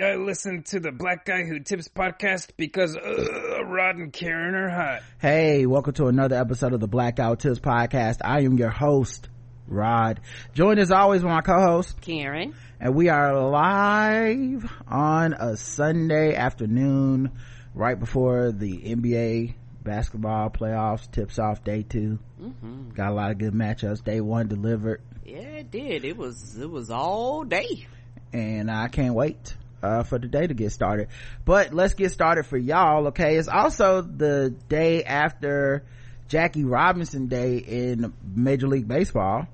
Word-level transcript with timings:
I 0.00 0.16
listen 0.16 0.64
to 0.64 0.80
the 0.80 0.90
Black 0.90 1.24
Guy 1.24 1.44
Who 1.44 1.60
Tips 1.60 1.86
podcast 1.86 2.48
because 2.56 2.96
uh, 2.96 3.64
Rod 3.64 3.94
and 3.94 4.12
Karen 4.12 4.56
are 4.56 4.68
hot. 4.68 5.02
Hey, 5.20 5.66
welcome 5.66 5.92
to 5.94 6.08
another 6.08 6.34
episode 6.34 6.72
of 6.72 6.80
the 6.80 6.88
Black 6.88 7.14
Guy 7.14 7.28
Who 7.28 7.36
Tips 7.36 7.60
podcast. 7.60 8.16
I 8.24 8.40
am 8.40 8.58
your 8.58 8.70
host, 8.70 9.28
Rod. 9.68 10.20
Joined 10.52 10.80
as 10.80 10.90
always 10.90 11.22
with 11.22 11.30
my 11.30 11.42
co-host, 11.42 12.00
Karen. 12.00 12.56
And 12.80 12.96
we 12.96 13.08
are 13.08 13.40
live 13.40 14.68
on 14.88 15.32
a 15.34 15.56
Sunday 15.56 16.34
afternoon 16.34 17.30
right 17.72 17.96
before 17.96 18.50
the 18.50 18.76
NBA 18.76 19.54
basketball 19.84 20.50
playoffs 20.50 21.08
tips 21.08 21.38
off 21.38 21.62
day 21.62 21.84
2 21.84 22.18
mm-hmm. 22.42 22.90
Got 22.90 23.12
a 23.12 23.14
lot 23.14 23.30
of 23.30 23.38
good 23.38 23.54
matchups. 23.54 24.02
Day 24.02 24.20
one 24.20 24.48
delivered. 24.48 25.02
Yeah, 25.24 25.36
it 25.36 25.70
did. 25.70 26.04
It 26.04 26.16
was, 26.16 26.58
it 26.58 26.68
was 26.68 26.90
all 26.90 27.44
day. 27.44 27.86
And 28.32 28.68
I 28.72 28.88
can't 28.88 29.14
wait 29.14 29.54
uh, 29.84 30.02
for 30.02 30.18
the 30.18 30.26
day 30.26 30.46
to 30.46 30.54
get 30.54 30.72
started. 30.72 31.08
But 31.44 31.74
let's 31.74 31.94
get 31.94 32.10
started 32.10 32.46
for 32.46 32.56
y'all, 32.56 33.08
okay? 33.08 33.36
It's 33.36 33.48
also 33.48 34.00
the 34.00 34.54
day 34.68 35.04
after 35.04 35.84
Jackie 36.28 36.64
Robinson 36.64 37.26
Day 37.26 37.58
in 37.58 38.14
Major 38.34 38.66
League 38.66 38.88
Baseball, 38.88 39.46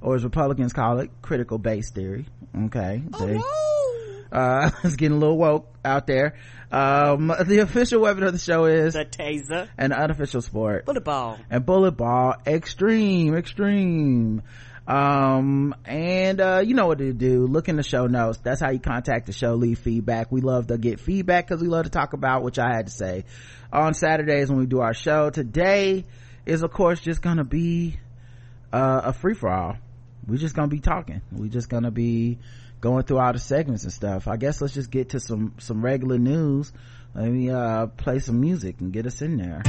or 0.00 0.16
as 0.16 0.24
Republicans 0.24 0.72
call 0.72 1.00
it, 1.00 1.10
critical 1.20 1.58
base 1.58 1.90
theory, 1.90 2.24
okay? 2.64 3.02
Oh, 3.12 3.26
they, 3.26 3.34
no. 3.34 4.24
uh, 4.32 4.70
it's 4.84 4.96
getting 4.96 5.18
a 5.18 5.20
little 5.20 5.36
woke 5.36 5.68
out 5.84 6.06
there. 6.06 6.34
Um, 6.70 7.30
the 7.44 7.58
official 7.58 8.00
weapon 8.00 8.22
of 8.22 8.32
the 8.32 8.38
show 8.38 8.64
is 8.64 8.94
the 8.94 9.04
taser. 9.04 9.68
An 9.76 9.92
unofficial 9.92 10.40
sport. 10.40 10.86
Bullet 10.86 11.04
ball. 11.04 11.38
And 11.50 11.66
bullet 11.66 11.92
ball. 11.92 12.36
Extreme, 12.46 13.36
extreme 13.36 14.42
um 14.86 15.74
and 15.84 16.40
uh 16.40 16.62
you 16.64 16.74
know 16.74 16.86
what 16.86 16.98
to 16.98 17.12
do. 17.12 17.46
Look 17.46 17.68
in 17.68 17.76
the 17.76 17.82
show 17.82 18.06
notes. 18.06 18.38
That's 18.42 18.60
how 18.60 18.70
you 18.70 18.80
contact 18.80 19.26
the 19.26 19.32
show. 19.32 19.54
Leave 19.54 19.78
feedback. 19.78 20.32
We 20.32 20.40
love 20.40 20.66
to 20.68 20.78
get 20.78 20.98
feedback 20.98 21.46
because 21.46 21.62
we 21.62 21.68
love 21.68 21.84
to 21.84 21.90
talk 21.90 22.12
about 22.14 22.42
which 22.42 22.58
i 22.58 22.74
had 22.74 22.86
to 22.86 22.92
say. 22.92 23.24
On 23.72 23.94
saturdays 23.94 24.50
when 24.50 24.58
we 24.58 24.66
do 24.66 24.80
our 24.80 24.94
show 24.94 25.30
today 25.30 26.04
is 26.46 26.62
of 26.62 26.72
course 26.72 27.00
just 27.00 27.22
gonna 27.22 27.44
be 27.44 27.96
uh, 28.72 29.02
a 29.04 29.12
free-for-all. 29.12 29.76
We're 30.26 30.38
just 30.38 30.54
gonna 30.56 30.68
be 30.68 30.80
talking. 30.80 31.20
We're 31.30 31.48
just 31.48 31.68
gonna 31.68 31.90
be 31.90 32.38
going 32.80 33.04
through 33.04 33.18
all 33.18 33.32
the 33.32 33.38
segments 33.38 33.84
and 33.84 33.92
stuff. 33.92 34.26
I 34.26 34.36
guess 34.36 34.60
let's 34.60 34.74
just 34.74 34.90
get 34.90 35.10
to 35.10 35.20
some 35.20 35.54
some 35.58 35.84
regular 35.84 36.18
news. 36.18 36.72
Let 37.14 37.30
me 37.30 37.50
uh 37.50 37.86
play 37.86 38.18
some 38.18 38.40
music 38.40 38.80
and 38.80 38.92
get 38.92 39.06
us 39.06 39.22
in 39.22 39.36
there 39.36 39.62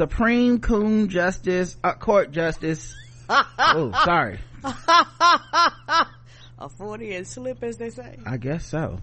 Supreme 0.00 0.60
Coon 0.60 1.10
Justice, 1.10 1.76
uh, 1.84 1.92
Court 1.92 2.32
Justice. 2.32 2.96
oh, 3.28 3.92
sorry. 4.02 4.38
a 4.64 6.06
40 6.70 7.16
and 7.16 7.26
slip, 7.26 7.62
as 7.62 7.76
they 7.76 7.90
say. 7.90 8.16
I 8.24 8.38
guess 8.38 8.64
so. 8.64 8.98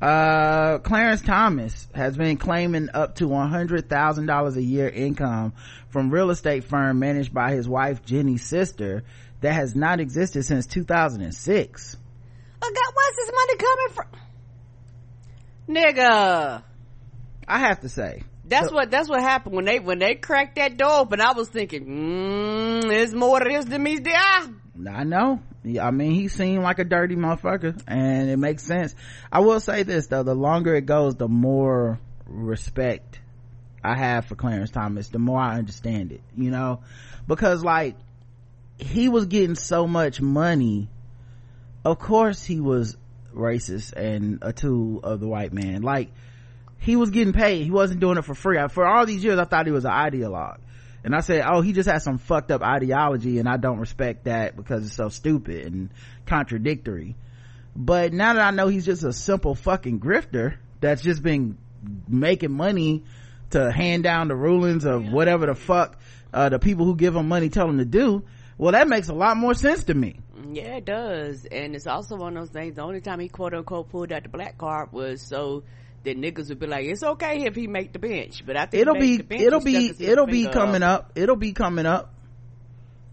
Uh, 0.00 0.78
Clarence 0.78 1.22
Thomas 1.22 1.88
has 1.96 2.16
been 2.16 2.36
claiming 2.36 2.90
up 2.94 3.16
to 3.16 3.26
$100,000 3.26 4.56
a 4.56 4.62
year 4.62 4.88
income 4.88 5.52
from 5.88 6.10
real 6.10 6.30
estate 6.30 6.62
firm 6.62 7.00
managed 7.00 7.34
by 7.34 7.50
his 7.50 7.68
wife 7.68 8.04
Ginni's 8.04 8.44
sister 8.44 9.02
that 9.40 9.54
has 9.54 9.74
not 9.74 9.98
existed 9.98 10.44
since 10.44 10.64
2006. 10.66 11.96
Oh 12.62 12.72
God, 12.72 12.94
where's 12.94 13.16
this 13.16 13.32
money 13.34 13.56
coming 13.56 13.88
from? 13.96 14.06
Nigga. 15.74 16.62
I 17.48 17.58
have 17.58 17.80
to 17.80 17.88
say, 17.88 18.22
that's 18.50 18.68
so, 18.68 18.74
what 18.74 18.90
that's 18.90 19.08
what 19.08 19.20
happened 19.20 19.54
when 19.54 19.64
they 19.64 19.78
when 19.78 20.00
they 20.00 20.16
cracked 20.16 20.56
that 20.56 20.76
door 20.76 21.00
open. 21.00 21.20
I 21.20 21.32
was 21.32 21.48
thinking, 21.48 21.86
mm, 21.86 22.82
there's 22.82 23.14
more 23.14 23.38
to 23.38 23.48
this 23.48 23.64
than 23.64 23.82
meets 23.82 24.02
the 24.02 24.14
eye. 24.14 24.48
I 24.90 25.04
know. 25.04 25.40
I 25.80 25.90
mean, 25.90 26.12
he 26.12 26.28
seemed 26.28 26.62
like 26.62 26.78
a 26.78 26.84
dirty 26.84 27.14
motherfucker, 27.14 27.80
and 27.86 28.30
it 28.30 28.38
makes 28.38 28.64
sense. 28.64 28.94
I 29.30 29.40
will 29.40 29.60
say 29.60 29.84
this 29.84 30.08
though: 30.08 30.24
the 30.24 30.34
longer 30.34 30.74
it 30.74 30.86
goes, 30.86 31.14
the 31.14 31.28
more 31.28 32.00
respect 32.26 33.20
I 33.84 33.94
have 33.94 34.26
for 34.26 34.34
Clarence 34.34 34.70
Thomas. 34.70 35.08
The 35.08 35.18
more 35.18 35.38
I 35.38 35.56
understand 35.56 36.12
it, 36.12 36.22
you 36.36 36.50
know, 36.50 36.80
because 37.28 37.62
like 37.62 37.96
he 38.78 39.08
was 39.08 39.26
getting 39.26 39.54
so 39.54 39.86
much 39.86 40.20
money. 40.20 40.88
Of 41.84 41.98
course, 41.98 42.44
he 42.44 42.60
was 42.60 42.96
racist 43.34 43.92
and 43.92 44.40
a 44.42 44.52
tool 44.52 45.00
of 45.02 45.20
the 45.20 45.28
white 45.28 45.52
man. 45.52 45.82
Like 45.82 46.10
he 46.80 46.96
was 46.96 47.10
getting 47.10 47.32
paid. 47.32 47.62
He 47.62 47.70
wasn't 47.70 48.00
doing 48.00 48.18
it 48.18 48.24
for 48.24 48.34
free. 48.34 48.58
For 48.68 48.86
all 48.86 49.06
these 49.06 49.22
years, 49.22 49.38
I 49.38 49.44
thought 49.44 49.66
he 49.66 49.72
was 49.72 49.84
an 49.84 49.92
ideologue. 49.92 50.58
And 51.04 51.14
I 51.14 51.20
said, 51.20 51.44
oh, 51.46 51.60
he 51.60 51.72
just 51.72 51.88
has 51.88 52.02
some 52.02 52.18
fucked 52.18 52.50
up 52.50 52.62
ideology 52.62 53.38
and 53.38 53.48
I 53.48 53.56
don't 53.56 53.78
respect 53.78 54.24
that 54.24 54.56
because 54.56 54.84
it's 54.84 54.96
so 54.96 55.08
stupid 55.08 55.72
and 55.72 55.90
contradictory. 56.26 57.16
But 57.76 58.12
now 58.12 58.34
that 58.34 58.42
I 58.42 58.50
know 58.50 58.68
he's 58.68 58.84
just 58.84 59.04
a 59.04 59.12
simple 59.12 59.54
fucking 59.54 60.00
grifter 60.00 60.56
that's 60.80 61.02
just 61.02 61.22
been 61.22 61.56
making 62.08 62.52
money 62.52 63.04
to 63.50 63.70
hand 63.70 64.02
down 64.02 64.28
the 64.28 64.36
rulings 64.36 64.84
of 64.84 65.10
whatever 65.10 65.46
the 65.46 65.54
fuck, 65.54 65.98
uh, 66.32 66.48
the 66.48 66.58
people 66.58 66.84
who 66.84 66.96
give 66.96 67.14
him 67.14 67.28
money 67.28 67.48
tell 67.48 67.68
him 67.68 67.78
to 67.78 67.84
do, 67.84 68.24
well, 68.58 68.72
that 68.72 68.88
makes 68.88 69.08
a 69.08 69.14
lot 69.14 69.36
more 69.36 69.54
sense 69.54 69.84
to 69.84 69.94
me. 69.94 70.20
Yeah, 70.52 70.76
it 70.76 70.84
does. 70.84 71.46
And 71.46 71.74
it's 71.74 71.86
also 71.86 72.16
one 72.16 72.36
of 72.36 72.42
those 72.42 72.52
things, 72.52 72.76
the 72.76 72.82
only 72.82 73.00
time 73.00 73.20
he 73.20 73.28
quote 73.28 73.54
unquote 73.54 73.90
pulled 73.90 74.12
out 74.12 74.22
the 74.22 74.28
black 74.28 74.58
card 74.58 74.92
was 74.92 75.22
so 75.22 75.62
that 76.04 76.16
niggas 76.16 76.48
would 76.48 76.58
be 76.58 76.66
like, 76.66 76.86
it's 76.86 77.02
okay 77.02 77.44
if 77.44 77.54
he 77.54 77.66
make 77.66 77.92
the 77.92 77.98
bench, 77.98 78.44
but 78.46 78.56
I 78.56 78.66
think 78.66 78.80
it'll 78.80 78.94
be, 78.94 79.20
it'll 79.30 79.60
be, 79.60 79.92
it'll 79.98 80.26
be 80.26 80.46
coming 80.46 80.82
up. 80.82 81.00
up. 81.00 81.12
It'll 81.14 81.36
be 81.36 81.52
coming 81.52 81.86
up. 81.86 82.14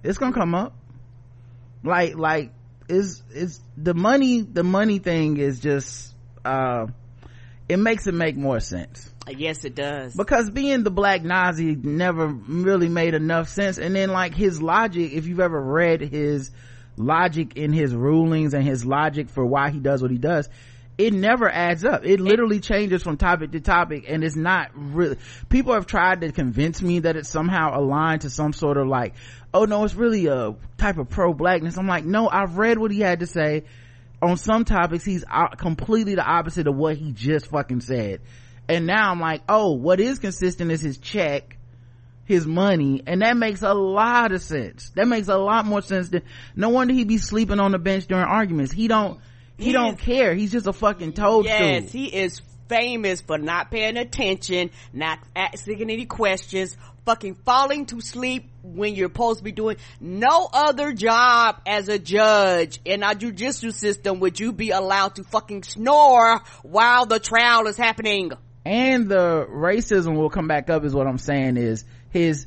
It's 0.03 0.17
gonna 0.17 0.33
come 0.33 0.55
up. 0.55 0.73
Like, 1.83 2.15
like, 2.15 2.53
is, 2.87 3.21
is 3.31 3.59
the 3.75 3.93
money, 3.93 4.41
the 4.41 4.63
money 4.63 4.99
thing 4.99 5.37
is 5.37 5.59
just, 5.59 6.15
uh, 6.45 6.87
it 7.67 7.77
makes 7.77 8.07
it 8.07 8.13
make 8.13 8.37
more 8.37 8.59
sense. 8.59 9.11
Yes, 9.29 9.65
it 9.65 9.75
does. 9.75 10.15
Because 10.15 10.49
being 10.49 10.83
the 10.83 10.91
black 10.91 11.23
Nazi 11.23 11.75
never 11.75 12.27
really 12.27 12.87
made 12.87 13.13
enough 13.13 13.49
sense. 13.49 13.77
And 13.77 13.93
then 13.93 14.09
like 14.09 14.33
his 14.33 14.61
logic, 14.61 15.11
if 15.11 15.27
you've 15.27 15.41
ever 15.41 15.59
read 15.59 16.01
his 16.01 16.51
logic 16.95 17.57
in 17.57 17.73
his 17.73 17.93
rulings 17.93 18.53
and 18.53 18.63
his 18.63 18.85
logic 18.85 19.29
for 19.29 19.45
why 19.45 19.69
he 19.69 19.79
does 19.79 20.01
what 20.01 20.11
he 20.11 20.17
does, 20.17 20.47
it 20.97 21.13
never 21.13 21.47
adds 21.49 21.85
up. 21.85 22.05
It 22.05 22.19
literally 22.19 22.59
changes 22.59 23.03
from 23.03 23.17
topic 23.17 23.51
to 23.51 23.59
topic 23.59 24.05
and 24.07 24.23
it's 24.23 24.35
not 24.35 24.71
really, 24.73 25.17
people 25.47 25.73
have 25.73 25.85
tried 25.85 26.21
to 26.21 26.31
convince 26.31 26.81
me 26.81 26.99
that 26.99 27.15
it's 27.15 27.29
somehow 27.29 27.79
aligned 27.79 28.21
to 28.21 28.29
some 28.29 28.51
sort 28.51 28.77
of 28.77 28.87
like, 28.87 29.13
oh 29.53 29.65
no, 29.65 29.83
it's 29.83 29.93
really 29.93 30.25
a 30.27 30.55
type 30.77 30.97
of 30.97 31.09
pro-blackness. 31.09 31.77
I'm 31.77 31.87
like, 31.87 32.05
no, 32.05 32.27
I've 32.29 32.57
read 32.57 32.79
what 32.79 32.91
he 32.91 32.99
had 32.99 33.19
to 33.19 33.27
say. 33.27 33.65
On 34.21 34.37
some 34.37 34.65
topics, 34.65 35.05
he's 35.05 35.23
completely 35.57 36.15
the 36.15 36.25
opposite 36.25 36.65
of 36.67 36.75
what 36.75 36.97
he 36.97 37.11
just 37.11 37.51
fucking 37.51 37.81
said. 37.81 38.21
And 38.67 38.87
now 38.87 39.11
I'm 39.11 39.19
like, 39.19 39.43
oh, 39.47 39.73
what 39.73 39.99
is 39.99 40.17
consistent 40.17 40.71
is 40.71 40.81
his 40.81 40.97
check, 40.97 41.57
his 42.25 42.45
money, 42.47 43.03
and 43.05 43.21
that 43.21 43.37
makes 43.37 43.61
a 43.61 43.73
lot 43.73 44.31
of 44.31 44.41
sense. 44.41 44.89
That 44.95 45.07
makes 45.07 45.27
a 45.27 45.37
lot 45.37 45.67
more 45.67 45.83
sense 45.83 46.09
than, 46.09 46.23
no 46.55 46.69
wonder 46.69 46.95
he 46.95 47.05
be 47.05 47.19
sleeping 47.19 47.59
on 47.59 47.71
the 47.71 47.77
bench 47.77 48.07
during 48.07 48.25
arguments. 48.25 48.73
He 48.73 48.87
don't, 48.87 49.19
he, 49.57 49.65
he 49.65 49.71
don't 49.71 49.99
is, 49.99 50.01
care. 50.01 50.33
He's 50.33 50.51
just 50.51 50.67
a 50.67 50.73
fucking 50.73 51.13
toadstool. 51.13 51.45
Yes, 51.45 51.91
he 51.91 52.05
is 52.05 52.41
famous 52.67 53.21
for 53.21 53.37
not 53.37 53.71
paying 53.71 53.97
attention, 53.97 54.71
not 54.93 55.19
asking 55.35 55.89
any 55.89 56.05
questions, 56.05 56.77
fucking 57.05 57.35
falling 57.45 57.85
to 57.87 58.01
sleep 58.01 58.51
when 58.63 58.93
you're 58.93 59.07
supposed 59.07 59.39
to 59.39 59.43
be 59.43 59.51
doing 59.51 59.77
no 59.99 60.49
other 60.51 60.91
job 60.93 61.61
as 61.65 61.87
a 61.87 61.97
judge 61.97 62.79
in 62.83 63.01
our 63.01 63.15
judicial 63.15 63.71
system 63.71 64.19
would 64.19 64.39
you 64.39 64.51
be 64.51 64.71
allowed 64.71 65.15
to 65.15 65.23
fucking 65.23 65.63
snore 65.63 66.41
while 66.63 67.05
the 67.05 67.19
trial 67.19 67.67
is 67.67 67.77
happening. 67.77 68.31
And 68.65 69.07
the 69.07 69.47
racism 69.49 70.17
will 70.17 70.29
come 70.29 70.49
back 70.49 70.69
up 70.69 70.83
is 70.83 70.93
what 70.93 71.07
I'm 71.07 71.17
saying 71.17 71.55
is 71.55 71.85
his 72.09 72.45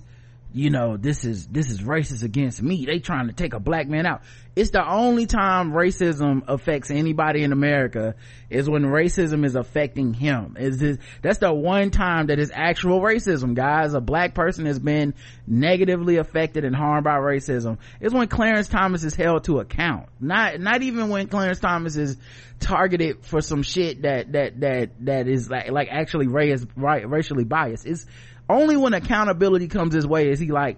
you 0.52 0.70
know 0.70 0.96
this 0.96 1.24
is 1.24 1.46
this 1.46 1.70
is 1.70 1.80
racist 1.80 2.22
against 2.22 2.62
me. 2.62 2.84
They 2.84 2.98
trying 2.98 3.28
to 3.28 3.32
take 3.32 3.54
a 3.54 3.60
black 3.60 3.88
man 3.88 4.06
out. 4.06 4.22
It's 4.56 4.70
the 4.70 4.86
only 4.86 5.26
time 5.26 5.72
racism 5.72 6.42
affects 6.48 6.90
anybody 6.90 7.44
in 7.44 7.52
america 7.52 8.16
is 8.50 8.68
when 8.68 8.82
racism 8.82 9.44
is 9.44 9.54
affecting 9.54 10.12
him. 10.12 10.56
Is 10.58 10.78
this, 10.78 10.98
that's 11.22 11.38
the 11.38 11.52
one 11.52 11.90
time 11.90 12.26
that 12.26 12.40
is 12.40 12.50
actual 12.52 13.00
racism 13.00 13.54
guys. 13.54 13.94
A 13.94 14.00
black 14.00 14.34
person 14.34 14.66
has 14.66 14.78
been 14.78 15.14
negatively 15.46 16.16
affected 16.16 16.64
and 16.64 16.74
harmed 16.74 17.04
by 17.04 17.16
racism. 17.16 17.78
Is 18.00 18.12
when 18.12 18.26
clarence 18.26 18.68
thomas 18.68 19.04
is 19.04 19.14
held 19.14 19.44
to 19.44 19.60
account. 19.60 20.08
Not 20.20 20.60
not 20.60 20.82
even 20.82 21.10
when 21.10 21.28
clarence 21.28 21.60
thomas 21.60 21.96
is 21.96 22.16
targeted 22.58 23.24
for 23.24 23.40
some 23.40 23.62
shit 23.62 24.02
that 24.02 24.32
that 24.32 24.60
that 24.60 24.90
that 25.06 25.28
is 25.28 25.48
like 25.48 25.70
like 25.70 25.88
actually 25.90 26.26
race, 26.26 26.66
racially 26.76 27.44
biased. 27.44 27.86
It's 27.86 28.06
only 28.50 28.76
when 28.76 28.94
accountability 28.94 29.68
comes 29.68 29.94
his 29.94 30.06
way 30.06 30.30
is 30.30 30.38
he 30.38 30.50
like 30.50 30.76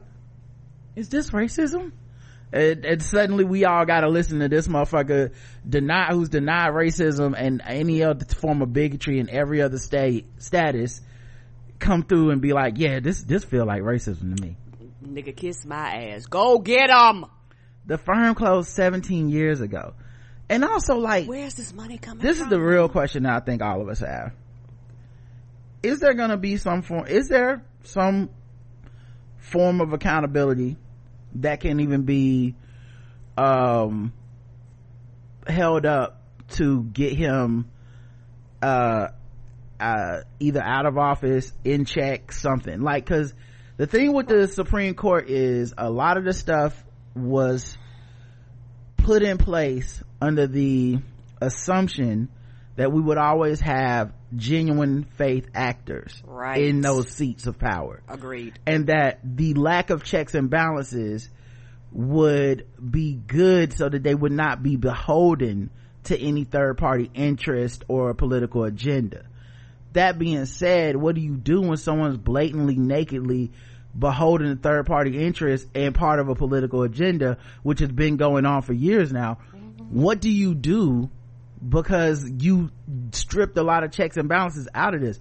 is 0.94 1.08
this 1.08 1.30
racism? 1.30 1.92
And, 2.52 2.84
and, 2.84 3.02
suddenly 3.02 3.44
we 3.44 3.64
all 3.64 3.86
gotta 3.86 4.10
listen 4.10 4.40
to 4.40 4.48
this 4.48 4.68
motherfucker 4.68 5.32
deny 5.66 6.12
who's 6.12 6.28
denied 6.28 6.72
racism 6.74 7.34
and 7.34 7.62
any 7.64 8.02
other 8.02 8.26
form 8.26 8.60
of 8.60 8.74
bigotry 8.74 9.18
in 9.18 9.30
every 9.30 9.62
other 9.62 9.78
state 9.78 10.26
status 10.36 11.00
come 11.78 12.02
through 12.02 12.30
and 12.30 12.42
be 12.42 12.52
like 12.52 12.74
yeah 12.76 13.00
this 13.00 13.22
this 13.22 13.42
feel 13.42 13.64
like 13.64 13.82
racism 13.82 14.36
to 14.36 14.42
me. 14.42 14.56
Nigga 15.02 15.34
kiss 15.34 15.64
my 15.64 16.10
ass. 16.10 16.26
Go 16.26 16.58
get 16.58 16.88
them 16.88 17.24
the 17.86 17.98
firm 17.98 18.34
closed 18.34 18.68
17 18.70 19.30
years 19.30 19.60
ago. 19.60 19.94
And 20.48 20.64
also 20.64 20.96
like 20.96 21.26
where's 21.26 21.54
this 21.54 21.72
money 21.72 21.96
coming 21.96 22.22
this 22.22 22.36
from? 22.36 22.48
is 22.48 22.50
the 22.50 22.60
real 22.60 22.88
question 22.90 23.22
that 23.22 23.32
i 23.32 23.40
think 23.40 23.62
all 23.62 23.80
of 23.80 23.88
us 23.88 24.00
have 24.00 24.32
is 25.82 26.00
there 26.00 26.14
gonna 26.14 26.36
be 26.36 26.56
some 26.56 26.82
form 26.82 27.06
is 27.06 27.28
there 27.28 27.64
some 27.84 28.30
form 29.38 29.80
of 29.80 29.92
accountability 29.92 30.76
that 31.36 31.60
can 31.60 31.80
even 31.80 32.02
be 32.02 32.54
um 33.36 34.12
held 35.46 35.84
up 35.86 36.20
to 36.48 36.82
get 36.84 37.12
him 37.14 37.68
uh 38.62 39.08
uh 39.80 40.20
either 40.38 40.62
out 40.62 40.86
of 40.86 40.96
office 40.96 41.52
in 41.64 41.84
check 41.84 42.32
something? 42.32 42.80
Like 42.80 43.04
because 43.04 43.34
the 43.76 43.86
thing 43.86 44.12
with 44.12 44.28
the 44.28 44.46
supreme 44.46 44.94
court 44.94 45.28
is 45.28 45.74
a 45.76 45.90
lot 45.90 46.16
of 46.16 46.24
the 46.24 46.32
stuff 46.32 46.84
was 47.14 47.76
put 48.98 49.22
in 49.22 49.38
place 49.38 50.02
under 50.20 50.46
the 50.46 50.98
assumption 51.40 52.28
that 52.76 52.92
we 52.92 53.00
would 53.00 53.18
always 53.18 53.60
have 53.60 54.12
genuine 54.34 55.04
faith 55.16 55.46
actors 55.54 56.22
right. 56.24 56.62
in 56.62 56.80
those 56.80 57.08
seats 57.10 57.46
of 57.46 57.58
power. 57.58 58.02
Agreed. 58.08 58.58
And 58.66 58.86
that 58.86 59.20
the 59.22 59.54
lack 59.54 59.90
of 59.90 60.04
checks 60.04 60.34
and 60.34 60.48
balances 60.48 61.28
would 61.92 62.66
be 62.90 63.14
good 63.14 63.74
so 63.74 63.88
that 63.88 64.02
they 64.02 64.14
would 64.14 64.32
not 64.32 64.62
be 64.62 64.76
beholden 64.76 65.70
to 66.04 66.18
any 66.18 66.44
third 66.44 66.78
party 66.78 67.10
interest 67.14 67.84
or 67.88 68.14
political 68.14 68.64
agenda. 68.64 69.26
That 69.92 70.18
being 70.18 70.46
said, 70.46 70.96
what 70.96 71.14
do 71.14 71.20
you 71.20 71.36
do 71.36 71.60
when 71.60 71.76
someone's 71.76 72.16
blatantly, 72.16 72.76
nakedly 72.76 73.52
beholden 73.96 74.56
to 74.56 74.62
third 74.62 74.86
party 74.86 75.22
interest 75.22 75.68
and 75.74 75.94
part 75.94 76.18
of 76.18 76.30
a 76.30 76.34
political 76.34 76.82
agenda, 76.82 77.36
which 77.62 77.80
has 77.80 77.92
been 77.92 78.16
going 78.16 78.46
on 78.46 78.62
for 78.62 78.72
years 78.72 79.12
now? 79.12 79.38
Mm-hmm. 79.54 80.00
What 80.00 80.20
do 80.20 80.30
you 80.30 80.54
do 80.54 81.10
because 81.66 82.28
you 82.38 82.70
stripped 83.12 83.56
a 83.56 83.62
lot 83.62 83.84
of 83.84 83.92
checks 83.92 84.16
and 84.16 84.28
balances 84.28 84.68
out 84.74 84.94
of 84.94 85.00
this. 85.00 85.18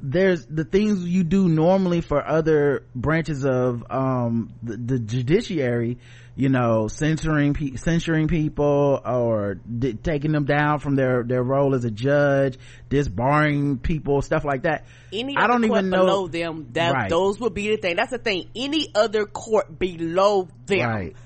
There's 0.00 0.44
the 0.46 0.64
things 0.64 1.04
you 1.04 1.24
do 1.24 1.48
normally 1.48 2.00
for 2.00 2.26
other 2.26 2.84
branches 2.94 3.44
of 3.44 3.84
um, 3.90 4.52
the, 4.62 4.76
the, 4.76 4.98
judiciary 4.98 5.98
you 6.36 6.48
know 6.48 6.88
censoring 6.88 7.54
pe- 7.54 7.76
censoring 7.76 8.28
people 8.28 9.00
or 9.02 9.54
d- 9.54 9.94
taking 9.94 10.32
them 10.32 10.44
down 10.44 10.80
from 10.80 10.96
their 10.96 11.22
their 11.22 11.42
role 11.42 11.74
as 11.74 11.84
a 11.84 11.90
judge 11.90 12.58
disbarring 12.90 13.78
people 13.78 14.20
stuff 14.20 14.44
like 14.44 14.62
that. 14.64 14.84
Any 15.12 15.36
i 15.36 15.46
don't 15.46 15.64
even 15.64 15.88
know 15.88 16.04
below 16.04 16.26
them 16.26 16.68
that 16.72 16.92
right. 16.92 17.08
those 17.08 17.40
would 17.40 17.54
be 17.54 17.70
the 17.70 17.76
thing. 17.78 17.96
That's 17.96 18.10
the 18.10 18.18
thing. 18.18 18.50
Any 18.54 18.88
other 18.94 19.24
court 19.24 19.78
below 19.78 20.48
them. 20.66 20.90
Right 20.90 21.16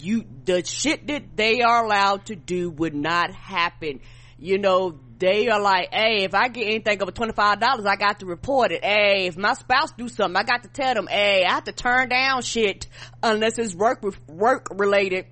you 0.00 0.24
the 0.44 0.64
shit 0.64 1.06
that 1.08 1.36
they 1.36 1.60
are 1.62 1.84
allowed 1.84 2.26
to 2.26 2.36
do 2.36 2.70
would 2.70 2.94
not 2.94 3.32
happen. 3.34 4.00
You 4.38 4.58
know 4.58 4.98
they 5.18 5.48
are 5.48 5.60
like 5.60 5.88
hey 5.92 6.24
if 6.24 6.34
i 6.34 6.48
get 6.48 6.66
anything 6.66 7.02
over 7.02 7.10
$25 7.10 7.86
i 7.86 7.96
got 7.96 8.20
to 8.20 8.26
report 8.26 8.72
it. 8.72 8.84
Hey 8.84 9.26
if 9.26 9.36
my 9.36 9.54
spouse 9.54 9.92
do 9.92 10.08
something 10.08 10.36
i 10.36 10.42
got 10.42 10.62
to 10.64 10.68
tell 10.68 10.94
them 10.94 11.06
hey 11.06 11.42
i 11.44 11.52
have 11.52 11.64
to 11.64 11.72
turn 11.72 12.10
down 12.10 12.42
shit 12.42 12.86
unless 13.22 13.58
it's 13.58 13.74
work 13.74 14.04
work 14.28 14.68
related. 14.70 15.26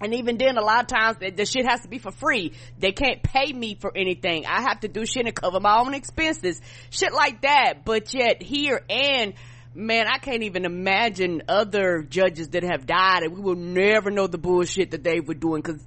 And 0.00 0.14
even 0.14 0.38
then 0.38 0.56
a 0.56 0.62
lot 0.62 0.82
of 0.82 0.86
times 0.86 1.16
the, 1.18 1.30
the 1.30 1.44
shit 1.44 1.66
has 1.66 1.80
to 1.80 1.88
be 1.88 1.98
for 1.98 2.12
free. 2.12 2.52
They 2.78 2.92
can't 2.92 3.22
pay 3.22 3.52
me 3.52 3.76
for 3.80 3.90
anything. 3.96 4.46
I 4.46 4.62
have 4.62 4.80
to 4.80 4.88
do 4.88 5.04
shit 5.04 5.26
and 5.26 5.34
cover 5.34 5.58
my 5.58 5.78
own 5.78 5.94
expenses. 5.94 6.60
Shit 6.90 7.12
like 7.12 7.42
that. 7.42 7.84
But 7.84 8.14
yet 8.14 8.40
here 8.40 8.80
and 8.88 9.34
man, 9.74 10.06
I 10.08 10.18
can't 10.18 10.42
even 10.42 10.64
imagine 10.64 11.42
other 11.48 12.02
judges 12.02 12.48
that 12.50 12.62
have 12.62 12.86
died 12.86 13.22
and 13.22 13.34
we 13.34 13.40
will 13.40 13.54
never 13.54 14.10
know 14.10 14.26
the 14.26 14.38
bullshit 14.38 14.92
that 14.92 15.04
they 15.04 15.20
were 15.20 15.34
doing 15.34 15.62
because 15.62 15.84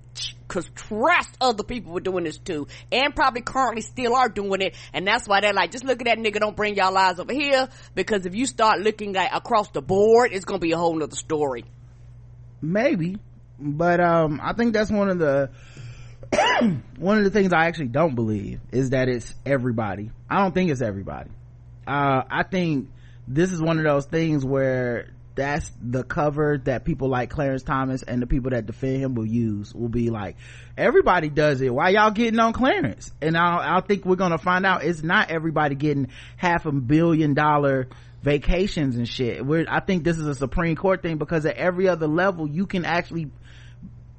cause 0.48 0.70
trust 0.76 1.30
other 1.40 1.64
people 1.64 1.94
were 1.94 2.02
doing 2.02 2.26
this 2.26 2.38
too 2.38 2.68
and 2.92 3.16
probably 3.16 3.42
currently 3.42 3.82
still 3.82 4.14
are 4.14 4.28
doing 4.28 4.62
it 4.62 4.76
and 4.92 5.08
that's 5.08 5.26
why 5.26 5.40
they're 5.40 5.54
like 5.54 5.72
just 5.72 5.86
look 5.86 6.02
at 6.02 6.06
that 6.06 6.18
nigga 6.18 6.40
don't 6.40 6.58
bring 6.58 6.76
y'all 6.76 6.92
lies 6.92 7.18
over 7.20 7.32
here 7.32 7.70
because 7.96 8.26
if 8.26 8.36
you 8.36 8.46
start 8.46 8.82
looking 8.82 9.16
across 9.16 9.70
the 9.70 9.82
board 9.82 10.34
it's 10.34 10.44
gonna 10.44 10.60
be 10.60 10.74
a 10.74 10.78
whole 10.78 10.94
nother 10.94 11.16
story. 11.16 11.64
Maybe 12.62 13.18
but 13.58 14.02
um 14.02 14.40
i 14.44 14.54
think 14.54 14.74
that's 14.74 14.92
one 14.92 15.10
of 15.10 15.20
the 15.20 15.50
one 16.98 17.18
of 17.18 17.24
the 17.24 17.30
things 17.30 17.54
i 17.54 17.68
actually 17.68 17.88
don't 17.88 18.16
believe 18.16 18.60
is 18.72 18.90
that 18.90 19.08
it's 19.08 19.34
everybody. 19.46 20.12
I 20.30 20.40
don't 20.40 20.54
think 20.54 20.70
it's 20.72 20.82
everybody. 20.82 21.30
Uh 21.88 22.24
i 22.30 22.44
think 22.44 22.90
this 23.28 23.52
is 23.52 23.62
one 23.62 23.78
of 23.78 23.84
those 23.84 24.06
things 24.06 24.44
where 24.46 25.10
that's 25.36 25.72
the 25.82 26.04
cover 26.04 26.58
that 26.66 26.84
people 26.84 27.08
like 27.08 27.30
Clarence 27.30 27.64
Thomas 27.64 28.04
and 28.04 28.22
the 28.22 28.28
people 28.28 28.52
that 28.52 28.66
defend 28.66 28.98
him 28.98 29.16
will 29.16 29.26
use 29.26 29.74
will 29.74 29.90
be 29.90 30.10
like 30.10 30.36
everybody 30.78 31.30
does 31.30 31.62
it. 31.62 31.74
Why 31.74 31.90
y'all 31.90 32.12
getting 32.12 32.40
on 32.40 32.54
Clarence? 32.54 33.12
And 33.22 33.38
I, 33.38 33.78
I 33.78 33.82
think 33.82 34.06
we're 34.06 34.18
gonna 34.18 34.38
find 34.38 34.66
out 34.66 34.84
it's 34.84 35.04
not 35.04 35.32
everybody 35.32 35.76
getting 35.76 36.10
half 36.36 36.66
a 36.66 36.72
billion 36.72 37.34
dollar 37.34 37.88
vacations 38.22 38.98
and 38.98 39.08
shit. 39.08 39.46
We're 39.46 39.66
I 39.68 39.80
think 39.80 40.04
this 40.04 40.18
is 40.18 40.28
a 40.28 40.36
Supreme 40.36 40.76
Court 40.76 41.02
thing 41.02 41.18
because 41.18 41.46
at 41.46 41.56
every 41.56 41.88
other 41.88 42.08
level 42.08 42.48
you 42.48 42.66
can 42.68 42.86
actually 42.86 43.32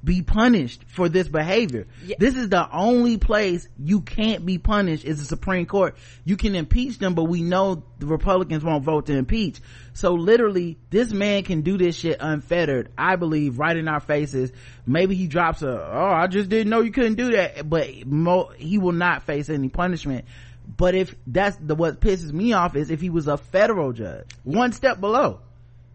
be 0.03 0.21
punished 0.21 0.83
for 0.87 1.07
this 1.07 1.27
behavior. 1.27 1.87
Yeah. 2.05 2.17
This 2.19 2.35
is 2.35 2.49
the 2.49 2.69
only 2.71 3.17
place 3.17 3.67
you 3.77 4.01
can't 4.01 4.45
be 4.45 4.57
punished 4.57 5.05
is 5.05 5.19
the 5.19 5.25
Supreme 5.25 5.65
Court. 5.65 5.95
You 6.25 6.35
can 6.35 6.55
impeach 6.55 6.99
them, 6.99 7.13
but 7.13 7.23
we 7.23 7.41
know 7.41 7.83
the 7.99 8.05
Republicans 8.05 8.63
won't 8.63 8.83
vote 8.83 9.05
to 9.05 9.13
impeach. 9.13 9.61
So 9.93 10.13
literally, 10.13 10.77
this 10.89 11.11
man 11.11 11.43
can 11.43 11.61
do 11.61 11.77
this 11.77 11.95
shit 11.95 12.17
unfettered, 12.19 12.91
I 12.97 13.15
believe, 13.15 13.59
right 13.59 13.77
in 13.77 13.87
our 13.87 14.01
faces. 14.01 14.51
Maybe 14.85 15.15
he 15.15 15.27
drops 15.27 15.61
a, 15.61 15.69
oh, 15.69 16.13
I 16.13 16.27
just 16.27 16.49
didn't 16.49 16.69
know 16.69 16.81
you 16.81 16.91
couldn't 16.91 17.15
do 17.15 17.31
that, 17.31 17.69
but 17.69 18.05
mo- 18.05 18.51
he 18.57 18.77
will 18.79 18.91
not 18.91 19.23
face 19.23 19.49
any 19.49 19.69
punishment. 19.69 20.25
But 20.65 20.95
if 20.95 21.15
that's 21.27 21.57
the, 21.57 21.75
what 21.75 22.01
pisses 22.01 22.31
me 22.31 22.53
off 22.53 22.75
is 22.75 22.89
if 22.89 22.99
he 22.99 23.09
was 23.09 23.27
a 23.27 23.37
federal 23.37 23.93
judge, 23.93 24.25
one 24.43 24.73
step 24.73 24.99
below, 24.99 25.39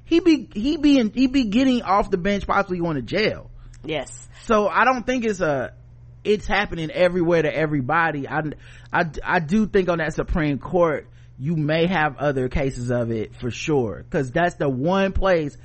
he 0.05 0.21
be, 0.21 0.49
he 0.55 0.79
be, 0.79 0.99
in, 0.99 1.13
he 1.13 1.27
be 1.27 1.45
getting 1.45 1.83
off 1.83 2.11
the 2.11 2.17
bench, 2.17 2.47
possibly 2.47 2.79
going 2.79 2.97
to 2.97 3.03
jail 3.03 3.51
Yes. 3.85 4.29
So 4.45 4.69
I 4.69 4.85
don't 4.85 5.07
think 5.07 5.25
it's 5.25 5.41
a, 5.41 5.73
it's 6.25 6.47
happening 6.47 6.91
everywhere 6.91 7.43
to 7.43 7.55
everybody. 7.55 8.29
I, 8.29 8.43
I, 8.93 9.11
I 9.23 9.39
do 9.41 9.67
think 9.67 9.89
on 9.89 9.99
that 9.99 10.15
Supreme 10.15 10.59
Court, 10.59 11.09
you 11.39 11.57
may 11.57 11.87
have 11.87 12.17
other 12.19 12.49
cases 12.49 12.91
of 12.91 13.11
it 13.11 13.37
for 13.37 13.51
sure. 13.51 14.05
Cause 14.11 14.31
that's 14.31 14.57
the 14.57 14.69
one 14.69 15.13
place 15.13 15.57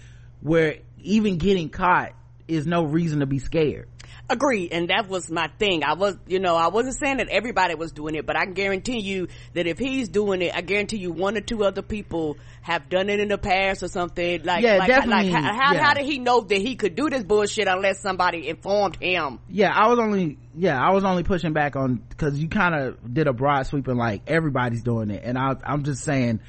where 0.42 0.78
even 1.02 1.38
getting 1.38 1.70
caught 1.70 2.14
is 2.48 2.68
no 2.68 2.84
reason 2.84 3.22
to 3.22 3.26
be 3.26 3.40
scared. 3.40 3.88
Agreed. 4.30 4.72
And 4.72 4.90
that 4.90 5.10
was 5.10 5.30
my 5.30 5.50
thing. 5.60 5.84
I 5.84 5.96
was, 5.96 6.18
you 6.28 6.40
know, 6.40 6.56
I 6.56 6.70
wasn't 6.70 6.98
saying 6.98 7.18
that 7.18 7.28
everybody 7.28 7.76
was 7.76 7.92
doing 7.92 8.16
it, 8.16 8.26
but 8.26 8.38
I 8.38 8.46
guarantee 8.46 9.00
you 9.00 9.28
that 9.54 9.68
if 9.68 9.78
he's 9.78 10.08
doing 10.08 10.42
it, 10.42 10.56
I 10.56 10.62
guarantee 10.62 10.98
you 10.98 11.12
one 11.12 11.36
or 11.36 11.42
two 11.42 11.66
other 11.66 11.82
people 11.82 12.38
have 12.62 12.88
done 12.88 13.10
it 13.10 13.20
in 13.20 13.28
the 13.28 13.38
past 13.38 13.84
or 13.84 13.90
something. 13.90 14.44
Like, 14.44 14.64
yeah, 14.64 14.78
like, 14.78 14.88
definitely. 14.88 15.30
like 15.30 15.44
how, 15.44 15.74
yeah. 15.74 15.84
how 15.84 15.94
did 15.94 16.06
he 16.06 16.20
know 16.20 16.40
that 16.40 16.58
he 16.58 16.78
could 16.78 16.96
do 16.96 17.10
this 17.10 17.24
bullshit 17.24 17.68
unless 17.68 18.02
somebody 18.02 18.48
informed 18.48 18.96
him? 18.96 19.40
Yeah, 19.50 19.74
I 19.76 19.90
was 19.90 20.00
only, 20.00 20.38
yeah, 20.56 20.82
I 20.82 20.94
was 20.94 21.04
only 21.04 21.24
pushing 21.24 21.52
back 21.52 21.76
on, 21.76 22.02
cause 22.16 22.40
you 22.40 22.48
kind 22.48 22.76
of 22.76 23.14
did 23.14 23.28
a 23.28 23.34
broad 23.34 23.68
sweeping 23.68 23.98
like 23.98 24.22
everybody's 24.28 24.84
doing 24.84 25.10
it. 25.10 25.24
And 25.26 25.38
I, 25.38 25.56
I'm 25.66 25.84
just 25.84 26.02
saying, 26.02 26.40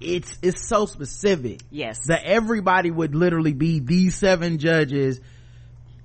it's, 0.00 0.36
it's 0.42 0.68
so 0.68 0.86
specific. 0.86 1.60
Yes. 1.70 2.00
That 2.06 2.24
everybody 2.24 2.90
would 2.90 3.14
literally 3.14 3.54
be 3.54 3.78
these 3.78 4.16
seven 4.16 4.58
judges 4.58 5.20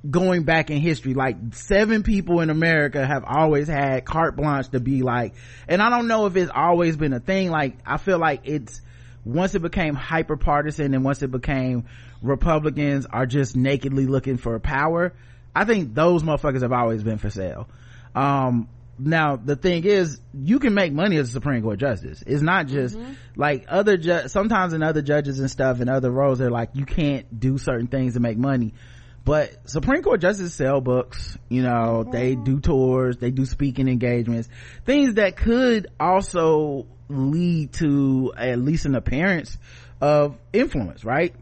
going 0.09 0.43
back 0.43 0.71
in 0.71 0.77
history 0.77 1.13
like 1.13 1.35
seven 1.53 2.01
people 2.01 2.39
in 2.39 2.49
america 2.49 3.05
have 3.05 3.23
always 3.23 3.67
had 3.67 4.03
carte 4.03 4.35
blanche 4.35 4.67
to 4.69 4.79
be 4.79 5.03
like 5.03 5.35
and 5.67 5.81
i 5.81 5.91
don't 5.91 6.07
know 6.07 6.25
if 6.25 6.35
it's 6.35 6.51
always 6.53 6.97
been 6.97 7.13
a 7.13 7.19
thing 7.19 7.51
like 7.51 7.77
i 7.85 7.97
feel 7.97 8.17
like 8.17 8.41
it's 8.45 8.81
once 9.25 9.53
it 9.53 9.61
became 9.61 9.93
hyper 9.93 10.37
partisan 10.37 10.95
and 10.95 11.03
once 11.03 11.21
it 11.21 11.29
became 11.29 11.85
republicans 12.23 13.05
are 13.05 13.27
just 13.27 13.55
nakedly 13.55 14.07
looking 14.07 14.37
for 14.37 14.59
power 14.59 15.13
i 15.55 15.65
think 15.65 15.93
those 15.93 16.23
motherfuckers 16.23 16.63
have 16.63 16.73
always 16.73 17.03
been 17.03 17.17
for 17.17 17.29
sale. 17.29 17.67
Um 18.15 18.67
now 19.03 19.35
the 19.35 19.55
thing 19.55 19.83
is 19.83 20.19
you 20.33 20.59
can 20.59 20.73
make 20.73 20.93
money 20.93 21.17
as 21.17 21.29
a 21.29 21.31
supreme 21.31 21.63
court 21.63 21.79
justice. 21.79 22.23
It's 22.25 22.41
not 22.41 22.67
just 22.67 22.95
mm-hmm. 22.97 23.13
like 23.35 23.65
other 23.67 23.97
ju- 23.97 24.27
sometimes 24.27 24.73
in 24.73 24.83
other 24.83 25.01
judges 25.01 25.39
and 25.39 25.49
stuff 25.49 25.79
and 25.79 25.89
other 25.89 26.11
roles 26.11 26.39
they're 26.39 26.51
like 26.51 26.69
you 26.73 26.85
can't 26.85 27.39
do 27.39 27.57
certain 27.57 27.87
things 27.87 28.13
to 28.13 28.19
make 28.19 28.37
money 28.37 28.73
but 29.23 29.69
supreme 29.69 30.01
court 30.01 30.19
justices 30.19 30.53
sell 30.53 30.81
books 30.81 31.37
you 31.49 31.61
know 31.61 32.03
they 32.03 32.33
mm-hmm. 32.33 32.43
do 32.43 32.59
tours 32.59 33.17
they 33.17 33.31
do 33.31 33.45
speaking 33.45 33.87
engagements 33.87 34.49
things 34.85 35.15
that 35.15 35.37
could 35.37 35.87
also 35.99 36.85
lead 37.11 37.73
to 37.73 38.33
at 38.37 38.57
least 38.59 38.85
an 38.85 38.95
appearance 38.95 39.57
of 39.99 40.37
influence, 40.51 41.05
right? 41.05 41.35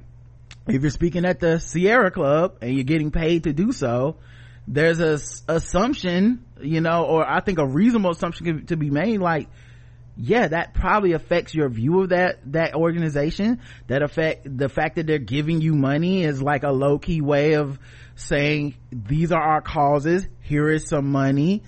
If 0.67 0.81
you're 0.81 0.91
speaking 0.91 1.25
at 1.25 1.39
the 1.39 1.59
Sierra 1.59 2.11
Club 2.11 2.57
and 2.61 2.75
you're 2.75 2.83
getting 2.83 3.11
paid 3.11 3.45
to 3.45 3.53
do 3.53 3.71
so, 3.71 4.17
there's 4.67 4.99
a 4.99 5.13
s- 5.13 5.43
assumption, 5.47 6.45
you 6.61 6.81
know, 6.81 7.05
or 7.05 7.27
I 7.27 7.39
think 7.39 7.57
a 7.57 7.65
reasonable 7.65 8.11
assumption 8.11 8.65
to 8.67 8.77
be 8.77 8.89
made, 8.91 9.19
like, 9.19 9.47
yeah, 10.21 10.49
that 10.49 10.73
probably 10.73 11.13
affects 11.13 11.55
your 11.55 11.69
view 11.69 12.01
of 12.01 12.09
that, 12.09 12.39
that 12.51 12.75
organization. 12.75 13.61
That 13.87 14.01
affect, 14.01 14.45
the 14.57 14.67
fact 14.67 14.97
that 14.97 15.07
they're 15.07 15.17
giving 15.17 15.61
you 15.61 15.73
money 15.73 16.23
is 16.23 16.41
like 16.41 16.63
a 16.63 16.71
low 16.71 16.99
key 16.99 17.21
way 17.21 17.53
of 17.53 17.79
saying, 18.15 18.75
these 18.91 19.31
are 19.31 19.41
our 19.41 19.61
causes, 19.61 20.27
here 20.41 20.69
is 20.69 20.87
some 20.87 21.09
money. 21.09 21.63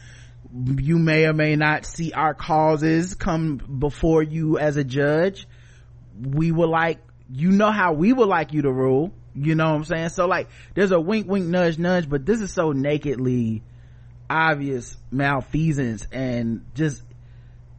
You 0.53 0.99
may 0.99 1.27
or 1.27 1.33
may 1.33 1.55
not 1.55 1.85
see 1.85 2.11
our 2.11 2.33
causes 2.33 3.15
come 3.15 3.55
before 3.55 4.21
you 4.21 4.57
as 4.57 4.75
a 4.75 4.83
judge. 4.83 5.47
We 6.19 6.51
would 6.51 6.69
like, 6.69 6.99
you 7.29 7.51
know 7.51 7.71
how 7.71 7.93
we 7.93 8.11
would 8.11 8.27
like 8.27 8.51
you 8.51 8.63
to 8.63 8.71
rule. 8.71 9.13
You 9.33 9.55
know 9.55 9.69
what 9.69 9.75
I'm 9.75 9.85
saying? 9.85 10.09
So 10.09 10.27
like, 10.27 10.49
there's 10.73 10.91
a 10.91 10.99
wink, 10.99 11.25
wink, 11.25 11.45
nudge, 11.45 11.77
nudge, 11.77 12.09
but 12.09 12.25
this 12.25 12.41
is 12.41 12.51
so 12.51 12.73
nakedly 12.73 13.63
obvious 14.29 14.97
malfeasance 15.09 16.05
and 16.11 16.65
just 16.73 17.01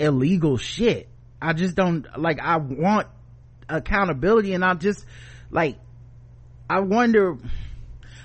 illegal 0.03 0.57
shit. 0.57 1.09
I 1.41 1.53
just 1.53 1.75
don't, 1.75 2.07
like, 2.19 2.41
I 2.41 2.57
want 2.57 3.09
accountability 3.69 4.53
and 4.55 4.65
I 4.65 4.75
just, 4.75 5.05
like, 5.51 5.79
I 6.69 6.81
wonder, 6.81 7.37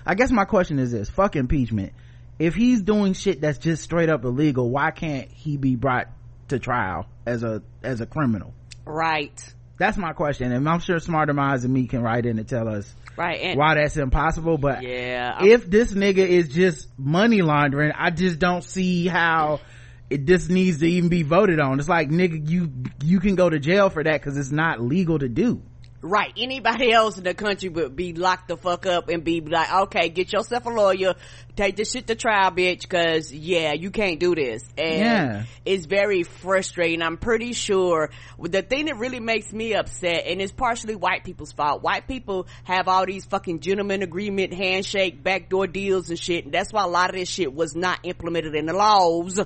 I 0.05 0.15
guess 0.15 0.31
my 0.31 0.45
question 0.45 0.79
is 0.79 0.91
this, 0.91 1.09
fuck 1.09 1.35
impeachment. 1.35 1.93
If 2.39 2.53
he's 2.53 2.81
doing 2.81 3.13
shit 3.13 3.41
that's 3.41 3.57
just 3.57 3.83
straight 3.83 4.09
up 4.09 4.23
illegal, 4.23 4.69
why 4.69 4.91
can't 4.91 5.29
he 5.31 5.57
be 5.57 5.75
brought 5.75 6.07
to 6.49 6.59
trial 6.59 7.07
as 7.25 7.43
a, 7.43 7.63
as 7.81 8.01
a 8.01 8.05
criminal? 8.05 8.53
Right. 8.85 9.53
That's 9.77 9.97
my 9.97 10.13
question. 10.13 10.51
And 10.51 10.67
I'm 10.69 10.79
sure 10.79 10.99
smarter 10.99 11.33
minds 11.33 11.63
than 11.63 11.73
me 11.73 11.87
can 11.87 12.01
write 12.01 12.25
in 12.25 12.37
and 12.37 12.47
tell 12.47 12.67
us 12.67 12.93
Right. 13.17 13.39
And 13.41 13.57
why 13.57 13.73
that's 13.73 13.97
impossible. 13.97 14.57
But 14.59 14.83
yeah. 14.83 15.43
if 15.43 15.69
this 15.69 15.91
nigga 15.91 16.19
is 16.19 16.49
just 16.49 16.87
money 16.99 17.41
laundering, 17.41 17.91
I 17.95 18.11
just 18.11 18.37
don't 18.37 18.63
see 18.63 19.07
how 19.07 19.59
it 20.09 20.25
just 20.25 20.49
needs 20.49 20.79
to 20.79 20.87
even 20.87 21.09
be 21.09 21.23
voted 21.23 21.59
on. 21.59 21.79
It's 21.79 21.89
like 21.89 22.09
nigga, 22.09 22.49
you 22.49 22.71
you 23.03 23.19
can 23.19 23.35
go 23.35 23.49
to 23.49 23.59
jail 23.59 23.89
for 23.89 24.03
that 24.03 24.21
because 24.21 24.37
it's 24.37 24.51
not 24.51 24.81
legal 24.81 25.19
to 25.19 25.27
do. 25.27 25.61
Right. 26.07 26.33
Anybody 26.37 26.91
else 26.93 27.17
in 27.17 27.23
the 27.23 27.33
country 27.33 27.69
would 27.69 27.95
be 27.95 28.13
locked 28.13 28.47
the 28.47 28.57
fuck 28.57 28.85
up 28.85 29.09
and 29.09 29.23
be 29.23 29.41
like, 29.41 29.71
okay, 29.73 30.09
get 30.09 30.31
yourself 30.31 30.65
a 30.65 30.69
lawyer, 30.69 31.15
take 31.55 31.75
this 31.75 31.91
shit 31.91 32.07
to 32.07 32.15
trial, 32.15 32.51
bitch, 32.51 32.87
cause 32.87 33.31
yeah, 33.33 33.73
you 33.73 33.91
can't 33.91 34.19
do 34.19 34.33
this. 34.35 34.63
And 34.77 34.99
Yeah. 34.99 35.43
it's 35.65 35.85
very 35.85 36.23
frustrating. 36.23 37.01
I'm 37.01 37.17
pretty 37.17 37.53
sure 37.53 38.09
the 38.39 38.61
thing 38.61 38.85
that 38.85 38.97
really 38.97 39.19
makes 39.19 39.51
me 39.51 39.73
upset, 39.73 40.25
and 40.27 40.41
it's 40.41 40.51
partially 40.51 40.95
white 40.95 41.23
people's 41.23 41.51
fault. 41.51 41.81
White 41.83 42.07
people 42.07 42.47
have 42.63 42.87
all 42.87 43.05
these 43.05 43.25
fucking 43.25 43.59
gentleman 43.59 44.01
agreement, 44.01 44.53
handshake, 44.53 45.21
backdoor 45.23 45.67
deals 45.67 46.09
and 46.09 46.17
shit. 46.17 46.45
And 46.45 46.53
that's 46.53 46.71
why 46.71 46.83
a 46.83 46.87
lot 46.87 47.09
of 47.09 47.15
this 47.15 47.29
shit 47.29 47.53
was 47.53 47.75
not 47.75 47.99
implemented 48.03 48.55
in 48.55 48.65
the 48.65 48.73
laws 48.73 49.39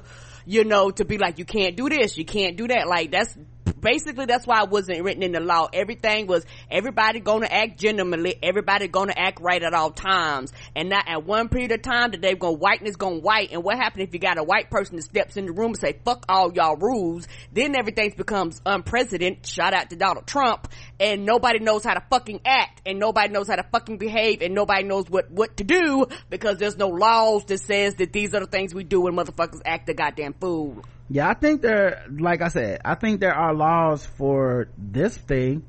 you 0.44 0.64
know, 0.64 0.90
to 0.90 1.06
be 1.06 1.20
like, 1.20 1.38
you 1.38 1.46
can't 1.46 1.76
do 1.76 1.88
this, 1.88 2.18
you 2.18 2.26
can't 2.26 2.58
do 2.58 2.68
that. 2.68 2.88
Like, 2.88 3.12
that's, 3.12 3.38
basically 3.82 4.26
that's 4.26 4.48
why 4.48 4.62
it 4.64 4.70
wasn't 4.70 5.02
written 5.04 5.24
in 5.24 5.32
the 5.32 5.40
law. 5.40 5.68
Everything 5.74 6.28
was, 6.28 6.46
everybody 6.70 7.20
gonna 7.20 7.48
act 7.48 7.80
gentlemanly, 7.80 8.36
everybody 8.42 8.88
gonna 8.88 9.14
act 9.16 9.42
right 9.42 9.62
at 9.62 9.74
all 9.74 9.92
times. 9.92 10.54
And 10.76 10.90
not 10.90 11.06
at 11.08 11.26
one 11.26 11.50
period 11.50 11.72
of 11.72 11.82
time 11.82 12.12
that 12.12 12.22
they're 12.22 12.36
gonna 12.36 12.54
whiteness 12.54 12.96
gonna 12.96 13.20
white. 13.20 13.52
And 13.52 13.64
what 13.64 13.78
happened 13.78 14.04
if 14.04 14.14
you 14.14 14.20
got 14.20 14.38
a 14.38 14.44
white 14.44 14.70
person 14.70 14.96
that 14.98 15.04
steps 15.04 15.38
in 15.38 15.46
the 15.46 15.52
room 15.52 15.72
and 15.72 15.78
say, 15.78 16.00
fuck 16.06 16.26
all 16.30 16.54
y'all 16.54 16.78
rules, 16.78 17.28
then 17.52 17.76
everything 17.76 18.14
becomes 18.16 18.62
unprecedented, 18.66 19.46
shout 19.46 19.74
out 19.74 19.90
to 19.90 19.96
Donald 19.96 20.28
Trump, 20.28 20.68
and 21.00 21.26
nobody 21.26 21.60
knows 21.60 21.84
how 21.84 21.94
to 21.94 22.04
fucking 22.10 22.42
act, 22.46 22.82
and 22.86 23.00
nobody 23.00 23.34
knows 23.34 23.48
how 23.48 23.56
to 23.56 23.64
fucking 23.72 23.98
behave, 23.98 24.42
and 24.42 24.54
nobody 24.54 24.84
knows 24.84 25.10
what, 25.10 25.32
what 25.32 25.58
to 25.58 25.64
do, 25.64 26.06
because 26.30 26.58
there's 26.58 26.78
no 26.78 26.88
laws 26.88 27.46
that 27.46 27.60
says 27.60 27.96
that 27.96 28.14
these 28.14 28.34
are 28.34 28.40
the 28.42 28.48
things 28.48 28.74
we 28.74 28.84
do 28.84 29.02
when 29.02 29.16
motherfuckers 29.16 29.62
act 29.66 29.88
the 29.88 29.94
goddamn 29.94 30.34
fool. 30.34 30.84
Yeah, 31.14 31.28
I 31.28 31.34
think 31.34 31.62
there, 31.62 32.06
like 32.10 32.42
I 32.42 32.48
said, 32.48 32.80
I 32.86 32.96
think 32.96 33.20
there 33.20 33.36
are 33.36 33.54
laws 33.54 34.06
for 34.06 34.70
this 34.78 35.18
thing. 35.18 35.66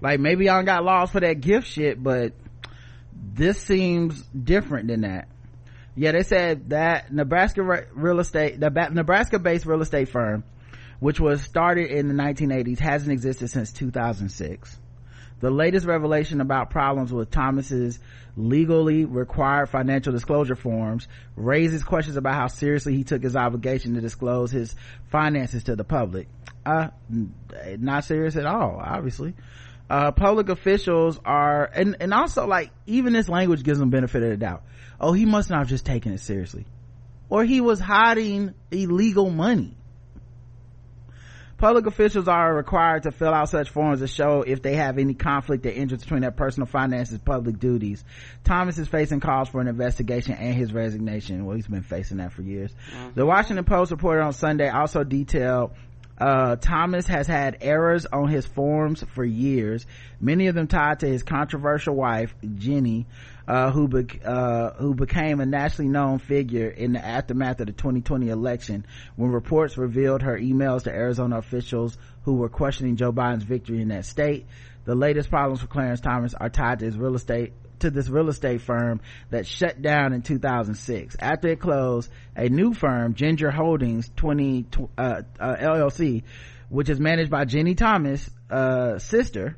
Like 0.00 0.20
maybe 0.20 0.46
y'all 0.46 0.62
got 0.62 0.84
laws 0.84 1.10
for 1.10 1.20
that 1.20 1.42
gift 1.42 1.68
shit, 1.68 2.02
but 2.02 2.32
this 3.12 3.60
seems 3.60 4.22
different 4.22 4.88
than 4.88 5.02
that. 5.02 5.28
Yeah, 5.96 6.12
they 6.12 6.22
said 6.22 6.70
that 6.70 7.12
Nebraska 7.12 7.62
real 7.92 8.20
estate, 8.20 8.58
the 8.58 8.70
Nebraska 8.70 9.38
based 9.38 9.66
real 9.66 9.82
estate 9.82 10.08
firm, 10.08 10.44
which 10.98 11.20
was 11.20 11.42
started 11.42 11.90
in 11.90 12.08
the 12.08 12.14
1980s, 12.14 12.78
hasn't 12.78 13.12
existed 13.12 13.48
since 13.48 13.72
2006. 13.72 14.78
The 15.40 15.50
latest 15.50 15.86
revelation 15.86 16.40
about 16.40 16.70
problems 16.70 17.12
with 17.12 17.30
Thomas's 17.30 17.98
legally 18.36 19.04
required 19.04 19.68
financial 19.68 20.12
disclosure 20.12 20.56
forms 20.56 21.08
raises 21.36 21.84
questions 21.84 22.16
about 22.16 22.34
how 22.34 22.46
seriously 22.46 22.96
he 22.96 23.04
took 23.04 23.22
his 23.22 23.36
obligation 23.36 23.94
to 23.94 24.00
disclose 24.00 24.50
his 24.50 24.74
finances 25.10 25.64
to 25.64 25.76
the 25.76 25.84
public. 25.84 26.28
Uh, 26.64 26.88
not 27.78 28.04
serious 28.04 28.36
at 28.36 28.46
all, 28.46 28.80
obviously. 28.82 29.34
Uh, 29.88 30.10
public 30.10 30.48
officials 30.48 31.20
are, 31.24 31.64
and, 31.66 31.96
and 32.00 32.12
also 32.12 32.46
like, 32.46 32.70
even 32.86 33.12
this 33.12 33.28
language 33.28 33.62
gives 33.62 33.78
them 33.78 33.90
benefit 33.90 34.22
of 34.22 34.30
the 34.30 34.36
doubt. 34.36 34.64
Oh, 35.00 35.12
he 35.12 35.26
must 35.26 35.50
not 35.50 35.58
have 35.60 35.68
just 35.68 35.84
taken 35.86 36.12
it 36.12 36.20
seriously. 36.20 36.66
Or 37.28 37.44
he 37.44 37.60
was 37.60 37.78
hiding 37.78 38.54
illegal 38.70 39.30
money. 39.30 39.75
Public 41.58 41.86
officials 41.86 42.28
are 42.28 42.54
required 42.54 43.04
to 43.04 43.12
fill 43.12 43.32
out 43.32 43.48
such 43.48 43.70
forms 43.70 44.00
to 44.00 44.06
show 44.06 44.42
if 44.42 44.60
they 44.60 44.74
have 44.74 44.98
any 44.98 45.14
conflict 45.14 45.64
of 45.64 45.72
interest 45.72 46.04
between 46.04 46.20
their 46.20 46.30
personal 46.30 46.66
finances 46.66 47.14
and 47.14 47.24
public 47.24 47.58
duties. 47.58 48.04
Thomas 48.44 48.76
is 48.76 48.88
facing 48.88 49.20
calls 49.20 49.48
for 49.48 49.62
an 49.62 49.68
investigation 49.68 50.34
and 50.34 50.54
his 50.54 50.72
resignation. 50.74 51.46
Well, 51.46 51.56
he's 51.56 51.66
been 51.66 51.82
facing 51.82 52.18
that 52.18 52.32
for 52.32 52.42
years. 52.42 52.74
The 53.14 53.24
Washington 53.24 53.64
Post 53.64 53.90
reported 53.90 54.22
on 54.22 54.34
Sunday 54.34 54.68
also 54.68 55.02
detailed 55.02 55.72
uh, 56.18 56.56
Thomas 56.56 57.06
has 57.06 57.26
had 57.26 57.58
errors 57.60 58.06
on 58.06 58.28
his 58.28 58.46
forms 58.46 59.04
for 59.14 59.24
years, 59.24 59.86
many 60.20 60.46
of 60.46 60.54
them 60.54 60.66
tied 60.66 61.00
to 61.00 61.06
his 61.06 61.22
controversial 61.22 61.94
wife, 61.94 62.34
Ginni, 62.42 63.04
uh, 63.48 63.70
who, 63.70 63.88
bec- 63.88 64.20
uh, 64.24 64.70
who 64.72 64.94
became 64.94 65.40
a 65.40 65.46
nationally 65.46 65.90
known 65.90 66.18
figure 66.18 66.68
in 66.68 66.92
the 66.92 67.04
aftermath 67.04 67.60
of 67.60 67.66
the 67.66 67.72
2020 67.72 68.28
election 68.28 68.86
when 69.16 69.30
reports 69.30 69.78
revealed 69.78 70.22
her 70.22 70.38
emails 70.38 70.84
to 70.84 70.90
Arizona 70.90 71.38
officials 71.38 71.96
who 72.24 72.34
were 72.34 72.48
questioning 72.48 72.96
Joe 72.96 73.12
Biden's 73.12 73.44
victory 73.44 73.80
in 73.80 73.88
that 73.88 74.04
state. 74.04 74.46
The 74.84 74.94
latest 74.94 75.30
problems 75.30 75.60
for 75.60 75.66
Clarence 75.66 76.00
Thomas 76.00 76.34
are 76.34 76.48
tied 76.48 76.80
to 76.80 76.84
his 76.84 76.96
real 76.96 77.14
estate 77.14 77.52
to 77.80 77.90
this 77.90 78.08
real 78.08 78.28
estate 78.28 78.62
firm 78.62 79.00
that 79.30 79.46
shut 79.46 79.82
down 79.82 80.12
in 80.12 80.22
2006. 80.22 81.16
After 81.20 81.48
it 81.48 81.60
closed, 81.60 82.10
a 82.34 82.48
new 82.48 82.72
firm, 82.72 83.14
Ginger 83.14 83.50
Holdings 83.50 84.10
20 84.16 84.66
uh, 84.96 85.22
uh, 85.38 85.56
LLC, 85.56 86.22
which 86.68 86.88
is 86.88 86.98
managed 86.98 87.30
by 87.30 87.44
Ginni 87.44 87.76
Thomas' 87.76 88.30
uh, 88.50 88.98
sister, 88.98 89.56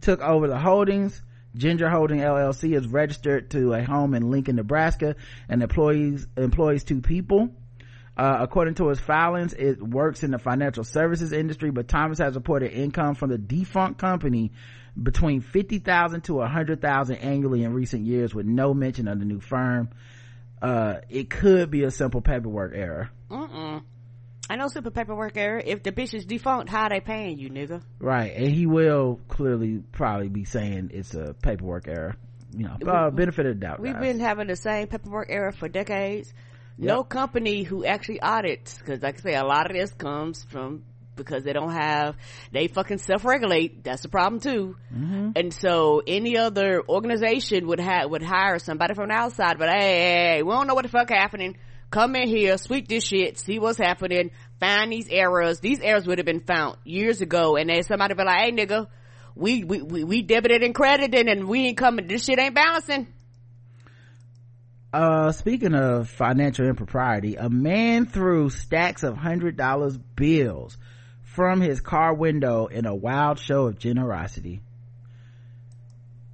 took 0.00 0.20
over 0.20 0.48
the 0.48 0.58
holdings. 0.58 1.22
Ginger 1.54 1.88
Holding 1.88 2.20
LLC 2.20 2.76
is 2.76 2.86
registered 2.86 3.50
to 3.50 3.74
a 3.74 3.82
home 3.82 4.14
in 4.14 4.30
Lincoln, 4.30 4.56
Nebraska, 4.56 5.16
and 5.48 5.62
employees 5.62 6.26
employs 6.36 6.84
two 6.84 7.00
people. 7.00 7.50
Uh, 8.16 8.38
according 8.40 8.74
to 8.74 8.88
his 8.88 9.00
filings, 9.00 9.54
it 9.54 9.82
works 9.82 10.22
in 10.22 10.30
the 10.30 10.38
financial 10.38 10.84
services 10.84 11.32
industry, 11.32 11.70
but 11.70 11.88
Thomas 11.88 12.18
has 12.18 12.34
reported 12.34 12.72
income 12.72 13.14
from 13.14 13.30
the 13.30 13.38
defunct 13.38 13.98
company 13.98 14.52
between 15.00 15.40
50,000 15.40 16.22
to 16.22 16.34
a 16.34 16.40
100,000 16.40 17.16
annually 17.16 17.62
in 17.62 17.72
recent 17.72 18.04
years 18.04 18.34
with 18.34 18.46
no 18.46 18.74
mention 18.74 19.08
of 19.08 19.18
the 19.18 19.24
new 19.24 19.40
firm. 19.40 19.88
Uh, 20.60 20.96
it 21.08 21.30
could 21.30 21.70
be 21.70 21.84
a 21.84 21.90
simple 21.90 22.20
paperwork 22.20 22.72
error. 22.74 23.10
Mm-mm. 23.30 23.82
I 24.50 24.56
know 24.56 24.66
simple 24.66 24.90
paperwork 24.90 25.36
error. 25.36 25.62
If 25.64 25.84
the 25.84 25.92
bitch 25.92 26.12
is 26.12 26.24
defunct, 26.24 26.68
how 26.68 26.88
they 26.88 26.98
paying 26.98 27.38
you, 27.38 27.50
nigga? 27.50 27.82
Right. 28.00 28.34
And 28.34 28.48
he 28.48 28.66
will 28.66 29.20
clearly 29.28 29.80
probably 29.92 30.28
be 30.28 30.44
saying 30.44 30.90
it's 30.92 31.14
a 31.14 31.34
paperwork 31.40 31.86
error. 31.86 32.16
You 32.52 32.66
know, 32.66 32.90
uh, 32.90 33.10
benefit 33.10 33.46
of 33.46 33.54
the 33.54 33.60
doubt. 33.60 33.78
We've 33.78 33.92
guys. 33.92 34.02
been 34.02 34.18
having 34.18 34.48
the 34.48 34.56
same 34.56 34.88
paperwork 34.88 35.28
error 35.30 35.52
for 35.52 35.68
decades. 35.68 36.34
No 36.76 37.04
company 37.04 37.62
who 37.62 37.84
actually 37.84 38.20
audits, 38.22 38.76
because 38.76 39.02
like 39.02 39.18
I 39.18 39.22
say, 39.22 39.34
a 39.36 39.44
lot 39.44 39.70
of 39.70 39.76
this 39.76 39.92
comes 39.92 40.42
from 40.44 40.82
because 41.14 41.44
they 41.44 41.52
don't 41.52 41.70
have, 41.70 42.16
they 42.50 42.66
fucking 42.66 42.98
self-regulate. 42.98 43.84
That's 43.84 44.02
the 44.02 44.08
problem 44.08 44.40
too. 44.40 44.76
Mm-hmm. 44.92 45.30
And 45.36 45.54
so 45.54 46.02
any 46.04 46.38
other 46.38 46.82
organization 46.88 47.68
would 47.68 47.78
have, 47.78 48.10
would 48.10 48.22
hire 48.22 48.58
somebody 48.58 48.94
from 48.94 49.10
the 49.10 49.14
outside, 49.14 49.58
but 49.58 49.68
hey, 49.68 49.78
hey, 49.78 50.34
hey, 50.36 50.42
we 50.42 50.50
don't 50.50 50.66
know 50.66 50.74
what 50.74 50.82
the 50.82 50.88
fuck 50.88 51.10
happening. 51.10 51.56
Come 51.90 52.14
in 52.14 52.28
here, 52.28 52.56
sweep 52.56 52.86
this 52.86 53.04
shit, 53.04 53.36
see 53.36 53.58
what's 53.58 53.78
happening, 53.78 54.30
find 54.60 54.92
these 54.92 55.08
errors. 55.10 55.58
These 55.58 55.80
errors 55.80 56.06
would 56.06 56.18
have 56.18 56.26
been 56.26 56.40
found 56.40 56.76
years 56.84 57.20
ago, 57.20 57.56
and 57.56 57.68
then 57.68 57.82
somebody 57.82 58.14
be 58.14 58.22
like, 58.22 58.38
hey 58.38 58.52
nigga, 58.52 58.86
we, 59.34 59.64
we, 59.64 59.82
we, 59.82 60.04
we 60.04 60.22
debited 60.22 60.62
and 60.62 60.72
credited 60.72 61.26
and 61.26 61.48
we 61.48 61.66
ain't 61.66 61.76
coming, 61.76 62.06
this 62.06 62.24
shit 62.24 62.38
ain't 62.38 62.54
balancing. 62.54 63.08
Uh, 64.92 65.32
speaking 65.32 65.74
of 65.74 66.08
financial 66.08 66.66
impropriety, 66.66 67.34
a 67.34 67.48
man 67.48 68.06
threw 68.06 68.50
stacks 68.50 69.02
of 69.02 69.16
hundred 69.16 69.56
dollars 69.56 69.96
bills 69.96 70.76
from 71.22 71.60
his 71.60 71.80
car 71.80 72.14
window 72.14 72.66
in 72.66 72.86
a 72.86 72.94
wild 72.94 73.38
show 73.38 73.66
of 73.66 73.78
generosity. 73.78 74.60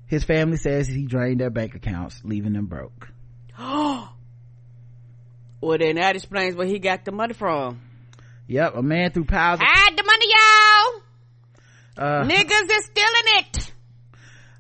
His 0.07 0.23
family 0.23 0.59
says 0.59 0.87
he 0.87 1.07
drained 1.07 1.41
their 1.41 1.51
bank 1.51 1.75
accounts, 1.75 2.21
leaving 2.25 2.53
them 2.53 2.67
broke. 2.67 3.09
well, 5.61 5.79
then 5.79 5.97
that 5.97 6.17
explains 6.17 6.55
where 6.57 6.67
he 6.67 6.79
got 6.79 7.05
the 7.05 7.13
money 7.13 7.35
from. 7.35 7.81
Yep, 8.49 8.77
a 8.77 8.83
man 8.83 9.11
threw 9.13 9.25
piles. 9.25 9.61
Of, 9.61 9.67
Hide 9.67 9.97
the 9.97 10.05
money, 10.05 10.27
y'all. 10.29 11.03
uh, 12.07 12.25
Niggas 12.25 12.71
is 12.79 12.85
stealing 12.85 13.39
it. 13.39 13.73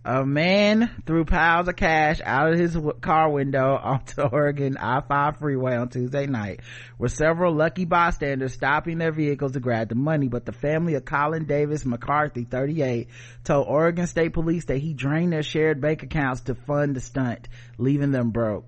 a 0.05 0.25
man 0.27 0.91
threw 1.07 1.25
piles 1.25 1.69
of 1.69 1.77
cash 1.77 2.21
out 2.25 2.53
of 2.53 2.59
his 2.59 2.75
w- 2.75 2.95
car 3.01 3.31
window 3.31 3.77
onto 3.83 4.23
Oregon 4.23 4.77
I-5 4.77 5.39
freeway 5.39 5.77
on 5.77 5.89
Tuesday 5.89 6.27
night, 6.27 6.61
with 6.99 7.13
several 7.13 7.55
lucky 7.55 7.85
bystanders 7.85 8.55
stopping 8.55 8.99
their 8.99 9.13
vehicles 9.13 9.53
to 9.53 9.61
grab 9.61 9.89
the 9.89 9.95
money. 9.95 10.27
But 10.29 10.47
the 10.47 10.53
family 10.53 10.95
of 10.95 11.05
Colin 11.05 11.45
Davis 11.45 11.85
McCarthy, 11.85 12.43
38, 12.45 13.09
told 13.45 13.69
Oregon 13.69 14.07
State 14.09 14.33
Police 14.33 14.65
that 14.67 14.79
he 14.79 14.95
drained 14.95 15.33
their 15.33 15.43
shared 15.45 15.81
bank 15.81 16.03
accounts 16.03 16.41
to 16.43 16.55
fund 16.57 16.97
the 16.97 17.01
stunt, 17.01 17.49
leaving 17.79 18.11
them 18.11 18.31
broke. 18.31 18.65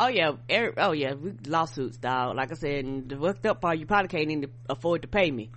Oh 0.00 0.06
yeah, 0.06 0.32
every, 0.48 0.72
oh 0.76 0.92
yeah, 0.92 1.14
lawsuits, 1.46 1.96
dog. 1.96 2.36
Like 2.36 2.52
I 2.52 2.54
said, 2.54 2.84
and 2.84 3.08
the 3.08 3.18
worked 3.18 3.44
up 3.46 3.60
part, 3.60 3.78
you 3.78 3.86
probably 3.86 4.08
can't 4.08 4.30
even 4.30 4.48
afford 4.68 5.02
to 5.02 5.08
pay 5.08 5.28
me. 5.28 5.50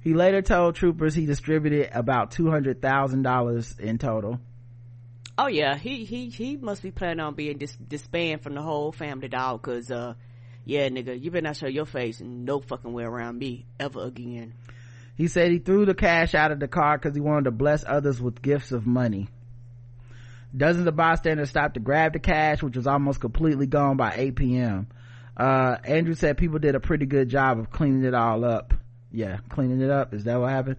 He 0.00 0.14
later 0.14 0.42
told 0.42 0.76
troopers 0.76 1.14
he 1.14 1.26
distributed 1.26 1.90
about 1.92 2.30
$200,000 2.30 3.80
in 3.80 3.98
total. 3.98 4.38
Oh 5.36 5.48
yeah, 5.48 5.76
he 5.76 6.04
he 6.04 6.28
he 6.28 6.56
must 6.56 6.82
be 6.82 6.90
planning 6.90 7.20
on 7.20 7.34
being 7.34 7.58
dis- 7.58 7.76
disbanded 7.76 8.42
from 8.42 8.54
the 8.54 8.62
whole 8.62 8.92
family, 8.92 9.28
dog. 9.28 9.62
Cause 9.62 9.90
uh, 9.90 10.14
yeah, 10.64 10.88
nigga, 10.88 11.20
you 11.20 11.30
better 11.30 11.42
not 11.42 11.56
show 11.56 11.66
your 11.66 11.86
face 11.86 12.20
no 12.20 12.60
fucking 12.60 12.92
way 12.92 13.04
around 13.04 13.38
me 13.38 13.66
ever 13.78 14.04
again. 14.04 14.54
He 15.16 15.28
said 15.28 15.50
he 15.50 15.58
threw 15.58 15.84
the 15.84 15.94
cash 15.94 16.34
out 16.34 16.52
of 16.52 16.60
the 16.60 16.68
car 16.68 16.96
because 16.96 17.14
he 17.14 17.20
wanted 17.20 17.44
to 17.44 17.50
bless 17.50 17.84
others 17.86 18.20
with 18.20 18.42
gifts 18.42 18.70
of 18.70 18.86
money. 18.86 19.28
Dozens 20.56 20.86
of 20.86 20.96
bystanders 20.96 21.50
stopped 21.50 21.74
to 21.74 21.80
grab 21.80 22.12
the 22.12 22.18
cash, 22.18 22.62
which 22.62 22.76
was 22.76 22.86
almost 22.86 23.20
completely 23.20 23.66
gone 23.66 23.96
by 23.96 24.14
8 24.16 24.34
p.m. 24.34 24.88
Uh, 25.36 25.76
Andrew 25.84 26.14
said 26.14 26.36
people 26.36 26.58
did 26.58 26.74
a 26.74 26.80
pretty 26.80 27.06
good 27.06 27.28
job 27.28 27.58
of 27.58 27.70
cleaning 27.70 28.04
it 28.04 28.14
all 28.14 28.44
up. 28.44 28.74
Yeah, 29.12 29.38
cleaning 29.48 29.80
it 29.80 29.90
up. 29.90 30.12
Is 30.12 30.24
that 30.24 30.40
what 30.40 30.50
happened? 30.50 30.76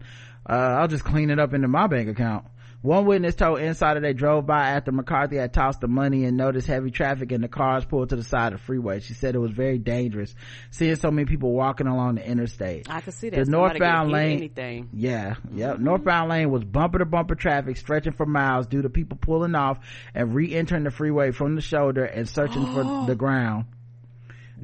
Uh, 0.48 0.54
I'll 0.80 0.88
just 0.88 1.04
clean 1.04 1.30
it 1.30 1.40
up 1.40 1.54
into 1.54 1.68
my 1.68 1.88
bank 1.88 2.10
account. 2.10 2.46
One 2.82 3.06
witness 3.06 3.36
told 3.36 3.60
Insider 3.60 4.00
they 4.00 4.14
drove 4.14 4.48
by 4.48 4.70
after 4.70 4.92
McCarthy 4.92 5.36
had 5.36 5.54
tossed 5.54 5.82
the 5.82 5.88
money 5.88 6.26
and 6.26 6.36
noticed 6.36 6.66
heavy 6.66 6.90
traffic 6.90 7.32
and 7.32 7.44
the 7.44 7.48
cars 7.48 7.86
pulled 7.86 8.10
to 8.10 8.16
the 8.16 8.24
side 8.24 8.54
of 8.54 8.60
the 8.60 8.66
freeway. 8.66 9.02
She 9.02 9.14
said 9.14 9.36
it 9.36 9.40
was 9.40 9.52
very 9.52 9.78
dangerous 9.78 10.34
seeing 10.72 10.96
so 10.96 11.12
many 11.12 11.28
people 11.28 11.52
walking 11.52 11.86
along 11.86 12.16
the 12.16 12.28
interstate. 12.28 12.90
I 12.90 13.02
can 13.02 13.12
see 13.12 13.30
that. 13.30 13.38
The 13.38 13.46
Somebody 13.46 13.80
northbound 13.80 14.12
lane- 14.12 14.38
anything. 14.38 14.90
Yeah, 14.94 15.36
mm-hmm. 15.36 15.60
yep. 15.60 15.80
Northbound 15.80 16.30
lane 16.30 16.50
was 16.50 16.64
bumper 16.64 16.98
to 16.98 17.06
bumper 17.06 17.36
traffic 17.36 17.78
stretching 17.78 18.14
for 18.14 18.26
miles 18.26 18.66
due 18.66 18.82
to 18.82 18.90
people 18.90 19.18
pulling 19.22 19.54
off 19.54 19.78
and 20.16 20.34
re-entering 20.34 20.84
the 20.84 20.92
freeway 20.92 21.30
from 21.30 21.54
the 21.54 21.62
shoulder 21.62 22.04
and 22.04 22.28
searching 22.28 22.66
for 22.74 22.84
the 23.06 23.16
ground. 23.16 23.66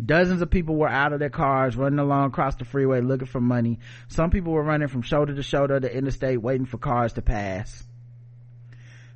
Dozens 0.04 0.42
of 0.42 0.50
people 0.50 0.76
were 0.76 0.90
out 0.90 1.14
of 1.14 1.20
their 1.20 1.30
cars 1.30 1.76
running 1.76 2.00
along 2.00 2.28
across 2.28 2.56
the 2.56 2.66
freeway 2.66 3.02
looking 3.02 3.28
for 3.28 3.42
money. 3.42 3.80
Some 4.08 4.30
people 4.32 4.54
were 4.54 4.64
running 4.64 4.88
from 4.88 5.02
shoulder 5.02 5.36
to 5.36 5.44
shoulder 5.44 5.76
of 5.76 5.82
the 5.84 5.96
interstate 5.96 6.42
waiting 6.42 6.66
for 6.66 6.78
cars 6.78 7.14
to 7.14 7.22
pass. 7.22 7.87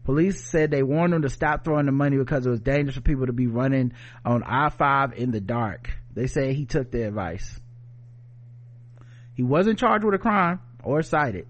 Police 0.04 0.44
said 0.44 0.72
they 0.72 0.84
warned 0.84 1.14
him 1.14 1.22
to 1.22 1.30
stop 1.30 1.64
throwing 1.64 1.86
the 1.86 1.92
money 1.92 2.18
because 2.18 2.46
it 2.46 2.50
was 2.50 2.60
dangerous 2.60 2.96
for 2.96 3.02
people 3.02 3.28
to 3.28 3.34
be 3.34 3.48
running 3.48 3.94
on 4.26 4.44
I-5 4.44 5.14
in 5.14 5.32
the 5.32 5.42
dark. 5.42 5.92
They 6.14 6.28
say 6.28 6.54
he 6.54 6.66
took 6.66 6.92
their 6.92 7.08
advice. 7.08 7.60
He 9.36 9.44
wasn't 9.44 9.80
charged 9.80 10.04
with 10.04 10.16
a 10.16 10.20
crime 10.20 10.60
or 10.84 11.02
cited, 11.04 11.48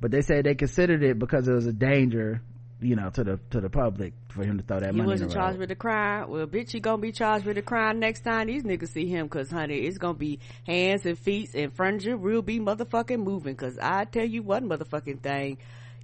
but 0.00 0.10
they 0.10 0.22
said 0.22 0.44
they 0.44 0.54
considered 0.54 1.02
it 1.02 1.18
because 1.18 1.48
it 1.48 1.52
was 1.52 1.66
a 1.66 1.72
danger, 1.72 2.42
you 2.80 2.96
know, 2.96 3.10
to 3.10 3.24
the 3.24 3.40
to 3.50 3.60
the 3.60 3.70
public 3.70 4.12
for 4.28 4.44
him 4.44 4.58
to 4.58 4.64
throw 4.64 4.80
that 4.80 4.90
He 4.90 4.96
money. 4.98 5.02
He 5.02 5.12
wasn't 5.12 5.32
charged 5.32 5.58
with 5.58 5.70
a 5.70 5.74
crime. 5.74 6.28
Well, 6.30 6.46
bitch, 6.46 6.70
he 6.70 6.80
gonna 6.80 7.00
be 7.00 7.12
charged 7.12 7.46
with 7.46 7.56
a 7.58 7.62
crime 7.62 7.98
next 7.98 8.20
time 8.20 8.48
these 8.48 8.62
niggas 8.62 8.88
see 8.88 9.06
him. 9.06 9.28
Cause 9.28 9.50
honey, 9.50 9.78
it's 9.78 9.98
gonna 9.98 10.14
be 10.14 10.38
hands 10.66 11.06
and 11.06 11.18
feet 11.18 11.54
and 11.54 11.72
furniture 11.72 12.16
will 12.16 12.42
be 12.42 12.60
motherfucking 12.60 13.22
moving. 13.22 13.56
Cause 13.56 13.78
I 13.80 14.04
tell 14.04 14.26
you 14.26 14.42
one 14.42 14.68
motherfucking 14.68 15.20
thing. 15.20 15.58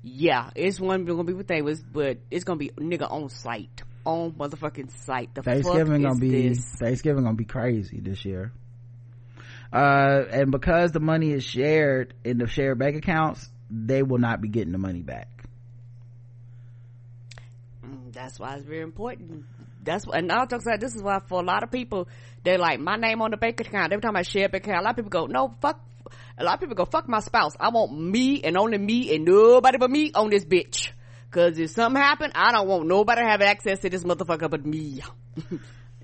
Yeah, 0.06 0.50
it's 0.54 0.78
one 0.78 1.06
gonna 1.06 1.24
be 1.24 1.32
what 1.32 1.48
they 1.48 1.62
was, 1.62 1.82
but 1.82 2.18
it's 2.30 2.44
gonna 2.44 2.58
be 2.58 2.68
nigga 2.68 3.10
on 3.10 3.30
sight. 3.30 3.82
On 4.04 4.32
motherfucking 4.32 4.90
sight. 5.06 5.34
The 5.34 5.42
Thanksgiving 5.42 6.02
gonna 6.02 6.12
is 6.12 6.20
be 6.20 6.48
this? 6.50 6.64
Thanksgiving 6.78 7.24
gonna 7.24 7.36
be 7.36 7.46
crazy 7.46 8.00
this 8.00 8.22
year. 8.26 8.52
Uh, 9.72 10.24
and 10.30 10.50
because 10.52 10.92
the 10.92 11.00
money 11.00 11.32
is 11.32 11.42
shared 11.42 12.12
in 12.22 12.36
the 12.36 12.46
shared 12.46 12.78
bank 12.78 12.96
accounts, 12.96 13.48
they 13.70 14.02
will 14.02 14.18
not 14.18 14.42
be 14.42 14.48
getting 14.48 14.72
the 14.72 14.78
money 14.78 15.00
back. 15.00 15.44
Mm, 17.82 18.12
That's 18.12 18.38
why 18.38 18.56
it's 18.56 18.64
very 18.64 18.82
important. 18.82 19.46
That's 19.84 20.06
why, 20.06 20.18
and 20.18 20.32
I'll 20.32 20.46
talk 20.46 20.62
about 20.62 20.80
this 20.80 20.94
is 20.94 21.02
why 21.02 21.18
for 21.28 21.40
a 21.40 21.44
lot 21.44 21.62
of 21.62 21.70
people, 21.70 22.08
they're 22.42 22.58
like, 22.58 22.80
my 22.80 22.96
name 22.96 23.22
on 23.22 23.30
the 23.30 23.36
bank 23.36 23.60
account. 23.60 23.92
Every 23.92 24.02
time 24.02 24.16
I 24.16 24.22
share 24.22 24.46
a 24.46 24.48
bank 24.48 24.64
account, 24.66 24.80
a 24.80 24.82
lot 24.82 24.90
of 24.90 24.96
people 24.96 25.10
go, 25.10 25.26
no, 25.26 25.54
fuck. 25.60 25.80
A 26.38 26.44
lot 26.44 26.54
of 26.54 26.60
people 26.60 26.74
go, 26.74 26.84
fuck 26.84 27.08
my 27.08 27.20
spouse. 27.20 27.52
I 27.58 27.70
want 27.70 27.92
me 27.98 28.42
and 28.42 28.56
only 28.56 28.78
me 28.78 29.14
and 29.14 29.24
nobody 29.24 29.78
but 29.78 29.90
me 29.90 30.12
on 30.14 30.30
this 30.30 30.44
bitch. 30.44 30.90
Cause 31.30 31.58
if 31.58 31.70
something 31.70 32.00
happen, 32.00 32.30
I 32.34 32.52
don't 32.52 32.68
want 32.68 32.86
nobody 32.86 33.22
to 33.22 33.26
have 33.28 33.40
access 33.42 33.80
to 33.80 33.90
this 33.90 34.04
motherfucker 34.04 34.50
but 34.50 34.64
me. 34.64 35.02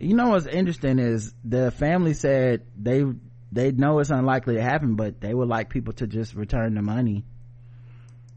You 0.00 0.14
know 0.14 0.30
what's 0.30 0.46
interesting 0.46 0.98
is 0.98 1.34
the 1.44 1.70
family 1.70 2.14
said 2.14 2.62
they 2.74 3.04
they 3.52 3.70
know 3.70 3.98
it's 3.98 4.08
unlikely 4.08 4.54
to 4.54 4.62
happen, 4.62 4.94
but 4.94 5.20
they 5.20 5.34
would 5.34 5.48
like 5.48 5.68
people 5.68 5.92
to 5.94 6.06
just 6.06 6.34
return 6.34 6.74
the 6.74 6.80
money 6.80 7.24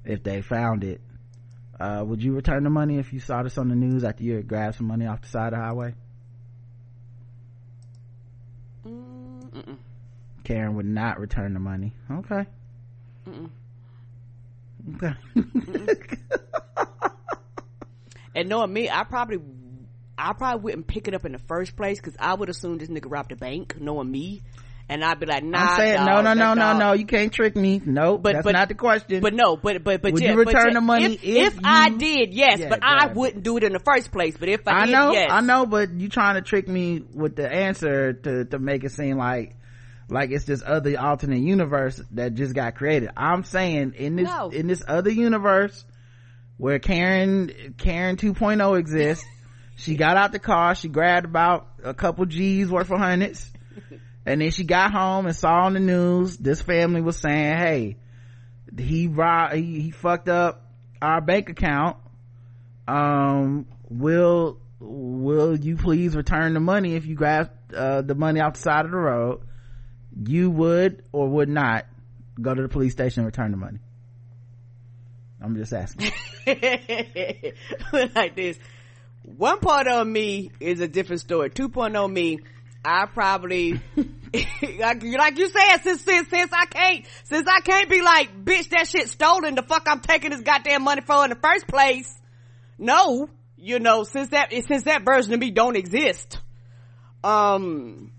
if 0.03 0.23
they 0.23 0.41
found 0.41 0.83
it. 0.83 0.99
Uh, 1.83 2.01
would 2.01 2.23
you 2.23 2.33
return 2.33 2.63
the 2.63 2.69
money 2.69 2.97
if 2.97 3.11
you 3.11 3.19
saw 3.19 3.43
this 3.43 3.57
on 3.57 3.67
the 3.67 3.75
news 3.75 4.05
after 4.05 4.23
you 4.23 4.35
had 4.35 4.47
grabbed 4.47 4.77
some 4.77 4.87
money 4.87 5.05
off 5.05 5.21
the 5.21 5.27
side 5.27 5.51
of 5.51 5.59
the 5.59 5.65
highway? 5.65 5.93
Mm-mm. 8.87 9.77
Karen 10.45 10.75
would 10.75 10.85
not 10.85 11.19
return 11.19 11.53
the 11.53 11.59
money. 11.59 11.91
Okay. 12.09 12.45
Mm-mm. 13.27 13.49
Okay. 14.95 15.13
And 18.33 18.47
knowing 18.47 18.71
me, 18.71 18.89
I 18.89 19.03
probably, 19.03 19.39
I 20.17 20.31
probably 20.31 20.61
wouldn't 20.61 20.87
pick 20.87 21.09
it 21.09 21.13
up 21.13 21.25
in 21.25 21.33
the 21.33 21.39
first 21.39 21.75
place 21.75 21.99
because 21.99 22.15
I 22.17 22.33
would 22.33 22.47
assume 22.47 22.77
this 22.77 22.87
nigga 22.87 23.11
robbed 23.11 23.33
a 23.33 23.35
bank, 23.35 23.75
knowing 23.77 24.09
me. 24.09 24.41
And 24.89 25.03
I'd 25.03 25.19
be 25.19 25.25
like, 25.25 25.43
nah, 25.43 25.59
I'm 25.59 25.77
saying 25.77 25.95
dawg, 25.97 26.05
no, 26.07 26.21
no, 26.21 26.33
no, 26.33 26.53
no, 26.53 26.61
dog- 26.61 26.79
no. 26.79 26.93
You 26.93 27.05
can't 27.05 27.31
trick 27.31 27.55
me. 27.55 27.81
No, 27.85 28.17
But- 28.17 28.33
that's 28.33 28.43
but- 28.43 28.51
not 28.51 28.67
the 28.67 28.75
question. 28.75 29.21
But 29.21 29.33
no, 29.33 29.55
but 29.55 29.83
but 29.83 30.01
but 30.01 30.11
Would 30.13 30.21
yeah, 30.21 30.31
you 30.33 30.37
return 30.39 30.67
yeah, 30.67 30.73
the 30.73 30.81
money 30.81 31.13
if, 31.13 31.23
if 31.55 31.59
I 31.63 31.87
you- 31.87 31.97
did? 31.97 32.33
Yes, 32.33 32.59
Yeah, 32.59 32.69
but 32.69 32.79
I 32.83 33.07
wouldn't 33.07 33.43
do 33.43 33.55
it 33.57 33.63
in 33.63 33.71
the 33.71 33.79
first 33.79 34.11
place. 34.11 34.35
But 34.37 34.49
if 34.49 34.67
I, 34.67 34.81
I 34.81 34.85
did, 34.85 34.91
know, 34.91 35.11
yes. 35.13 35.29
I 35.31 35.39
know, 35.41 35.65
but 35.65 35.91
you 35.93 36.09
trying 36.09 36.35
to 36.35 36.41
trick 36.41 36.67
me 36.67 37.01
with 37.13 37.35
the 37.37 37.49
answer 37.51 38.13
to 38.13 38.45
to 38.45 38.59
make 38.59 38.83
it 38.83 38.91
seem 38.91 39.17
like 39.17 39.55
like 40.09 40.31
it's 40.31 40.43
this 40.45 40.61
other 40.65 40.99
alternate 40.99 41.39
universe 41.39 41.99
that 42.11 42.33
just 42.35 42.53
got 42.53 42.75
created. 42.75 43.09
I'm 43.15 43.45
saying 43.45 43.93
in 43.95 44.17
this 44.17 44.27
No. 44.29 44.49
in 44.49 44.67
this 44.67 44.83
other 44.85 45.09
universe 45.09 45.85
where 46.57 46.77
Karen 46.79 47.73
Karen 47.77 48.17
2.0 48.17 48.77
exists, 48.77 49.25
she 49.77 49.95
got 49.95 50.17
out 50.17 50.33
the 50.33 50.39
car, 50.39 50.75
she 50.75 50.89
grabbed 50.89 51.25
about 51.25 51.67
a 51.83 51.93
couple 51.93 52.25
G's 52.25 52.69
worth 52.69 52.91
of 52.91 52.99
hundreds, 52.99 53.49
and 54.25 54.41
then 54.41 54.51
she 54.51 54.63
got 54.63 54.91
home 54.91 55.25
and 55.25 55.35
saw 55.35 55.65
on 55.65 55.73
the 55.73 55.79
news 55.79 56.37
this 56.37 56.61
family 56.61 57.01
was 57.01 57.17
saying, 57.17 57.57
"Hey, 57.57 57.97
he 58.77 59.07
robbed, 59.07 59.55
he, 59.55 59.81
he 59.81 59.91
fucked 59.91 60.29
up 60.29 60.65
our 61.01 61.21
bank 61.21 61.49
account. 61.49 61.97
Um, 62.87 63.67
will 63.89 64.59
will 64.79 65.57
you 65.57 65.77
please 65.77 66.15
return 66.15 66.53
the 66.53 66.59
money 66.59 66.95
if 66.95 67.05
you 67.05 67.15
grab 67.15 67.51
uh, 67.75 68.01
the 68.01 68.15
money 68.15 68.39
off 68.39 68.53
the 68.53 68.59
side 68.59 68.85
of 68.85 68.91
the 68.91 68.97
road? 68.97 69.41
You 70.15 70.49
would 70.51 71.03
or 71.11 71.27
would 71.27 71.49
not 71.49 71.85
go 72.39 72.53
to 72.53 72.61
the 72.61 72.69
police 72.69 72.93
station 72.93 73.21
and 73.21 73.25
return 73.25 73.51
the 73.51 73.57
money. 73.57 73.79
I'm 75.41 75.55
just 75.55 75.73
asking. 75.73 76.11
like 78.15 78.35
this. 78.35 78.57
One 79.23 79.59
part 79.59 79.87
of 79.87 80.05
me 80.07 80.51
is 80.59 80.79
a 80.79 80.87
different 80.87 81.21
story. 81.21 81.49
2.0 81.49 82.11
me, 82.11 82.39
I 82.85 83.05
probably, 83.05 83.79
like, 84.77 85.03
like 85.03 85.37
you 85.37 85.49
said, 85.49 85.77
since, 85.83 86.01
since, 86.01 86.29
since 86.29 86.51
I 86.53 86.65
can't, 86.65 87.05
since 87.23 87.47
I 87.47 87.61
can't 87.61 87.89
be 87.89 88.01
like, 88.01 88.43
bitch, 88.43 88.69
that 88.69 88.87
shit 88.87 89.09
stolen, 89.09 89.55
the 89.55 89.63
fuck 89.63 89.87
I'm 89.87 90.01
taking 90.01 90.31
this 90.31 90.41
goddamn 90.41 90.83
money 90.83 91.01
for 91.01 91.23
in 91.23 91.29
the 91.29 91.37
first 91.37 91.67
place. 91.67 92.13
No, 92.77 93.29
you 93.57 93.79
know, 93.79 94.03
since 94.03 94.29
that, 94.29 94.51
since 94.51 94.83
that 94.83 95.03
version 95.03 95.33
of 95.33 95.39
me 95.39 95.51
don't 95.51 95.77
exist, 95.77 96.39
um, 97.23 98.11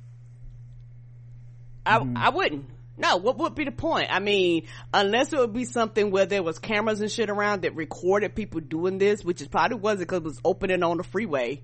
I, 1.85 1.99
I 2.17 2.31
wouldn't. 2.31 2.67
No, 2.97 3.17
what 3.17 3.39
would 3.39 3.55
be 3.57 3.65
the 3.65 3.73
point? 3.73 4.07
I 4.11 4.21
mean, 4.21 4.67
unless 4.93 5.33
it 5.33 5.39
would 5.39 5.53
be 5.53 5.65
something 5.65 6.11
where 6.13 6.27
there 6.27 6.43
was 6.45 6.61
cameras 6.61 7.01
and 7.01 7.11
shit 7.11 7.29
around 7.29 7.63
that 7.63 7.75
recorded 7.75 8.37
people 8.37 8.61
doing 8.61 8.99
this, 8.99 9.25
which 9.25 9.43
is 9.43 9.49
probably 9.49 9.79
wasn't 9.79 10.09
because 10.09 10.19
it 10.19 10.25
was 10.25 10.41
opening 10.45 10.83
on 10.83 10.99
the 10.99 11.03
freeway. 11.03 11.61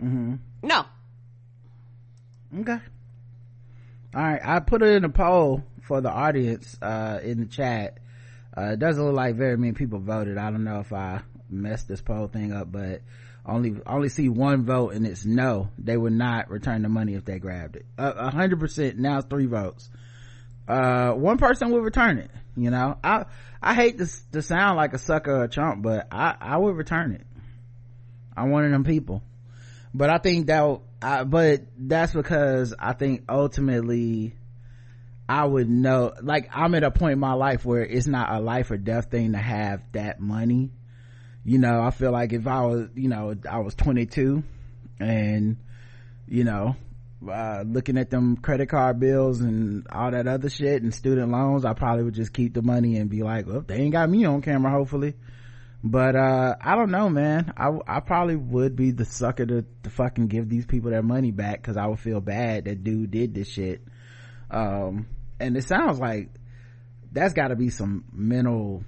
Mm-hmm. 0.00 0.34
No. 0.62 0.84
Okay. 2.60 2.78
all 4.14 4.22
right 4.22 4.40
i 4.42 4.60
put 4.60 4.82
it 4.82 4.88
in 4.88 5.04
a 5.04 5.10
poll 5.10 5.62
for 5.82 6.00
the 6.00 6.10
audience 6.10 6.76
uh 6.82 7.18
in 7.22 7.40
the 7.40 7.46
chat. 7.46 7.98
Uh 8.56 8.72
it 8.72 8.78
doesn't 8.78 9.02
look 9.04 9.14
like 9.14 9.36
very 9.36 9.56
many 9.56 9.72
people 9.72 9.98
voted. 10.00 10.38
I 10.38 10.50
don't 10.50 10.64
know 10.64 10.80
if 10.80 10.92
i 10.92 11.22
messed 11.50 11.88
this 11.88 12.02
poll 12.02 12.28
thing 12.28 12.52
up 12.52 12.70
but 12.70 13.00
only 13.46 13.76
only 13.86 14.10
see 14.10 14.28
one 14.28 14.64
vote 14.64 14.92
and 14.92 15.06
it's 15.06 15.24
no. 15.24 15.70
They 15.78 15.96
would 15.96 16.12
not 16.12 16.50
return 16.50 16.82
the 16.82 16.88
money 16.88 17.14
if 17.14 17.24
they 17.24 17.38
grabbed 17.38 17.76
it. 17.76 17.86
A 17.96 18.30
hundred 18.30 18.60
percent 18.60 18.98
now 18.98 19.20
three 19.22 19.46
votes. 19.46 19.88
Uh 20.66 21.12
one 21.12 21.38
person 21.38 21.70
will 21.70 21.80
return 21.80 22.18
it 22.18 22.30
you 22.58 22.70
know? 22.70 22.98
I 23.02 23.26
i 23.62 23.74
hate 23.74 23.98
to, 23.98 24.08
to 24.32 24.42
sound 24.42 24.76
like 24.76 24.92
a 24.92 24.98
sucker 24.98 25.32
or 25.32 25.44
a 25.44 25.48
chump 25.48 25.82
but 25.82 26.08
i 26.10 26.34
i 26.40 26.56
would 26.56 26.76
return 26.76 27.12
it 27.12 27.26
i'm 28.36 28.50
one 28.50 28.64
of 28.64 28.70
them 28.70 28.84
people. 28.84 29.22
But 29.94 30.10
i 30.10 30.18
think 30.18 30.46
that 30.48 30.80
I, 31.00 31.24
but 31.24 31.62
that's 31.76 32.12
because 32.12 32.74
i 32.78 32.92
think 32.92 33.24
ultimately 33.28 34.34
i 35.28 35.44
would 35.44 35.68
know 35.68 36.12
like 36.22 36.50
i'm 36.52 36.74
at 36.74 36.82
a 36.82 36.90
point 36.90 37.12
in 37.12 37.18
my 37.18 37.34
life 37.34 37.64
where 37.64 37.84
it's 37.84 38.06
not 38.06 38.32
a 38.32 38.40
life 38.40 38.70
or 38.70 38.76
death 38.76 39.10
thing 39.10 39.32
to 39.32 39.38
have 39.38 39.82
that 39.92 40.20
money. 40.20 40.70
You 41.44 41.58
know 41.58 41.80
i 41.80 41.90
feel 41.90 42.10
like 42.10 42.32
if 42.32 42.46
i 42.46 42.62
was 42.62 42.88
you 42.94 43.08
know 43.08 43.34
i 43.48 43.58
was 43.58 43.74
22 43.74 44.42
and 44.98 45.56
you 46.26 46.44
know 46.44 46.76
uh, 47.28 47.64
looking 47.66 47.98
at 47.98 48.10
them 48.10 48.36
credit 48.36 48.68
card 48.68 49.00
bills 49.00 49.40
and 49.40 49.86
all 49.90 50.10
that 50.10 50.28
other 50.28 50.48
shit 50.48 50.82
and 50.82 50.94
student 50.94 51.32
loans 51.32 51.64
i 51.64 51.72
probably 51.72 52.04
would 52.04 52.14
just 52.14 52.32
keep 52.32 52.54
the 52.54 52.62
money 52.62 52.96
and 52.96 53.10
be 53.10 53.22
like 53.22 53.46
well 53.46 53.60
they 53.60 53.76
ain't 53.76 53.92
got 53.92 54.08
me 54.08 54.24
on 54.24 54.42
camera 54.42 54.70
hopefully 54.70 55.14
but 55.82 56.16
uh 56.16 56.56
i 56.60 56.74
don't 56.74 56.90
know 56.90 57.08
man. 57.08 57.52
I 57.56 57.70
i 57.86 58.00
probably 58.00 58.36
would 58.36 58.76
be 58.76 58.90
the 58.90 59.04
sucker 59.04 59.46
to, 59.46 59.64
to 59.84 59.90
fucking 59.90 60.26
give 60.26 60.48
these 60.48 60.66
people 60.66 60.90
their 60.90 61.02
money 61.02 61.30
back 61.30 61.60
because 61.62 61.76
i 61.76 61.86
would 61.86 62.00
feel 62.00 62.20
bad 62.20 62.64
that 62.64 62.82
dude 62.84 63.10
did 63.10 63.34
this 63.34 63.48
shit. 63.48 63.82
Um 64.50 65.06
and 65.40 65.56
it 65.56 65.64
sounds 65.64 65.98
like 65.98 66.30
that's 67.12 67.34
got 67.34 67.48
to 67.48 67.56
be 67.56 67.70
some 67.70 68.04
mental 68.12 68.82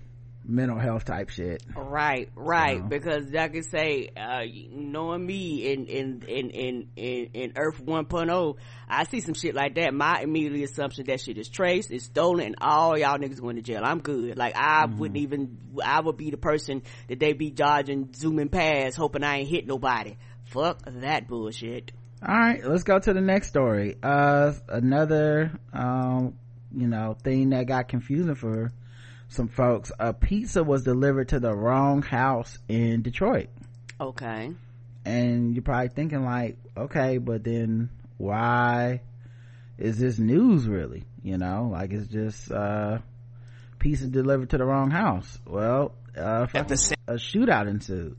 mental 0.51 0.79
health 0.79 1.05
type 1.05 1.31
shit. 1.31 1.63
Right 1.75 2.29
right. 2.35 2.87
Because 2.87 3.31
like 3.31 3.57
i 3.57 3.61
say 3.61 4.09
uh 4.17 4.43
knowing 4.71 5.25
me 5.25 5.73
in 5.73 5.87
in 5.87 6.23
in 6.27 6.51
in 6.51 6.89
in, 6.97 7.31
in 7.33 7.53
earth 7.57 7.83
1.0 7.85 8.57
i 8.89 9.05
see 9.05 9.21
some 9.21 9.35
shit 9.35 9.55
like 9.55 9.77
that. 9.77 9.95
My 9.95 10.21
immediate 10.21 10.71
assumption 10.71 11.05
that 11.07 11.21
shit 11.21 11.39
is 11.39 11.49
traced 11.49 11.91
is 11.91 12.05
stolen 12.05 12.47
and 12.47 12.57
all 12.61 12.99
y'all 12.99 13.19
niggas 13.19 13.41
going 13.41 13.57
to 13.57 13.63
jail. 13.63 13.83
I'm 13.85 14.01
good. 14.01 14.37
Like 14.37 14.55
i 14.57 14.87
mm-hmm. 14.87 14.99
wouldn't 14.99 15.19
even 15.19 15.59
i 15.85 16.01
would 16.01 16.17
be 16.17 16.31
the 16.31 16.37
person 16.37 16.83
that 17.09 17.21
they 17.21 17.33
be 17.33 17.51
dodging 17.51 18.11
zooming 18.15 18.49
past 18.49 18.97
hoping 18.97 19.23
i 19.23 19.39
ain't 19.39 19.49
hit 19.49 19.67
nobody. 19.67 20.17
Fuck 20.47 20.83
that 20.87 21.29
bullshit. 21.29 21.93
All 22.27 22.35
right 22.35 22.65
let's 22.65 22.83
go 22.83 22.99
to 22.99 23.13
the 23.13 23.21
next 23.21 23.49
story. 23.49 23.97
Uh 24.03 24.53
another 24.69 25.53
um 25.73 26.35
you 26.75 26.87
know 26.87 27.17
thing 27.23 27.51
that 27.51 27.67
got 27.67 27.89
confusing 27.89 28.35
for 28.35 28.73
some 29.31 29.47
folks 29.47 29.93
a 29.99 30.13
pizza 30.13 30.63
was 30.63 30.83
delivered 30.83 31.29
to 31.29 31.39
the 31.39 31.55
wrong 31.55 32.03
house 32.03 32.59
in 32.69 33.03
detroit. 33.03 33.49
Okay. 34.01 34.53
And 35.05 35.55
you're 35.55 35.63
probably 35.63 35.89
thinking 35.89 36.25
like 36.25 36.59
okay 36.77 37.19
but 37.19 37.45
then 37.45 37.91
why 38.19 39.03
is 39.79 39.99
this 39.99 40.19
news 40.19 40.67
really? 40.67 41.05
You 41.23 41.39
know 41.39 41.71
like 41.73 41.93
it's 41.93 42.09
just 42.09 42.51
uh 42.51 42.99
pizza 43.79 44.09
delivered 44.09 44.51
to 44.51 44.59
the 44.59 44.65
wrong 44.65 44.91
house. 44.91 45.39
Well 45.47 45.95
uh 46.17 46.47
a 46.53 47.15
shootout 47.15 47.69
ensued. 47.69 48.17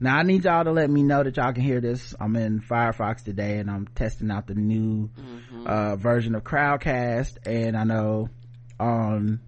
Now 0.00 0.16
I 0.16 0.24
need 0.24 0.44
y'all 0.44 0.64
to 0.64 0.72
let 0.72 0.90
me 0.90 1.04
know 1.04 1.22
that 1.22 1.36
y'all 1.36 1.52
can 1.52 1.62
hear 1.62 1.80
this. 1.80 2.12
I'm 2.18 2.34
in 2.34 2.60
Firefox 2.60 3.22
today 3.22 3.58
and 3.58 3.70
I'm 3.70 3.86
testing 3.86 4.30
out 4.30 4.46
the 4.48 4.54
new 4.54 5.10
mm-hmm. 5.10 5.66
uh, 5.66 5.96
version 5.96 6.34
of 6.34 6.42
Crowdcast. 6.42 7.36
And 7.46 7.76
I 7.76 7.84
know 7.84 8.30
on 8.80 9.40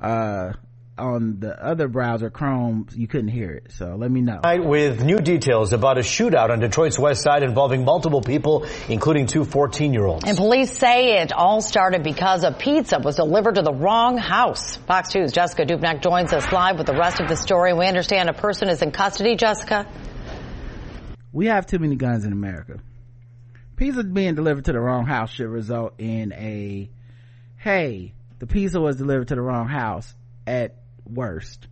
uh 0.00 0.52
on 0.98 1.40
the 1.40 1.62
other 1.62 1.88
browser 1.88 2.30
chrome 2.30 2.86
you 2.94 3.06
couldn't 3.06 3.28
hear 3.28 3.50
it. 3.50 3.72
So 3.72 3.96
let 3.96 4.10
me 4.10 4.22
know. 4.22 4.40
With 4.44 5.02
new 5.02 5.18
details 5.18 5.72
about 5.72 5.98
a 5.98 6.00
shootout 6.00 6.50
on 6.50 6.60
detroit's 6.60 6.98
west 6.98 7.22
side 7.22 7.42
involving 7.42 7.84
multiple 7.84 8.22
people 8.22 8.66
including 8.88 9.26
two 9.26 9.44
14 9.44 9.92
year 9.92 10.06
olds 10.06 10.24
and 10.26 10.36
police 10.36 10.72
say 10.76 11.18
it 11.18 11.32
all 11.32 11.60
started 11.60 12.02
because 12.02 12.44
a 12.44 12.52
pizza 12.52 12.98
was 12.98 13.16
delivered 13.16 13.56
to 13.56 13.62
the 13.62 13.74
wrong 13.74 14.16
house. 14.16 14.76
Fox 14.76 15.12
2's 15.12 15.32
jessica 15.32 15.66
dupnack 15.66 16.02
joins 16.02 16.32
us 16.32 16.50
live 16.50 16.78
with 16.78 16.86
the 16.86 16.96
rest 16.96 17.20
of 17.20 17.28
the 17.28 17.36
story. 17.36 17.72
We 17.72 17.86
understand 17.86 18.30
a 18.30 18.34
person 18.34 18.68
is 18.68 18.82
in 18.82 18.90
custody. 18.90 19.36
Jessica? 19.36 19.86
We 21.32 21.46
have 21.46 21.66
too 21.66 21.78
many 21.78 21.96
guns 21.96 22.24
in 22.24 22.32
america. 22.32 22.80
Pizza 23.76 24.02
being 24.02 24.34
delivered 24.34 24.64
to 24.64 24.72
the 24.72 24.80
wrong 24.80 25.04
house 25.04 25.30
should 25.30 25.48
result 25.48 25.94
in 25.98 26.32
a 26.32 26.88
hey 27.58 28.14
the 28.38 28.46
pizza 28.46 28.80
was 28.80 28.96
delivered 28.96 29.28
to 29.28 29.34
the 29.34 29.40
wrong 29.40 29.68
house 29.68 30.14
at 30.46 30.76
worst. 31.04 31.66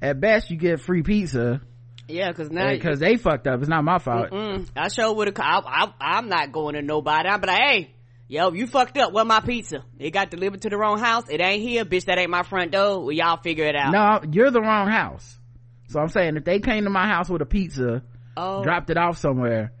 At 0.00 0.20
best 0.20 0.50
you 0.50 0.56
get 0.56 0.80
free 0.80 1.02
pizza. 1.02 1.60
Yeah 2.06 2.30
because 2.30 2.50
now 2.50 2.70
because 2.70 3.00
they 3.00 3.16
fucked 3.16 3.46
up. 3.46 3.60
It's 3.60 3.68
not 3.68 3.82
my 3.84 3.98
fault. 3.98 4.30
Mm-mm. 4.30 4.68
i 4.76 4.88
sure 4.88 5.12
would 5.14 5.28
have 5.28 5.38
I, 5.38 5.62
I, 5.64 5.92
i'm 6.00 6.28
not 6.28 6.52
going 6.52 6.74
to 6.74 6.82
nobody. 6.82 7.28
I'm 7.28 7.40
like 7.40 7.58
hey 7.58 7.94
yo 8.28 8.52
you 8.52 8.66
fucked 8.66 8.98
up. 8.98 9.12
Where 9.12 9.24
my 9.24 9.40
pizza? 9.40 9.84
It 9.98 10.10
got 10.10 10.30
delivered 10.30 10.62
to 10.62 10.68
the 10.68 10.76
wrong 10.76 10.98
house. 10.98 11.24
It 11.30 11.40
ain't 11.40 11.62
here. 11.62 11.84
Bitch 11.84 12.04
that 12.04 12.18
ain't 12.18 12.30
my 12.30 12.42
front 12.42 12.72
door. 12.72 13.04
Well 13.04 13.12
y'all 13.12 13.38
figure 13.38 13.64
it 13.64 13.74
out. 13.74 13.92
No 13.92 14.30
you're 14.30 14.50
the 14.50 14.60
wrong 14.60 14.88
house. 14.88 15.38
So 15.88 16.00
i'm 16.00 16.08
saying 16.08 16.36
if 16.36 16.44
they 16.44 16.60
came 16.60 16.84
to 16.84 16.90
my 16.90 17.06
house 17.06 17.30
with 17.30 17.40
a 17.40 17.46
pizza 17.46 18.02
oh. 18.36 18.62
dropped 18.62 18.90
it 18.90 18.98
off 18.98 19.18
somewhere 19.18 19.72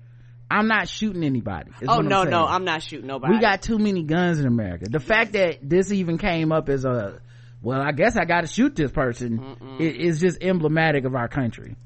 I'm 0.50 0.68
not 0.68 0.88
shooting 0.88 1.24
anybody. 1.24 1.70
Oh 1.88 2.00
no, 2.00 2.20
I'm 2.22 2.30
no, 2.30 2.46
I'm 2.46 2.64
not 2.64 2.82
shooting 2.82 3.06
nobody. 3.06 3.34
We 3.34 3.40
got 3.40 3.62
too 3.62 3.78
many 3.78 4.02
guns 4.02 4.38
in 4.38 4.46
America. 4.46 4.86
The 4.88 5.00
fact 5.00 5.32
that 5.32 5.58
this 5.62 5.90
even 5.90 6.18
came 6.18 6.52
up 6.52 6.68
as 6.68 6.84
a, 6.84 7.20
well, 7.62 7.80
I 7.80 7.92
guess 7.92 8.16
I 8.16 8.24
got 8.24 8.42
to 8.42 8.46
shoot 8.46 8.76
this 8.76 8.90
person 8.92 9.78
is 9.80 10.20
just 10.20 10.42
emblematic 10.42 11.04
of 11.04 11.14
our 11.14 11.28
country. 11.28 11.76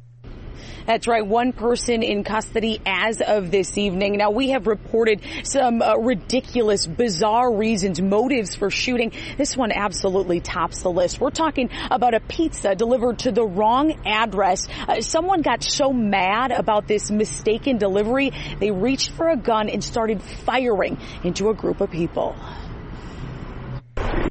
That's 0.88 1.06
right. 1.06 1.24
One 1.24 1.52
person 1.52 2.02
in 2.02 2.24
custody 2.24 2.80
as 2.86 3.20
of 3.20 3.50
this 3.50 3.76
evening. 3.76 4.16
Now 4.16 4.30
we 4.30 4.48
have 4.52 4.66
reported 4.66 5.20
some 5.42 5.82
uh, 5.82 5.96
ridiculous, 5.96 6.86
bizarre 6.86 7.54
reasons, 7.54 8.00
motives 8.00 8.54
for 8.54 8.70
shooting. 8.70 9.12
This 9.36 9.54
one 9.54 9.70
absolutely 9.70 10.40
tops 10.40 10.80
the 10.80 10.90
list. 10.90 11.20
We're 11.20 11.28
talking 11.28 11.68
about 11.90 12.14
a 12.14 12.20
pizza 12.20 12.74
delivered 12.74 13.18
to 13.18 13.32
the 13.32 13.44
wrong 13.44 14.00
address. 14.06 14.66
Uh, 14.88 15.02
someone 15.02 15.42
got 15.42 15.62
so 15.62 15.92
mad 15.92 16.52
about 16.52 16.88
this 16.88 17.10
mistaken 17.10 17.76
delivery, 17.76 18.32
they 18.58 18.70
reached 18.70 19.10
for 19.10 19.28
a 19.28 19.36
gun 19.36 19.68
and 19.68 19.84
started 19.84 20.22
firing 20.22 20.96
into 21.22 21.50
a 21.50 21.54
group 21.54 21.82
of 21.82 21.90
people. 21.90 22.34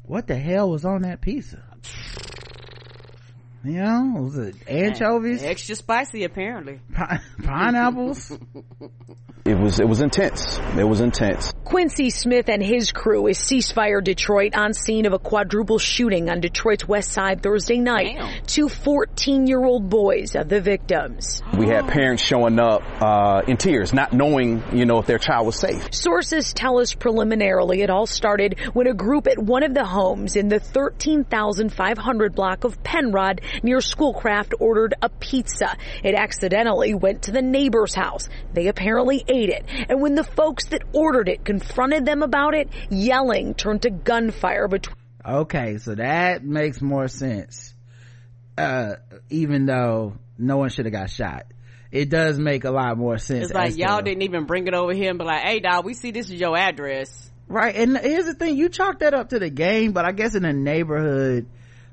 What 0.06 0.26
the 0.26 0.34
hell 0.34 0.70
was 0.70 0.84
on 0.84 1.02
that 1.02 1.20
pizza? 1.20 1.62
You 3.64 3.82
know, 3.82 4.12
was 4.22 4.38
it 4.38 4.54
anchovies? 4.68 5.42
Extra 5.42 5.74
spicy, 5.74 6.24
apparently. 6.24 6.80
Pi- 6.94 7.20
pineapples. 7.42 8.30
it 9.44 9.58
was 9.58 9.80
it 9.80 9.88
was 9.88 10.00
intense. 10.00 10.58
It 10.76 10.84
was 10.84 11.00
intense. 11.00 11.52
Quincy 11.64 12.10
Smith 12.10 12.48
and 12.48 12.62
his 12.62 12.92
crew 12.92 13.26
is 13.26 13.36
ceasefire 13.38 14.02
Detroit 14.02 14.54
on 14.56 14.72
scene 14.72 15.06
of 15.06 15.12
a 15.12 15.18
quadruple 15.18 15.78
shooting 15.78 16.30
on 16.30 16.40
Detroit's 16.40 16.86
west 16.86 17.10
side 17.10 17.42
Thursday 17.42 17.78
night. 17.78 18.16
Damn. 18.16 18.46
Two 18.46 18.66
14-year-old 18.68 19.90
boys 19.90 20.34
are 20.36 20.44
the 20.44 20.60
victims. 20.60 21.42
We 21.58 21.66
had 21.66 21.88
parents 21.88 22.22
showing 22.22 22.58
up 22.58 22.82
uh, 23.02 23.42
in 23.46 23.56
tears, 23.58 23.92
not 23.92 24.12
knowing, 24.12 24.62
you 24.72 24.86
know, 24.86 24.98
if 24.98 25.06
their 25.06 25.18
child 25.18 25.46
was 25.46 25.58
safe. 25.58 25.92
Sources 25.92 26.54
tell 26.54 26.78
us 26.78 26.94
preliminarily 26.94 27.82
it 27.82 27.90
all 27.90 28.06
started 28.06 28.58
when 28.72 28.86
a 28.86 28.94
group 28.94 29.26
at 29.26 29.38
one 29.38 29.62
of 29.62 29.74
the 29.74 29.84
homes 29.84 30.36
in 30.36 30.48
the 30.48 30.60
13,500 30.60 32.34
block 32.34 32.64
of 32.64 32.82
Penrod 32.82 33.40
near 33.62 33.80
Schoolcraft 33.80 34.54
ordered 34.58 34.94
a 35.00 35.08
pizza. 35.08 35.76
It 36.02 36.14
accidentally 36.14 36.94
went 36.94 37.22
to 37.22 37.32
the 37.32 37.42
neighbor's 37.42 37.94
house. 37.94 38.28
They 38.52 38.68
apparently 38.68 39.24
ate 39.26 39.50
it. 39.50 39.64
And 39.88 40.00
when 40.00 40.14
the 40.14 40.24
folks 40.24 40.66
that 40.66 40.82
ordered 40.92 41.28
it 41.28 41.44
confronted 41.44 42.04
them 42.04 42.22
about 42.22 42.54
it, 42.54 42.68
yelling 42.90 43.54
turned 43.54 43.82
to 43.82 43.90
gunfire 43.90 44.68
between. 44.68 44.96
Okay, 45.24 45.78
so 45.78 45.94
that 45.94 46.44
makes 46.44 46.80
more 46.80 47.08
sense. 47.08 47.74
Uh, 48.56 48.94
even 49.30 49.66
though 49.66 50.14
no 50.38 50.56
one 50.56 50.70
should 50.70 50.86
have 50.86 50.92
got 50.92 51.10
shot. 51.10 51.46
It 51.90 52.10
does 52.10 52.38
make 52.38 52.64
a 52.64 52.70
lot 52.70 52.98
more 52.98 53.18
sense. 53.18 53.46
It's 53.46 53.54
like 53.54 53.76
y'all 53.76 54.02
didn't 54.02 54.22
even 54.22 54.44
bring 54.44 54.66
it 54.66 54.74
over 54.74 54.92
here 54.92 55.10
and 55.10 55.18
be 55.18 55.24
like, 55.24 55.42
hey 55.42 55.60
dog, 55.60 55.84
we 55.84 55.94
see 55.94 56.10
this 56.10 56.26
is 56.26 56.34
your 56.40 56.56
address. 56.56 57.30
Right, 57.48 57.74
and 57.74 57.96
here's 57.96 58.26
the 58.26 58.34
thing, 58.34 58.56
you 58.56 58.68
chalk 58.68 58.98
that 58.98 59.14
up 59.14 59.30
to 59.30 59.38
the 59.38 59.48
game, 59.48 59.92
but 59.92 60.04
I 60.04 60.12
guess 60.12 60.34
in 60.34 60.44
a 60.44 60.52
neighborhood, 60.52 61.46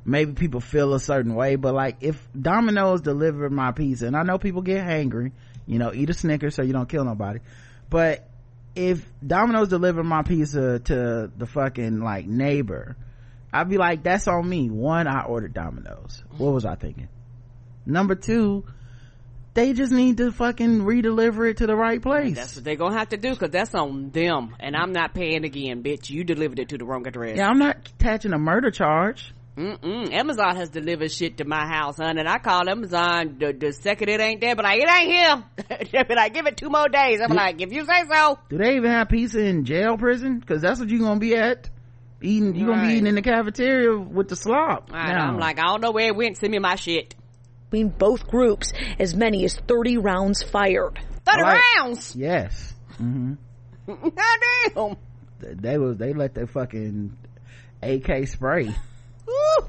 maybe 0.05 0.33
people 0.33 0.61
feel 0.61 0.93
a 0.93 0.99
certain 0.99 1.33
way 1.33 1.55
but 1.55 1.73
like 1.73 1.97
if 2.01 2.27
domino's 2.39 3.01
delivered 3.01 3.51
my 3.51 3.71
pizza 3.71 4.05
and 4.05 4.15
i 4.15 4.23
know 4.23 4.37
people 4.37 4.61
get 4.61 4.85
hangry 4.85 5.31
you 5.65 5.79
know 5.79 5.91
eat 5.93 6.09
a 6.09 6.13
snicker 6.13 6.51
so 6.51 6.61
you 6.61 6.73
don't 6.73 6.87
kill 6.87 7.03
nobody 7.03 7.39
but 7.89 8.29
if 8.75 9.03
domino's 9.25 9.67
delivered 9.67 10.03
my 10.03 10.21
pizza 10.21 10.79
to 10.79 11.31
the 11.35 11.45
fucking 11.47 11.99
like 11.99 12.27
neighbor 12.27 12.95
i'd 13.51 13.69
be 13.69 13.77
like 13.77 14.03
that's 14.03 14.27
on 14.27 14.47
me 14.47 14.69
one 14.69 15.07
i 15.07 15.23
ordered 15.23 15.53
domino's 15.53 16.23
what 16.37 16.53
was 16.53 16.65
i 16.65 16.75
thinking 16.75 17.09
number 17.85 18.15
two 18.15 18.63
they 19.55 19.71
just 19.71 19.91
need 19.91 20.17
to 20.17 20.33
fucking 20.33 20.81
redeliver 20.81 21.49
it 21.49 21.57
to 21.57 21.65
the 21.65 21.77
right 21.77 22.01
place. 22.01 22.35
That's 22.35 22.57
what 22.57 22.65
they're 22.65 22.75
gonna 22.75 22.97
have 22.97 23.09
to 23.09 23.17
do 23.17 23.29
because 23.29 23.51
that's 23.51 23.73
on 23.73 24.09
them. 24.09 24.53
And 24.59 24.75
I'm 24.75 24.91
not 24.91 25.13
paying 25.13 25.45
again, 25.45 25.81
bitch. 25.81 26.09
You 26.09 26.25
delivered 26.25 26.59
it 26.59 26.69
to 26.69 26.77
the 26.77 26.83
wrong 26.83 27.07
address. 27.07 27.37
Yeah, 27.37 27.47
I'm 27.47 27.57
not 27.57 27.77
attaching 27.97 28.33
a 28.33 28.37
murder 28.37 28.69
charge. 28.69 29.33
Mm-mm. 29.57 30.11
Amazon 30.11 30.57
has 30.57 30.69
delivered 30.69 31.11
shit 31.11 31.37
to 31.37 31.45
my 31.45 31.65
house, 31.65 31.95
hun, 31.97 32.17
and 32.17 32.27
I 32.27 32.39
call 32.39 32.67
Amazon 32.67 33.37
the, 33.39 33.53
the 33.53 33.71
second 33.71 34.09
it 34.09 34.19
ain't 34.19 34.41
there, 34.41 34.53
but 34.55 34.65
like, 34.65 34.81
it 34.81 34.89
ain't 34.89 35.11
here. 35.11 35.79
they 35.93 36.03
be 36.03 36.13
like, 36.13 36.33
give 36.33 36.45
it 36.45 36.57
two 36.57 36.69
more 36.69 36.89
days. 36.89 37.21
I'm 37.21 37.33
like, 37.33 37.61
if 37.61 37.71
you 37.71 37.85
say 37.85 38.03
so. 38.11 38.37
Do 38.49 38.57
they 38.57 38.75
even 38.75 38.91
have 38.91 39.07
pizza 39.07 39.39
in 39.39 39.63
jail 39.63 39.97
prison? 39.97 40.41
Cause 40.41 40.61
that's 40.61 40.79
what 40.79 40.89
you 40.89 40.99
gonna 40.99 41.19
be 41.19 41.35
at. 41.35 41.69
Eating, 42.21 42.55
you 42.55 42.65
gonna 42.65 42.81
be 42.87 42.93
eating 42.93 43.07
in 43.07 43.15
the 43.15 43.21
cafeteria 43.21 43.97
with 43.97 44.27
the 44.27 44.35
slop. 44.35 44.89
And 44.93 45.09
Now, 45.15 45.27
I'm 45.27 45.37
like, 45.39 45.59
I 45.59 45.63
don't 45.67 45.81
know 45.81 45.91
where 45.91 46.07
it 46.07 46.15
went. 46.15 46.37
Send 46.37 46.51
me 46.51 46.59
my 46.59 46.75
shit. 46.75 47.15
Between 47.69 47.89
both 47.89 48.27
groups, 48.27 48.73
as 48.99 49.15
many 49.15 49.45
as 49.45 49.55
30 49.55 49.97
rounds 49.97 50.43
fired. 50.43 50.99
30 51.25 51.41
Alright. 51.41 51.61
rounds. 51.77 52.15
yes. 52.15 52.73
Mm-hmm. 53.01 53.33
Goddamn. 54.75 54.97
They 55.39 55.77
was, 55.77 55.97
they 55.97 56.13
let 56.13 56.33
their 56.33 56.47
fucking 56.47 57.15
AK 57.81 58.27
spray. 58.27 58.73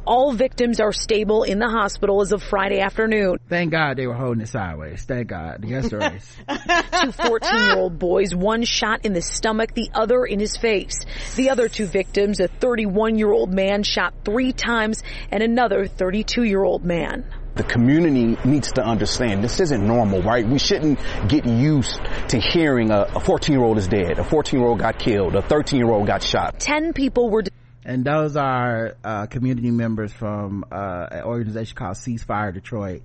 All 0.07 0.33
victims 0.33 0.81
are 0.81 0.92
stable 0.92 1.42
in 1.42 1.59
the 1.59 1.69
hospital 1.69 2.21
as 2.21 2.33
of 2.33 2.42
Friday 2.42 2.81
afternoon. 2.81 3.38
Thank 3.49 3.73
God 3.73 3.97
they 3.97 4.07
were 4.07 4.14
holding 4.14 4.42
it 4.42 4.49
sideways. 4.49 5.05
Thank 5.05 5.29
God. 5.29 5.64
Yes, 5.66 5.90
there 5.90 6.14
is. 6.14 6.37
Two 7.03 7.12
14 7.12 7.55
year 7.55 7.77
old 7.77 7.99
boys, 7.99 8.35
one 8.35 8.62
shot 8.64 9.05
in 9.05 9.12
the 9.12 9.23
stomach, 9.23 9.75
the 9.75 9.90
other 9.95 10.25
in 10.25 10.38
his 10.38 10.57
face. 10.57 11.05
The 11.35 11.51
other 11.51 11.69
two 11.69 11.87
victims, 11.87 12.40
a 12.40 12.49
31 12.49 13.19
year 13.19 13.33
old 13.33 13.53
man 13.53 13.83
shot 13.83 14.14
three 14.25 14.53
times 14.53 15.03
and 15.31 15.42
another 15.42 15.87
32 15.87 16.45
year 16.45 16.62
old 16.62 16.85
man. 16.85 17.25
The 17.57 17.64
community 17.64 18.37
needs 18.45 18.73
to 18.73 18.83
understand 18.83 19.42
this 19.42 19.61
isn't 19.61 19.87
normal, 19.87 20.21
right? 20.21 20.47
We 20.47 20.59
shouldn't 20.59 20.99
get 21.27 21.47
used 21.47 21.99
to 22.29 22.38
hearing 22.38 22.90
a 22.90 23.19
14 23.19 23.55
year 23.55 23.64
old 23.64 23.79
is 23.79 23.88
dead, 23.88 24.19
a 24.19 24.25
14 24.25 24.61
year 24.61 24.69
old 24.69 24.79
got 24.79 24.99
killed, 24.99 25.35
a 25.35 25.40
13 25.40 25.79
year 25.79 25.90
old 25.90 26.07
got 26.07 26.23
shot. 26.23 26.61
10 26.61 26.92
people 26.92 27.31
were 27.31 27.42
and 27.87 28.05
those 28.05 28.37
are 28.37 28.96
uh, 29.05 29.27
community 29.27 29.70
members 29.70 30.12
from 30.12 30.64
uh, 30.70 31.07
an 31.11 31.22
organization 31.22 31.75
called 31.77 31.96
ceasefire 31.96 32.53
detroit 32.53 33.03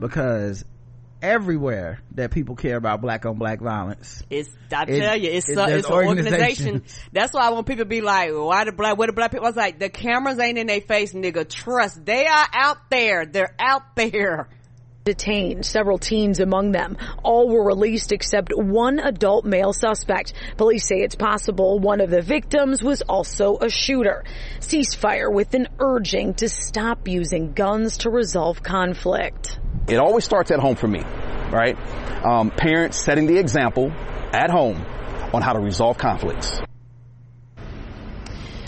because 0.00 0.64
everywhere 1.22 2.00
that 2.12 2.30
people 2.30 2.54
care 2.56 2.76
about 2.76 3.00
black 3.00 3.24
on 3.24 3.36
black 3.38 3.60
violence 3.60 4.22
It's, 4.28 4.50
I 4.72 4.82
It- 4.84 4.98
tell 5.00 5.16
you, 5.16 5.30
it's, 5.30 5.48
it- 5.48 5.56
a, 5.58 5.76
it's 5.78 5.86
an 5.88 5.92
organization. 5.94 6.82
That's 7.12 7.32
why 7.32 7.48
when 7.50 7.64
people 7.64 7.84
be 7.86 8.00
like, 8.02 8.30
why 8.32 8.64
the 8.64 8.72
black, 8.72 8.98
where 8.98 9.06
the 9.06 9.12
black 9.14 9.30
people, 9.30 9.46
I 9.46 9.50
was 9.50 9.56
like, 9.56 9.78
the 9.78 9.88
cameras 9.88 10.38
ain't 10.38 10.58
in 10.58 10.66
their 10.66 10.80
face, 10.82 11.12
nigga. 11.14 11.48
Trust. 11.48 12.04
They 12.04 12.26
are 12.26 12.46
out 12.52 12.90
there. 12.90 13.24
They're 13.26 13.54
out 13.58 13.94
there. 13.96 14.48
Detained, 15.04 15.66
several 15.66 15.98
teens 15.98 16.40
among 16.40 16.72
them. 16.72 16.96
All 17.22 17.48
were 17.48 17.64
released 17.64 18.12
except 18.12 18.52
one 18.54 18.98
adult 18.98 19.44
male 19.44 19.72
suspect. 19.72 20.32
Police 20.56 20.86
say 20.86 20.96
it's 20.96 21.14
possible 21.14 21.78
one 21.78 22.00
of 22.00 22.10
the 22.10 22.22
victims 22.22 22.82
was 22.82 23.02
also 23.02 23.58
a 23.58 23.68
shooter. 23.68 24.24
Ceasefire 24.60 25.32
with 25.32 25.52
an 25.54 25.68
urging 25.78 26.34
to 26.34 26.48
stop 26.48 27.06
using 27.06 27.52
guns 27.52 27.98
to 27.98 28.10
resolve 28.10 28.62
conflict. 28.62 29.58
It 29.88 29.98
always 29.98 30.24
starts 30.24 30.50
at 30.50 30.58
home 30.58 30.76
for 30.76 30.88
me, 30.88 31.02
right? 31.50 31.76
Um, 32.24 32.50
parents 32.50 33.04
setting 33.04 33.26
the 33.26 33.38
example 33.38 33.92
at 34.32 34.50
home 34.50 34.76
on 35.34 35.42
how 35.42 35.52
to 35.52 35.60
resolve 35.60 35.98
conflicts. 35.98 36.60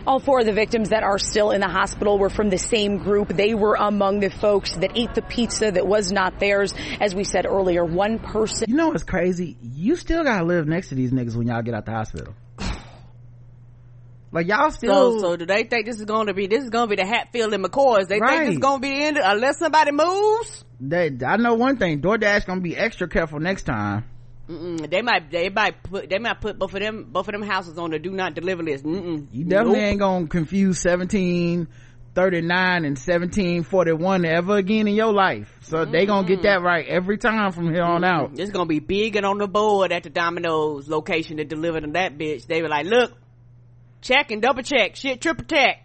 All 0.07 0.21
four 0.21 0.41
of 0.41 0.47
the 0.47 0.53
victims 0.53 0.91
that 0.91 1.03
are 1.03 1.19
still 1.19 1.51
in 1.51 1.61
the 1.61 1.69
hospital 1.69 2.19
were 2.19 2.31
from 2.31 2.49
the 2.49 2.59
same 2.59 2.99
group. 2.99 3.29
They 3.29 3.55
were 3.55 3.75
among 3.75 4.21
the 4.21 4.31
folks 4.31 4.77
that 4.77 4.93
ate 4.95 5.15
the 5.15 5.23
pizza 5.23 5.71
that 5.73 5.87
was 5.87 6.13
not 6.13 6.39
theirs. 6.39 6.73
As 7.01 7.15
we 7.15 7.25
said 7.25 7.45
earlier, 7.47 7.85
one 7.85 8.19
person. 8.21 8.67
you 8.69 8.77
know 8.77 8.89
what's 8.89 9.03
crazy 9.05 9.57
you 9.61 9.97
still 9.97 10.23
gotta 10.25 10.45
live 10.45 10.67
next 10.67 10.91
to 10.91 10.95
these 10.95 11.11
niggas 11.11 11.35
when 11.35 11.49
y'all 11.49 11.63
get 11.63 11.75
out 11.75 11.85
the 11.87 11.93
hospital 11.93 12.35
like 14.33 14.47
y'all 14.47 14.71
still 14.71 15.13
So, 15.13 15.19
so 15.21 15.37
do 15.37 15.47
they 15.47 15.65
think 15.65 15.87
this 15.87 15.99
is 15.99 16.05
going 16.05 16.27
to 16.27 16.35
be, 16.35 16.47
this 16.47 16.63
is 16.63 16.71
going 16.71 16.89
to 16.89 16.97
be 16.97 17.01
the 17.03 17.09
Hatfield 17.09 17.55
and 17.55 17.65
McCoys? 17.65 18.09
They 18.09 18.17
think 18.19 18.23
Right. 18.23 18.49
it's 18.49 18.59
going 18.59 18.83
to 18.83 18.83
be 18.83 18.91
the 18.91 19.05
end 19.05 19.19
unless 19.23 19.59
somebody 19.59 19.93
moves? 19.93 20.65
they, 20.79 21.11
i 21.27 21.37
know 21.39 21.55
one 21.55 21.79
thing 21.79 22.03
doordash 22.03 22.45
gonna 22.47 22.61
be 22.61 22.77
extra 22.77 23.09
careful 23.09 23.41
next 23.41 23.63
time 23.63 24.05
Mm-mm. 24.49 24.89
They 24.89 25.03
might, 25.03 25.31
they 25.31 25.49
might 25.49 25.83
put, 25.83 26.09
they 26.09 26.19
might 26.19 26.41
put 26.41 26.59
both 26.59 26.75
of 26.75 26.81
them, 26.81 27.07
both 27.11 27.29
of 27.29 27.33
them 27.33 27.43
houses 27.43 27.79
on 27.79 27.91
the 27.91 27.99
do 27.99 28.11
not 28.11 28.35
deliver 28.35 28.63
list. 28.63 28.85
Mm-mm. 28.85 29.27
You 29.33 29.45
definitely 29.45 29.81
Nope. 29.81 29.89
ain't 29.89 30.01
gonna 30.01 30.27
confuse 30.29 30.85
1739 30.85 32.77
and 32.85 32.97
1741 32.97 34.25
ever 34.25 34.57
again 34.57 34.87
in 34.87 34.95
your 34.95 35.13
life. 35.13 35.53
So 35.63 35.85
they 35.85 36.07
gonna 36.07 36.29
get 36.29 36.43
that 36.43 36.63
right 36.63 36.87
every 36.87 37.19
time 37.19 37.51
from 37.53 37.73
here 37.73 37.83
on 37.83 38.05
out. 38.05 38.39
It's 38.39 38.53
gonna 38.53 38.67
be 38.67 38.79
big 38.79 39.17
and 39.17 39.27
on 39.27 39.39
the 39.39 39.49
board 39.49 39.91
at 39.91 40.05
the 40.05 40.11
Domino's 40.11 40.89
location 40.89 41.39
that 41.39 41.49
delivered 41.49 41.83
them 41.83 41.95
that 41.95 42.17
bitch. 42.17 42.47
They 42.47 42.63
were 42.63 42.69
like, 42.69 42.87
look, 42.87 43.13
check 44.01 44.31
and 44.31 44.41
double 44.41 44.63
check, 44.63 44.95
shit, 44.95 45.21
triple 45.21 45.45
check. 45.45 45.83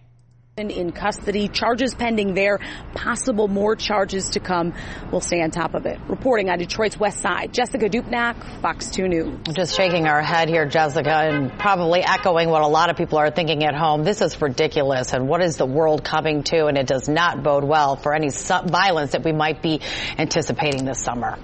In 0.58 0.92
custody, 0.92 1.48
charges 1.48 1.96
pending 1.96 2.34
there, 2.34 2.60
possible 2.94 3.48
more 3.48 3.74
charges 3.78 4.32
to 4.32 4.42
come. 4.42 4.74
We'll 5.10 5.22
stay 5.22 5.42
on 5.42 5.50
top 5.50 5.74
of 5.76 5.86
it. 5.86 5.98
Reporting 6.10 6.50
on 6.50 6.60
Detroit's 6.60 7.00
West 7.00 7.22
Side, 7.22 7.54
Jessica 7.54 7.88
Dupnack, 7.88 8.60
Fox 8.62 8.90
2 8.90 9.08
News. 9.08 9.40
Just 9.56 9.78
shaking 9.78 10.08
our 10.08 10.22
head 10.22 10.50
here, 10.50 10.66
Jessica, 10.66 11.10
and 11.10 11.58
probably 11.58 12.02
echoing 12.02 12.50
what 12.50 12.64
a 12.64 12.68
lot 12.68 12.90
of 12.90 12.98
people 12.98 13.18
are 13.18 13.32
thinking 13.32 13.64
at 13.64 13.76
home. 13.76 14.04
This 14.04 14.20
is 14.22 14.42
ridiculous. 14.42 15.14
And 15.14 15.30
what 15.30 15.42
is 15.42 15.56
the 15.56 15.66
world 15.66 16.04
coming 16.04 16.44
to? 16.44 16.66
And 16.66 16.78
it 16.78 16.86
does 16.86 17.08
not 17.08 17.44
bode 17.44 17.64
well 17.64 17.96
for 17.96 18.14
any 18.14 18.30
violence 18.30 19.12
that 19.12 19.24
we 19.24 19.32
might 19.32 19.62
be 19.62 19.80
anticipating 20.18 20.84
this 20.84 21.00
summer. 21.00 21.38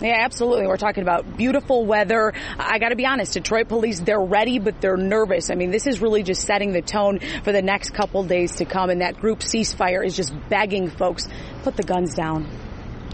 Yeah, 0.00 0.16
absolutely. 0.20 0.66
We're 0.66 0.78
talking 0.78 1.02
about 1.02 1.36
beautiful 1.36 1.84
weather. 1.84 2.32
I 2.58 2.78
got 2.78 2.88
to 2.88 2.96
be 2.96 3.04
honest, 3.04 3.34
Detroit 3.34 3.68
police, 3.68 4.00
they're 4.00 4.20
ready, 4.20 4.58
but 4.58 4.80
they're 4.80 4.96
nervous. 4.96 5.50
I 5.50 5.54
mean, 5.54 5.70
this 5.70 5.86
is 5.86 6.00
really 6.00 6.22
just 6.22 6.46
setting 6.46 6.72
the 6.72 6.80
tone 6.80 7.20
for 7.44 7.52
the 7.52 7.60
next 7.60 7.90
couple 7.90 8.24
days 8.24 8.56
to 8.56 8.64
come. 8.64 8.88
And 8.88 9.02
that 9.02 9.18
group 9.18 9.40
ceasefire 9.40 10.04
is 10.04 10.16
just 10.16 10.32
begging 10.48 10.88
folks, 10.88 11.28
put 11.62 11.76
the 11.76 11.82
guns 11.82 12.14
down. 12.14 12.48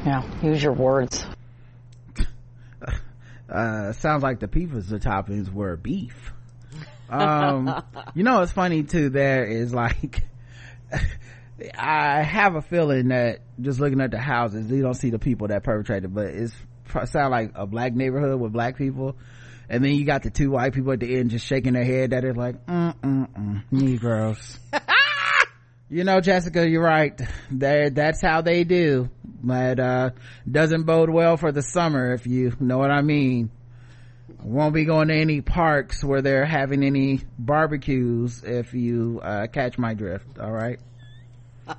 Yeah, 0.05 0.22
use 0.42 0.62
your 0.62 0.75
words. 0.75 1.27
Uh, 3.49 3.92
sounds 3.92 4.25
like 4.25 4.40
the 4.40 4.49
pizza 4.49 4.99
toppings 4.99 5.53
were 5.53 5.77
beef. 5.77 6.33
Um, 7.09 7.81
you 8.14 8.25
know, 8.25 8.42
it's 8.42 8.51
funny 8.51 8.83
too, 8.83 9.09
there 9.09 9.44
is 9.44 9.72
like, 9.72 10.27
I 11.79 12.22
have 12.22 12.57
a 12.57 12.61
feeling 12.61 13.09
that 13.09 13.42
just 13.61 13.79
looking 13.79 14.01
at 14.01 14.11
the 14.11 14.18
houses, 14.18 14.68
you 14.68 14.83
don't 14.83 14.94
see 14.94 15.11
the 15.11 15.20
people 15.20 15.46
that 15.46 15.62
perpetrated, 15.62 16.12
but 16.12 16.27
it's 16.27 16.53
sound 17.04 17.30
like 17.30 17.52
a 17.54 17.66
black 17.66 17.94
neighborhood 17.94 18.40
with 18.40 18.52
black 18.52 18.76
people. 18.76 19.16
And 19.68 19.85
then 19.85 19.92
you 19.92 20.04
got 20.04 20.22
the 20.22 20.30
two 20.30 20.50
white 20.50 20.72
people 20.72 20.92
at 20.92 21.00
the 21.00 21.16
end 21.16 21.30
just 21.30 21.46
shaking 21.46 21.72
their 21.72 21.85
head 21.85 22.11
that 22.11 22.24
is 22.24 22.37
like, 22.37 22.64
mm, 22.66 22.94
mm, 23.00 23.28
mm, 23.28 23.62
Negroes. 23.72 24.59
you 25.90 26.04
know, 26.04 26.20
Jessica, 26.20 26.68
you're 26.68 26.82
right. 26.82 27.20
That, 27.52 27.94
that's 27.94 28.22
how 28.22 28.42
they 28.42 28.64
do. 28.64 29.11
But, 29.42 29.80
uh, 29.80 30.11
doesn't 30.50 30.85
bode 30.85 31.11
well 31.11 31.37
for 31.37 31.50
the 31.52 31.62
summer, 31.62 32.12
if 32.14 32.26
you 32.26 32.52
know 32.61 32.78
what 32.78 32.90
I 32.90 33.02
mean. 33.02 33.50
Won't 34.42 34.74
be 34.74 34.85
going 34.85 35.09
to 35.09 35.14
any 35.14 35.40
parks 35.40 36.04
where 36.04 36.22
they're 36.22 36.46
having 36.46 36.85
any 36.85 37.20
barbecues 37.38 38.44
if 38.44 38.72
you, 38.72 39.20
uh, 39.22 39.48
catch 39.48 39.78
my 39.78 39.94
drift, 39.94 40.38
alright? 40.38 40.78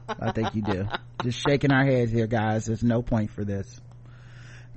I 0.10 0.32
think 0.32 0.56
you 0.56 0.62
do. 0.62 0.88
Just 1.24 1.42
shaking 1.48 1.72
our 1.72 1.86
heads 1.86 2.12
here, 2.12 2.28
guys. 2.28 2.66
There's 2.66 2.84
no 2.84 3.02
point 3.02 3.32
for 3.32 3.46
this. 3.46 3.80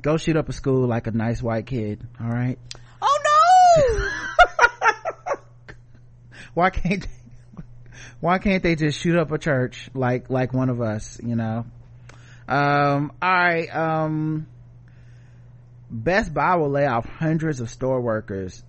Go 0.02 0.16
shoot 0.16 0.36
up 0.36 0.48
a 0.48 0.52
school 0.52 0.86
like 0.86 1.06
a 1.06 1.10
nice 1.10 1.42
white 1.42 1.66
kid, 1.66 2.06
alright? 2.20 2.58
Oh 3.02 3.18
no! 3.76 4.08
why 6.54 6.70
can't 6.70 7.02
they, 7.02 7.62
why 8.20 8.38
can't 8.38 8.62
they 8.62 8.74
just 8.74 8.98
shoot 8.98 9.16
up 9.16 9.30
a 9.30 9.38
church 9.38 9.90
like 9.94 10.28
like 10.30 10.52
one 10.52 10.68
of 10.68 10.80
us 10.80 11.20
you 11.22 11.36
know 11.36 11.64
um 12.48 13.12
all 13.22 13.30
right 13.30 13.74
um 13.74 14.48
best 15.90 16.34
buy 16.34 16.56
will 16.56 16.70
lay 16.70 16.86
off 16.86 17.06
hundreds 17.06 17.60
of 17.60 17.70
store 17.70 18.00
workers 18.00 18.64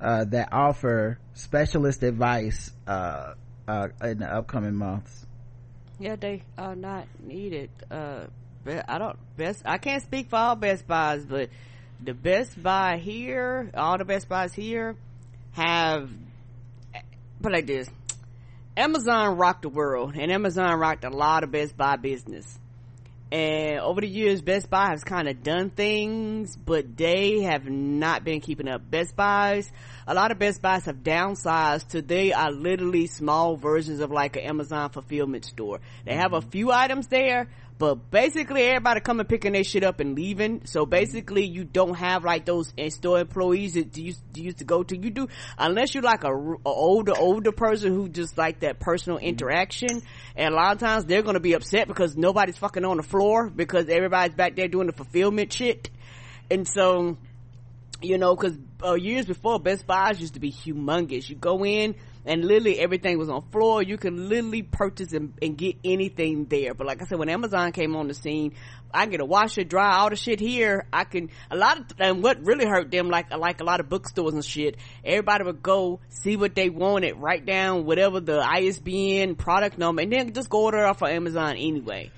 uh 0.00 0.24
that 0.24 0.48
offer 0.52 1.18
specialist 1.34 2.02
advice 2.02 2.72
uh 2.86 3.34
uh 3.68 3.88
in 4.02 4.18
the 4.18 4.26
upcoming 4.26 4.74
months 4.74 5.26
yeah, 5.98 6.16
they 6.16 6.42
are 6.58 6.74
not 6.74 7.06
needed. 7.22 7.70
I 8.66 8.98
don't 8.98 9.18
best. 9.36 9.62
I 9.64 9.78
can't 9.78 10.02
speak 10.02 10.30
for 10.30 10.36
all 10.36 10.56
Best 10.56 10.86
Buys, 10.86 11.24
but 11.24 11.50
the 12.02 12.14
Best 12.14 12.60
Buy 12.62 12.98
here, 12.98 13.70
all 13.74 13.98
the 13.98 14.04
Best 14.04 14.28
Buys 14.28 14.52
here, 14.52 14.96
have 15.52 16.10
put 17.42 17.52
like 17.52 17.66
this. 17.66 17.88
Amazon 18.76 19.36
rocked 19.36 19.62
the 19.62 19.68
world, 19.68 20.14
and 20.16 20.32
Amazon 20.32 20.78
rocked 20.78 21.04
a 21.04 21.10
lot 21.10 21.44
of 21.44 21.52
Best 21.52 21.76
Buy 21.76 21.96
business. 21.96 22.58
And 23.30 23.80
over 23.80 24.00
the 24.00 24.08
years, 24.08 24.42
Best 24.42 24.70
Buy 24.70 24.90
has 24.90 25.02
kind 25.04 25.28
of 25.28 25.42
done 25.42 25.70
things, 25.70 26.56
but 26.56 26.96
they 26.96 27.42
have 27.42 27.68
not 27.68 28.24
been 28.24 28.40
keeping 28.40 28.68
up. 28.68 28.88
Best 28.90 29.16
Buys 29.16 29.70
a 30.06 30.14
lot 30.14 30.30
of 30.30 30.38
Best 30.38 30.60
Buys 30.60 30.84
have 30.84 30.98
downsized 30.98 31.88
to 31.88 32.02
they 32.02 32.32
are 32.32 32.50
literally 32.50 33.06
small 33.06 33.56
versions 33.56 34.00
of 34.00 34.10
like 34.10 34.36
an 34.36 34.42
Amazon 34.42 34.90
fulfillment 34.90 35.44
store. 35.46 35.80
They 36.04 36.14
have 36.14 36.32
a 36.32 36.40
mm-hmm. 36.40 36.50
few 36.50 36.70
items 36.70 37.06
there, 37.06 37.48
but 37.76 38.10
basically 38.10 38.62
everybody 38.62 39.00
coming 39.00 39.26
picking 39.26 39.52
their 39.52 39.64
shit 39.64 39.82
up 39.82 40.00
and 40.00 40.14
leaving. 40.14 40.64
So 40.66 40.82
mm-hmm. 40.82 40.90
basically 40.90 41.44
you 41.44 41.64
don't 41.64 41.94
have 41.94 42.24
like 42.24 42.44
those 42.44 42.72
in 42.76 42.90
store 42.90 43.20
employees 43.20 43.74
that 43.74 43.96
you 43.96 44.06
used, 44.06 44.22
you 44.34 44.44
used 44.44 44.58
to 44.58 44.64
go 44.64 44.82
to. 44.82 44.96
You 44.96 45.10
do, 45.10 45.28
unless 45.58 45.94
you're 45.94 46.02
like 46.02 46.24
a, 46.24 46.32
a 46.32 46.58
older, 46.64 47.12
older 47.16 47.52
person 47.52 47.92
who 47.92 48.08
just 48.08 48.38
like 48.38 48.60
that 48.60 48.78
personal 48.78 49.18
mm-hmm. 49.18 49.26
interaction. 49.26 50.02
And 50.36 50.54
a 50.54 50.56
lot 50.56 50.74
of 50.74 50.80
times 50.80 51.04
they're 51.06 51.22
going 51.22 51.34
to 51.34 51.40
be 51.40 51.54
upset 51.54 51.88
because 51.88 52.16
nobody's 52.16 52.58
fucking 52.58 52.84
on 52.84 52.98
the 52.98 53.02
floor 53.02 53.50
because 53.50 53.88
everybody's 53.88 54.36
back 54.36 54.56
there 54.56 54.68
doing 54.68 54.86
the 54.86 54.92
fulfillment 54.92 55.52
shit. 55.52 55.90
And 56.50 56.68
so, 56.68 57.16
you 58.04 58.18
know, 58.18 58.36
cause 58.36 58.56
uh, 58.82 58.94
years 58.94 59.26
before 59.26 59.58
Best 59.58 59.86
Buys 59.86 60.20
used 60.20 60.34
to 60.34 60.40
be 60.40 60.52
humongous. 60.52 61.28
You 61.28 61.36
go 61.36 61.64
in, 61.64 61.94
and 62.26 62.44
literally 62.44 62.78
everything 62.78 63.18
was 63.18 63.28
on 63.28 63.42
floor. 63.50 63.82
You 63.82 63.98
can 63.98 64.28
literally 64.28 64.62
purchase 64.62 65.12
and, 65.12 65.34
and, 65.42 65.56
get 65.56 65.76
anything 65.84 66.46
there. 66.46 66.74
But 66.74 66.86
like 66.86 67.02
I 67.02 67.06
said, 67.06 67.18
when 67.18 67.28
Amazon 67.28 67.72
came 67.72 67.94
on 67.96 68.08
the 68.08 68.14
scene, 68.14 68.54
I 68.92 69.06
get 69.06 69.20
a 69.20 69.24
washer, 69.24 69.64
dry, 69.64 69.96
all 69.96 70.10
the 70.10 70.16
shit 70.16 70.40
here. 70.40 70.86
I 70.92 71.04
can 71.04 71.30
a 71.50 71.56
lot 71.56 71.78
of 71.78 71.86
and 71.98 72.22
what 72.22 72.44
really 72.44 72.64
hurt 72.64 72.90
them, 72.90 73.08
like 73.10 73.34
like 73.36 73.60
a 73.60 73.64
lot 73.64 73.80
of 73.80 73.88
bookstores 73.88 74.34
and 74.34 74.44
shit. 74.44 74.76
Everybody 75.04 75.44
would 75.44 75.62
go 75.62 76.00
see 76.08 76.36
what 76.36 76.54
they 76.54 76.70
wanted, 76.70 77.16
write 77.16 77.44
down 77.44 77.84
whatever 77.84 78.20
the 78.20 78.40
ISBN 78.40 79.34
product 79.36 79.78
number, 79.78 80.02
and 80.02 80.12
then 80.12 80.32
just 80.32 80.48
go 80.48 80.62
order 80.62 80.84
off 80.84 81.02
of 81.02 81.08
Amazon 81.08 81.56
anyway. 81.56 82.10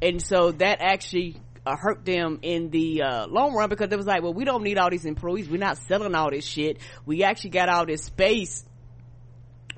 And 0.00 0.22
so 0.22 0.52
that 0.52 0.80
actually 0.80 1.36
uh, 1.68 1.76
hurt 1.76 2.04
them 2.04 2.38
in 2.42 2.70
the 2.70 3.02
uh, 3.02 3.26
long 3.26 3.54
run 3.54 3.68
because 3.68 3.92
it 3.92 3.96
was 3.96 4.06
like, 4.06 4.22
well, 4.22 4.34
we 4.34 4.44
don't 4.44 4.62
need 4.62 4.78
all 4.78 4.90
these 4.90 5.04
employees. 5.04 5.48
We're 5.48 5.58
not 5.58 5.76
selling 5.76 6.14
all 6.14 6.30
this 6.30 6.44
shit. 6.44 6.78
We 7.04 7.24
actually 7.24 7.50
got 7.50 7.68
all 7.68 7.86
this 7.86 8.04
space 8.04 8.64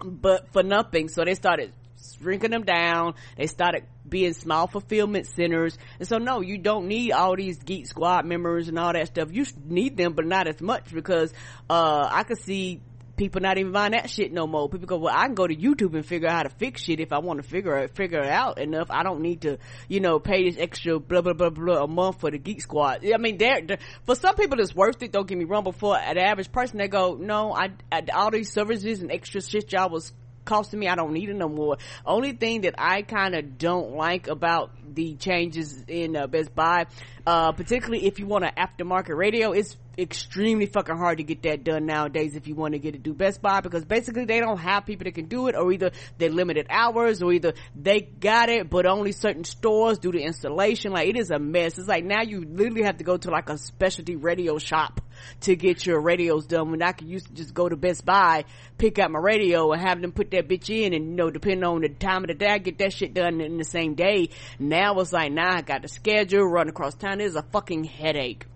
but 0.03 0.53
for 0.53 0.63
nothing. 0.63 1.09
So 1.09 1.25
they 1.25 1.35
started 1.35 1.73
shrinking 2.21 2.51
them 2.51 2.65
down. 2.65 3.15
They 3.37 3.47
started 3.47 3.85
being 4.09 4.33
small 4.33 4.67
fulfillment 4.67 5.27
centers. 5.27 5.77
And 5.99 6.09
so 6.09 6.19
no, 6.19 6.41
you 6.41 6.59
don't 6.59 6.89
need 6.89 7.13
all 7.13 7.37
these 7.37 7.59
Geek 7.59 7.87
Squad 7.87 8.25
members 8.25 8.69
and 8.69 8.79
all 8.79 8.93
that 8.93 9.09
stuff. 9.09 9.29
You 9.31 9.47
need 9.65 9.97
them, 9.97 10.15
but 10.15 10.27
not 10.27 10.49
as 10.49 10.61
much 10.61 10.93
because, 10.93 11.33
uh, 11.69 12.09
I 12.11 12.23
could 12.25 12.39
see 12.39 12.81
people 13.21 13.43
not 13.43 13.59
even 13.59 13.71
buying 13.71 13.93
that 13.93 14.09
shit 14.09 14.33
no 14.33 14.47
more. 14.47 14.67
People 14.71 14.87
go, 14.87 14.97
well, 14.97 15.15
I 15.15 15.27
can 15.27 15.35
go 15.35 15.47
to 15.47 15.55
YouTube 15.55 15.95
and 15.95 16.07
figure 16.07 16.27
out 16.27 16.37
how 16.37 16.43
to 16.45 16.49
fix 16.49 16.81
shit 16.81 17.01
if 17.01 17.13
I 17.13 17.19
want 17.19 17.43
to 17.43 17.47
figure 17.47 17.77
it, 17.77 17.95
figure 17.95 18.21
it 18.21 18.31
out 18.31 18.59
enough. 18.59 18.87
I 18.89 19.03
don't 19.03 19.21
need 19.21 19.43
to, 19.43 19.59
you 19.89 20.01
know, 20.01 20.19
pay 20.19 20.49
this 20.49 20.59
extra 20.59 20.99
blah, 20.99 21.21
blah, 21.21 21.35
blah, 21.35 21.51
blah 21.51 21.85
a 21.85 21.87
month 21.87 22.21
for 22.21 22.31
the 22.31 22.39
Geek 22.39 22.63
Squad. 22.63 23.05
I 23.07 23.19
mean, 23.19 23.37
they're, 23.37 23.61
they're 23.61 23.79
for 24.05 24.15
some 24.15 24.37
people 24.37 24.59
it's 24.59 24.75
worth 24.75 25.03
it. 25.03 25.13
Don't 25.13 25.29
get 25.29 25.37
me 25.37 25.45
wrong. 25.45 25.65
But 25.65 25.75
for 25.75 25.99
the 25.99 26.23
average 26.23 26.51
person, 26.51 26.79
they 26.79 26.89
go, 26.89 27.19
no, 27.21 27.53
I, 27.53 27.73
I 27.93 28.05
all 28.15 28.31
these 28.31 28.51
services 28.51 29.03
and 29.03 29.13
extra 29.13 29.43
shit 29.43 29.71
y'all 29.71 29.91
was 29.91 30.15
costing 30.51 30.81
me. 30.81 30.89
I 30.89 30.97
don't 30.97 31.13
need 31.13 31.29
it 31.29 31.37
no 31.37 31.49
more. 31.49 31.79
Only 32.05 32.33
thing 32.33 32.63
that 32.63 32.75
I 32.77 33.03
kind 33.03 33.37
of 33.37 33.57
don't 33.57 33.93
like 33.95 34.27
about 34.27 34.73
the 34.95 35.15
changes 35.15 35.85
in 35.87 36.17
uh, 36.17 36.27
Best 36.27 36.53
Buy, 36.57 36.87
uh, 37.25 37.53
particularly 37.53 38.05
if 38.07 38.19
you 38.19 38.27
want 38.27 38.45
an 38.45 38.51
aftermarket 38.59 39.17
radio, 39.17 39.53
it's 39.53 39.77
extremely 39.97 40.67
fucking 40.67 40.97
hard 40.97 41.19
to 41.19 41.25
get 41.25 41.43
that 41.43 41.63
done 41.63 41.85
nowadays 41.85 42.35
if 42.35 42.49
you 42.49 42.55
want 42.55 42.73
to 42.73 42.79
get 42.79 42.95
it 42.95 43.03
do 43.03 43.13
Best 43.13 43.43
Buy 43.43 43.61
because 43.61 43.85
basically 43.85 44.25
they 44.25 44.41
don't 44.41 44.57
have 44.57 44.87
people 44.87 45.05
that 45.05 45.15
can 45.15 45.27
do 45.27 45.49
it 45.49 45.55
or 45.55 45.71
either 45.73 45.91
they're 46.17 46.31
limited 46.31 46.67
hours 46.71 47.23
or 47.23 47.33
either 47.33 47.53
they 47.77 48.01
got 48.01 48.49
it 48.49 48.71
but 48.71 48.87
only 48.87 49.13
certain 49.13 49.45
stores 49.45 49.99
do 49.99 50.11
the 50.11 50.23
installation. 50.23 50.93
Like 50.93 51.09
it 51.09 51.19
is 51.19 51.31
a 51.31 51.39
mess. 51.39 51.79
It's 51.79 51.87
like 51.87 52.05
now 52.05 52.23
you 52.23 52.41
literally 52.41 52.85
have 52.85 52.97
to 52.99 53.05
go 53.05 53.17
to 53.19 53.31
like 53.31 53.51
a 53.51 53.59
specialty 53.59 54.17
radio 54.17 54.59
shop 54.59 55.01
to 55.43 55.57
get 55.57 55.87
your 55.87 56.01
radios 56.01 56.47
done 56.47 56.71
when 56.71 56.83
I 56.83 56.93
could 56.93 57.09
used 57.09 57.27
to 57.27 57.35
just 57.35 57.55
go 57.55 57.69
to 57.69 57.77
Best 57.77 58.05
Buy, 58.05 58.45
pick 58.79 58.99
out 58.99 59.11
my 59.11 59.19
radio 59.19 59.73
and 59.73 59.81
have 59.81 60.01
them 60.01 60.13
put 60.13 60.31
that 60.33 60.49
bitch 60.49 60.71
in 60.71 60.95
and 60.95 61.11
you 61.11 61.17
know, 61.17 61.31
depending 61.31 61.65
on 61.65 61.81
the 61.81 61.89
time 61.89 62.25
of 62.25 62.29
the 62.29 62.35
day, 62.35 62.49
I 62.49 62.59
get 62.59 62.79
that 62.79 62.93
shit 62.93 63.15
done 63.15 63.41
in 63.41 63.59
the 63.59 63.65
same 63.65 63.95
day. 63.95 64.31
Now 64.59 64.99
it's 65.01 65.13
like, 65.13 65.33
nah, 65.33 65.57
I 65.57 65.63
got 65.63 65.83
the 65.83 65.89
schedule, 65.89 66.45
run 66.45 66.69
across 66.69 66.95
town. 66.95 67.21
It's 67.21 67.35
a 67.35 67.43
fucking 67.43 67.85
headache. 67.85 68.47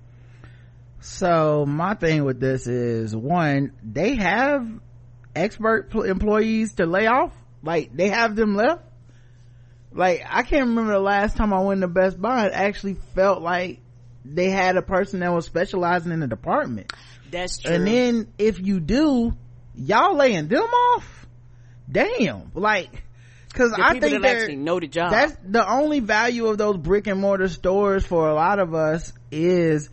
So 1.00 1.66
my 1.66 1.94
thing 1.94 2.24
with 2.24 2.40
this 2.40 2.66
is 2.66 3.14
one, 3.14 3.72
they 3.82 4.14
have 4.14 4.66
expert 5.36 5.94
employees 5.94 6.74
to 6.74 6.86
lay 6.86 7.06
off. 7.06 7.32
Like 7.62 7.94
they 7.94 8.08
have 8.08 8.36
them 8.36 8.54
left. 8.54 8.82
Like 9.92 10.22
I 10.28 10.42
can't 10.42 10.68
remember 10.68 10.92
the 10.92 11.00
last 11.00 11.36
time 11.36 11.52
I 11.52 11.60
went 11.60 11.82
to 11.82 11.88
Best 11.88 12.20
Buy. 12.20 12.46
It 12.46 12.52
actually 12.54 12.96
felt 13.14 13.42
like 13.42 13.80
they 14.24 14.50
had 14.50 14.76
a 14.76 14.82
person 14.82 15.20
that 15.20 15.32
was 15.32 15.44
specializing 15.44 16.12
in 16.12 16.20
the 16.20 16.26
department. 16.26 16.92
That's 17.30 17.58
true. 17.58 17.72
And 17.72 17.86
then 17.86 18.32
if 18.38 18.60
you 18.60 18.80
do, 18.80 19.32
y'all 19.74 20.16
laying 20.16 20.48
them 20.48 20.62
off. 20.62 21.26
Damn. 21.90 22.50
Like, 22.54 23.04
cause 23.52 23.72
the 23.72 23.82
I 23.82 23.98
think 23.98 24.22
that 24.22 24.24
actually 24.24 24.56
know 24.56 24.80
the 24.80 24.86
job. 24.86 25.10
That's 25.10 25.36
the 25.44 25.68
only 25.68 26.00
value 26.00 26.46
of 26.46 26.58
those 26.58 26.78
brick 26.78 27.06
and 27.06 27.20
mortar 27.20 27.48
stores 27.48 28.06
for 28.06 28.28
a 28.28 28.34
lot 28.34 28.58
of 28.58 28.74
us 28.74 29.12
is 29.30 29.90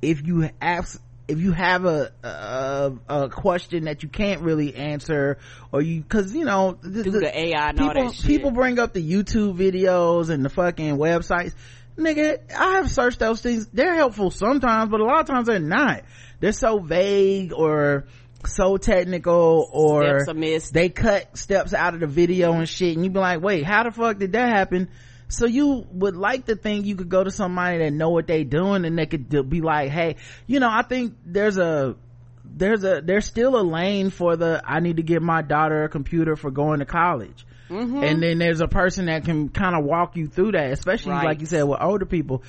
if 0.00 0.26
you 0.26 0.48
ask 0.60 1.00
if 1.26 1.40
you 1.40 1.52
have 1.52 1.86
a, 1.86 2.12
a, 2.22 2.92
a 3.08 3.28
question 3.30 3.84
that 3.84 4.02
you 4.02 4.08
can't 4.10 4.42
really 4.42 4.74
answer 4.74 5.38
or 5.72 5.80
you 5.80 6.02
because 6.02 6.34
you 6.34 6.44
know 6.44 6.78
the, 6.82 7.02
the 7.02 7.38
AI 7.38 7.72
people, 7.72 8.12
people 8.24 8.50
bring 8.50 8.78
up 8.78 8.92
the 8.92 9.00
YouTube 9.00 9.56
videos 9.56 10.28
and 10.28 10.44
the 10.44 10.50
fucking 10.50 10.96
websites 10.96 11.54
nigga 11.96 12.38
I 12.52 12.76
have 12.76 12.90
searched 12.90 13.18
those 13.18 13.40
things. 13.40 13.66
They're 13.72 13.94
helpful 13.94 14.30
sometimes 14.30 14.90
but 14.90 15.00
a 15.00 15.04
lot 15.04 15.20
of 15.20 15.26
times 15.26 15.46
they're 15.46 15.58
not. 15.58 16.02
They're 16.40 16.52
so 16.52 16.78
vague 16.78 17.52
or 17.52 18.06
so 18.46 18.76
technical 18.76 19.68
or 19.72 20.24
they 20.70 20.88
cut 20.90 21.36
steps 21.38 21.72
out 21.72 21.94
of 21.94 22.00
the 22.00 22.06
video 22.06 22.52
and 22.52 22.68
shit 22.68 22.94
and 22.94 23.04
you 23.04 23.10
be 23.10 23.18
like 23.18 23.40
wait 23.40 23.64
how 23.64 23.84
the 23.84 23.90
fuck 23.90 24.18
did 24.18 24.32
that 24.32 24.48
happen? 24.48 24.88
So 25.28 25.46
you 25.46 25.86
would 25.90 26.16
like 26.16 26.46
to 26.46 26.56
think 26.56 26.86
you 26.86 26.96
could 26.96 27.08
go 27.08 27.24
to 27.24 27.30
somebody 27.30 27.78
that 27.78 27.92
know 27.92 28.10
what 28.10 28.26
they 28.26 28.44
doing 28.44 28.84
and 28.84 28.98
they 28.98 29.06
could 29.06 29.28
be 29.48 29.60
like, 29.60 29.90
hey, 29.90 30.16
you 30.46 30.60
know, 30.60 30.68
I 30.70 30.82
think 30.82 31.16
there's 31.24 31.58
a, 31.58 31.96
there's 32.44 32.84
a, 32.84 33.00
there's 33.02 33.24
still 33.24 33.58
a 33.58 33.62
lane 33.62 34.10
for 34.10 34.36
the, 34.36 34.62
I 34.64 34.80
need 34.80 34.98
to 34.98 35.02
get 35.02 35.22
my 35.22 35.42
daughter 35.42 35.84
a 35.84 35.88
computer 35.88 36.36
for 36.36 36.50
going 36.50 36.80
to 36.80 36.84
college. 36.84 37.46
Mm-hmm. 37.68 38.04
And 38.04 38.22
then 38.22 38.38
there's 38.38 38.60
a 38.60 38.68
person 38.68 39.06
that 39.06 39.24
can 39.24 39.48
kind 39.48 39.74
of 39.74 39.84
walk 39.84 40.16
you 40.16 40.26
through 40.26 40.52
that, 40.52 40.70
especially 40.72 41.12
right. 41.12 41.24
like 41.24 41.40
you 41.40 41.46
said 41.46 41.62
with 41.62 41.80
older 41.80 42.06
people. 42.06 42.42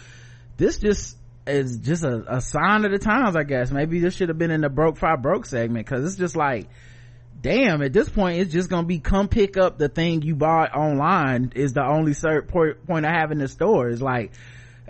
This 0.58 0.78
just 0.78 1.18
is 1.48 1.78
just 1.78 2.04
a, 2.04 2.36
a 2.36 2.42
sign 2.42 2.86
of 2.86 2.92
the 2.92 3.00
times, 3.00 3.36
I 3.36 3.44
guess. 3.44 3.72
Maybe 3.72 4.00
this 4.00 4.16
should 4.16 4.30
have 4.30 4.38
been 4.38 4.52
in 4.52 4.62
the 4.62 4.70
broke 4.70 4.98
five 4.98 5.22
broke 5.22 5.46
segment 5.46 5.86
because 5.86 6.06
it's 6.06 6.16
just 6.16 6.36
like, 6.36 6.68
damn 7.42 7.84
at 7.84 7.94
this 7.94 8.10
point 8.10 8.40
it's 8.40 8.52
just 8.52 8.70
gonna 8.70 8.88
be 8.88 9.00
come 9.00 9.28
pick 9.28 9.56
up 9.56 9.78
the 9.78 9.90
thing 9.90 10.24
you 10.24 10.36
bought 10.36 10.76
online 10.76 11.52
is 11.56 11.74
the 11.74 11.84
only 11.84 12.14
cert 12.14 12.48
point 12.48 13.06
i 13.06 13.12
have 13.12 13.32
in 13.32 13.38
the 13.38 13.48
store 13.48 13.90
is 13.90 14.02
like 14.02 14.32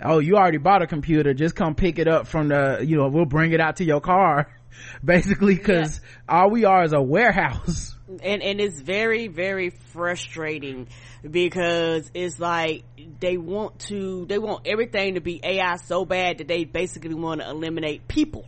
oh 0.02 0.20
you 0.20 0.36
already 0.36 0.56
bought 0.56 0.80
a 0.80 0.86
computer 0.86 1.34
just 1.34 1.54
come 1.54 1.74
pick 1.74 1.98
it 1.98 2.08
up 2.08 2.26
from 2.26 2.48
the 2.48 2.78
you 2.82 2.96
know 2.96 3.08
we'll 3.08 3.26
bring 3.26 3.52
it 3.52 3.60
out 3.60 3.76
to 3.76 3.84
your 3.84 4.00
car 4.00 4.50
basically 5.04 5.54
because 5.54 6.00
yeah. 6.02 6.34
all 6.34 6.50
we 6.50 6.64
are 6.64 6.84
is 6.84 6.94
a 6.94 7.02
warehouse 7.02 7.95
and 8.08 8.42
and 8.42 8.60
it's 8.60 8.80
very 8.80 9.28
very 9.28 9.70
frustrating 9.70 10.86
because 11.28 12.10
it's 12.14 12.38
like 12.38 12.84
they 13.20 13.36
want 13.36 13.78
to 13.80 14.26
they 14.26 14.38
want 14.38 14.66
everything 14.66 15.14
to 15.14 15.20
be 15.20 15.40
ai 15.42 15.76
so 15.76 16.04
bad 16.04 16.38
that 16.38 16.48
they 16.48 16.64
basically 16.64 17.14
want 17.14 17.40
to 17.40 17.48
eliminate 17.48 18.06
people. 18.08 18.46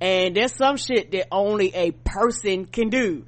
And 0.00 0.34
there's 0.34 0.54
some 0.54 0.78
shit 0.78 1.10
that 1.12 1.26
only 1.30 1.74
a 1.74 1.90
person 1.90 2.64
can 2.64 2.88
do. 2.88 3.26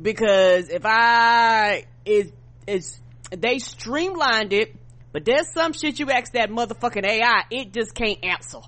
Because 0.00 0.68
if 0.68 0.82
i 0.84 1.84
is 2.04 2.32
is 2.66 3.00
they 3.30 3.58
streamlined 3.58 4.52
it 4.52 4.74
but 5.12 5.24
there's 5.24 5.52
some 5.52 5.72
shit 5.72 5.98
you 5.98 6.10
ask 6.10 6.32
that 6.32 6.50
motherfucking 6.50 7.04
ai 7.04 7.44
it 7.50 7.72
just 7.72 7.94
can't 7.94 8.18
answer 8.22 8.58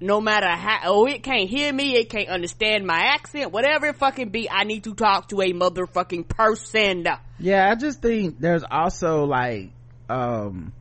no 0.00 0.20
matter 0.20 0.48
how 0.48 0.80
oh 0.84 1.06
it 1.06 1.22
can't 1.22 1.48
hear 1.48 1.72
me 1.72 1.96
it 1.96 2.08
can't 2.10 2.28
understand 2.28 2.86
my 2.86 2.98
accent 3.14 3.52
whatever 3.52 3.86
it 3.86 3.96
fucking 3.96 4.28
be 4.28 4.50
i 4.50 4.64
need 4.64 4.84
to 4.84 4.94
talk 4.94 5.28
to 5.28 5.40
a 5.40 5.52
motherfucking 5.52 6.28
person. 6.28 7.06
Yeah 7.38 7.70
i 7.70 7.74
just 7.74 8.02
think 8.02 8.38
there's 8.40 8.64
also 8.70 9.24
like 9.24 9.70
um 10.08 10.72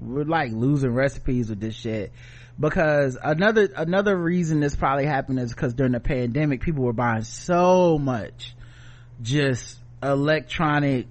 we're 0.00 0.24
like 0.24 0.52
losing 0.52 0.92
recipes 0.92 1.50
with 1.50 1.60
this 1.60 1.74
shit. 1.74 2.12
Because 2.58 3.16
another 3.22 3.68
another 3.74 4.16
reason 4.16 4.60
this 4.60 4.76
probably 4.76 5.06
happened 5.06 5.38
is 5.40 5.52
because 5.52 5.74
during 5.74 5.92
the 5.92 6.00
pandemic 6.00 6.60
people 6.60 6.84
were 6.84 6.92
buying 6.92 7.22
so 7.22 7.98
much 7.98 8.54
just 9.22 9.78
electronic 10.02 11.06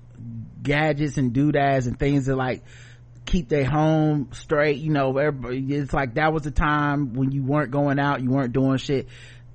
gadgets 0.62 1.18
and 1.18 1.34
doodads 1.34 1.88
and 1.88 1.98
things 1.98 2.28
that 2.28 2.36
like 2.36 2.64
keep 3.30 3.48
their 3.48 3.66
home 3.66 4.30
straight 4.32 4.78
you 4.80 4.92
know 4.92 5.16
it's 5.18 5.94
like 5.94 6.16
that 6.16 6.34
was 6.34 6.44
the 6.44 6.52
time 6.52 7.14
when 7.14 7.32
you 7.32 7.44
weren't 7.44 7.70
going 7.70 8.00
out 8.00 8.22
you 8.22 8.32
weren't 8.32 8.54
doing 8.54 8.78
shit 8.78 9.08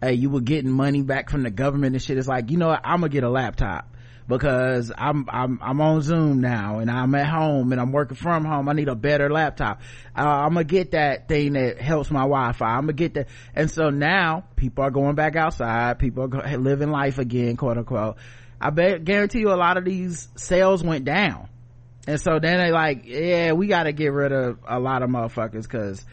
uh, 0.03 0.09
you 0.09 0.31
were 0.31 0.41
getting 0.41 0.70
money 0.70 1.03
back 1.03 1.29
from 1.29 1.43
the 1.43 1.51
government 1.51 1.95
and 1.95 2.03
shit 2.03 2.16
it's 2.16 2.29
like 2.29 2.51
you 2.51 2.57
know 2.57 2.68
what, 2.68 2.81
i'm 2.85 3.01
gonna 3.01 3.09
get 3.09 3.25
a 3.25 3.29
laptop 3.29 3.89
because 4.27 4.91
I'm, 4.97 5.27
I'm, 5.29 5.59
I'm 5.61 5.81
on 5.83 6.01
Zoom 6.01 6.41
now 6.41 6.79
and 6.79 6.91
I'm 6.91 7.14
at 7.14 7.29
home 7.29 7.72
and 7.72 7.81
I'm 7.81 7.93
working 7.93 8.16
from 8.16 8.45
home. 8.45 8.68
I 8.68 8.72
need 8.72 8.89
a 8.89 8.95
better 8.95 9.31
laptop. 9.31 9.83
Uh, 10.16 10.22
I'm 10.22 10.55
gonna 10.55 10.64
get 10.64 10.93
that 10.93 11.29
thing 11.29 11.53
that 11.55 11.79
helps 11.79 12.11
my 12.11 12.20
Wi-Fi. 12.20 12.64
I'm 12.64 12.83
gonna 12.83 12.95
get 12.95 13.14
that. 13.14 13.29
And 13.55 13.70
so 13.70 13.91
now 13.91 14.45
people 14.57 14.85
are 14.85 14.91
going 14.91 15.14
back 15.14 15.37
outside. 15.37 15.99
People 15.99 16.35
are 16.35 16.57
living 16.57 16.91
life 16.91 17.18
again, 17.18 17.57
quote 17.57 17.77
unquote. 17.77 18.16
I 18.61 18.70
bet, 18.70 19.05
guarantee 19.05 19.41
you 19.41 19.53
a 19.53 19.57
lot 19.57 19.77
of 19.77 19.85
these 19.85 20.29
sales 20.37 20.83
went 20.83 21.05
down. 21.05 21.49
And 22.07 22.21
so 22.21 22.39
then 22.39 22.59
they 22.59 22.71
like, 22.71 23.03
yeah, 23.07 23.53
we 23.53 23.67
gotta 23.67 23.93
get 23.93 24.13
rid 24.13 24.33
of 24.33 24.59
a 24.67 24.79
lot 24.79 25.03
of 25.03 25.11
motherfuckers 25.11 25.69
cause 25.69 26.05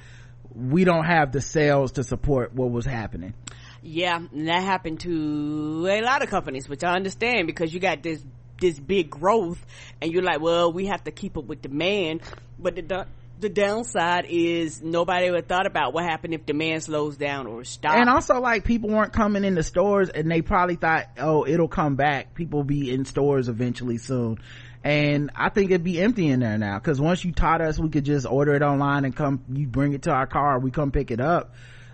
we 0.53 0.83
don't 0.83 1.05
have 1.05 1.31
the 1.31 1.41
sales 1.41 1.93
to 1.93 2.03
support 2.03 2.53
what 2.53 2.71
was 2.71 2.85
happening. 2.85 3.33
Yeah, 3.81 4.17
and 4.17 4.47
that 4.47 4.61
happened 4.61 4.99
to 5.01 5.87
a 5.89 6.01
lot 6.01 6.23
of 6.23 6.29
companies, 6.29 6.69
which 6.69 6.83
I 6.83 6.93
understand 6.93 7.47
because 7.47 7.73
you 7.73 7.79
got 7.79 8.03
this 8.03 8.23
this 8.59 8.79
big 8.79 9.09
growth, 9.09 9.65
and 10.01 10.11
you're 10.11 10.21
like, 10.21 10.39
well, 10.39 10.71
we 10.71 10.85
have 10.85 11.03
to 11.05 11.11
keep 11.11 11.35
up 11.35 11.45
with 11.45 11.63
demand, 11.63 12.21
but 12.59 12.75
the 12.75 13.07
the 13.39 13.49
downside 13.49 14.27
is 14.29 14.83
nobody 14.83 15.25
ever 15.25 15.41
thought 15.41 15.65
about 15.65 15.93
what 15.93 16.03
happened 16.03 16.35
if 16.35 16.45
demand 16.45 16.83
slows 16.83 17.17
down 17.17 17.47
or 17.47 17.63
stops. 17.63 17.95
And 17.99 18.07
also, 18.07 18.39
like 18.39 18.63
people 18.63 18.89
weren't 18.89 19.13
coming 19.13 19.43
in 19.43 19.55
the 19.55 19.63
stores, 19.63 20.09
and 20.09 20.29
they 20.29 20.43
probably 20.43 20.75
thought, 20.75 21.07
oh, 21.17 21.47
it'll 21.47 21.67
come 21.67 21.95
back. 21.95 22.35
People 22.35 22.59
will 22.59 22.65
be 22.65 22.93
in 22.93 23.03
stores 23.03 23.49
eventually 23.49 23.97
soon. 23.97 24.37
And 24.83 25.29
I 25.35 25.49
think 25.49 25.69
it'd 25.69 25.83
be 25.83 26.01
empty 26.01 26.27
in 26.27 26.39
there 26.39 26.57
now 26.57 26.79
because 26.79 26.99
once 26.99 27.23
you 27.23 27.31
taught 27.31 27.61
us, 27.61 27.77
we 27.77 27.89
could 27.89 28.05
just 28.05 28.25
order 28.25 28.55
it 28.55 28.63
online 28.63 29.05
and 29.05 29.15
come. 29.15 29.43
You 29.51 29.67
bring 29.67 29.93
it 29.93 30.03
to 30.03 30.11
our 30.11 30.25
car, 30.25 30.59
we 30.59 30.71
come 30.71 30.91
pick 30.91 31.11
it 31.11 31.21
up 31.21 31.53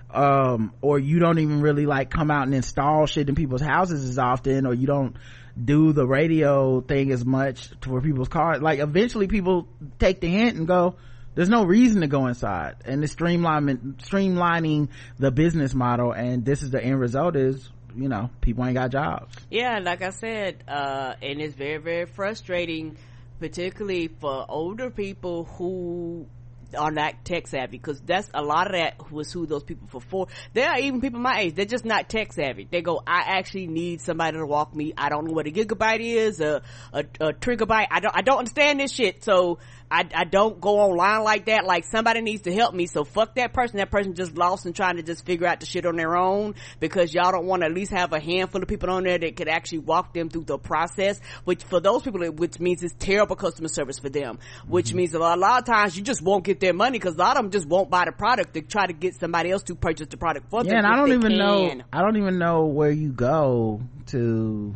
um 0.09 0.73
or 0.81 0.97
you 0.97 1.19
don't 1.19 1.39
even 1.39 1.61
really 1.61 1.85
like 1.85 2.09
come 2.09 2.31
out 2.31 2.43
and 2.43 2.55
install 2.55 3.05
shit 3.05 3.27
in 3.27 3.35
people's 3.35 3.61
houses 3.61 4.07
as 4.07 4.17
often 4.17 4.65
or 4.65 4.73
you 4.73 4.87
don't 4.87 5.17
do 5.61 5.91
the 5.91 6.05
radio 6.05 6.81
thing 6.81 7.11
as 7.11 7.25
much 7.25 7.69
for 7.81 8.01
people's 8.01 8.29
cars 8.29 8.61
like 8.61 8.79
eventually 8.79 9.27
people 9.27 9.67
take 9.99 10.21
the 10.21 10.27
hint 10.27 10.55
and 10.55 10.67
go 10.67 10.95
there's 11.35 11.49
no 11.49 11.65
reason 11.65 12.01
to 12.01 12.07
go 12.07 12.27
inside 12.27 12.75
and 12.85 13.03
the 13.03 13.07
streamlining 13.07 13.95
streamlining 13.95 14.87
the 15.19 15.29
business 15.29 15.73
model 15.73 16.13
and 16.13 16.45
this 16.45 16.63
is 16.63 16.71
the 16.71 16.81
end 16.81 16.99
result 16.99 17.35
is 17.35 17.69
you 17.97 18.07
know 18.07 18.29
people 18.41 18.63
ain't 18.65 18.75
got 18.75 18.91
jobs. 18.91 19.35
Yeah 19.49 19.79
like 19.79 20.01
i 20.01 20.11
said 20.11 20.63
uh 20.67 21.13
and 21.21 21.41
it's 21.41 21.55
very 21.55 21.77
very 21.77 22.05
frustrating 22.05 22.97
particularly 23.39 24.07
for 24.07 24.45
older 24.49 24.89
people 24.89 25.45
who 25.45 26.27
are 26.77 26.91
not 26.91 27.23
tech 27.23 27.47
savvy 27.47 27.77
because 27.77 28.01
that's 28.01 28.29
a 28.33 28.41
lot 28.41 28.67
of 28.67 28.73
that 28.73 29.11
was 29.11 29.31
who 29.31 29.45
those 29.45 29.63
people 29.63 29.87
for 29.87 30.01
for. 30.01 30.27
There 30.53 30.69
are 30.69 30.79
even 30.79 31.01
people 31.01 31.19
my 31.19 31.41
age 31.41 31.55
they're 31.55 31.65
just 31.65 31.85
not 31.85 32.09
tech 32.09 32.33
savvy. 32.33 32.67
They 32.69 32.81
go 32.81 33.01
i 33.05 33.37
actually 33.37 33.67
need 33.67 34.01
somebody 34.01 34.37
to 34.37 34.45
walk 34.45 34.75
me. 34.75 34.93
I 34.97 35.09
don't 35.09 35.25
know 35.25 35.33
what 35.33 35.47
a 35.47 35.51
gigabyte 35.51 35.99
is 36.01 36.41
a 36.41 36.61
a, 36.91 37.05
a 37.21 37.33
trigabyte. 37.33 37.87
I 37.89 37.99
don't 37.99 38.15
i 38.15 38.21
don't 38.21 38.39
understand 38.39 38.79
this 38.79 38.91
shit. 38.91 39.23
So 39.23 39.59
I, 39.89 40.05
I 40.13 40.23
don't 40.25 40.59
go 40.59 40.79
online 40.79 41.23
like 41.23 41.45
that. 41.45 41.65
Like 41.65 41.85
somebody 41.85 42.21
needs 42.21 42.41
to 42.43 42.53
help 42.53 42.73
me. 42.73 42.87
So 42.87 43.05
fuck 43.05 43.35
that 43.35 43.53
person. 43.53 43.77
That 43.77 43.89
person 43.89 44.15
just 44.15 44.37
lost 44.37 44.65
and 44.65 44.75
trying 44.75 44.97
to 44.97 45.03
just 45.03 45.25
figure 45.25 45.47
out 45.47 45.61
the 45.61 45.65
shit 45.65 45.85
on 45.85 45.95
their 45.95 46.17
own 46.17 46.55
because 46.79 47.13
y'all 47.13 47.31
don't 47.31 47.45
want 47.45 47.61
to 47.61 47.67
at 47.67 47.73
least 47.73 47.91
have 47.91 48.11
a 48.11 48.19
handful 48.19 48.61
of 48.61 48.67
people 48.67 48.89
on 48.89 49.03
there 49.03 49.17
that 49.17 49.35
could 49.37 49.47
actually 49.47 49.79
walk 49.79 50.13
them 50.13 50.29
through 50.29 50.43
the 50.43 50.57
process. 50.57 51.21
Which 51.45 51.63
for 51.63 51.79
those 51.79 52.01
people, 52.03 52.19
which 52.31 52.59
means 52.59 52.83
it's 52.83 52.95
terrible 52.99 53.37
customer 53.37 53.69
service 53.69 53.97
for 53.99 54.09
them. 54.09 54.39
Which 54.67 54.87
mm-hmm. 54.87 54.97
means 54.97 55.13
a 55.13 55.19
lot, 55.19 55.37
a 55.37 55.41
lot, 55.41 55.59
of 55.59 55.65
times 55.65 55.95
you 55.95 56.03
just 56.03 56.21
won't 56.21 56.43
get 56.43 56.59
their 56.59 56.73
money 56.73 56.99
because 56.99 57.15
a 57.15 57.19
lot 57.19 57.37
of 57.37 57.43
them 57.43 57.51
just 57.51 57.67
won't 57.67 57.89
buy 57.89 58.05
the 58.05 58.11
product. 58.11 58.55
to 58.55 58.61
try 58.61 58.87
to 58.87 58.93
get 58.93 59.15
somebody 59.15 59.51
else 59.51 59.63
to 59.63 59.75
purchase 59.75 60.07
the 60.07 60.17
product 60.17 60.49
for 60.49 60.63
yeah, 60.63 60.69
them. 60.69 60.77
And 60.79 60.87
I 60.87 60.95
don't 60.97 61.13
even 61.13 61.31
can. 61.31 61.37
know. 61.37 61.81
I 61.93 62.01
don't 62.01 62.17
even 62.17 62.37
know 62.37 62.65
where 62.65 62.91
you 62.91 63.11
go 63.11 63.81
to 64.07 64.75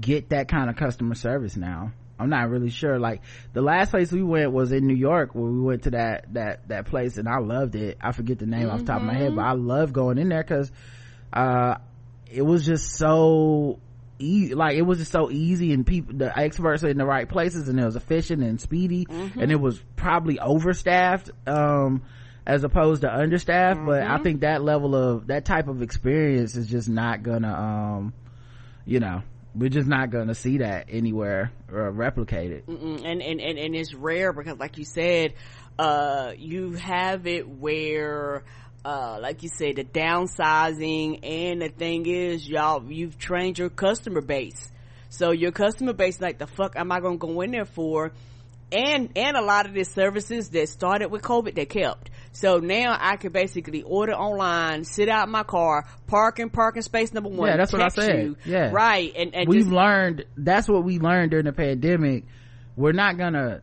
get 0.00 0.28
that 0.28 0.48
kind 0.48 0.70
of 0.70 0.76
customer 0.76 1.16
service 1.16 1.56
now. 1.56 1.92
I'm 2.18 2.30
not 2.30 2.50
really 2.50 2.70
sure. 2.70 2.98
Like 2.98 3.22
the 3.52 3.62
last 3.62 3.90
place 3.90 4.10
we 4.10 4.22
went 4.22 4.52
was 4.52 4.72
in 4.72 4.86
New 4.86 4.96
York 4.96 5.34
where 5.34 5.50
we 5.50 5.60
went 5.60 5.84
to 5.84 5.90
that, 5.90 6.32
that, 6.34 6.68
that 6.68 6.86
place 6.86 7.16
and 7.16 7.28
I 7.28 7.38
loved 7.38 7.74
it. 7.74 7.98
I 8.00 8.12
forget 8.12 8.38
the 8.38 8.46
name 8.46 8.62
mm-hmm. 8.62 8.70
off 8.70 8.80
the 8.80 8.86
top 8.86 9.00
of 9.00 9.06
my 9.06 9.14
head, 9.14 9.36
but 9.36 9.42
I 9.42 9.52
love 9.52 9.92
going 9.92 10.18
in 10.18 10.28
there 10.28 10.42
cause, 10.42 10.72
uh, 11.32 11.76
it 12.30 12.42
was 12.42 12.66
just 12.66 12.96
so 12.96 13.78
easy. 14.18 14.54
Like 14.54 14.76
it 14.76 14.82
was 14.82 14.98
just 14.98 15.12
so 15.12 15.30
easy 15.30 15.72
and 15.72 15.86
people, 15.86 16.16
the 16.16 16.36
experts 16.36 16.82
are 16.84 16.88
in 16.88 16.98
the 16.98 17.06
right 17.06 17.28
places 17.28 17.68
and 17.68 17.78
it 17.78 17.84
was 17.84 17.96
efficient 17.96 18.42
and 18.42 18.60
speedy 18.60 19.06
mm-hmm. 19.06 19.40
and 19.40 19.52
it 19.52 19.60
was 19.60 19.80
probably 19.96 20.38
overstaffed, 20.38 21.30
um, 21.46 22.02
as 22.46 22.64
opposed 22.64 23.02
to 23.02 23.14
understaffed. 23.14 23.78
Mm-hmm. 23.78 23.86
But 23.86 24.02
I 24.02 24.06
mm-hmm. 24.06 24.22
think 24.24 24.40
that 24.40 24.62
level 24.62 24.96
of, 24.96 25.28
that 25.28 25.44
type 25.44 25.68
of 25.68 25.82
experience 25.82 26.56
is 26.56 26.68
just 26.68 26.88
not 26.88 27.22
gonna, 27.22 27.52
um, 27.52 28.14
you 28.84 29.00
know, 29.00 29.22
we're 29.54 29.68
just 29.68 29.88
not 29.88 30.10
gonna 30.10 30.34
see 30.34 30.58
that 30.58 30.86
anywhere 30.90 31.52
or 31.72 31.90
replicate 31.90 32.52
it 32.52 32.68
and, 32.68 33.22
and 33.22 33.40
and 33.40 33.58
and 33.58 33.74
it's 33.74 33.94
rare 33.94 34.32
because 34.32 34.58
like 34.58 34.78
you 34.78 34.84
said 34.84 35.34
uh 35.78 36.32
you 36.36 36.72
have 36.72 37.26
it 37.26 37.48
where 37.48 38.42
uh 38.84 39.18
like 39.20 39.42
you 39.42 39.48
said 39.48 39.76
the 39.76 39.84
downsizing 39.84 41.20
and 41.22 41.62
the 41.62 41.68
thing 41.68 42.06
is 42.06 42.48
y'all 42.48 42.82
you've 42.90 43.18
trained 43.18 43.58
your 43.58 43.70
customer 43.70 44.20
base. 44.20 44.70
So 45.10 45.32
your 45.32 45.52
customer 45.52 45.92
base 45.92 46.20
like 46.20 46.38
the 46.38 46.46
fuck 46.46 46.74
am 46.76 46.92
i 46.92 47.00
gonna 47.00 47.16
go 47.16 47.40
in 47.40 47.50
there 47.50 47.64
for? 47.64 48.12
And 48.70 49.10
and 49.16 49.36
a 49.36 49.42
lot 49.42 49.66
of 49.66 49.74
the 49.74 49.84
services 49.84 50.50
that 50.50 50.68
started 50.68 51.10
with 51.10 51.22
covid 51.22 51.54
they 51.54 51.66
kept 51.66 52.10
so 52.38 52.58
now 52.58 52.96
I 53.00 53.16
can 53.16 53.32
basically 53.32 53.82
order 53.82 54.12
online, 54.12 54.84
sit 54.84 55.08
out 55.08 55.26
in 55.26 55.32
my 55.32 55.42
car, 55.42 55.84
park 56.06 56.38
in 56.38 56.50
parking 56.50 56.82
space 56.82 57.12
number 57.12 57.28
one. 57.28 57.48
Yeah, 57.48 57.56
that's 57.56 57.72
what 57.72 57.82
I 57.82 57.88
said. 57.88 58.22
You, 58.22 58.36
yeah, 58.44 58.70
right. 58.70 59.12
And, 59.16 59.34
and 59.34 59.48
we've 59.48 59.62
just, 59.62 59.72
learned 59.72 60.24
that's 60.36 60.68
what 60.68 60.84
we 60.84 61.00
learned 61.00 61.32
during 61.32 61.46
the 61.46 61.52
pandemic. 61.52 62.26
We're 62.76 62.92
not 62.92 63.18
gonna 63.18 63.62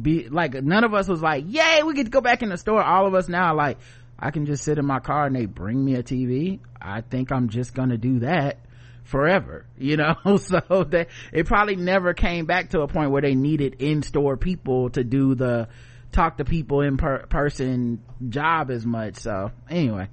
be 0.00 0.28
like 0.28 0.52
none 0.52 0.84
of 0.84 0.92
us 0.92 1.08
was 1.08 1.22
like, 1.22 1.44
"Yay, 1.48 1.82
we 1.82 1.94
get 1.94 2.04
to 2.04 2.10
go 2.10 2.20
back 2.20 2.42
in 2.42 2.50
the 2.50 2.58
store." 2.58 2.82
All 2.82 3.06
of 3.06 3.14
us 3.14 3.26
now 3.26 3.54
like, 3.54 3.78
I 4.18 4.32
can 4.32 4.44
just 4.44 4.64
sit 4.64 4.76
in 4.76 4.84
my 4.84 5.00
car 5.00 5.24
and 5.24 5.34
they 5.34 5.46
bring 5.46 5.82
me 5.82 5.94
a 5.94 6.02
TV. 6.02 6.58
I 6.78 7.00
think 7.00 7.32
I'm 7.32 7.48
just 7.48 7.72
gonna 7.72 7.96
do 7.96 8.18
that 8.18 8.58
forever 9.04 9.64
you 9.78 9.96
know 9.96 10.14
so 10.36 10.84
that 10.84 11.08
it 11.32 11.46
probably 11.46 11.74
never 11.74 12.12
came 12.12 12.44
back 12.44 12.68
to 12.68 12.82
a 12.82 12.86
point 12.86 13.10
where 13.10 13.22
they 13.22 13.34
needed 13.34 13.76
in-store 13.80 14.36
people 14.36 14.90
to 14.90 15.02
do 15.02 15.34
the 15.34 15.68
talk 16.12 16.38
to 16.38 16.44
people 16.44 16.80
in 16.80 16.96
per- 16.96 17.26
person 17.26 18.02
job 18.28 18.70
as 18.70 18.84
much 18.84 19.16
so 19.16 19.50
anyway. 19.68 20.08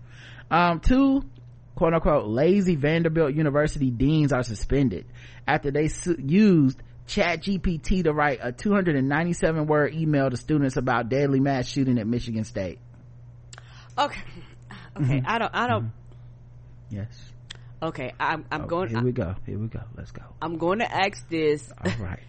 Um 0.50 0.80
two 0.80 1.24
quote 1.76 1.94
unquote 1.94 2.28
lazy 2.28 2.76
vanderbilt 2.76 3.34
university 3.34 3.92
deans 3.92 4.34
are 4.34 4.44
suspended 4.44 5.06
after 5.48 5.72
they 5.72 5.88
su- 5.88 6.18
used 6.20 6.82
chat 7.06 7.42
gpt 7.42 8.04
to 8.04 8.12
write 8.12 8.40
a 8.42 8.52
297 8.52 9.68
word 9.68 9.94
email 9.94 10.30
to 10.30 10.36
students 10.36 10.76
about 10.76 11.08
deadly 11.08 11.40
mass 11.40 11.68
shooting 11.68 12.00
at 12.00 12.08
michigan 12.08 12.44
state. 12.44 12.80
Okay. 13.98 14.20
Okay 14.98 15.20
mm-hmm. 15.20 15.28
i 15.28 15.38
don't 15.38 15.56
i 15.56 15.68
don't 15.68 15.84
mm-hmm. 15.86 16.96
yes. 16.96 17.32
Okay 17.82 18.14
i'm, 18.20 18.44
I'm 18.52 18.64
oh, 18.64 18.68
going 18.68 18.90
here 18.90 19.04
we 19.04 19.12
go 19.12 19.36
here 19.46 19.60
we 19.60 19.68
go 19.68 19.82
let's 19.96 20.12
go. 20.12 20.24
I'm 20.42 20.58
going 20.58 20.80
to 20.80 20.92
ask 20.92 21.28
this. 21.30 21.72
All 21.84 21.92
right 22.00 22.20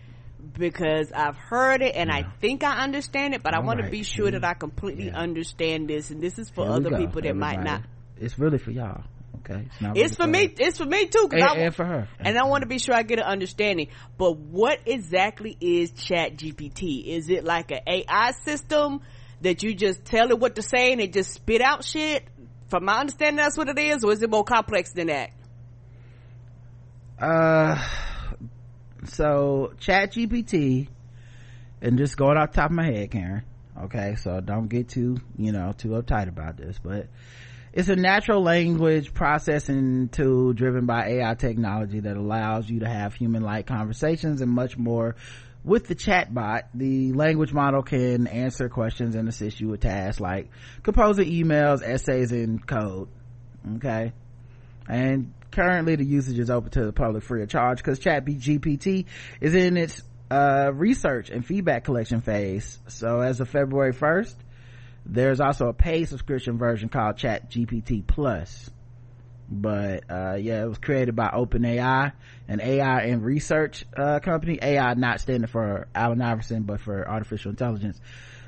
because 0.53 1.13
I've 1.13 1.37
heard 1.37 1.83
it 1.83 1.95
and 1.95 2.11
yeah. 2.11 2.17
I 2.17 2.23
think 2.41 2.63
I 2.63 2.79
understand 2.79 3.35
it, 3.35 3.43
but 3.43 3.55
All 3.55 3.63
I 3.63 3.65
want 3.65 3.81
right. 3.81 3.87
to 3.87 3.91
be 3.91 4.03
sure 4.03 4.31
that 4.31 4.45
I 4.45 4.55
completely 4.55 5.07
yeah. 5.07 5.19
understand 5.19 5.89
this. 5.89 6.11
And 6.11 6.23
this 6.23 6.39
is 6.39 6.51
for 6.51 6.69
other 6.69 6.91
people 6.91 7.23
that 7.23 7.29
Everybody. 7.29 7.57
might 7.57 7.63
not. 7.63 7.83
It's 8.17 8.39
really 8.39 8.59
for 8.59 8.71
y'all. 8.71 9.03
Okay. 9.39 9.67
It's, 9.67 9.81
really 9.81 10.01
it's 10.01 10.17
for, 10.17 10.27
me. 10.27 10.47
Her. 10.47 10.53
It's 10.59 10.79
for 10.79 10.85
me 10.85 11.07
too. 11.07 11.29
And, 11.31 11.43
I, 11.43 11.55
and, 11.57 11.75
for 11.75 11.85
her. 11.85 12.09
And, 12.19 12.29
and 12.29 12.39
I 12.39 12.45
want 12.45 12.63
to 12.63 12.69
be 12.69 12.79
sure 12.79 12.95
I 12.95 13.03
get 13.03 13.19
an 13.19 13.25
understanding. 13.25 13.89
But 14.17 14.37
what 14.37 14.81
exactly 14.87 15.57
is 15.61 15.91
Chat 15.93 16.37
GPT? 16.37 17.07
Is 17.07 17.29
it 17.31 17.45
like 17.45 17.71
an 17.71 17.81
AI 17.87 18.33
system 18.45 19.01
that 19.41 19.63
you 19.63 19.75
just 19.75 20.05
tell 20.05 20.31
it 20.31 20.39
what 20.39 20.57
to 20.57 20.63
say 20.63 20.93
and 20.93 21.01
it 21.01 21.13
just 21.13 21.33
spit 21.33 21.61
out 21.61 21.85
shit? 21.85 22.25
From 22.69 22.85
my 22.85 23.01
understanding, 23.01 23.37
that's 23.37 23.57
what 23.57 23.69
it 23.69 23.79
is, 23.79 24.05
or 24.05 24.13
is 24.13 24.23
it 24.23 24.29
more 24.29 24.45
complex 24.45 24.93
than 24.93 25.07
that? 25.07 25.31
Uh 27.19 27.83
so 29.09 29.73
chat 29.79 30.13
gpt 30.13 30.89
and 31.81 31.99
just 31.99 32.17
going 32.17 32.37
off 32.37 32.53
top 32.53 32.71
of 32.71 32.77
my 32.77 32.85
head 32.85 33.11
karen 33.11 33.43
okay 33.81 34.17
so 34.17 34.41
don't 34.41 34.69
get 34.69 34.89
too 34.89 35.17
you 35.37 35.53
know 35.53 35.73
too 35.77 35.89
uptight 35.89 36.29
about 36.29 36.57
this 36.57 36.79
but 36.83 37.09
it's 37.73 37.89
a 37.89 37.97
natural 37.97 38.43
language 38.43 39.13
processing 39.15 40.09
tool 40.09 40.53
driven 40.53 40.87
by 40.87 41.07
ai 41.09 41.35
technology 41.35 42.01
that 42.01 42.17
allows 42.17 42.69
you 42.69 42.81
to 42.81 42.89
have 42.89 43.15
human-like 43.15 43.67
conversations 43.67 44.41
and 44.41 44.51
much 44.51 44.77
more 44.77 45.15
with 45.65 45.87
the 45.87 45.95
chatbot, 45.95 46.63
the 46.75 47.13
language 47.13 47.53
model 47.53 47.83
can 47.83 48.27
answer 48.27 48.69
questions 48.69 49.15
and 49.15 49.29
assist 49.29 49.61
you 49.61 49.69
with 49.69 49.81
tasks 49.81 50.21
like 50.21 50.51
composing 50.83 51.31
emails, 51.31 51.83
essays, 51.83 52.33
and 52.33 52.67
code. 52.67 53.09
Okay. 53.77 54.13
And 54.89 55.35
currently 55.51 55.97
the 55.97 56.05
usage 56.05 56.39
is 56.39 56.51
open 56.51 56.71
to 56.71 56.85
the 56.85 56.93
public 56.93 57.23
free 57.23 57.43
of 57.43 57.49
charge 57.49 57.79
because 57.79 57.99
chat 57.99 58.25
gpt 58.25 59.07
is 59.41 59.55
in 59.55 59.77
its 59.77 60.03
uh, 60.31 60.71
research 60.75 61.31
and 61.31 61.45
feedback 61.45 61.85
collection 61.85 62.21
phase. 62.21 62.79
So 62.89 63.21
as 63.21 63.41
of 63.41 63.49
february 63.49 63.95
1st 63.95 64.35
there's 65.07 65.41
also 65.41 65.69
a 65.69 65.73
paid 65.73 66.09
subscription 66.09 66.59
version 66.59 66.89
called 66.89 67.17
chat 67.17 67.51
gpt 67.51 68.07
plus. 68.07 68.71
But 69.51 70.05
uh, 70.11 70.35
yeah 70.35 70.63
it 70.63 70.69
was 70.69 70.79
created 70.79 71.17
by 71.17 71.29
openai 71.29 72.13
an 72.49 72.61
ai 72.61 73.03
and 73.03 73.25
research 73.25 73.87
uh, 73.97 74.21
company. 74.21 74.59
Ai 74.61 74.95
not 74.95 75.21
standing 75.21 75.49
for 75.49 75.89
allen 75.95 76.21
iverson 76.21 76.65
but 76.65 76.81
for 76.81 77.09
artificial 77.09 77.51
intelligence. 77.51 77.99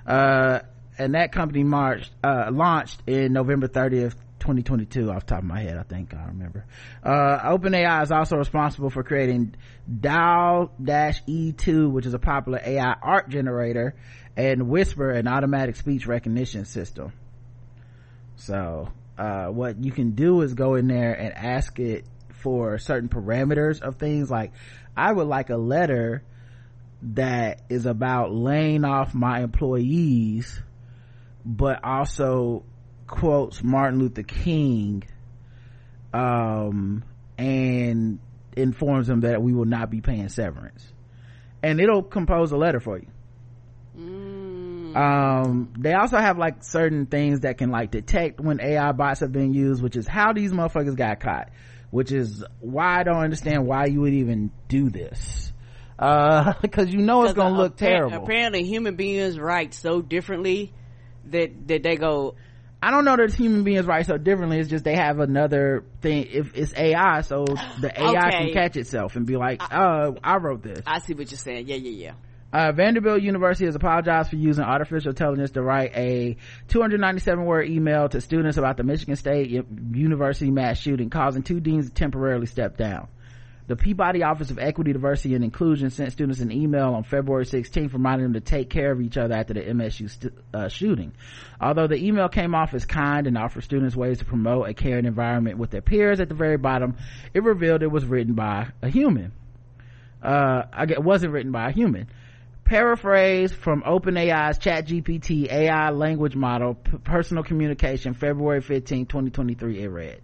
Uh, 0.07 0.61
and 0.99 1.15
that 1.15 1.33
company 1.33 1.65
marched 1.65 2.11
uh, 2.23 2.51
launched 2.53 3.01
in 3.07 3.33
november 3.33 3.69
30th 3.69 4.15
2022 4.41 5.11
off 5.11 5.27
top 5.27 5.39
of 5.39 5.45
my 5.45 5.61
head 5.61 5.77
i 5.77 5.83
think 5.83 6.15
i 6.15 6.25
remember. 6.27 6.65
Uh, 7.03 7.39
openai 7.51 8.03
is 8.03 8.11
also 8.11 8.37
responsible 8.37 8.91
for 8.91 9.03
creating 9.03 9.55
DALL-E2 10.01 11.91
which 11.91 12.07
is 12.07 12.15
a 12.15 12.19
popular 12.19 12.61
ai 12.65 12.95
art 13.03 13.29
generator 13.29 13.95
and 14.37 14.69
whisper 14.69 15.11
an 15.11 15.29
automatic 15.29 15.77
speech 15.77 16.07
recognition 16.07 16.65
system. 16.65 17.13
So 18.37 18.89
uh, 19.19 19.47
what 19.47 19.85
you 19.85 19.93
can 19.93 20.13
do 20.13 20.41
is 20.41 20.55
go 20.55 20.77
in 20.77 20.87
there 20.89 21.13
and 21.13 21.35
ask 21.35 21.79
it 21.79 22.07
for 22.43 22.79
certain 22.79 23.09
parameters 23.11 23.83
of 23.83 23.97
things. 23.97 24.31
Like 24.31 24.53
i 24.97 25.13
would 25.13 25.27
like 25.27 25.51
a 25.51 25.57
letter 25.57 26.23
that 27.03 27.63
is 27.69 27.87
about 27.87 28.33
laying 28.33 28.85
off 28.85 29.15
my 29.15 29.41
employees 29.41 30.61
but 31.45 31.83
also 31.85 32.65
quotes 33.11 33.63
martin 33.63 33.99
luther 33.99 34.23
king 34.23 35.03
um 36.13 37.05
and 37.39 38.19
informs 38.57 39.07
them 39.07 39.21
that 39.21 39.43
we 39.43 39.53
will 39.53 39.65
not 39.65 39.91
be 39.91 40.01
paying 40.01 40.29
severance. 40.29 40.87
And 41.63 41.81
it'll 41.81 42.03
compose 42.03 42.53
a 42.53 42.57
letter 42.57 42.81
for 42.81 42.99
you. 42.99 43.07
Um 44.95 45.73
they 45.79 45.93
also 45.95 46.17
have 46.19 46.39
like 46.39 46.65
certain 46.65 47.07
things 47.07 47.41
that 47.41 47.59
can 47.59 47.71
like 47.71 47.91
detect 47.91 48.41
when 48.41 48.61
ai 48.61 48.93
bots 48.93 49.21
have 49.21 49.31
been 49.31 49.53
used 49.53 49.83
which 49.83 49.95
is 49.95 50.07
how 50.07 50.33
these 50.33 50.53
motherfuckers 50.53 50.97
got 50.97 51.21
caught 51.21 51.51
which 51.91 52.11
is 52.11 52.45
why 52.61 53.01
i 53.01 53.03
don't 53.03 53.19
understand 53.23 53.67
why 53.67 53.87
you 53.87 54.01
would 54.01 54.15
even 54.15 54.51
do 54.69 54.91
this. 54.91 55.53
Uh 55.99 56.55
because 56.63 56.89
you 56.93 57.01
know 57.01 57.25
it's 57.25 57.35
gonna 57.35 57.57
look 57.57 57.75
Appar- 57.75 57.79
terrible. 57.79 58.25
Apparently, 58.25 58.65
human 58.65 58.97
beings 58.97 59.39
write 59.39 59.75
so 59.75 60.01
differently 60.03 60.73
that 61.27 61.69
that 61.69 61.83
they 61.83 61.97
go. 61.97 62.35
I 62.83 62.91
don't 62.91 63.05
know 63.05 63.17
that 63.17 63.35
human 63.35 63.63
beings 63.63 63.85
write 63.87 64.07
so 64.07 64.17
differently. 64.17 64.59
It's 64.59 64.71
just 64.71 64.85
they 64.85 64.97
have 64.97 65.19
another 65.21 65.85
thing. 66.01 66.27
If 66.31 66.55
it's 66.55 66.73
AI, 66.75 67.21
so 67.21 67.45
the 67.81 67.93
AI 67.95 68.29
Okay. 68.29 68.31
can 68.47 68.53
catch 68.55 68.77
itself 68.77 69.17
and 69.17 69.27
be 69.27 69.37
like, 69.37 69.61
"Uh, 69.63 70.13
I 70.25 70.37
wrote 70.39 70.63
this." 70.63 70.81
I 70.87 70.99
see 71.01 71.13
what 71.15 71.31
you're 71.31 71.39
saying. 71.39 71.67
Yeah, 71.69 71.77
yeah, 71.77 71.91
yeah. 71.91 72.13
Uh, 72.53 72.73
Vanderbilt 72.73 73.23
University 73.23 73.67
has 73.67 73.77
apologized 73.77 74.31
for 74.31 74.37
using 74.37 74.65
artificial 74.65 75.11
intelligence 75.11 75.53
to 75.53 75.63
write 75.63 75.93
a 75.95 76.37
297 76.69 77.45
word 77.45 77.69
email 77.69 78.09
to 78.09 78.21
students 78.21 78.57
about 78.57 78.77
the 78.77 78.83
Michigan 78.83 79.15
State 79.15 79.51
University 79.93 80.51
mass 80.51 80.79
shooting, 80.79 81.11
causing 81.11 81.43
two 81.43 81.61
deans 81.61 81.89
to 81.89 81.95
temporarily 81.95 82.47
step 82.47 82.77
down. 82.77 83.07
The 83.71 83.77
Peabody 83.77 84.25
Office 84.25 84.51
of 84.51 84.59
Equity, 84.59 84.93
Diversity, 84.93 85.37
and 85.37 85.45
Inclusion 85.45 85.91
sent 85.91 86.11
students 86.11 86.41
an 86.41 86.51
email 86.51 86.93
on 86.93 87.05
February 87.05 87.45
16th 87.45 87.93
reminding 87.93 88.25
them 88.25 88.33
to 88.33 88.41
take 88.41 88.69
care 88.69 88.91
of 88.91 89.01
each 89.01 89.17
other 89.17 89.33
after 89.33 89.55
the 89.55 89.61
MSU 89.61 90.11
st- 90.11 90.35
uh, 90.53 90.67
shooting. 90.67 91.13
Although 91.61 91.87
the 91.87 92.05
email 92.05 92.29
came 92.29 92.53
off 92.53 92.75
as 92.75 92.85
kind 92.85 93.29
and 93.29 93.39
offered 93.39 93.63
students 93.63 93.95
ways 93.95 94.19
to 94.19 94.25
promote 94.25 94.69
a 94.69 94.75
caring 94.75 95.05
environment 95.05 95.57
with 95.57 95.71
their 95.71 95.83
peers 95.83 96.19
at 96.19 96.29
the 96.29 96.35
very 96.35 96.57
bottom, 96.57 96.97
it 97.33 97.45
revealed 97.45 97.85
it 97.85 97.93
was 97.93 98.05
written 98.05 98.35
by 98.35 98.73
a 98.83 98.89
human. 98.89 99.31
Uh, 100.21 100.63
I 100.73 100.87
wasn't 100.99 101.33
written 101.33 101.53
by 101.53 101.69
a 101.69 101.73
human. 101.73 102.09
Paraphrase 102.65 103.53
from 103.53 103.83
OpenAI's 103.83 104.59
ChatGPT 104.59 105.49
AI 105.49 105.91
language 105.91 106.35
model, 106.35 106.75
P- 106.75 106.99
personal 107.05 107.45
communication, 107.45 108.15
February 108.15 108.63
15, 108.63 109.07
2023, 109.07 109.81
it 109.81 109.87
read. 109.87 110.21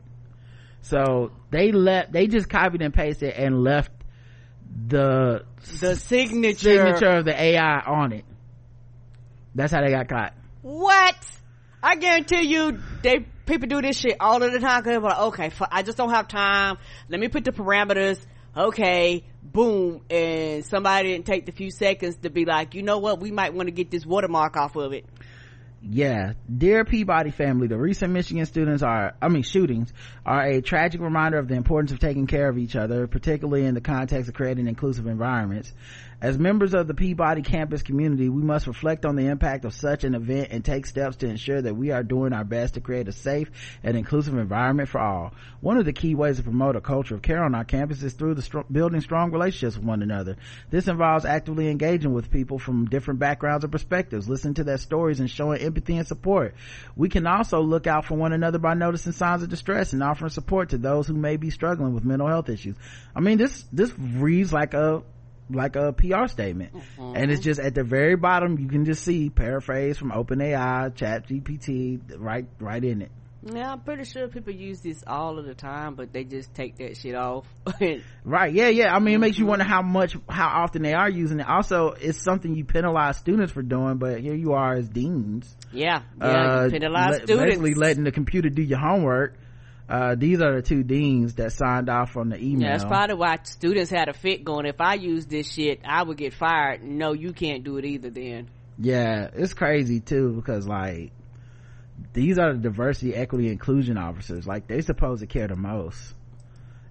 So 0.88 1.32
they 1.50 1.72
left, 1.72 2.12
they 2.12 2.28
just 2.28 2.48
copied 2.48 2.80
and 2.82 2.94
pasted 2.94 3.34
and 3.34 3.62
left 3.64 3.90
the 4.86 5.44
The 5.80 5.96
signature. 5.96 6.58
signature 6.58 7.10
of 7.18 7.24
the 7.24 7.40
AI 7.40 7.80
on 7.80 8.12
it. 8.12 8.24
That's 9.54 9.72
how 9.72 9.80
they 9.82 9.90
got 9.90 10.08
caught. 10.08 10.34
What? 10.62 11.16
I 11.82 11.96
guarantee 11.96 12.42
you, 12.42 12.78
they 13.02 13.26
people 13.46 13.68
do 13.68 13.80
this 13.82 13.98
shit 13.98 14.16
all 14.20 14.42
of 14.42 14.52
the 14.52 14.60
time. 14.60 14.82
Cause 14.84 15.02
like, 15.02 15.18
okay, 15.18 15.50
I 15.70 15.82
just 15.82 15.98
don't 15.98 16.10
have 16.10 16.28
time. 16.28 16.78
Let 17.08 17.20
me 17.20 17.28
put 17.28 17.44
the 17.44 17.52
parameters. 17.52 18.18
Okay, 18.56 19.24
boom, 19.42 20.00
and 20.08 20.64
somebody 20.64 21.12
didn't 21.12 21.26
take 21.26 21.44
the 21.46 21.52
few 21.52 21.70
seconds 21.70 22.16
to 22.22 22.30
be 22.30 22.46
like, 22.46 22.74
you 22.74 22.82
know 22.82 22.98
what? 22.98 23.20
We 23.20 23.30
might 23.30 23.52
want 23.52 23.66
to 23.66 23.72
get 23.72 23.90
this 23.90 24.06
watermark 24.06 24.56
off 24.56 24.76
of 24.76 24.92
it. 24.94 25.04
Yeah. 25.88 26.32
Dear 26.54 26.84
Peabody 26.84 27.30
family, 27.30 27.68
the 27.68 27.78
recent 27.78 28.12
Michigan 28.12 28.44
students 28.46 28.82
are, 28.82 29.14
I 29.22 29.28
mean 29.28 29.42
shootings, 29.42 29.92
are 30.24 30.42
a 30.42 30.60
tragic 30.60 31.00
reminder 31.00 31.38
of 31.38 31.46
the 31.46 31.54
importance 31.54 31.92
of 31.92 32.00
taking 32.00 32.26
care 32.26 32.48
of 32.48 32.58
each 32.58 32.74
other, 32.74 33.06
particularly 33.06 33.64
in 33.64 33.74
the 33.74 33.80
context 33.80 34.28
of 34.28 34.34
creating 34.34 34.66
inclusive 34.66 35.06
environments. 35.06 35.72
As 36.18 36.38
members 36.38 36.72
of 36.72 36.86
the 36.86 36.94
Peabody 36.94 37.42
campus 37.42 37.82
community, 37.82 38.30
we 38.30 38.40
must 38.40 38.66
reflect 38.66 39.04
on 39.04 39.16
the 39.16 39.26
impact 39.26 39.66
of 39.66 39.74
such 39.74 40.02
an 40.02 40.14
event 40.14 40.48
and 40.50 40.64
take 40.64 40.86
steps 40.86 41.16
to 41.16 41.28
ensure 41.28 41.60
that 41.60 41.76
we 41.76 41.90
are 41.90 42.02
doing 42.02 42.32
our 42.32 42.42
best 42.44 42.74
to 42.74 42.80
create 42.80 43.06
a 43.06 43.12
safe 43.12 43.50
and 43.82 43.98
inclusive 43.98 44.32
environment 44.38 44.88
for 44.88 44.98
all. 44.98 45.34
One 45.60 45.76
of 45.76 45.84
the 45.84 45.92
key 45.92 46.14
ways 46.14 46.38
to 46.38 46.42
promote 46.42 46.74
a 46.74 46.80
culture 46.80 47.14
of 47.14 47.20
care 47.20 47.44
on 47.44 47.54
our 47.54 47.64
campus 47.64 48.02
is 48.02 48.14
through 48.14 48.40
str- 48.40 48.60
building 48.72 49.02
strong 49.02 49.30
relationships 49.30 49.76
with 49.76 49.84
one 49.84 50.00
another. 50.00 50.36
This 50.70 50.88
involves 50.88 51.26
actively 51.26 51.68
engaging 51.68 52.14
with 52.14 52.30
people 52.30 52.58
from 52.58 52.86
different 52.86 53.20
backgrounds 53.20 53.64
and 53.64 53.72
perspectives, 53.72 54.26
listening 54.26 54.54
to 54.54 54.64
their 54.64 54.78
stories 54.78 55.20
and 55.20 55.30
showing 55.30 55.60
empathy 55.60 55.98
and 55.98 56.06
support. 56.06 56.54
We 56.96 57.10
can 57.10 57.26
also 57.26 57.60
look 57.60 57.86
out 57.86 58.06
for 58.06 58.14
one 58.14 58.32
another 58.32 58.58
by 58.58 58.72
noticing 58.72 59.12
signs 59.12 59.42
of 59.42 59.50
distress 59.50 59.92
and 59.92 60.02
offering 60.02 60.30
support 60.30 60.70
to 60.70 60.78
those 60.78 61.06
who 61.06 61.14
may 61.14 61.36
be 61.36 61.50
struggling 61.50 61.92
with 61.92 62.06
mental 62.06 62.26
health 62.26 62.48
issues. 62.48 62.76
I 63.14 63.20
mean, 63.20 63.36
this, 63.36 63.66
this 63.70 63.92
reads 63.98 64.50
like 64.50 64.72
a, 64.72 65.02
like 65.50 65.76
a 65.76 65.92
PR 65.92 66.26
statement. 66.26 66.72
And 66.98 67.30
it's 67.30 67.42
just 67.42 67.60
at 67.60 67.74
the 67.74 67.84
very 67.84 68.16
bottom, 68.16 68.58
you 68.58 68.68
can 68.68 68.84
just 68.84 69.04
see 69.04 69.30
paraphrase 69.30 69.98
from 69.98 70.10
OpenAI, 70.10 70.94
Chat 70.94 71.28
GPT, 71.28 72.00
right, 72.18 72.46
right 72.60 72.82
in 72.84 73.02
it. 73.02 73.10
Yeah, 73.48 73.70
I'm 73.74 73.80
pretty 73.80 74.02
sure 74.04 74.26
people 74.26 74.52
use 74.52 74.80
this 74.80 75.04
all 75.06 75.38
of 75.38 75.46
the 75.46 75.54
time, 75.54 75.94
but 75.94 76.12
they 76.12 76.24
just 76.24 76.52
take 76.52 76.78
that 76.78 76.96
shit 76.96 77.14
off. 77.14 77.46
Right. 78.24 78.52
Yeah. 78.52 78.68
Yeah. 78.68 78.92
I 78.92 78.98
mean, 78.98 79.14
it 79.14 79.18
makes 79.18 79.38
you 79.38 79.46
wonder 79.46 79.64
how 79.64 79.82
much, 79.82 80.16
how 80.28 80.48
often 80.64 80.82
they 80.82 80.94
are 80.94 81.08
using 81.08 81.38
it. 81.38 81.46
Also, 81.48 81.90
it's 81.90 82.20
something 82.20 82.52
you 82.56 82.64
penalize 82.64 83.18
students 83.18 83.52
for 83.52 83.62
doing, 83.62 83.98
but 83.98 84.18
here 84.20 84.34
you 84.34 84.54
are 84.54 84.74
as 84.74 84.88
deans. 84.88 85.54
yeah, 85.72 86.00
yeah, 86.20 86.26
uh, 86.26 86.70
penalize 86.70 87.10
le- 87.10 87.16
students. 87.26 87.44
basically 87.44 87.74
letting 87.74 88.02
the 88.02 88.10
computer 88.10 88.48
do 88.48 88.62
your 88.62 88.80
homework. 88.80 89.36
Uh, 89.88 90.16
these 90.16 90.40
are 90.40 90.56
the 90.56 90.62
two 90.62 90.82
deans 90.82 91.34
that 91.34 91.52
signed 91.52 91.88
off 91.88 92.16
on 92.16 92.28
the 92.28 92.38
email. 92.38 92.62
Yeah, 92.62 92.70
that's 92.72 92.84
probably 92.84 93.14
why 93.14 93.38
students 93.44 93.90
had 93.90 94.08
a 94.08 94.12
fit 94.12 94.44
going. 94.44 94.66
If 94.66 94.80
I 94.80 94.94
use 94.94 95.26
this 95.26 95.52
shit, 95.52 95.80
I 95.84 96.02
would 96.02 96.16
get 96.16 96.34
fired. 96.34 96.82
No, 96.82 97.12
you 97.12 97.32
can't 97.32 97.62
do 97.62 97.76
it 97.76 97.84
either. 97.84 98.10
Then 98.10 98.48
yeah 98.78 99.28
it's 99.32 99.54
crazy 99.54 100.00
too 100.00 100.32
because 100.32 100.66
like 100.66 101.10
these 102.12 102.38
are 102.38 102.52
the 102.52 102.58
diversity 102.58 103.14
equity 103.14 103.48
inclusion 103.48 103.96
officers 103.96 104.46
like 104.46 104.66
they 104.66 104.82
supposed 104.82 105.20
to 105.20 105.26
care 105.26 105.48
the 105.48 105.56
most 105.56 106.14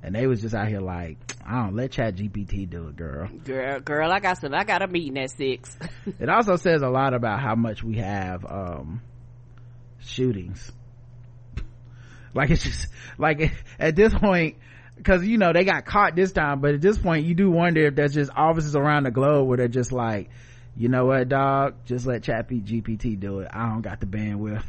and 0.01 0.15
they 0.15 0.25
was 0.25 0.41
just 0.41 0.55
out 0.55 0.67
here 0.67 0.79
like 0.79 1.17
i 1.45 1.63
don't 1.63 1.75
let 1.75 1.91
chat 1.91 2.15
gpt 2.15 2.67
do 2.69 2.87
it 2.87 2.95
girl 2.95 3.27
girl, 3.43 3.79
girl, 3.79 4.11
I 4.11 4.19
got 4.19 4.39
some. 4.39 4.53
I 4.53 4.63
got 4.63 4.81
a 4.81 4.87
meeting 4.87 5.17
at 5.19 5.29
six. 5.29 5.77
it 6.19 6.27
also 6.27 6.55
says 6.55 6.81
a 6.81 6.89
lot 6.89 7.13
about 7.13 7.39
how 7.39 7.53
much 7.55 7.83
we 7.83 7.97
have 7.97 8.43
um 8.45 9.01
shootings 9.99 10.71
like 12.35 12.49
it's 12.51 12.63
just 12.63 12.87
like 13.17 13.51
at 13.79 13.95
this 13.95 14.13
point 14.13 14.57
because 14.97 15.25
you 15.25 15.37
know 15.37 15.53
they 15.53 15.63
got 15.63 15.85
caught 15.85 16.15
this 16.15 16.31
time 16.31 16.59
but 16.61 16.75
at 16.75 16.81
this 16.81 16.97
point 16.97 17.25
you 17.25 17.33
do 17.33 17.49
wonder 17.49 17.85
if 17.85 17.95
there's 17.95 18.13
just 18.13 18.31
offices 18.35 18.75
around 18.75 19.03
the 19.03 19.11
globe 19.11 19.47
where 19.47 19.57
they're 19.57 19.67
just 19.67 19.91
like 19.91 20.29
you 20.75 20.89
know 20.89 21.05
what 21.05 21.27
dog 21.29 21.75
just 21.85 22.05
let 22.05 22.23
chat 22.23 22.47
gpt 22.49 23.19
do 23.19 23.39
it 23.39 23.47
i 23.51 23.69
don't 23.69 23.81
got 23.81 23.99
the 23.99 24.05
bandwidth 24.05 24.63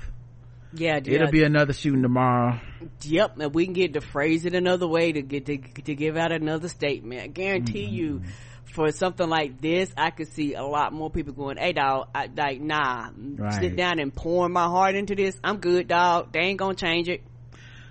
yeah, 0.72 0.96
it'll 0.96 1.26
yeah, 1.26 1.30
be 1.30 1.42
another 1.42 1.72
shooting 1.72 2.02
tomorrow 2.02 2.58
Yep, 3.02 3.38
and 3.40 3.54
we 3.54 3.64
can 3.64 3.72
get 3.72 3.94
to 3.94 4.00
phrase 4.00 4.44
it 4.44 4.54
another 4.54 4.86
way 4.86 5.12
to 5.12 5.22
get 5.22 5.46
to, 5.46 5.56
to 5.58 5.94
give 5.94 6.16
out 6.16 6.32
another 6.32 6.68
statement. 6.68 7.22
I 7.22 7.26
guarantee 7.28 7.86
you, 7.86 8.20
Mm-hmm. 8.20 8.28
for 8.64 8.90
something 8.92 9.28
like 9.28 9.60
this, 9.60 9.90
I 9.96 10.10
could 10.10 10.28
see 10.28 10.54
a 10.54 10.62
lot 10.62 10.92
more 10.92 11.08
people 11.10 11.32
going, 11.32 11.56
"Hey, 11.56 11.72
dog, 11.72 12.08
I, 12.14 12.28
like, 12.34 12.60
nah, 12.60 13.08
Right. 13.36 13.60
sit 13.60 13.76
down 13.76 13.98
and 13.98 14.14
pour 14.14 14.48
my 14.48 14.64
heart 14.64 14.94
into 14.94 15.14
this. 15.14 15.38
I'm 15.42 15.58
good, 15.58 15.88
dog. 15.88 16.32
They 16.32 16.40
ain't 16.40 16.58
gonna 16.58 16.74
change 16.74 17.08
it." 17.08 17.22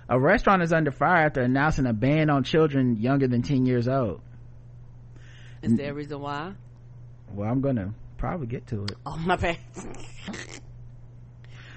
A 0.08 0.18
restaurant 0.20 0.62
is 0.62 0.72
under 0.72 0.90
fire 0.92 1.26
after 1.26 1.40
announcing 1.42 1.86
a 1.86 1.92
ban 1.92 2.30
on 2.30 2.44
children 2.44 2.96
younger 2.96 3.26
than 3.26 3.42
10 3.42 3.66
years 3.66 3.88
old 3.88 4.20
Is 5.62 5.74
there 5.76 5.90
a 5.90 5.94
reason 5.94 6.20
why? 6.20 6.52
well 7.32 7.50
i'm 7.50 7.60
gonna 7.60 7.92
probably 8.18 8.46
get 8.46 8.66
to 8.68 8.84
it 8.84 8.92
Oh, 9.04 9.16
my 9.16 9.36
bad. 9.36 9.58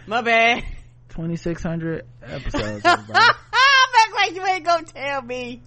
my 0.08 0.22
bad. 0.22 0.64
2600 1.10 2.06
episodes 2.24 2.86
act 2.86 3.10
like 4.16 4.36
you 4.36 4.46
ain't 4.46 4.66
gonna 4.66 4.84
tell 4.86 5.22
me. 5.22 5.62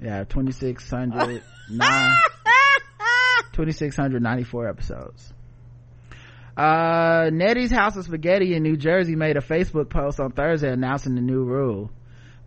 yeah 0.00 0.24
2600 0.24 1.42
nine 1.70 2.16
2694 3.52 4.68
episodes 4.68 5.32
uh 6.56 7.30
nettie's 7.32 7.70
house 7.70 7.96
of 7.96 8.04
spaghetti 8.04 8.54
in 8.54 8.62
new 8.62 8.76
jersey 8.76 9.16
made 9.16 9.36
a 9.36 9.40
facebook 9.40 9.88
post 9.88 10.20
on 10.20 10.30
thursday 10.32 10.70
announcing 10.70 11.14
the 11.14 11.20
new 11.22 11.42
rule 11.44 11.90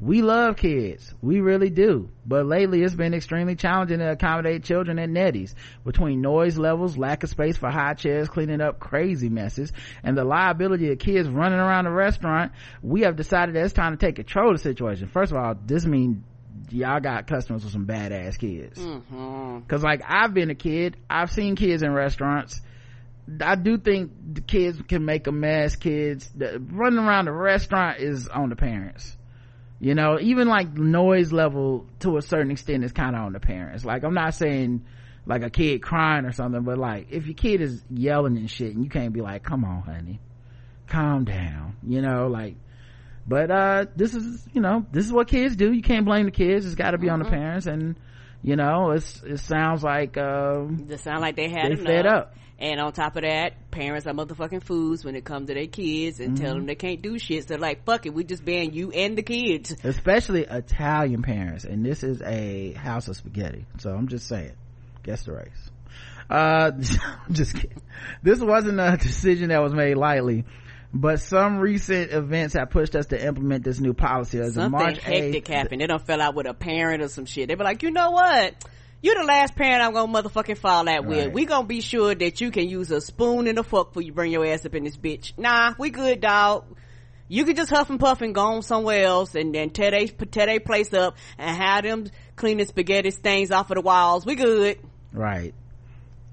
we 0.02 0.22
love 0.22 0.58
kids. 0.58 1.14
We 1.22 1.39
really 1.39 1.70
do. 1.70 2.10
But 2.26 2.46
lately 2.46 2.84
it's 2.84 2.96
been 2.96 3.14
extremely 3.14 3.56
challenging 3.56 4.00
to 4.00 4.12
accommodate 4.12 4.64
children 4.64 5.00
at 5.00 5.10
Nettie's 5.10 5.56
between 5.86 6.22
noise 6.22 6.58
levels 6.58 6.98
lack 6.98 7.24
of 7.24 7.30
space 7.30 7.58
for 7.58 7.70
high 7.70 7.93
chairs 7.93 8.28
cleaning 8.28 8.62
up 8.62 8.80
crazy 8.80 9.30
messes 9.30 9.72
and 10.04 10.18
the 10.18 10.26
liability 10.26 10.91
of 10.91 11.00
kids 11.00 11.30
running 11.30 11.60
around 11.60 11.86
the 11.86 11.91
restaurant 11.91 12.52
we 12.82 13.02
have 13.02 13.16
decided 13.16 13.56
that 13.56 13.64
it's 13.64 13.74
time 13.74 13.98
to 13.98 14.06
take 14.06 14.16
control 14.16 14.52
of 14.52 14.58
the 14.58 14.64
situation. 14.64 15.08
First 15.08 15.32
of 15.32 15.38
all 15.38 15.56
this 15.66 15.86
means 15.86 16.18
y'all 16.72 17.00
got 17.00 17.28
customers 17.28 17.64
with 17.64 17.72
some 17.72 17.86
badass 17.86 18.38
kids. 18.38 18.78
Mm-hmm. 18.80 19.60
because 19.60 19.84
like 19.84 20.02
i've 20.08 20.34
been 20.34 20.50
a 20.50 20.56
kid. 20.56 20.98
I've 21.10 21.32
seen 21.32 21.56
kids 21.56 21.84
in 21.84 21.93
restaurants. 21.93 22.60
I 23.41 23.56
do 23.56 23.78
think 23.78 24.12
the 24.34 24.41
kids 24.41 24.80
can 24.88 25.06
make 25.06 25.26
a 25.28 25.32
mess. 25.32 25.78
Kids 25.78 26.30
the, 26.36 26.62
running 26.72 27.00
around 27.00 27.26
the 27.26 27.32
restaurant 27.32 28.00
is 28.00 28.28
on 28.28 28.50
the 28.50 28.56
parents. 28.56 29.16
You 29.80 29.94
know, 29.94 30.18
even 30.20 30.48
like 30.48 30.74
noise 30.74 31.32
level 31.34 31.86
to 32.00 32.18
a 32.18 32.22
certain 32.22 32.52
extent 32.52 32.84
is 32.84 32.92
kind 32.94 33.16
of 33.16 33.22
on 33.24 33.34
the 33.34 33.40
parents. 33.40 33.84
Like 33.84 34.04
I'm 34.04 34.14
not 34.14 34.34
saying 34.34 34.86
like 35.26 35.44
a 35.44 35.50
kid 35.50 35.82
crying 35.82 36.26
or 36.26 36.32
something, 36.32 36.64
but 36.64 36.78
like 36.78 37.08
if 37.12 37.26
your 37.26 37.36
kid 37.36 37.62
is 37.62 37.84
yelling 37.90 38.38
and 38.38 38.50
shit 38.50 38.74
and 38.74 38.84
you 38.84 38.90
can't 38.90 39.12
be 39.14 39.22
like, 39.22 39.44
come 39.44 39.66
on, 39.66 39.82
honey, 39.82 40.20
calm 40.88 41.26
down. 41.26 41.76
You 41.86 42.02
know, 42.02 42.28
like, 42.28 42.56
but 43.28 43.52
uh, 43.52 43.86
this 43.96 44.14
is 44.16 44.48
you 44.54 44.62
know 44.62 44.86
this 44.92 45.06
is 45.06 45.12
what 45.12 45.28
kids 45.28 45.56
do. 45.56 45.74
You 45.74 45.82
can't 45.82 46.06
blame 46.06 46.26
the 46.26 46.32
kids. 46.32 46.66
It's 46.66 46.76
got 46.76 46.92
to 46.92 46.98
be 46.98 47.10
on 47.10 47.20
the 47.20 47.26
parents 47.26 47.66
and. 47.68 47.96
You 48.44 48.56
know, 48.56 48.92
it's 48.92 49.24
it 49.24 49.40
sounds 49.40 49.82
like 49.84 50.18
uh, 50.18 50.66
Just 50.88 51.04
sound 51.04 51.22
like 51.22 51.36
they 51.36 51.50
had 51.50 51.66
they 51.72 51.72
enough. 51.72 51.84
fed 51.88 52.06
up. 52.06 52.36
And 52.58 52.80
on 52.80 52.93
top 52.93 53.18
of 53.18 53.24
that, 53.24 53.70
parents 53.70 54.08
are 54.08 54.14
motherfucking 54.14 54.64
fools 54.64 55.03
when 55.03 55.16
it 55.16 55.26
comes 55.26 55.47
to 55.49 55.53
their 55.53 55.68
kids 55.68 56.22
and 56.22 56.38
tell 56.38 56.51
Mm-hmm. 56.51 56.58
them 56.60 56.66
they 56.68 56.76
can't 56.76 57.01
do 57.01 57.20
shit. 57.20 57.43
So 57.43 57.47
they're 57.49 57.58
like, 57.58 57.84
fuck 57.86 58.06
it, 58.06 58.14
we 58.14 58.24
just 58.24 58.45
ban 58.45 58.72
you 58.74 58.91
and 58.91 59.18
the 59.18 59.24
kids. 59.24 59.76
especially 59.84 60.43
Italian 60.45 61.22
parents, 61.22 61.66
and 61.66 61.86
this 61.86 62.01
is 62.03 62.22
a 62.22 62.72
house 62.74 63.10
of 63.10 63.18
spaghetti. 63.18 63.66
So 63.80 63.91
I'm 63.93 64.08
just 64.08 64.28
saying, 64.28 64.53
guess 65.03 65.24
the 65.26 65.34
race. 65.34 65.72
Uh, 66.30 66.72
I'm 67.28 67.34
just 67.34 67.56
kidding. 67.56 67.82
This 68.24 68.39
wasn't 68.39 68.80
a 68.80 68.95
decision 68.97 69.49
that 69.49 69.62
was 69.62 69.74
made 69.74 69.95
lightly, 69.95 70.45
but 70.93 71.20
some 71.20 71.58
recent 71.60 72.12
events 72.14 72.53
have 72.53 72.70
pushed 72.70 72.95
us 72.95 73.08
to 73.08 73.22
implement 73.22 73.66
this 73.66 73.82
new 73.82 73.93
policy. 73.93 74.39
As 74.39 74.53
Something 74.53 74.72
March 74.72 74.97
hectic 74.99 75.45
8th, 75.45 75.53
happened. 75.53 75.82
They 75.82 75.88
don't 75.88 76.01
fell 76.01 76.22
out 76.22 76.36
with 76.36 76.47
a 76.47 76.53
parent 76.53 77.03
or 77.03 77.10
some 77.10 77.26
shit. 77.26 77.49
They 77.49 77.56
be 77.56 77.64
like, 77.66 77.84
you 77.84 77.91
know 77.91 78.12
what? 78.12 78.56
You're 79.02 79.16
the 79.16 79.24
last 79.24 79.56
parent 79.56 79.84
I'm 79.84 79.93
gonna 79.93 80.12
motherfucking 80.12 80.58
fall 80.58 80.88
out 80.89 81.06
with. 81.06 81.26
Right. 81.26 81.34
We 81.34 81.46
gonna 81.46 81.68
be 81.68 81.82
sure 81.82 82.16
that 82.16 82.41
you 82.41 82.50
can 82.52 82.68
use 82.68 82.89
a 82.91 83.02
spoon 83.02 83.48
and 83.48 83.60
a 83.60 83.64
fork 83.64 83.89
before 83.89 84.02
you 84.04 84.14
bring 84.14 84.32
your 84.32 84.46
ass 84.46 84.66
up 84.66 84.74
in 84.74 84.84
this 84.84 84.98
bitch. 84.98 85.34
Nah, 85.38 85.74
we 85.78 85.91
good, 85.91 86.22
dog. 86.22 86.66
You 87.28 87.46
can 87.46 87.56
just 87.56 87.72
huff 87.72 87.89
and 87.89 88.00
puff 88.00 88.22
and 88.22 88.34
go 88.36 88.41
on 88.41 88.62
somewhere 88.62 89.04
else 89.04 89.34
and 89.36 89.54
then 89.54 89.72
tear 89.72 89.91
they, 89.91 90.08
tear 90.08 90.46
they 90.46 90.60
place 90.60 90.93
up 90.93 91.18
and 91.39 91.56
have 91.58 91.84
them 91.84 92.06
clean 92.36 92.58
the 92.58 92.66
spaghetti 92.66 93.12
stains 93.12 93.52
off 93.52 93.72
of 93.72 93.76
the 93.76 93.82
walls. 93.82 94.26
We 94.26 94.36
good. 94.36 94.80
right? 95.12 95.54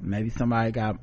Maybe 0.01 0.31
somebody 0.31 0.71
got, 0.73 0.99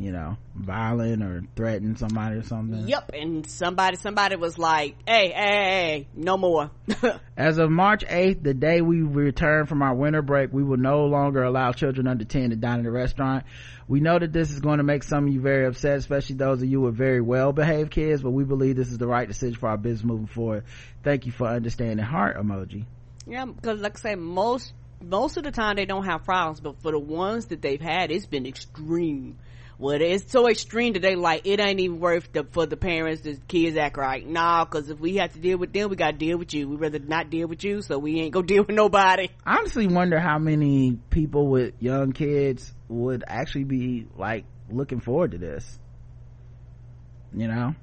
you 0.00 0.12
know, 0.12 0.38
violent 0.54 1.22
or 1.22 1.42
threatened 1.54 1.98
somebody 1.98 2.36
or 2.36 2.42
something. 2.42 2.88
Yep. 2.88 3.10
And 3.12 3.46
somebody, 3.46 3.98
somebody 3.98 4.36
was 4.36 4.56
like, 4.56 4.96
hey, 5.06 5.28
hey, 5.28 5.32
hey, 5.34 5.84
hey 5.84 6.08
no 6.14 6.38
more. 6.38 6.70
As 7.36 7.58
of 7.58 7.70
March 7.70 8.06
8th, 8.06 8.42
the 8.42 8.54
day 8.54 8.80
we 8.80 9.02
return 9.02 9.66
from 9.66 9.82
our 9.82 9.94
winter 9.94 10.22
break, 10.22 10.54
we 10.54 10.64
will 10.64 10.78
no 10.78 11.04
longer 11.04 11.42
allow 11.42 11.72
children 11.72 12.08
under 12.08 12.24
10 12.24 12.50
to 12.50 12.56
dine 12.56 12.78
in 12.78 12.84
the 12.84 12.90
restaurant. 12.90 13.44
We 13.88 14.00
know 14.00 14.18
that 14.18 14.32
this 14.32 14.50
is 14.50 14.60
going 14.60 14.78
to 14.78 14.84
make 14.84 15.02
some 15.02 15.26
of 15.26 15.34
you 15.34 15.40
very 15.42 15.66
upset, 15.66 15.98
especially 15.98 16.36
those 16.36 16.62
of 16.62 16.68
you 16.68 16.80
with 16.80 16.96
very 16.96 17.20
well 17.20 17.52
behaved 17.52 17.90
kids, 17.90 18.22
but 18.22 18.30
we 18.30 18.44
believe 18.44 18.76
this 18.76 18.90
is 18.90 18.98
the 18.98 19.06
right 19.06 19.28
decision 19.28 19.58
for 19.58 19.68
our 19.68 19.76
business 19.76 20.04
moving 20.04 20.28
forward. 20.28 20.64
Thank 21.04 21.26
you 21.26 21.32
for 21.32 21.46
understanding 21.46 21.98
heart 21.98 22.38
emoji. 22.38 22.86
Yeah, 23.26 23.44
because 23.44 23.80
like 23.80 23.98
I 23.98 24.00
say, 24.00 24.14
most 24.14 24.72
most 25.02 25.36
of 25.36 25.44
the 25.44 25.50
time 25.50 25.76
they 25.76 25.84
don't 25.84 26.04
have 26.04 26.24
problems, 26.24 26.60
but 26.60 26.80
for 26.82 26.92
the 26.92 26.98
ones 26.98 27.46
that 27.46 27.62
they've 27.62 27.80
had, 27.80 28.10
it's 28.10 28.26
been 28.26 28.46
extreme. 28.46 29.38
Well, 29.80 29.98
it's 30.02 30.30
so 30.30 30.46
extreme 30.46 30.92
that 30.92 31.00
they 31.00 31.16
like 31.16 31.46
it 31.46 31.58
ain't 31.58 31.80
even 31.80 32.00
worth 32.00 32.30
the 32.34 32.44
for 32.44 32.66
the 32.66 32.76
parents. 32.76 33.22
The 33.22 33.38
kids 33.48 33.78
act 33.78 33.96
right, 33.96 34.26
nah. 34.28 34.66
Because 34.66 34.90
if 34.90 35.00
we 35.00 35.16
have 35.16 35.32
to 35.32 35.38
deal 35.38 35.56
with 35.56 35.72
them, 35.72 35.88
we 35.88 35.96
got 35.96 36.10
to 36.10 36.16
deal 36.18 36.36
with 36.36 36.52
you. 36.52 36.68
We 36.68 36.76
rather 36.76 36.98
not 36.98 37.30
deal 37.30 37.48
with 37.48 37.64
you, 37.64 37.80
so 37.80 37.98
we 37.98 38.20
ain't 38.20 38.32
gonna 38.34 38.46
deal 38.54 38.64
with 38.64 38.76
nobody. 38.76 39.28
I 39.46 39.56
honestly 39.56 39.86
wonder 39.86 40.20
how 40.20 40.38
many 40.38 40.98
people 41.08 41.48
with 41.48 41.72
young 41.80 42.12
kids 42.12 42.70
would 42.88 43.24
actually 43.26 43.64
be 43.64 44.06
like 44.18 44.44
looking 44.70 45.00
forward 45.00 45.30
to 45.30 45.38
this. 45.38 45.78
You 47.34 47.48
know? 47.48 47.74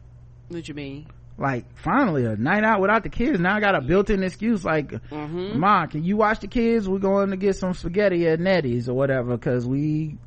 What 0.49 0.67
you 0.67 0.75
mean? 0.75 1.07
like 1.39 1.65
finally 1.77 2.25
a 2.25 2.35
night 2.35 2.63
out 2.63 2.81
without 2.81 3.03
the 3.03 3.09
kids 3.09 3.39
now 3.39 3.55
i 3.55 3.59
got 3.59 3.75
a 3.75 3.81
built-in 3.81 4.23
excuse 4.23 4.65
like 4.65 4.89
Mm-hmm. 4.89 5.59
ma 5.59 5.85
can 5.85 6.03
you 6.03 6.17
watch 6.17 6.39
the 6.39 6.47
kids 6.47 6.89
we're 6.89 6.97
going 6.97 7.29
to 7.29 7.37
get 7.37 7.55
some 7.55 7.75
spaghetti 7.75 8.27
at 8.27 8.39
nettie's 8.39 8.89
or 8.89 8.95
whatever 8.95 9.37
because 9.37 9.63
we 9.63 10.17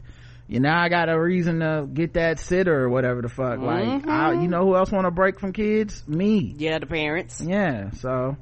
you 0.51 0.59
know 0.61 0.70
i 0.72 0.88
got 0.88 1.09
a 1.09 1.18
reason 1.18 1.61
to 1.61 1.86
get 1.92 2.14
that 2.14 2.38
sitter 2.40 2.84
or 2.84 2.88
whatever 2.90 3.22
the 3.22 3.28
fuck 3.28 3.59
like 3.61 3.84
Mm-hmm. 3.84 4.11
I, 4.11 4.32
you 4.42 4.48
know 4.48 4.64
who 4.66 4.74
else 4.76 4.90
want 4.90 5.07
a 5.07 5.11
break 5.11 5.38
from 5.40 5.53
kids 5.53 6.03
me 6.09 6.55
Yeah, 6.59 6.78
the 6.80 6.86
parents. 6.86 7.40
yeah 7.40 7.90
so 7.92 8.36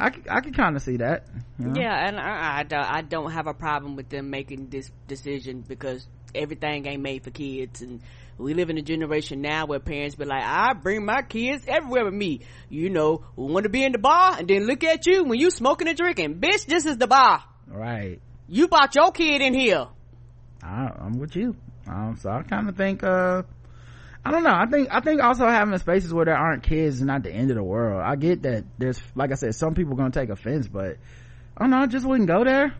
I, 0.00 0.12
I 0.30 0.40
can 0.40 0.52
kind 0.52 0.76
of 0.76 0.82
see 0.82 0.98
that 0.98 1.26
you 1.58 1.66
know? 1.66 1.80
Yeah, 1.80 2.06
and 2.06 2.18
I, 2.20 2.58
I, 2.58 2.62
don't- 2.62 2.86
I 2.98 3.00
don't 3.02 3.32
have 3.32 3.46
a 3.48 3.54
problem 3.54 3.96
with 3.96 4.08
them 4.08 4.30
making 4.30 4.68
this 4.68 4.90
decision 5.08 5.62
because 5.66 6.06
everything 6.34 6.86
ain't 6.86 7.02
made 7.02 7.24
for 7.24 7.30
kids 7.30 7.82
and 7.82 8.00
we 8.36 8.54
live 8.54 8.70
in 8.70 8.78
a 8.78 8.82
generation 8.82 9.40
now 9.42 9.66
where 9.66 9.80
parents 9.80 10.14
be 10.14 10.24
like, 10.24 10.44
I 10.44 10.72
bring 10.74 11.04
my 11.04 11.22
kids 11.22 11.64
everywhere 11.66 12.04
with 12.04 12.14
me. 12.14 12.42
You 12.68 12.88
know, 12.90 13.24
we 13.34 13.52
want 13.52 13.64
to 13.64 13.68
be 13.68 13.82
in 13.82 13.90
the 13.90 13.98
bar 13.98 14.36
and 14.38 14.46
then 14.46 14.64
look 14.68 14.84
at 14.84 15.06
you 15.06 15.24
when 15.24 15.40
you 15.40 15.50
smoking 15.50 15.88
and 15.88 15.96
drinking. 15.96 16.36
Bitch, 16.38 16.64
this 16.66 16.86
is 16.86 16.98
the 16.98 17.08
bar. 17.08 17.42
right 17.66 18.20
You 18.46 18.68
brought 18.68 18.94
your 18.94 19.10
kid 19.10 19.42
in 19.42 19.52
here. 19.54 19.88
I, 20.62 20.90
i'm 21.00 21.18
with 21.18 21.36
you 21.36 21.56
um, 21.86 22.16
so 22.20 22.30
i 22.30 22.42
kind 22.42 22.68
of 22.68 22.76
think 22.76 23.02
uh 23.02 23.42
I 24.24 24.30
don't 24.30 24.42
know. 24.42 24.52
I 24.52 24.66
think 24.66 24.88
I 24.90 25.00
think 25.00 25.22
also 25.22 25.46
having 25.46 25.78
spaces 25.78 26.12
where 26.12 26.26
there 26.26 26.36
aren't 26.36 26.62
kids 26.62 26.96
is 26.96 27.02
not 27.02 27.22
the 27.22 27.32
end 27.32 27.50
of 27.50 27.56
the 27.56 27.62
world. 27.62 28.02
I 28.02 28.16
get 28.16 28.42
that 28.42 28.64
there's 28.76 29.00
like 29.14 29.30
I 29.30 29.36
said, 29.36 29.54
some 29.54 29.74
people 29.74 29.94
gonna 29.94 30.10
take 30.10 30.28
offense, 30.28 30.68
but 30.68 30.98
I 31.56 31.60
don't 31.62 31.70
know. 31.70 31.78
I 31.78 31.86
just 31.86 32.04
wouldn't 32.04 32.28
go 32.28 32.44
there. 32.44 32.74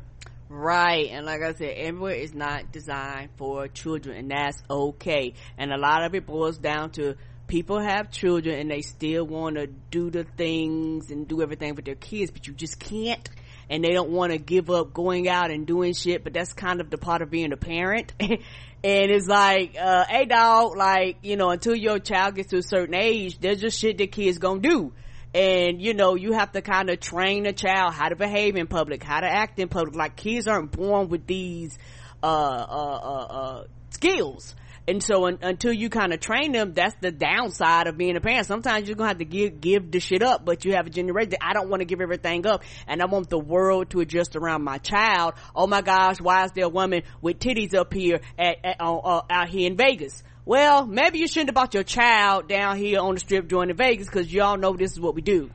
Right, 0.50 1.08
and 1.10 1.26
like 1.26 1.42
I 1.42 1.52
said, 1.54 1.74
everywhere 1.76 2.14
is 2.14 2.34
not 2.34 2.72
designed 2.72 3.30
for 3.36 3.68
children, 3.68 4.16
and 4.16 4.30
that's 4.30 4.62
okay. 4.68 5.34
And 5.56 5.72
a 5.72 5.78
lot 5.78 6.04
of 6.04 6.14
it 6.14 6.26
boils 6.26 6.58
down 6.58 6.90
to 6.92 7.16
people 7.48 7.80
have 7.80 8.10
children 8.10 8.58
and 8.58 8.70
they 8.70 8.82
still 8.82 9.26
want 9.26 9.56
to 9.56 9.66
do 9.66 10.10
the 10.10 10.24
things 10.24 11.10
and 11.10 11.26
do 11.26 11.42
everything 11.42 11.74
with 11.74 11.86
their 11.86 11.94
kids, 11.94 12.30
but 12.30 12.46
you 12.46 12.52
just 12.52 12.78
can't. 12.78 13.28
And 13.70 13.84
they 13.84 13.90
don't 13.90 14.10
want 14.10 14.32
to 14.32 14.38
give 14.38 14.70
up 14.70 14.94
going 14.94 15.28
out 15.28 15.50
and 15.50 15.66
doing 15.66 15.92
shit, 15.92 16.24
but 16.24 16.32
that's 16.32 16.52
kind 16.52 16.80
of 16.80 16.90
the 16.90 16.98
part 16.98 17.20
of 17.22 17.30
being 17.30 17.52
a 17.52 17.56
parent. 17.56 18.14
and 18.20 18.40
it's 18.82 19.26
like, 19.26 19.76
uh, 19.78 20.04
hey 20.08 20.24
dog, 20.24 20.76
like, 20.76 21.18
you 21.22 21.36
know, 21.36 21.50
until 21.50 21.74
your 21.74 21.98
child 21.98 22.34
gets 22.34 22.50
to 22.50 22.58
a 22.58 22.62
certain 22.62 22.94
age, 22.94 23.38
there's 23.40 23.60
just 23.60 23.78
shit 23.78 23.98
that 23.98 24.12
kids 24.12 24.38
gonna 24.38 24.60
do. 24.60 24.92
And 25.34 25.82
you 25.82 25.92
know 25.92 26.14
you 26.14 26.32
have 26.32 26.52
to 26.52 26.62
kind 26.62 26.88
of 26.88 27.00
train 27.00 27.44
a 27.44 27.52
child 27.52 27.92
how 27.92 28.08
to 28.08 28.16
behave 28.16 28.56
in 28.56 28.66
public 28.66 29.02
how 29.02 29.20
to 29.20 29.26
act 29.28 29.58
in 29.58 29.68
public. 29.68 29.94
Like 29.94 30.16
kids 30.16 30.48
aren't 30.48 30.72
born 30.72 31.10
with 31.10 31.26
these 31.26 31.78
uh 32.22 32.26
uh 32.26 33.00
uh, 33.02 33.26
uh 33.30 33.64
skills 33.90 34.54
and 34.88 35.02
so 35.02 35.26
un- 35.26 35.38
until 35.42 35.72
you 35.72 35.90
kind 35.90 36.12
of 36.12 36.20
train 36.20 36.52
them 36.52 36.72
that's 36.74 36.96
the 37.00 37.12
downside 37.12 37.86
of 37.86 37.96
being 37.96 38.16
a 38.16 38.20
parent. 38.20 38.46
Sometimes 38.46 38.88
you're 38.88 38.96
gonna 38.96 39.08
have 39.08 39.18
to 39.18 39.24
give 39.24 39.60
give 39.60 39.90
the 39.90 40.00
shit 40.00 40.22
up 40.22 40.44
but 40.44 40.64
you 40.64 40.72
have 40.72 40.86
a 40.86 40.90
generation 40.90 41.34
i 41.40 41.52
don't 41.52 41.68
want 41.68 41.80
to 41.80 41.84
give 41.84 42.00
everything 42.00 42.46
up 42.46 42.64
and 42.86 43.02
i 43.02 43.06
want 43.06 43.28
the 43.28 43.38
world 43.38 43.90
to 43.90 44.00
adjust 44.00 44.34
around 44.34 44.64
my 44.64 44.78
child. 44.78 45.34
Oh 45.54 45.66
my 45.66 45.82
gosh 45.82 46.20
why 46.20 46.44
is 46.44 46.52
there 46.52 46.64
a 46.64 46.70
woman 46.70 47.02
with 47.20 47.38
titties 47.38 47.74
up 47.74 47.92
here 47.92 48.20
at, 48.38 48.56
at 48.64 48.80
uh, 48.80 48.96
uh, 48.96 49.22
out 49.30 49.48
here 49.48 49.66
in 49.66 49.76
vegas? 49.76 50.22
Well, 50.44 50.86
maybe 50.86 51.18
you 51.18 51.28
shouldn't 51.28 51.50
have 51.50 51.54
brought 51.54 51.74
your 51.74 51.82
child 51.82 52.48
down 52.48 52.78
here 52.78 53.00
on 53.00 53.12
the 53.12 53.20
strip 53.20 53.48
joining 53.48 53.76
Vegas 53.76 54.06
because 54.06 54.32
y'all 54.32 54.56
know 54.56 54.74
this 54.74 54.92
is 54.92 54.98
what 54.98 55.14
we 55.14 55.20
do. 55.20 55.50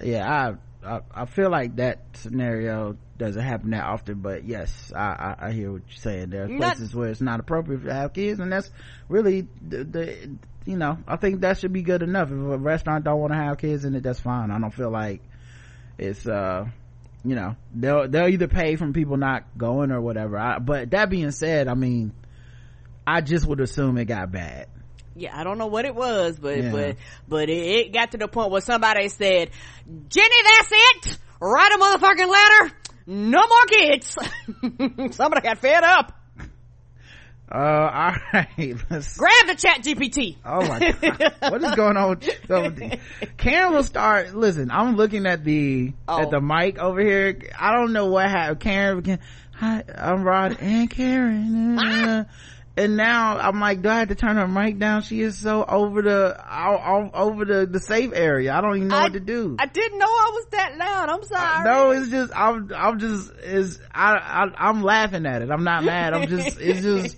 Yeah, 0.00 0.30
I, 0.30 0.54
I 0.84 1.00
I 1.12 1.24
feel 1.26 1.50
like 1.50 1.76
that 1.76 2.00
scenario 2.14 2.96
doesn't 3.16 3.42
happen 3.42 3.70
that 3.70 3.84
often, 3.84 4.20
but 4.20 4.44
yes, 4.44 4.92
I 4.94 5.34
I, 5.40 5.46
I 5.48 5.52
hear 5.52 5.72
what 5.72 5.82
you're 5.88 5.96
saying. 5.96 6.30
There 6.30 6.44
are 6.44 6.48
Not- 6.48 6.76
places 6.76 6.94
where 6.94 7.08
it's 7.08 7.20
not 7.20 7.40
appropriate 7.40 7.84
to 7.84 7.92
have 7.92 8.12
kids, 8.12 8.40
and 8.40 8.52
that's 8.52 8.70
really 9.08 9.46
the, 9.66 9.84
the 9.84 10.30
you 10.64 10.76
know 10.76 10.98
I 11.06 11.16
think 11.16 11.40
that 11.40 11.58
should 11.58 11.72
be 11.72 11.82
good 11.82 12.02
enough. 12.02 12.28
If 12.28 12.38
a 12.38 12.58
restaurant 12.58 13.04
don't 13.04 13.20
want 13.20 13.32
to 13.32 13.38
have 13.38 13.58
kids 13.58 13.84
in 13.84 13.94
it, 13.94 14.02
that's 14.02 14.20
fine. 14.20 14.50
I 14.50 14.58
don't 14.58 14.72
feel 14.74 14.90
like 14.90 15.20
it's 15.98 16.26
uh 16.26 16.66
you 17.24 17.34
know 17.34 17.56
they'll 17.74 18.08
they'll 18.08 18.28
either 18.28 18.46
pay 18.48 18.76
from 18.76 18.92
people 18.92 19.16
not 19.16 19.44
going 19.58 19.90
or 19.90 20.00
whatever. 20.00 20.38
I, 20.38 20.58
but 20.60 20.90
that 20.92 21.10
being 21.10 21.32
said, 21.32 21.66
I 21.66 21.74
mean, 21.74 22.12
I 23.06 23.20
just 23.20 23.46
would 23.46 23.60
assume 23.60 23.98
it 23.98 24.04
got 24.04 24.30
bad. 24.30 24.68
Yeah, 25.18 25.38
I 25.38 25.44
don't 25.44 25.58
know 25.58 25.66
what 25.66 25.84
it 25.84 25.94
was, 25.94 26.38
but 26.38 26.56
Yeah. 26.62 26.70
but 26.72 26.96
but 27.28 27.48
it, 27.50 27.86
it 27.86 27.92
got 27.92 28.12
to 28.12 28.18
the 28.18 28.28
point 28.28 28.50
where 28.50 28.60
somebody 28.60 29.08
said, 29.08 29.50
"Jenny, 30.08 30.36
that's 30.44 30.70
it. 30.72 31.18
Write 31.40 31.72
a 31.72 31.78
motherfucking 31.78 32.28
letter. 32.28 32.74
No 33.06 33.40
more 33.46 33.66
kids." 33.68 34.16
somebody 35.16 35.42
got 35.42 35.58
fed 35.58 35.82
up. 35.84 36.14
Uh, 37.50 37.56
all 37.56 38.14
right. 38.34 38.76
Let's, 38.90 39.16
Grab 39.16 39.46
the 39.46 39.54
chat 39.54 39.82
GPT. 39.82 40.36
oh 40.44 40.68
my 40.68 40.78
god, 41.00 41.34
what 41.50 41.64
is 41.64 41.74
going 41.76 41.96
on? 41.96 42.20
Karen 43.38 43.72
will 43.72 43.82
start. 43.82 44.34
Listen, 44.34 44.70
I'm 44.70 44.96
looking 44.96 45.24
at 45.24 45.44
the 45.44 45.94
Oh. 46.06 46.20
at 46.20 46.30
the 46.30 46.42
mic 46.42 46.78
over 46.78 47.00
here. 47.00 47.38
I 47.58 47.72
don't 47.72 47.94
know 47.94 48.06
what 48.06 48.28
happened. 48.28 48.60
Karen, 48.60 49.18
hi, 49.54 49.82
I'm 49.96 50.22
Rod 50.24 50.58
and 50.60 50.90
Karen. 50.90 51.78
uh, 51.78 52.24
and 52.78 52.96
now 52.96 53.38
I'm 53.38 53.58
like, 53.60 53.82
do 53.82 53.88
I 53.88 53.98
have 53.98 54.08
to 54.08 54.14
turn 54.14 54.36
her 54.36 54.46
mic 54.48 54.78
down? 54.78 55.02
She 55.02 55.20
is 55.20 55.36
so 55.36 55.64
over 55.64 56.00
the 56.02 56.36
all, 56.50 56.76
all, 56.76 57.10
over 57.12 57.44
the 57.44 57.66
the 57.66 57.80
safe 57.80 58.12
area. 58.14 58.54
I 58.54 58.60
don't 58.60 58.76
even 58.76 58.88
know 58.88 58.96
I- 58.96 59.02
what 59.04 59.12
to 59.14 59.20
do. 59.20 59.56
I 59.58 59.66
didn't 59.66 59.98
know 59.98 60.06
I 60.06 60.30
was 60.34 60.46
that 60.52 60.76
loud. 60.78 61.08
I'm 61.08 61.22
sorry. 61.24 61.64
no, 61.64 61.90
it's 61.90 62.10
just 62.10 62.32
I'm 62.36 62.72
I'm 62.74 62.98
just 62.98 63.32
is 63.42 63.80
I, 63.92 64.14
I 64.14 64.68
I'm 64.68 64.82
laughing 64.82 65.26
at 65.26 65.42
it. 65.42 65.50
I'm 65.50 65.64
not 65.64 65.84
mad. 65.84 66.14
I'm 66.14 66.28
just 66.28 66.58
it's 66.60 66.80
just 66.82 67.16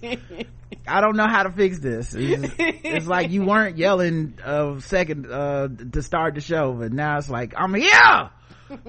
I 0.88 1.00
don't 1.00 1.16
know 1.16 1.28
how 1.28 1.42
to 1.42 1.50
fix 1.52 1.78
this. 1.78 2.14
It's, 2.14 2.54
it's 2.58 3.06
like 3.06 3.30
you 3.30 3.44
weren't 3.44 3.76
yelling 3.76 4.38
a 4.44 4.76
second 4.80 5.30
uh 5.30 5.68
to 5.92 6.02
start 6.02 6.34
the 6.34 6.40
show, 6.40 6.72
but 6.72 6.92
now 6.92 7.18
it's 7.18 7.28
like 7.28 7.52
I'm 7.56 7.74
here. 7.74 8.30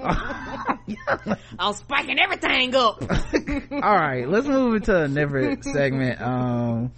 I'm 1.59 1.73
spiking 1.73 2.19
everything 2.19 2.75
up. 2.75 3.01
All 3.71 3.95
right, 3.95 4.27
let's 4.27 4.47
move 4.47 4.75
into 4.75 5.03
a 5.03 5.07
different 5.07 5.63
segment. 5.63 6.21
Um, 6.21 6.91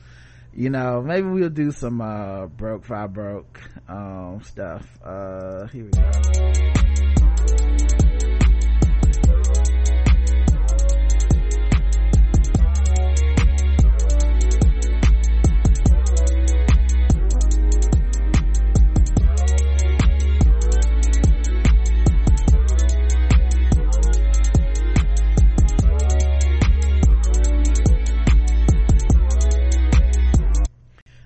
you 0.54 0.70
know, 0.70 1.02
maybe 1.02 1.28
we'll 1.28 1.50
do 1.50 1.72
some 1.72 2.02
uh 2.02 2.48
broke 2.48 2.86
five 2.86 3.14
broke 3.14 3.60
um 3.88 4.42
stuff. 4.44 4.86
Uh, 5.04 5.68
here 5.68 5.86
we 5.86 5.92
go. 5.92 6.74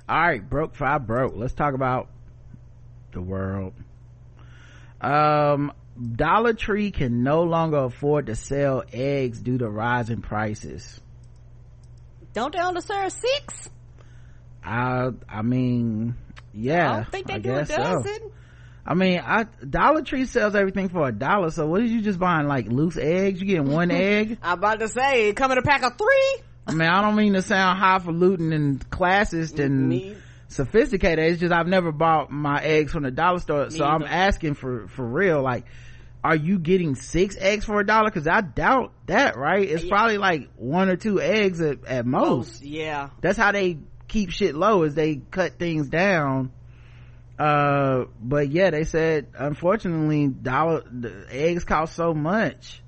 All 0.10 0.18
right, 0.18 0.47
broke 0.47 0.76
five 0.76 1.05
broke. 1.05 1.34
Let's 1.36 1.53
talk 1.53 1.74
about 1.74 2.10
the 3.12 3.22
world. 3.22 3.74
Um, 5.01 5.74
Dollar 6.16 6.53
Tree 6.53 6.91
can 6.91 7.24
no 7.24 7.43
longer 7.43 7.78
afford 7.78 8.28
to 8.28 8.36
sell 8.36 8.84
eggs 8.93 9.41
due 9.41 9.58
to 9.58 9.70
rising 9.70 10.22
prices. 10.22 11.01
Don't 12.34 12.53
they 12.53 12.62
only 12.62 12.82
serve 12.82 13.12
six? 13.12 13.70
I, 14.64 15.10
I 15.28 15.41
mean, 15.41 16.16
yeah, 16.53 16.91
I 16.91 16.95
don't 16.95 17.12
think 17.12 17.28
they 17.28 17.39
do 17.39 17.51
a 17.51 17.66
guess 17.66 17.70
so. 17.70 17.78
dozen. 17.78 18.32
I 18.86 18.93
mean, 18.93 19.20
I 19.20 19.45
Dollar 19.70 20.01
Tree 20.01 20.26
sells 20.26 20.55
everything 20.55 20.88
for 20.88 21.08
a 21.08 21.12
dollar. 21.12 21.51
So 21.51 21.68
what 21.68 21.82
are 21.82 21.86
you 21.86 22.01
just 22.01 22.20
buying 22.20 22.47
like 22.47 22.68
loose 22.68 22.95
eggs? 22.97 23.41
You 23.41 23.47
getting 23.47 23.72
one 23.72 23.91
egg? 23.91 24.38
I'm 24.41 24.58
about 24.58 24.80
to 24.80 24.88
say, 24.88 25.34
come 25.34 25.51
in 25.51 25.58
a 25.58 25.62
pack 25.62 25.84
of 25.84 25.97
three. 25.97 26.43
I 26.68 26.74
mean, 26.74 26.88
I 26.88 27.01
don't 27.01 27.15
mean 27.15 27.34
to 27.34 27.41
sound 27.41 27.80
highfalutin 27.80 28.51
and 28.53 28.89
classist 28.89 29.63
and 29.63 29.89
Me- 29.89 30.18
sophisticated. 30.49 31.26
It's 31.32 31.39
just 31.39 31.53
I've 31.53 31.68
never 31.68 31.91
bought 31.91 32.30
my 32.30 32.61
eggs 32.61 32.91
from 32.91 33.03
the 33.03 33.11
dollar 33.11 33.39
store, 33.39 33.70
so 33.70 33.86
I'm 33.86 34.03
asking 34.03 34.55
for 34.55 34.88
for 34.88 35.05
real. 35.05 35.41
Like, 35.41 35.65
are 36.24 36.36
you 36.36 36.59
getting 36.59 36.95
six 36.95 37.38
eggs 37.39 37.63
for 37.65 37.80
a 37.80 37.86
dollar? 37.86 38.09
Because 38.09 38.28
I 38.28 38.41
doubt 38.41 38.91
that. 39.05 39.38
Right? 39.38 39.70
It's 39.70 39.86
probably 39.86 40.18
like 40.18 40.49
one 40.57 40.89
or 40.89 40.97
two 40.97 41.22
eggs 41.22 41.61
at, 41.61 41.86
at 41.86 42.05
most. 42.05 42.61
Yeah. 42.63 43.09
That's 43.22 43.38
how 43.38 43.51
they 43.51 43.78
keep 44.07 44.32
shit 44.32 44.55
low. 44.55 44.84
Is 44.84 44.93
they 44.93 45.15
cut 45.15 45.57
things 45.57 45.88
down. 45.88 46.51
Uh, 47.39 48.05
but 48.20 48.49
yeah, 48.49 48.72
they 48.72 48.84
said 48.84 49.28
unfortunately, 49.38 50.28
dollar 50.28 50.84
the 50.91 51.28
eggs 51.30 51.63
cost 51.63 51.95
so 51.95 52.13
much. 52.13 52.82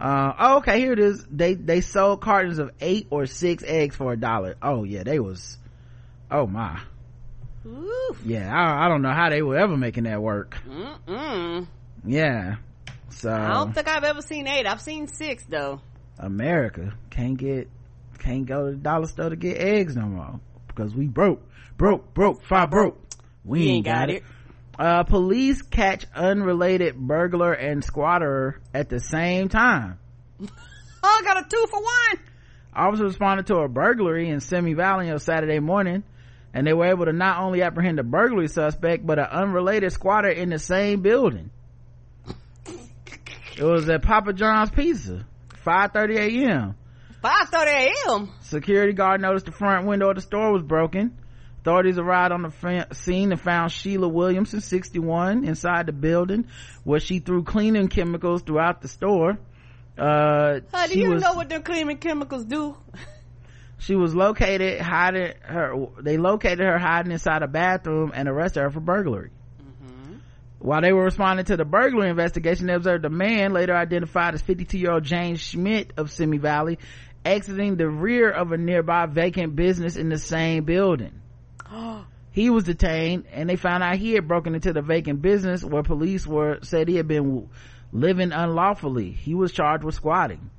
Uh, 0.00 0.32
oh, 0.38 0.56
okay, 0.58 0.78
here 0.78 0.92
it 0.92 0.98
is. 0.98 1.24
They, 1.30 1.54
they 1.54 1.82
sold 1.82 2.22
cartons 2.22 2.58
of 2.58 2.70
eight 2.80 3.08
or 3.10 3.26
six 3.26 3.62
eggs 3.66 3.94
for 3.94 4.12
a 4.12 4.16
dollar. 4.16 4.56
Oh 4.62 4.84
yeah, 4.84 5.02
they 5.02 5.20
was, 5.20 5.58
oh 6.30 6.46
my. 6.46 6.80
Oof. 7.66 8.22
Yeah, 8.24 8.50
I, 8.50 8.86
I 8.86 8.88
don't 8.88 9.02
know 9.02 9.12
how 9.12 9.28
they 9.28 9.42
were 9.42 9.58
ever 9.58 9.76
making 9.76 10.04
that 10.04 10.22
work. 10.22 10.56
Mm-mm. 10.66 11.66
Yeah. 12.06 12.56
So, 13.10 13.30
I 13.30 13.48
don't 13.52 13.74
think 13.74 13.88
I've 13.88 14.04
ever 14.04 14.22
seen 14.22 14.46
eight. 14.46 14.66
I've 14.66 14.80
seen 14.80 15.06
six 15.06 15.44
though. 15.44 15.80
America 16.18 16.94
can't 17.10 17.36
get, 17.36 17.68
can't 18.18 18.46
go 18.46 18.66
to 18.66 18.70
the 18.72 18.76
dollar 18.78 19.06
store 19.06 19.28
to 19.30 19.36
get 19.36 19.58
eggs 19.58 19.96
no 19.96 20.06
more. 20.06 20.40
Because 20.66 20.94
we 20.94 21.06
broke, 21.06 21.42
broke, 21.76 22.14
broke, 22.14 22.42
five 22.44 22.70
broke. 22.70 22.98
We, 23.44 23.68
ain't 23.68 23.84
got, 23.84 24.08
it. 24.10 24.22
Uh, 24.80 25.02
police 25.02 25.60
catch 25.60 26.06
unrelated 26.14 26.96
burglar 26.96 27.52
and 27.52 27.84
squatter 27.84 28.62
at 28.72 28.88
the 28.88 28.98
same 28.98 29.50
time. 29.50 29.98
I 31.02 31.20
got 31.22 31.44
a 31.44 31.46
two 31.46 31.66
for 31.70 31.82
one. 31.82 32.24
Officers 32.74 33.08
responded 33.08 33.46
to 33.48 33.56
a 33.56 33.68
burglary 33.68 34.30
in 34.30 34.40
Simi 34.40 34.72
Valley 34.72 35.10
on 35.10 35.18
Saturday 35.18 35.58
morning, 35.58 36.02
and 36.54 36.66
they 36.66 36.72
were 36.72 36.86
able 36.86 37.04
to 37.04 37.12
not 37.12 37.40
only 37.40 37.60
apprehend 37.60 37.98
a 37.98 38.02
burglary 38.02 38.48
suspect, 38.48 39.06
but 39.06 39.18
an 39.18 39.26
unrelated 39.26 39.92
squatter 39.92 40.30
in 40.30 40.48
the 40.48 40.58
same 40.58 41.02
building. 41.02 41.50
It 43.58 43.62
was 43.62 43.86
at 43.90 44.00
Papa 44.00 44.32
John's 44.32 44.70
Pizza, 44.70 45.26
5.30 45.66 46.16
a.m. 46.46 46.74
Five 47.20 47.50
thirty 47.50 47.70
a.m. 47.70 48.30
Security 48.40 48.94
guard 48.94 49.20
noticed 49.20 49.44
the 49.44 49.52
front 49.52 49.86
window 49.86 50.08
of 50.08 50.16
the 50.16 50.22
store 50.22 50.52
was 50.54 50.62
broken. 50.62 51.18
Authorities 51.60 51.98
arrived 51.98 52.32
on 52.32 52.42
the 52.42 52.86
scene 52.92 53.32
and 53.32 53.40
found 53.40 53.70
Sheila 53.70 54.08
Williamson, 54.08 54.60
61, 54.60 55.44
inside 55.44 55.86
the 55.86 55.92
building, 55.92 56.46
where 56.84 57.00
she 57.00 57.18
threw 57.18 57.42
cleaning 57.42 57.88
chemicals 57.88 58.42
throughout 58.42 58.80
the 58.80 58.88
store. 58.88 59.38
Uh, 59.98 60.60
How 60.72 60.86
do 60.86 60.98
you 60.98 61.10
was- 61.10 61.22
know 61.22 61.34
what 61.34 61.48
them 61.50 61.62
cleaning 61.62 61.98
chemicals 61.98 62.44
do? 62.46 62.76
she 63.78 63.94
was 63.94 64.14
located 64.14 64.80
hiding 64.80 65.32
her 65.42 65.74
they 66.02 66.16
located 66.18 66.60
her 66.60 66.78
hiding 66.78 67.12
inside 67.12 67.42
a 67.42 67.48
bathroom 67.48 68.12
and 68.14 68.28
arrested 68.28 68.60
her 68.60 68.70
for 68.70 68.80
burglary 68.80 69.30
while 70.58 70.82
they 70.82 70.92
were 70.92 71.04
responding 71.04 71.46
to 71.46 71.56
the 71.56 71.64
burglary 71.64 72.10
investigation 72.10 72.66
they 72.66 72.74
observed 72.74 73.06
a 73.06 73.10
man 73.10 73.52
later 73.54 73.74
identified 73.74 74.34
as 74.34 74.42
52 74.42 74.78
year 74.78 74.92
old 74.92 75.02
james 75.04 75.40
schmidt 75.40 75.94
of 75.96 76.10
simi 76.10 76.36
valley 76.36 76.78
exiting 77.24 77.76
the 77.76 77.88
rear 77.88 78.30
of 78.30 78.52
a 78.52 78.58
nearby 78.58 79.06
vacant 79.06 79.56
business 79.56 79.96
in 79.96 80.10
the 80.10 80.18
same 80.18 80.64
building 80.64 81.19
he 82.32 82.50
was 82.50 82.64
detained 82.64 83.24
and 83.32 83.48
they 83.48 83.56
found 83.56 83.82
out 83.82 83.96
he 83.96 84.12
had 84.14 84.28
broken 84.28 84.54
into 84.54 84.72
the 84.72 84.82
vacant 84.82 85.20
business 85.22 85.64
where 85.64 85.82
police 85.82 86.26
were 86.26 86.58
said 86.62 86.88
he 86.88 86.96
had 86.96 87.08
been 87.08 87.48
living 87.92 88.32
unlawfully 88.32 89.10
he 89.10 89.34
was 89.34 89.52
charged 89.52 89.84
with 89.84 89.94
squatting 89.94 90.50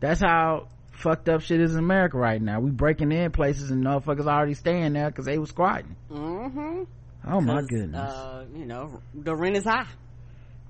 that's 0.00 0.20
how 0.20 0.68
fucked 0.98 1.28
up 1.28 1.40
shit 1.40 1.60
is 1.60 1.72
in 1.72 1.78
America 1.78 2.18
right 2.18 2.42
now. 2.42 2.60
We 2.60 2.70
breaking 2.70 3.12
in 3.12 3.30
places 3.30 3.70
and 3.70 3.84
motherfuckers 3.84 4.26
already 4.26 4.54
staying 4.54 4.94
there 4.94 5.08
because 5.10 5.26
they 5.26 5.38
was 5.38 5.50
squatting. 5.50 5.96
Mm-hmm. 6.10 6.82
Oh 7.26 7.40
my 7.40 7.62
goodness. 7.62 8.12
Uh, 8.12 8.44
you 8.54 8.64
know, 8.64 9.00
the 9.14 9.34
rent 9.34 9.56
is 9.56 9.64
high. 9.64 9.86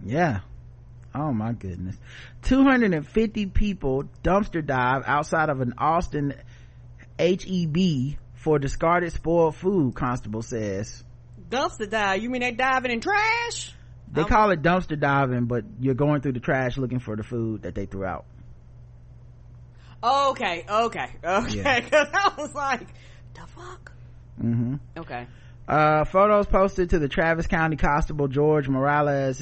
yeah. 0.04 0.40
Oh 1.14 1.32
my 1.32 1.52
goodness. 1.52 1.96
250 2.42 3.46
people 3.46 4.04
dumpster 4.22 4.64
dive 4.64 5.02
outside 5.06 5.48
of 5.48 5.60
an 5.62 5.74
Austin 5.78 6.34
HEB 7.18 8.18
for 8.48 8.58
discarded 8.58 9.12
spoiled 9.12 9.54
food, 9.54 9.94
constable 9.94 10.40
says. 10.40 11.04
Dumpster 11.50 11.88
dive. 11.90 12.22
You 12.22 12.30
mean 12.30 12.40
they 12.40 12.52
diving 12.52 12.90
in 12.90 13.00
trash? 13.02 13.74
They 14.10 14.24
call 14.24 14.52
it 14.52 14.62
dumpster 14.62 14.98
diving, 14.98 15.44
but 15.44 15.64
you're 15.78 15.92
going 15.92 16.22
through 16.22 16.32
the 16.32 16.40
trash 16.40 16.78
looking 16.78 16.98
for 16.98 17.14
the 17.14 17.22
food 17.22 17.62
that 17.62 17.74
they 17.74 17.84
threw 17.84 18.06
out. 18.06 18.24
Okay, 20.02 20.64
okay, 20.66 21.10
okay. 21.22 21.56
Yeah. 21.58 21.80
Cause 21.90 22.08
I 22.14 22.32
was 22.38 22.54
like, 22.54 22.86
the 23.34 23.42
fuck? 23.54 23.92
Mm-hmm. 24.42 24.76
Okay. 24.96 25.26
Uh, 25.68 26.02
photos 26.06 26.46
posted 26.46 26.88
to 26.88 26.98
the 26.98 27.08
Travis 27.08 27.46
County 27.46 27.76
Constable 27.76 28.26
George 28.26 28.70
Morales' 28.70 29.38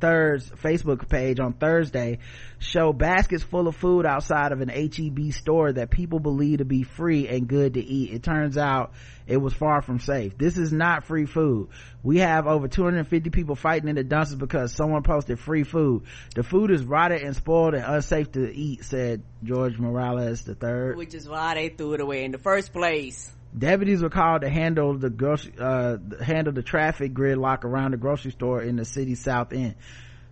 third 0.00 0.42
Facebook 0.42 1.08
page 1.08 1.38
on 1.38 1.52
Thursday 1.52 2.18
show 2.58 2.92
baskets 2.92 3.44
full 3.44 3.68
of 3.68 3.76
food 3.76 4.04
outside 4.04 4.50
of 4.50 4.62
an 4.62 4.68
HEB 4.68 5.32
store 5.32 5.72
that 5.72 5.88
people 5.88 6.18
believe 6.18 6.58
to 6.58 6.64
be 6.64 6.82
free 6.82 7.28
and 7.28 7.46
good 7.46 7.74
to 7.74 7.80
eat. 7.80 8.12
It 8.12 8.24
turns 8.24 8.58
out 8.58 8.94
it 9.28 9.36
was 9.36 9.54
far 9.54 9.80
from 9.80 10.00
safe. 10.00 10.36
This 10.36 10.58
is 10.58 10.72
not 10.72 11.04
free 11.04 11.26
food. 11.26 11.68
We 12.02 12.18
have 12.18 12.48
over 12.48 12.66
250 12.66 13.30
people 13.30 13.54
fighting 13.54 13.88
in 13.88 13.94
the 13.94 14.02
dumpsters 14.02 14.38
because 14.38 14.74
someone 14.74 15.04
posted 15.04 15.38
free 15.38 15.62
food. 15.62 16.02
The 16.34 16.42
food 16.42 16.72
is 16.72 16.82
rotted 16.82 17.22
and 17.22 17.36
spoiled 17.36 17.74
and 17.74 17.84
unsafe 17.84 18.32
to 18.32 18.52
eat, 18.52 18.84
said 18.84 19.22
George 19.44 19.78
Morales 19.78 20.48
III. 20.48 20.96
Which 20.96 21.14
is 21.14 21.28
why 21.28 21.54
they 21.54 21.68
threw 21.68 21.92
it 21.92 22.00
away 22.00 22.24
in 22.24 22.32
the 22.32 22.38
first 22.38 22.72
place. 22.72 23.32
Deputies 23.56 24.02
were 24.02 24.10
called 24.10 24.42
to 24.42 24.48
handle 24.48 24.96
the 24.96 25.10
grocery, 25.10 25.52
uh, 25.58 25.96
handle 26.22 26.52
the 26.52 26.62
traffic 26.62 27.12
gridlock 27.12 27.64
around 27.64 27.92
the 27.92 27.96
grocery 27.96 28.30
store 28.30 28.62
in 28.62 28.76
the 28.76 28.84
city's 28.84 29.22
south 29.22 29.52
end. 29.52 29.74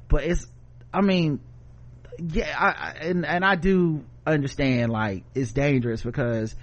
But 0.08 0.24
it's, 0.24 0.46
I 0.94 1.00
mean, 1.00 1.40
yeah, 2.18 2.54
I, 2.56 3.06
and, 3.06 3.26
and 3.26 3.44
I 3.44 3.56
do 3.56 4.04
understand 4.26 4.92
like 4.92 5.24
it's 5.34 5.52
dangerous 5.52 6.02
because 6.02 6.54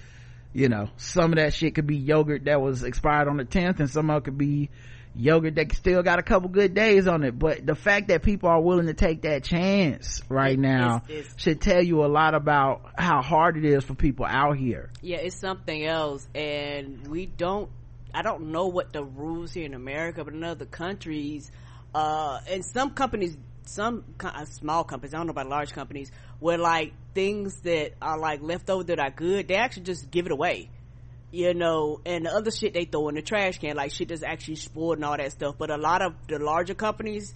you 0.54 0.70
know 0.70 0.90
some 0.98 1.34
of 1.34 1.38
that 1.38 1.54
shit 1.54 1.76
could 1.76 1.88
be 1.88 1.98
yogurt 1.98 2.46
that 2.46 2.62
was 2.62 2.84
expired 2.84 3.28
on 3.28 3.38
the 3.38 3.46
10th 3.46 3.80
and 3.80 3.90
some 3.90 4.10
of 4.10 4.18
it 4.18 4.26
could 4.26 4.38
be 4.38 4.70
yogurt 5.16 5.56
that 5.56 5.74
still 5.74 6.04
got 6.04 6.20
a 6.20 6.24
couple 6.24 6.50
good 6.50 6.74
days 6.74 7.08
on 7.08 7.24
it. 7.24 7.38
But 7.38 7.66
the 7.66 7.76
fact 7.76 8.10
that 8.10 8.22
people 8.24 8.50
are 8.50 8.62
willing 8.62 8.88
to 8.88 8.94
take 8.94 9.22
that 9.24 9.44
chance 9.44 10.22
right 10.30 10.58
now 10.60 10.98
it's- 11.08 11.20
it's- 11.20 11.34
should 11.38 11.62
tell 11.62 11.82
you 11.84 12.04
a 12.04 12.08
lot 12.08 12.36
about 12.36 12.82
how 12.98 13.22
hard 13.22 13.58
it 13.58 13.66
is 13.66 13.84
for 13.84 13.96
people 13.96 14.26
out 14.26 14.58
here. 14.58 14.90
Yeah 15.02 15.18
it's 15.18 15.40
something 15.40 15.86
else. 15.86 16.28
And 16.36 17.08
we 17.08 17.26
don't 17.26 17.70
i 18.14 18.22
don't 18.22 18.50
know 18.52 18.68
what 18.68 18.94
the 18.94 19.04
rules 19.04 19.52
here 19.52 19.66
in 19.66 19.74
america 19.74 20.24
but 20.24 20.34
in 20.34 20.42
other 20.42 20.66
countries 20.66 21.52
uh 21.94 22.40
and 22.50 22.64
some 22.64 22.92
companies 22.92 23.36
some 23.64 24.06
uh, 24.24 24.46
small 24.46 24.86
companies 24.86 25.14
i 25.14 25.18
don't 25.18 25.26
know 25.28 25.32
about 25.32 25.50
large 25.50 25.74
companies 25.74 26.12
where 26.40 26.58
like 26.58 26.94
things 27.14 27.60
that 27.62 27.92
are 28.02 28.18
like 28.18 28.42
leftover 28.42 28.84
that 28.86 29.00
are 29.00 29.10
good 29.12 29.50
they 29.50 29.56
actually 29.56 29.84
just 29.84 30.10
give 30.12 30.26
it 30.28 30.32
away 30.32 30.70
you 31.36 31.54
know, 31.54 32.00
and 32.06 32.26
the 32.26 32.34
other 32.34 32.50
shit 32.50 32.74
they 32.74 32.86
throw 32.86 33.10
in 33.10 33.16
the 33.16 33.22
trash 33.22 33.60
can, 33.60 33.76
like 33.76 33.92
shit 33.92 34.08
that's 34.08 34.24
actually 34.24 34.56
spoiled 34.56 34.98
and 34.98 35.06
all 35.06 35.18
that 35.18 35.32
stuff. 35.34 35.56
But 35.58 35.70
a 35.70 35.78
lot 35.78 36.02
of 36.02 36.14
the 36.28 36.40
larger 36.40 36.74
companies, 36.74 37.34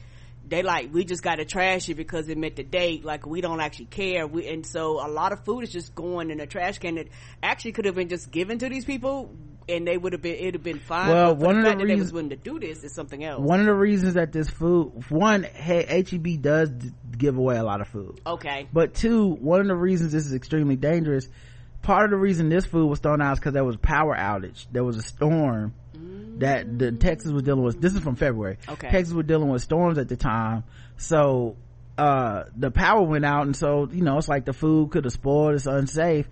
they 0.47 0.63
like, 0.63 0.93
we 0.93 1.03
just 1.03 1.21
gotta 1.21 1.43
trash 1.45 1.89
it 1.89 1.95
because 1.95 2.29
it 2.29 2.37
met 2.37 2.55
the 2.55 2.63
date, 2.63 3.03
like 3.03 3.25
we 3.25 3.41
don't 3.41 3.59
actually 3.59 3.85
care. 3.87 4.25
We, 4.25 4.47
and 4.47 4.65
so 4.65 5.05
a 5.05 5.09
lot 5.09 5.33
of 5.33 5.43
food 5.43 5.61
is 5.65 5.71
just 5.71 5.93
going 5.93 6.31
in 6.31 6.37
the 6.37 6.47
trash 6.47 6.79
can 6.79 6.95
that 6.95 7.07
actually 7.43 7.73
could 7.73 7.85
have 7.85 7.95
been 7.95 8.07
just 8.09 8.31
given 8.31 8.57
to 8.59 8.69
these 8.69 8.85
people 8.85 9.35
and 9.67 9.85
they 9.85 9.97
would 9.97 10.13
have 10.13 10.21
been, 10.21 10.35
it'd 10.35 10.55
have 10.55 10.63
been 10.63 10.79
fine. 10.79 11.09
Well, 11.09 11.35
one 11.35 11.57
of 11.57 11.63
the 11.63 11.69
that 11.69 11.77
they 11.77 11.83
was 11.83 11.91
reasons- 11.91 12.13
willing 12.13 12.29
to 12.29 12.35
do 12.37 12.57
this 12.59 12.83
is 12.83 12.93
something 12.93 13.23
else. 13.23 13.41
one 13.41 13.59
of 13.59 13.65
the 13.65 13.75
reasons 13.75 14.13
that 14.15 14.31
this 14.31 14.49
food 14.49 15.03
one 15.09 15.43
hey, 15.43 15.83
heb 16.09 16.41
does 16.41 16.69
d- 16.69 16.91
give 17.17 17.37
away 17.37 17.57
a 17.57 17.63
lot 17.63 17.81
of 17.81 17.87
food 17.89 18.21
okay. 18.25 18.65
but 18.71 18.93
two 18.93 19.27
one 19.27 19.59
of 19.59 19.67
the 19.67 19.75
reasons 19.75 20.13
this 20.13 20.25
is 20.25 20.33
extremely 20.33 20.77
dangerous 20.77 21.27
part 21.82 22.05
of 22.05 22.11
the 22.11 22.17
reason 22.17 22.49
this 22.49 22.65
food 22.65 22.88
was 22.88 22.99
thrown 22.99 23.21
out 23.21 23.34
is 23.34 23.39
because 23.39 23.53
there 23.53 23.63
was 23.63 23.75
a 23.75 23.80
power 23.80 24.15
outage. 24.15 24.65
There 24.71 24.84
was 24.84 24.97
a 24.97 25.01
storm 25.01 25.73
that 26.39 26.80
the 26.80 26.91
texas 26.93 27.32
was 27.32 27.43
dealing 27.43 27.63
with. 27.63 27.82
This 27.82 27.93
is 27.93 27.99
from 27.99 28.15
february. 28.15 28.57
Okay. 28.67 28.89
texas 28.89 29.13
was 29.13 29.25
dealing 29.25 29.49
with 29.49 29.61
storms 29.61 29.97
at 29.97 30.07
the 30.07 30.15
time. 30.15 30.63
So 30.97 31.57
uh 31.97 32.43
the 32.55 32.71
power 32.71 33.01
went 33.01 33.25
out 33.25 33.45
and 33.45 33.55
so 33.55 33.89
you 33.91 34.01
know 34.03 34.17
it's 34.17 34.30
like 34.30 34.45
the 34.45 34.53
food 34.53 34.91
could 34.91 35.03
have 35.03 35.13
spoiled 35.13 35.55
it's 35.55 35.65
unsafe. 35.65 36.27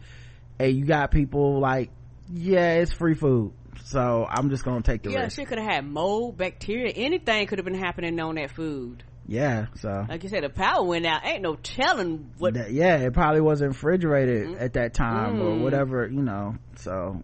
And 0.59 0.73
you 0.75 0.85
got 0.85 1.11
people 1.11 1.59
like 1.59 1.89
yeah 2.31 2.73
it's 2.75 2.93
free 2.93 3.15
food. 3.15 3.53
So 3.83 4.25
i'm 4.29 4.49
just 4.49 4.63
gonna 4.63 4.81
take 4.81 5.03
the 5.03 5.11
Yeah, 5.11 5.21
risk 5.23 5.35
shit 5.37 5.47
could 5.47 5.59
have 5.59 5.69
had 5.69 5.85
mold, 5.85 6.37
bacteria, 6.37 6.91
anything 6.95 7.45
could 7.47 7.59
have 7.59 7.65
been 7.65 7.73
happening 7.73 8.19
on 8.19 8.35
that 8.35 8.51
food. 8.51 9.03
Yeah 9.27 9.65
so. 9.75 10.05
Like 10.07 10.23
you 10.23 10.29
said, 10.29 10.43
the 10.43 10.49
power 10.49 10.83
went 10.83 11.05
out. 11.05 11.25
Ain't 11.25 11.41
no 11.41 11.55
telling 11.55 12.31
what 12.37 12.53
that, 12.55 12.71
yeah 12.71 12.97
it 12.97 13.13
probably 13.13 13.41
wasn't 13.41 13.69
refrigerated 13.73 14.55
at 14.57 14.73
that 14.73 14.93
time 14.93 15.41
or 15.41 15.51
Mm. 15.55 15.61
whatever 15.63 16.07
you 16.07 16.21
know. 16.21 16.55
So 16.77 17.21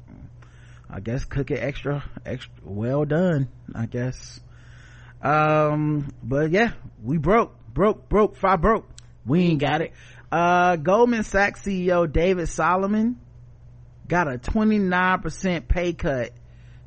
i 0.89 0.99
guess 0.99 1.23
cook 1.25 1.49
it 1.49 1.59
extra 1.59 2.03
extra 2.25 2.51
well 2.63 3.05
done 3.05 3.47
i 3.73 3.85
guess. 3.85 4.39
Um 5.21 6.11
but 6.21 6.51
yeah 6.51 6.73
we 7.01 7.17
broke 7.17 7.55
broke 7.73 8.09
broke 8.09 8.35
five 8.35 8.61
broke. 8.61 8.87
We 9.25 9.43
ain't 9.45 9.61
got 9.61 9.81
it. 9.81 9.93
Uh 10.31 10.75
goldman 10.75 11.23
sachs 11.23 11.61
ceo 11.63 12.11
david 12.11 12.49
solomon 12.49 13.19
got 14.07 14.27
a 14.27 14.37
29% 14.37 15.67
pay 15.69 15.93
cut 15.93 16.31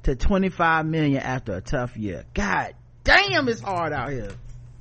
to 0.02 0.14
25 0.14 0.84
million 0.86 1.22
after 1.22 1.54
a 1.54 1.60
tough 1.62 1.96
year. 1.96 2.24
God 2.34 2.74
damn 3.04 3.48
it's 3.48 3.60
hard 3.60 3.92
out 3.92 4.10
here 4.10 4.30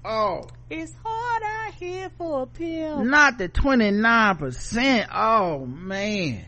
oh 0.06 0.48
It's 0.70 0.94
hard 1.04 1.44
out 1.44 1.74
here 1.74 2.10
for 2.18 2.44
a 2.44 2.46
pimp. 2.46 3.06
not 3.06 3.38
the 3.38 3.50
29%. 3.50 5.08
Oh 5.14 5.66
man. 5.66 6.46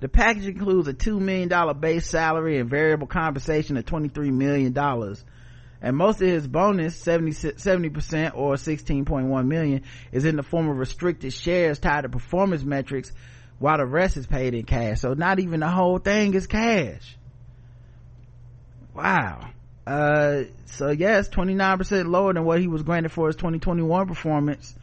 The 0.00 0.08
package 0.08 0.46
includes 0.46 0.88
a 0.88 0.94
$2 0.94 1.20
million 1.20 1.78
base 1.78 2.06
salary 2.06 2.58
and 2.58 2.70
variable 2.70 3.06
compensation 3.06 3.76
of 3.76 3.84
$23 3.84 4.32
million. 4.32 4.74
And 5.82 5.96
most 5.96 6.20
of 6.22 6.28
his 6.28 6.46
bonus, 6.46 6.96
70, 6.96 7.32
70% 7.32 8.32
or 8.34 8.54
16.1 8.54 9.46
million, 9.46 9.82
is 10.10 10.24
in 10.24 10.36
the 10.36 10.42
form 10.42 10.68
of 10.68 10.76
restricted 10.78 11.32
shares 11.32 11.78
tied 11.78 12.02
to 12.02 12.08
performance 12.08 12.62
metrics 12.62 13.12
while 13.58 13.76
the 13.76 13.86
rest 13.86 14.16
is 14.16 14.26
paid 14.26 14.54
in 14.54 14.64
cash. 14.64 15.00
So 15.00 15.12
not 15.12 15.38
even 15.38 15.60
the 15.60 15.68
whole 15.68 15.98
thing 15.98 16.32
is 16.34 16.46
cash. 16.46 17.16
Wow. 18.94 19.50
Uh, 19.90 20.44
so 20.66 20.90
yes, 20.90 21.28
29% 21.28 22.06
lower 22.08 22.32
than 22.32 22.44
what 22.44 22.60
he 22.60 22.68
was 22.68 22.82
granted 22.82 23.10
for 23.10 23.26
his 23.26 23.36
2021 23.36 24.06
performance. 24.06 24.74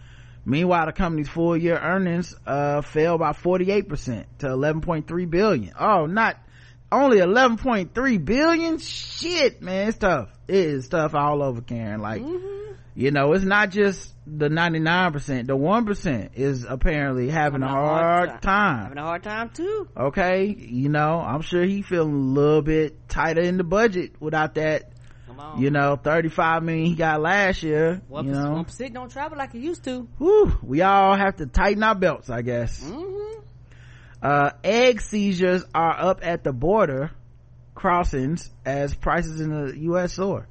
Meanwhile, 0.46 0.88
the 0.88 0.92
company's 0.94 1.30
full 1.30 1.56
year 1.56 1.78
earnings, 1.78 2.36
uh, 2.46 2.82
fell 2.82 3.18
by 3.18 3.32
48% 3.32 4.26
to 4.40 4.48
11.3 4.48 5.30
billion. 5.30 5.74
Oh, 5.80 6.06
not 6.08 6.38
only 6.92 7.18
11.3 7.20 8.26
billion? 8.26 8.78
Shit, 8.80 9.62
man, 9.62 9.90
it's 9.90 9.98
tough. 9.98 10.30
It 10.48 10.56
is 10.56 10.88
tough 10.90 11.16
all 11.16 11.42
over, 11.44 11.62
Karen. 11.62 12.02
Like, 12.02 12.22
you 12.96 13.12
know, 13.12 13.34
it's 13.34 13.44
not 13.46 13.72
just 13.72 14.14
the 14.26 14.48
99%. 14.50 15.48
The 15.48 15.56
1% 15.56 16.30
is 16.36 16.66
apparently 16.68 17.30
having 17.30 17.62
a 17.64 17.68
hard 17.68 18.42
time 18.42 18.84
Having 18.84 18.98
a 18.98 19.04
hard 19.04 19.24
time 19.24 19.50
too. 19.52 19.88
okay 19.96 20.46
you 20.48 20.90
know 20.90 21.20
i'm 21.20 21.42
sure 21.42 21.64
he 21.64 21.82
feeling 21.82 22.14
a 22.14 22.18
little 22.18 22.62
bit 22.62 23.08
tighter 23.08 23.42
in 23.42 23.56
the 23.58 23.64
budget 23.64 24.14
without 24.22 24.56
that 24.56 24.92
You 25.58 25.70
know 25.72 25.96
35 25.96 26.64
million 26.64 26.86
he 26.86 26.96
got 26.96 27.22
last 27.22 27.64
year 27.64 28.02
One 28.08 28.26
you 28.26 28.32
know 28.32 28.64
percent 28.64 28.94
don't 28.94 29.10
travel 29.12 29.38
like 29.38 29.54
it 29.56 29.60
used 29.60 29.84
to. 29.86 30.08
Whew, 30.18 30.58
we 30.64 30.82
all 30.82 31.16
have 31.16 31.38
to 31.38 31.46
tighten 31.46 31.84
our 31.84 31.96
belts 31.96 32.30
i 32.30 32.42
guess 32.42 32.82
Mm-hmm. 32.84 33.40
uh 34.22 34.52
egg 34.64 35.02
seizures 35.02 35.64
are 35.76 35.96
up 36.00 36.20
at 36.24 36.44
the 36.44 36.52
border 36.54 37.12
crossings 37.76 38.50
as 38.66 38.94
prices 38.96 39.40
in 39.42 39.50
the 39.50 39.78
u.s 39.80 40.14
soar 40.14 40.48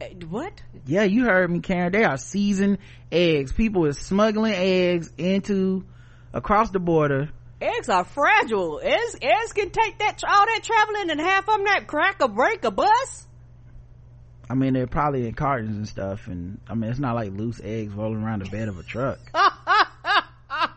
Eh, 0.00 0.10
What? 0.28 0.60
yeah 0.84 1.04
you 1.04 1.24
heard 1.24 1.50
me 1.50 1.60
karen 1.60 1.92
they 1.92 2.04
are 2.04 2.16
seizing 2.18 2.78
eggs 3.10 3.52
people 3.52 3.86
is 3.86 3.98
smuggling 3.98 4.52
eggs 4.52 5.10
into 5.16 5.84
across 6.32 6.70
the 6.70 6.78
border 6.80 7.30
Eggs 7.64 7.88
are 7.88 8.02
fragile. 8.04 8.80
Eggs, 8.82 9.14
eggs 9.22 9.52
can 9.52 9.70
take 9.70 9.96
that 10.00 10.20
all 10.28 10.46
that 10.46 10.60
traveling 10.64 11.10
and 11.10 11.20
half 11.20 11.48
of 11.48 11.54
them 11.58 11.64
that 11.66 11.86
crack 11.86 12.16
or 12.20 12.26
break 12.26 12.64
a 12.64 12.72
bus. 12.72 13.28
I 14.52 14.54
mean, 14.54 14.74
they're 14.74 14.86
probably 14.86 15.26
in 15.26 15.32
cartons 15.32 15.78
and 15.78 15.88
stuff, 15.88 16.26
and 16.26 16.60
I 16.68 16.74
mean, 16.74 16.90
it's 16.90 17.00
not 17.00 17.14
like 17.14 17.32
loose 17.32 17.58
eggs 17.64 17.94
rolling 17.94 18.22
around 18.22 18.44
the 18.44 18.50
bed 18.50 18.68
of 18.68 18.78
a 18.78 18.82
truck. 18.82 19.18
I'm 19.34 20.74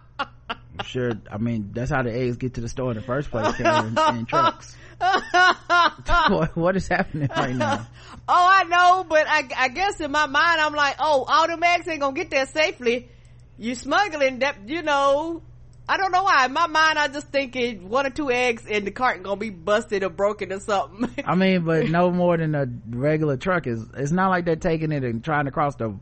sure. 0.86 1.12
I 1.30 1.38
mean, 1.40 1.72
that's 1.74 1.92
how 1.92 2.02
the 2.02 2.14
eggs 2.14 2.38
get 2.38 2.54
to 2.54 2.62
the 2.62 2.70
store 2.70 2.92
in 2.92 2.98
the 2.98 3.04
first 3.04 3.30
place, 3.30 3.60
in, 3.60 3.66
in 3.66 4.26
trucks. 4.28 4.74
what, 4.98 6.52
what 6.56 6.78
is 6.78 6.88
happening 6.88 7.28
right 7.36 7.54
now? 7.54 7.86
Oh, 8.30 8.48
I 8.50 8.64
know, 8.64 9.04
but 9.04 9.28
I, 9.28 9.44
I 9.58 9.68
guess 9.68 10.00
in 10.00 10.10
my 10.10 10.28
mind, 10.28 10.62
I'm 10.62 10.74
like, 10.74 10.96
oh, 11.00 11.26
all 11.28 11.46
them 11.46 11.62
eggs 11.62 11.86
ain't 11.90 12.00
gonna 12.00 12.16
get 12.16 12.30
there 12.30 12.46
safely. 12.46 13.10
You 13.58 13.76
smuggling 13.76 14.40
that, 14.40 14.70
you 14.70 14.84
know. 14.84 15.42
I 15.88 15.98
don't 15.98 16.12
know 16.12 16.24
why. 16.24 16.46
In 16.46 16.54
my 16.54 16.68
mind, 16.68 16.98
I 16.98 17.08
just 17.08 17.28
thinking 17.28 17.90
one 17.90 18.06
or 18.06 18.10
two 18.10 18.32
eggs 18.32 18.66
in 18.66 18.86
the 18.86 18.92
carton 18.92 19.24
gonna 19.24 19.36
be 19.38 19.52
busted 19.52 20.04
or 20.04 20.10
broken 20.10 20.52
or 20.52 20.60
something. 20.60 21.24
I 21.26 21.36
mean, 21.36 21.64
but 21.64 21.90
no 21.90 22.10
more 22.12 22.38
than 22.38 22.56
a 22.56 22.68
regular 22.90 23.38
truck 23.38 23.68
is. 23.68 23.86
It's 23.96 24.12
not 24.12 24.30
like 24.30 24.46
they're 24.46 24.56
taking 24.56 24.92
it 24.92 25.04
and 25.04 25.24
trying 25.24 25.46
to 25.46 25.52
cross 25.52 25.76
the, 25.76 25.96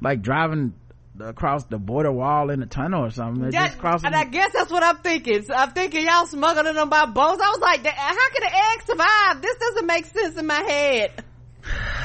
like 0.00 0.22
driving 0.22 0.72
across 1.20 1.64
the 1.64 1.76
border 1.78 2.10
wall 2.10 2.48
in 2.50 2.62
a 2.62 2.66
tunnel 2.66 3.04
or 3.04 3.10
something. 3.10 3.50
That- 3.50 3.78
crossing. 3.78 4.06
and 4.06 4.16
I 4.16 4.24
guess 4.24 4.52
that's 4.52 4.70
what 4.70 4.82
I'm 4.82 4.98
thinking. 4.98 5.42
So 5.42 5.54
I'm 5.54 5.72
thinking 5.72 6.06
y'all 6.06 6.26
smuggling 6.26 6.74
them 6.74 6.88
by 6.88 7.04
boats. 7.04 7.42
I 7.42 7.50
was 7.50 7.60
like, 7.60 7.84
how 7.86 8.30
can 8.30 8.40
the 8.40 8.56
egg 8.56 8.82
survive? 8.86 9.42
This 9.42 9.56
doesn't 9.58 9.86
make 9.86 10.06
sense 10.06 10.36
in 10.38 10.46
my 10.46 10.54
head. 10.60 11.24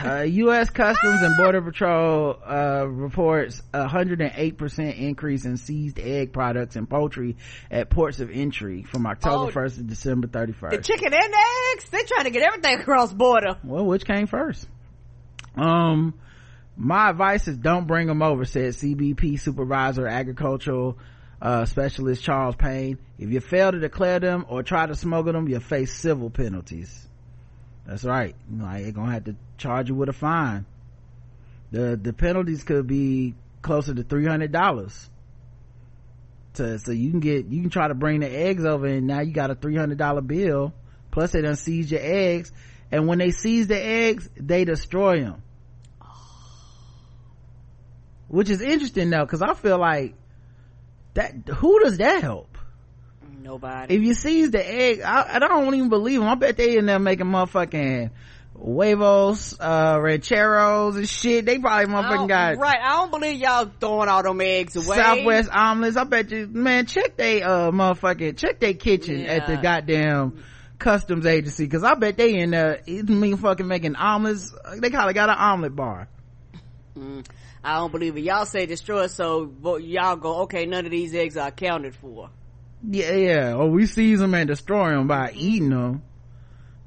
Uh, 0.03 0.21
U.S. 0.23 0.69
Customs 0.69 1.21
and 1.21 1.37
Border 1.37 1.61
Patrol 1.61 2.37
uh, 2.45 2.85
reports 2.87 3.61
a 3.73 3.85
108% 3.87 4.97
increase 4.99 5.45
in 5.45 5.57
seized 5.57 5.99
egg 5.99 6.33
products 6.33 6.75
and 6.75 6.89
poultry 6.89 7.37
at 7.71 7.89
ports 7.89 8.19
of 8.19 8.29
entry 8.29 8.83
from 8.83 9.05
October 9.05 9.45
Oh. 9.45 9.51
1st 9.63 9.75
to 9.77 9.83
December 9.83 10.27
31st 10.27 10.69
The 10.71 10.77
31st. 10.77 10.83
chicken 10.85 11.13
and 11.13 11.33
the 11.33 11.45
eggs 11.73 11.89
they're 11.89 12.03
trying 12.05 12.25
to 12.25 12.31
get 12.31 12.41
everything 12.43 12.79
across 12.79 13.13
border. 13.13 13.57
well, 13.63 13.85
which 13.85 14.05
came 14.05 14.27
first? 14.27 14.67
Um, 15.55 16.13
my 16.75 17.09
advice 17.09 17.47
is 17.47 17.57
don't 17.57 17.87
bring 17.87 18.07
them 18.07 18.21
over, 18.21 18.43
said 18.45 18.73
CBP 18.73 19.39
Supervisor 19.39 20.07
Agricultural 20.07 20.97
uh, 21.41 21.65
Specialist 21.65 22.21
Charles 22.23 22.55
Payne. 22.55 22.97
If 23.17 23.29
you 23.29 23.39
fail 23.39 23.71
to 23.71 23.79
declare 23.79 24.19
them 24.19 24.45
or 24.49 24.61
try 24.63 24.85
to 24.85 24.95
smuggle 24.95 25.31
them, 25.33 25.47
you'll 25.47 25.61
face 25.61 25.93
civil 25.93 26.29
penalties. 26.29 27.07
That's 27.85 28.03
right. 28.03 28.35
Like, 28.51 28.83
they're 28.83 28.91
gonna 28.91 29.11
have 29.11 29.25
to 29.25 29.35
charge 29.57 29.89
you 29.89 29.95
with 29.95 30.09
a 30.09 30.13
fine. 30.13 30.65
The, 31.71 31.99
the 32.01 32.13
penalties 32.13 32.63
could 32.63 32.87
be 32.87 33.35
closer 33.61 33.93
to 33.93 34.03
$300. 34.03 35.09
To, 36.55 36.79
so 36.79 36.91
you 36.91 37.11
can 37.11 37.19
get, 37.19 37.47
you 37.47 37.61
can 37.61 37.69
try 37.69 37.87
to 37.87 37.93
bring 37.93 38.21
the 38.21 38.29
eggs 38.29 38.65
over 38.65 38.85
and 38.85 39.07
now 39.07 39.19
you 39.19 39.33
got 39.33 39.51
a 39.51 39.55
$300 39.55 40.25
bill. 40.25 40.73
Plus 41.11 41.31
they 41.31 41.41
done 41.41 41.55
seize 41.55 41.91
your 41.91 42.01
eggs. 42.01 42.51
And 42.91 43.07
when 43.07 43.17
they 43.17 43.31
seize 43.31 43.67
the 43.67 43.81
eggs, 43.81 44.29
they 44.37 44.63
destroy 44.65 45.21
them. 45.21 45.41
Which 48.27 48.49
is 48.49 48.61
interesting 48.61 49.09
though, 49.09 49.25
cause 49.25 49.41
I 49.41 49.53
feel 49.53 49.77
like 49.77 50.15
that, 51.13 51.33
who 51.47 51.79
does 51.83 51.97
that 51.97 52.21
help? 52.21 52.54
Nobody. 53.45 53.93
If 53.93 54.01
you 54.01 54.15
seize 54.15 54.49
the 54.49 54.67
egg, 54.67 55.01
I, 55.01 55.35
I 55.35 55.39
don't 55.39 55.75
even 55.75 55.89
believe 55.89 56.19
them. 56.19 56.27
I 56.27 56.33
bet 56.33 56.57
they 56.57 56.77
in 56.77 56.87
there 56.87 56.97
making 56.97 57.27
motherfucking 57.27 58.09
huevos, 58.59 59.55
uh, 59.59 59.99
rancheros 60.01 60.95
and 60.95 61.07
shit. 61.07 61.45
They 61.45 61.59
probably 61.59 61.93
motherfucking 61.93 62.27
got 62.27 62.57
right. 62.57 62.79
I 62.81 62.93
don't 62.93 63.11
believe 63.11 63.39
y'all 63.39 63.69
throwing 63.79 64.09
all 64.09 64.23
them 64.23 64.41
eggs 64.41 64.75
away. 64.75 64.97
Southwest 64.97 65.51
omelets. 65.51 65.95
I 65.95 66.05
bet 66.05 66.31
you, 66.31 66.47
man, 66.47 66.87
check 66.87 67.17
they, 67.17 67.43
uh, 67.43 67.69
motherfucking, 67.69 68.35
check 68.35 68.59
they 68.59 68.73
kitchen 68.73 69.19
Yeah. 69.19 69.33
at 69.33 69.47
the 69.47 69.57
goddamn 69.57 70.43
customs 70.79 71.27
agency. 71.27 71.67
Cause 71.67 71.83
I 71.83 71.93
bet 71.93 72.17
they 72.17 72.39
in 72.39 72.49
there, 72.49 72.81
it's 72.87 73.07
me 73.07 73.35
fucking 73.35 73.67
making 73.67 73.95
omelets. 73.95 74.51
They 74.79 74.89
probably 74.89 75.13
got 75.13 75.29
an 75.29 75.37
omelet 75.37 75.75
bar. 75.75 76.07
Mm, 76.97 77.23
I 77.63 77.75
don't 77.75 77.91
believe 77.91 78.17
it. 78.17 78.21
Y'all 78.21 78.45
say 78.47 78.65
destroy, 78.65 79.05
so 79.05 79.51
y'all 79.77 80.15
go. 80.15 80.41
Okay, 80.43 80.65
none 80.65 80.85
of 80.85 80.91
these 80.91 81.13
eggs 81.13 81.37
are 81.37 81.49
accounted 81.49 81.93
for. 81.93 82.31
Yeah, 82.87 83.13
yeah. 83.13 83.53
Or 83.53 83.69
we 83.69 83.85
seize 83.85 84.19
them 84.19 84.33
and 84.33 84.47
destroy 84.47 84.89
them 84.89 85.07
by 85.07 85.31
eating 85.33 85.69
them. 85.69 86.03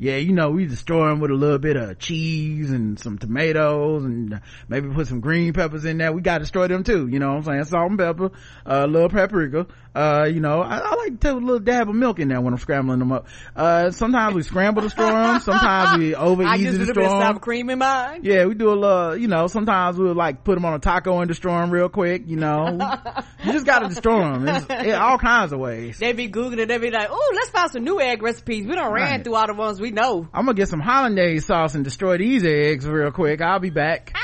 Yeah, 0.01 0.17
you 0.17 0.33
know, 0.33 0.51
we 0.51 0.67
destroy 0.67 1.09
them 1.09 1.19
with 1.19 1.33
a 1.33 1.35
little 1.35 1.59
bit 1.59 1.75
of 1.77 1.99
cheese 1.99 2.71
and 2.71 3.01
some 3.01 3.19
tomatoes 3.19 4.05
and 4.05 4.41
maybe 4.69 4.89
put 4.91 5.09
some 5.09 5.19
green 5.19 5.53
peppers 5.53 5.85
in 5.85 5.99
there. 5.99 6.13
We 6.13 6.21
gotta 6.23 6.45
destroy 6.45 6.69
them 6.69 6.85
too, 6.85 7.09
you 7.09 7.19
know 7.19 7.31
what 7.31 7.39
I'm 7.39 7.43
saying? 7.43 7.65
Salt 7.65 7.91
and 7.91 7.99
pepper, 7.99 8.27
uh, 8.65 8.85
a 8.85 8.87
little 8.87 9.09
paprika. 9.09 9.67
Uh, 9.95 10.27
you 10.33 10.39
know, 10.41 10.61
I, 10.61 10.79
I 10.79 10.95
like 10.95 11.13
to 11.21 11.35
put 11.35 11.43
a 11.43 11.45
little 11.45 11.59
dab 11.59 11.89
of 11.89 11.95
milk 11.95 12.21
in 12.21 12.29
there 12.29 12.41
when 12.41 12.53
I'm 12.53 12.61
scrambling 12.61 12.99
them 13.01 13.11
up. 13.11 13.27
Uh, 13.57 13.91
sometimes 13.91 14.35
we 14.35 14.43
scramble 14.43 14.83
to 14.83 14.89
destroy 14.89 15.11
them. 15.11 15.41
Sometimes 15.41 15.99
we 15.99 16.15
over 16.15 16.43
easy 16.55 16.71
to 16.71 16.79
destroy 16.79 17.09
bit 17.09 17.23
of 17.37 17.41
cream 17.41 17.69
in 17.71 17.79
mine. 17.79 18.21
Yeah, 18.23 18.45
we 18.45 18.55
do 18.55 18.71
a 18.71 18.75
little, 18.75 19.17
you 19.17 19.27
know, 19.29 19.47
sometimes 19.49 19.97
we'll 19.99 20.15
like 20.15 20.45
put 20.45 20.55
them 20.55 20.65
on 20.65 20.75
a 20.75 20.79
taco 20.79 21.19
and 21.21 21.29
destroy 21.29 21.59
them 21.61 21.71
real 21.71 21.89
quick, 21.89 22.23
you 22.27 22.37
know. 22.37 22.79
you 23.45 23.53
just 23.53 23.67
gotta 23.67 23.89
destroy 23.89 24.21
them. 24.21 24.47
It's, 24.47 24.67
in 24.69 24.95
all 24.95 25.19
kinds 25.19 25.53
of 25.53 25.59
ways. 25.59 25.99
They 25.99 26.13
be 26.13 26.29
googling. 26.29 26.69
They 26.69 26.79
be 26.79 26.91
like, 26.91 27.09
"Oh, 27.11 27.33
let's 27.35 27.51
find 27.51 27.71
some 27.71 27.83
new 27.85 28.01
egg 28.01 28.23
recipes." 28.23 28.67
We 28.67 28.75
don't 28.75 28.93
ran 28.93 29.11
Right. 29.11 29.25
through 29.25 29.35
all 29.35 29.47
the 29.47 29.55
ones 29.55 29.81
we 29.81 29.91
know. 29.91 30.29
I'm 30.33 30.45
gonna 30.45 30.55
get 30.55 30.69
some 30.69 30.81
hollandaise 30.81 31.47
sauce 31.47 31.75
and 31.75 31.83
destroy 31.83 32.19
these 32.19 32.45
eggs 32.45 32.87
real 32.87 33.11
quick. 33.11 33.41
I'll 33.41 33.59
be 33.59 33.71
back. 33.71 34.15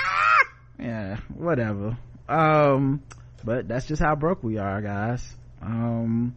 Yeah, 0.79 1.17
whatever. 1.35 1.97
Um, 2.29 3.03
but 3.45 3.69
that's 3.69 3.87
just 3.87 4.03
how 4.03 4.15
broke 4.15 4.43
we 4.43 4.59
are, 4.59 4.81
guys. 4.83 5.25
Um, 5.65 6.37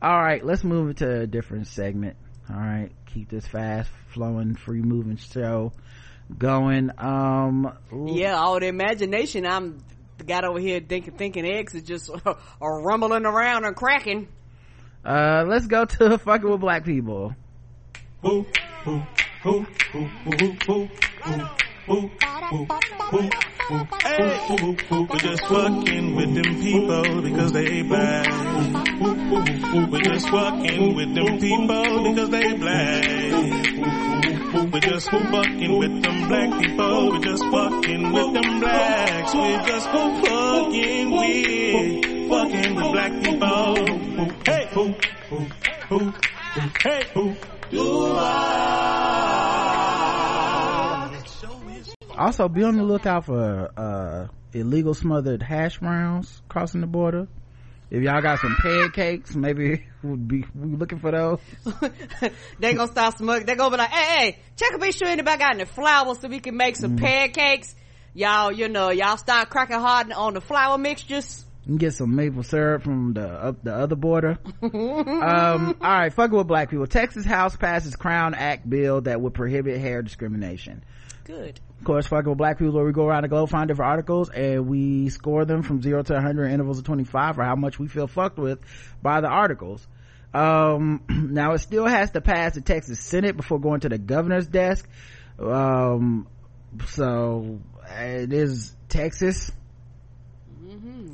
all 0.00 0.20
right, 0.20 0.44
let's 0.44 0.64
move 0.64 0.90
into 0.90 1.20
a 1.20 1.26
different 1.26 1.66
segment. 1.66 2.16
All 2.50 2.56
right, 2.56 2.90
keep 3.06 3.28
this 3.28 3.46
fast 3.46 3.90
flowing, 4.08 4.56
free 4.56 4.80
moving 4.80 5.16
show 5.16 5.72
going. 6.36 6.90
Um, 6.98 7.72
Yeah, 8.06 8.36
all 8.36 8.58
the 8.58 8.66
imagination. 8.66 9.46
I'm 9.46 9.78
got 10.26 10.44
over 10.44 10.58
here 10.58 10.80
thinking 10.80 11.14
thinking 11.14 11.44
eggs 11.44 11.74
is 11.74 11.82
just 11.82 12.10
are 12.60 12.82
rumbling 12.82 13.26
around 13.26 13.64
and 13.64 13.76
cracking. 13.76 14.28
uh, 15.04 15.44
let's 15.46 15.66
go 15.66 15.84
to 15.84 16.18
fucking 16.24 16.48
with 16.50 16.60
black 16.60 16.84
people. 16.84 17.34
We're 21.88 22.10
just 25.18 25.42
fucking 25.46 26.14
with 26.14 26.34
them 26.34 26.60
people 26.62 27.22
because 27.22 27.52
they 27.52 27.82
black. 27.82 28.26
We're 29.90 30.00
just 30.00 30.28
fucking 30.28 30.94
with 30.94 31.14
them 31.14 31.40
people 31.40 32.04
because 32.04 32.30
they 32.30 32.56
black. 32.56 33.32
We're 34.72 34.80
just 34.80 35.10
fucking 35.10 35.78
with 35.78 36.02
them 36.02 36.28
black 36.28 36.60
people. 36.60 37.10
We're 37.10 37.18
just 37.20 37.44
fucking 37.46 38.12
with 38.12 38.32
them 38.32 38.60
blacks. 38.60 39.34
We're 39.34 39.66
just 39.66 39.86
fucking 39.88 41.10
with 41.10 42.04
fucking 42.30 42.74
with 42.76 42.92
black 42.92 43.12
people. 43.24 43.74
Hey, 44.46 44.68
hey, 46.80 47.36
Also, 52.18 52.48
be 52.48 52.62
on 52.62 52.76
the 52.76 52.82
lookout 52.82 53.24
for 53.24 53.70
uh 53.76 54.28
illegal 54.52 54.94
smothered 54.94 55.42
hash 55.42 55.78
browns 55.78 56.42
crossing 56.48 56.80
the 56.80 56.86
border. 56.86 57.28
If 57.90 58.02
y'all 58.02 58.22
got 58.22 58.38
some 58.38 58.56
pancakes, 58.62 59.34
maybe 59.34 59.84
we'll 60.02 60.16
be 60.16 60.44
we 60.54 60.76
looking 60.76 60.98
for 60.98 61.10
those. 61.10 61.40
they 62.58 62.74
gonna 62.74 62.90
start 62.90 63.18
smoking. 63.18 63.46
They 63.46 63.54
gonna 63.54 63.70
be 63.70 63.76
like, 63.76 63.90
"Hey, 63.90 64.18
hey, 64.18 64.38
check 64.56 64.72
and 64.72 64.80
be 64.80 64.92
sure 64.92 65.08
anybody 65.08 65.38
got 65.38 65.54
any 65.54 65.64
flour 65.64 66.14
so 66.14 66.28
we 66.28 66.40
can 66.40 66.56
make 66.56 66.76
some 66.76 66.96
pancakes." 66.96 67.74
Y'all, 68.14 68.52
you 68.52 68.68
know, 68.68 68.90
y'all 68.90 69.16
start 69.16 69.48
cracking 69.48 69.78
hard 69.78 70.12
on 70.12 70.34
the 70.34 70.40
flour 70.40 70.76
mixtures. 70.78 71.44
You 71.64 71.68
can 71.68 71.76
get 71.76 71.94
some 71.94 72.16
maple 72.16 72.42
syrup 72.42 72.82
from 72.82 73.14
the 73.14 73.26
up 73.26 73.62
the 73.62 73.74
other 73.74 73.94
border. 73.94 74.38
um, 74.62 74.72
all 74.72 75.74
right, 75.80 76.12
fucking 76.12 76.36
with 76.36 76.46
black 76.46 76.70
people. 76.70 76.86
Texas 76.86 77.24
House 77.24 77.56
passes 77.56 77.94
Crown 77.94 78.34
Act 78.34 78.68
bill 78.68 79.00
that 79.02 79.20
would 79.20 79.32
prohibit 79.34 79.80
hair 79.80 80.02
discrimination. 80.02 80.82
Good. 81.24 81.60
Of 81.82 81.86
course, 81.86 82.06
fucking 82.06 82.28
with 82.28 82.38
black 82.38 82.60
people, 82.60 82.74
where 82.74 82.84
we 82.84 82.92
go 82.92 83.08
around 83.08 83.24
the 83.24 83.28
globe, 83.28 83.50
find 83.50 83.66
different 83.66 83.90
articles, 83.90 84.30
and 84.30 84.68
we 84.68 85.08
score 85.08 85.44
them 85.44 85.64
from 85.64 85.82
zero 85.82 86.00
to 86.04 86.12
100 86.12 86.52
intervals 86.52 86.78
of 86.78 86.84
25 86.84 87.34
for 87.34 87.42
how 87.42 87.56
much 87.56 87.76
we 87.80 87.88
feel 87.88 88.06
fucked 88.06 88.38
with 88.38 88.60
by 89.02 89.20
the 89.20 89.26
articles. 89.26 89.84
Um, 90.32 91.02
now 91.08 91.54
it 91.54 91.58
still 91.58 91.84
has 91.84 92.12
to 92.12 92.20
pass 92.20 92.54
the 92.54 92.60
Texas 92.60 93.00
Senate 93.00 93.36
before 93.36 93.58
going 93.58 93.80
to 93.80 93.88
the 93.88 93.98
governor's 93.98 94.46
desk. 94.46 94.88
Um, 95.40 96.28
so 96.86 97.58
it 97.90 98.32
is 98.32 98.72
Texas. 98.88 99.50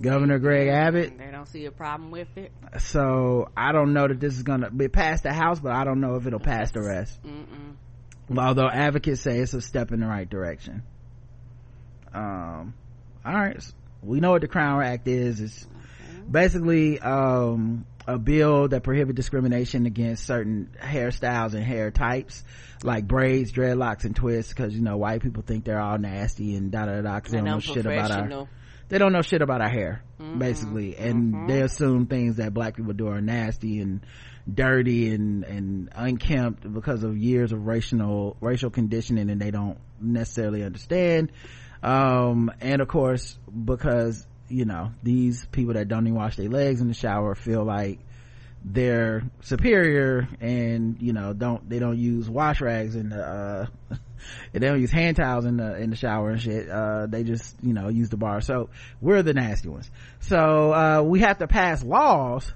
Governor 0.03 0.39
Greg 0.39 0.69
Abbott. 0.69 1.17
They 1.17 1.31
don't 1.31 1.49
see 1.49 1.65
a 1.65 1.73
problem 1.73 2.11
with 2.11 2.29
it. 2.37 2.53
So 2.79 3.49
I 3.57 3.73
don't 3.73 3.95
know 3.95 4.07
that 4.07 4.21
this 4.21 4.37
is 4.37 4.43
gonna 4.43 4.71
be 4.71 4.89
past 4.89 5.23
the 5.23 5.33
House, 5.33 5.61
but 5.61 5.73
I 5.73 5.85
don't 5.85 6.01
know 6.01 6.17
if 6.17 6.27
it'll 6.27 6.39
pass 6.39 6.73
the 6.73 6.83
rest. 6.83 7.21
Mm-mm. 7.25 7.68
Although 8.37 8.69
advocates 8.69 9.23
say 9.23 9.39
it's 9.39 9.55
a 9.55 9.61
step 9.61 9.93
in 9.93 10.01
the 10.01 10.07
right 10.07 10.29
direction. 10.29 10.83
Um, 12.13 12.75
all 13.25 13.35
right, 13.35 13.63
we 14.03 14.21
know 14.21 14.33
what 14.33 14.43
the 14.43 14.49
Crown 14.49 14.83
Act 14.83 15.09
is. 15.09 15.41
It's 15.41 15.67
basically 16.31 17.01
um, 17.01 17.87
a 18.07 18.19
bill 18.19 18.69
that 18.69 18.83
prohibits 18.83 19.17
discrimination 19.17 19.87
against 19.87 20.27
certain 20.27 20.71
hairstyles 20.81 21.55
and 21.55 21.65
hair 21.65 21.91
types, 21.91 22.45
like 22.83 23.07
braids, 23.07 23.53
dreadlocks, 23.53 24.05
and 24.05 24.15
twists. 24.15 24.53
Because 24.53 24.75
you 24.75 24.83
know 24.83 24.97
white 24.97 25.23
people 25.23 25.43
think 25.43 25.65
they're 25.65 25.81
all 25.81 25.99
nasty 25.99 26.55
and 26.55 26.71
da 26.71 26.87
da 26.87 27.01
da. 27.01 27.17
Because 27.17 27.33
they 27.33 27.39
don't 27.39 27.47
know 27.47 27.61
shit 27.61 27.87
about 27.87 28.11
our 28.11 28.49
they 28.89 28.99
don't 28.99 29.13
know 29.13 29.23
shit 29.23 29.43
about 29.43 29.61
our 29.61 29.71
hair 29.71 30.03
Mm-hmm. 30.21 30.39
basically 30.41 30.97
and 30.97 31.49
they 31.49 31.61
assume 31.61 32.07
things 32.07 32.37
that 32.39 32.53
black 32.53 32.75
people 32.75 32.93
do 32.93 33.07
are 33.07 33.21
nasty 33.21 33.79
and 33.79 34.01
dirty 34.53 35.11
and 35.11 35.45
and 35.45 35.91
unkempt 35.95 36.73
because 36.73 37.03
of 37.03 37.17
years 37.17 37.53
of 37.53 37.67
racial 37.67 38.37
racial 38.41 38.71
conditioning 38.71 39.31
and 39.31 39.41
they 39.41 39.51
don't 39.51 39.79
necessarily 40.01 40.63
understand. 40.63 41.33
Um 41.83 42.51
and 42.61 42.81
of 42.81 42.89
course 42.89 43.39
because 43.65 44.27
you 44.49 44.65
know 44.65 44.93
these 45.03 45.45
people 45.47 45.75
that 45.75 45.89
don't 45.89 46.07
even 46.07 46.17
wash 46.17 46.37
their 46.37 46.49
legs 46.49 46.81
in 46.81 46.89
the 46.89 46.95
shower 46.95 47.35
feel 47.35 47.65
like 47.65 48.01
they're 48.65 49.23
superior 49.41 50.29
and 50.41 51.01
you 51.01 51.13
know 51.13 51.33
don't 51.33 51.69
they 51.69 51.79
don't 51.79 51.99
use 51.99 52.29
wash 52.29 52.61
rags 52.61 52.95
the 52.95 53.17
uh 53.17 53.67
they 54.53 54.59
don't 54.59 54.81
use 54.81 54.91
hand 54.91 55.17
towels 55.17 55.45
in 55.45 55.59
the 55.59 55.77
in 55.77 55.91
the 55.91 55.97
shower 55.97 56.31
and 56.31 56.41
shit. 56.41 56.69
Uh 56.69 57.07
they 57.07 57.23
just 57.23 57.57
you 57.63 57.75
know 57.75 57.89
use 57.89 58.09
the 58.09 58.17
bar. 58.17 58.41
Soap 58.41 58.71
we're 59.01 59.23
the 59.23 59.35
nasty 59.35 59.69
ones. 59.69 59.91
So 60.21 60.73
uh 60.73 61.03
we 61.03 61.21
have 61.21 61.39
to 61.39 61.47
pass 61.47 61.85
laws 61.85 62.51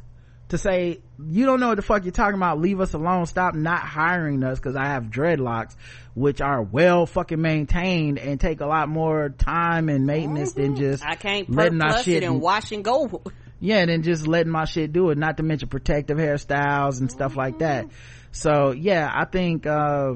to 0.53 0.59
say 0.59 1.01
you 1.19 1.47
don't 1.47 1.61
know 1.61 1.69
what 1.69 1.77
the 1.77 1.83
fuck 1.83 2.05
you're 2.05 2.13
talking 2.13 2.37
about. 2.37 2.61
Leave 2.61 2.81
us 2.81 2.93
alone. 2.93 3.25
Stop 3.27 3.55
not 3.55 3.81
hiring 3.81 4.45
us 4.45 4.59
because 4.59 4.77
i 4.77 4.87
have 4.87 5.05
dreadlocks 5.05 5.75
which 6.15 6.41
are 6.43 6.63
well 6.63 7.07
fucking 7.07 7.41
maintained 7.41 8.19
and 8.19 8.39
take 8.39 8.61
a 8.61 8.67
lot 8.67 8.89
more 8.89 9.31
time 9.31 9.89
and 9.89 10.07
maintenance 10.07 10.53
than 10.53 10.77
just 10.77 11.03
I 11.05 11.15
can't 11.15 11.49
letting 11.51 11.79
plus 11.81 12.05
shit 12.05 12.23
it 12.23 12.27
and 12.27 12.41
wash 12.41 12.71
and 12.71 12.85
go. 12.85 13.23
yeah 13.61 13.85
than 13.87 14.03
just 14.03 14.27
letting 14.27 14.53
my 14.53 14.67
shit 14.67 14.93
do 14.93 15.09
it. 15.11 15.17
Not 15.19 15.39
to 15.39 15.43
mention 15.43 15.69
protective 15.69 16.19
hairstyles 16.19 17.01
and 17.01 17.11
stuff 17.11 17.35
like 17.35 17.61
that. 17.61 17.87
So 18.31 18.73
yeah 18.73 19.11
i 19.13 19.25
think 19.25 19.67
uh 19.67 20.15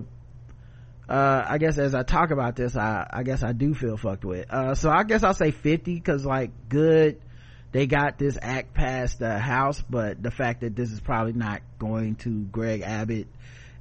uh 1.08 1.44
i 1.48 1.56
guess 1.58 1.78
as 1.78 1.94
i 1.94 2.02
talk 2.02 2.30
about 2.30 2.56
this 2.56 2.76
i 2.76 3.06
i 3.10 3.22
guess 3.22 3.42
i 3.42 3.52
do 3.52 3.72
feel 3.72 3.96
fucked 3.96 4.24
with. 4.24 4.50
Uh 4.50 4.74
so 4.74 4.90
i 4.90 5.02
guess 5.02 5.22
i'll 5.22 5.32
say 5.34 5.50
50 5.50 5.94
because 5.94 6.26
like 6.26 6.50
good 6.68 7.22
they 7.76 7.86
got 7.86 8.16
this 8.16 8.38
act 8.40 8.72
past 8.72 9.18
the 9.18 9.38
house 9.38 9.82
but 9.90 10.22
the 10.22 10.30
fact 10.30 10.62
that 10.62 10.74
this 10.74 10.90
is 10.90 10.98
probably 10.98 11.34
not 11.34 11.60
going 11.78 12.14
to 12.14 12.30
greg 12.44 12.80
abbott 12.80 13.26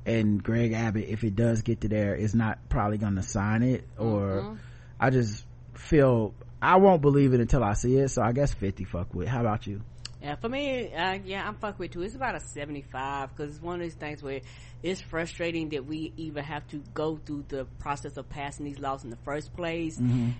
and 0.05 0.43
greg 0.43 0.73
abbott 0.73 1.05
if 1.07 1.23
it 1.23 1.33
does 1.33 1.61
get 1.61 1.79
to 1.79 1.87
there 1.87 2.13
is 2.13 2.35
not 2.35 2.59
probably 2.67 2.97
gonna 2.97 3.23
sign 3.23 3.63
it 3.63 3.85
or 3.97 4.41
mm-hmm. 4.41 4.55
i 4.99 5.09
just 5.09 5.45
feel 5.75 6.33
i 6.61 6.75
won't 6.75 7.01
believe 7.01 7.33
it 7.33 7.39
until 7.39 7.63
i 7.63 7.71
see 7.71 7.95
it 7.95 8.09
so 8.09 8.21
i 8.21 8.33
guess 8.33 8.53
50 8.53 8.83
fuck 8.83 9.13
with 9.13 9.29
how 9.29 9.39
about 9.39 9.65
you 9.65 9.79
Yeah, 10.25 10.33
for 10.37 10.49
me, 10.49 10.91
uh, 10.91 11.19
yeah, 11.23 11.47
I'm 11.47 11.53
fuck 11.53 11.77
with 11.77 11.91
too. 11.91 12.01
It's 12.01 12.15
about 12.15 12.33
a 12.33 12.39
75 12.39 13.29
because 13.29 13.53
it's 13.53 13.63
one 13.63 13.75
of 13.75 13.81
these 13.81 13.93
things 13.93 14.23
where 14.23 14.41
it's 14.81 14.99
frustrating 14.99 15.69
that 15.69 15.85
we 15.85 16.13
even 16.17 16.43
have 16.43 16.67
to 16.69 16.81
go 16.95 17.19
through 17.23 17.45
the 17.47 17.65
process 17.77 18.17
of 18.17 18.27
passing 18.27 18.65
these 18.65 18.79
laws 18.79 19.03
in 19.03 19.11
the 19.11 19.19
first 19.23 19.55
place. 19.55 19.99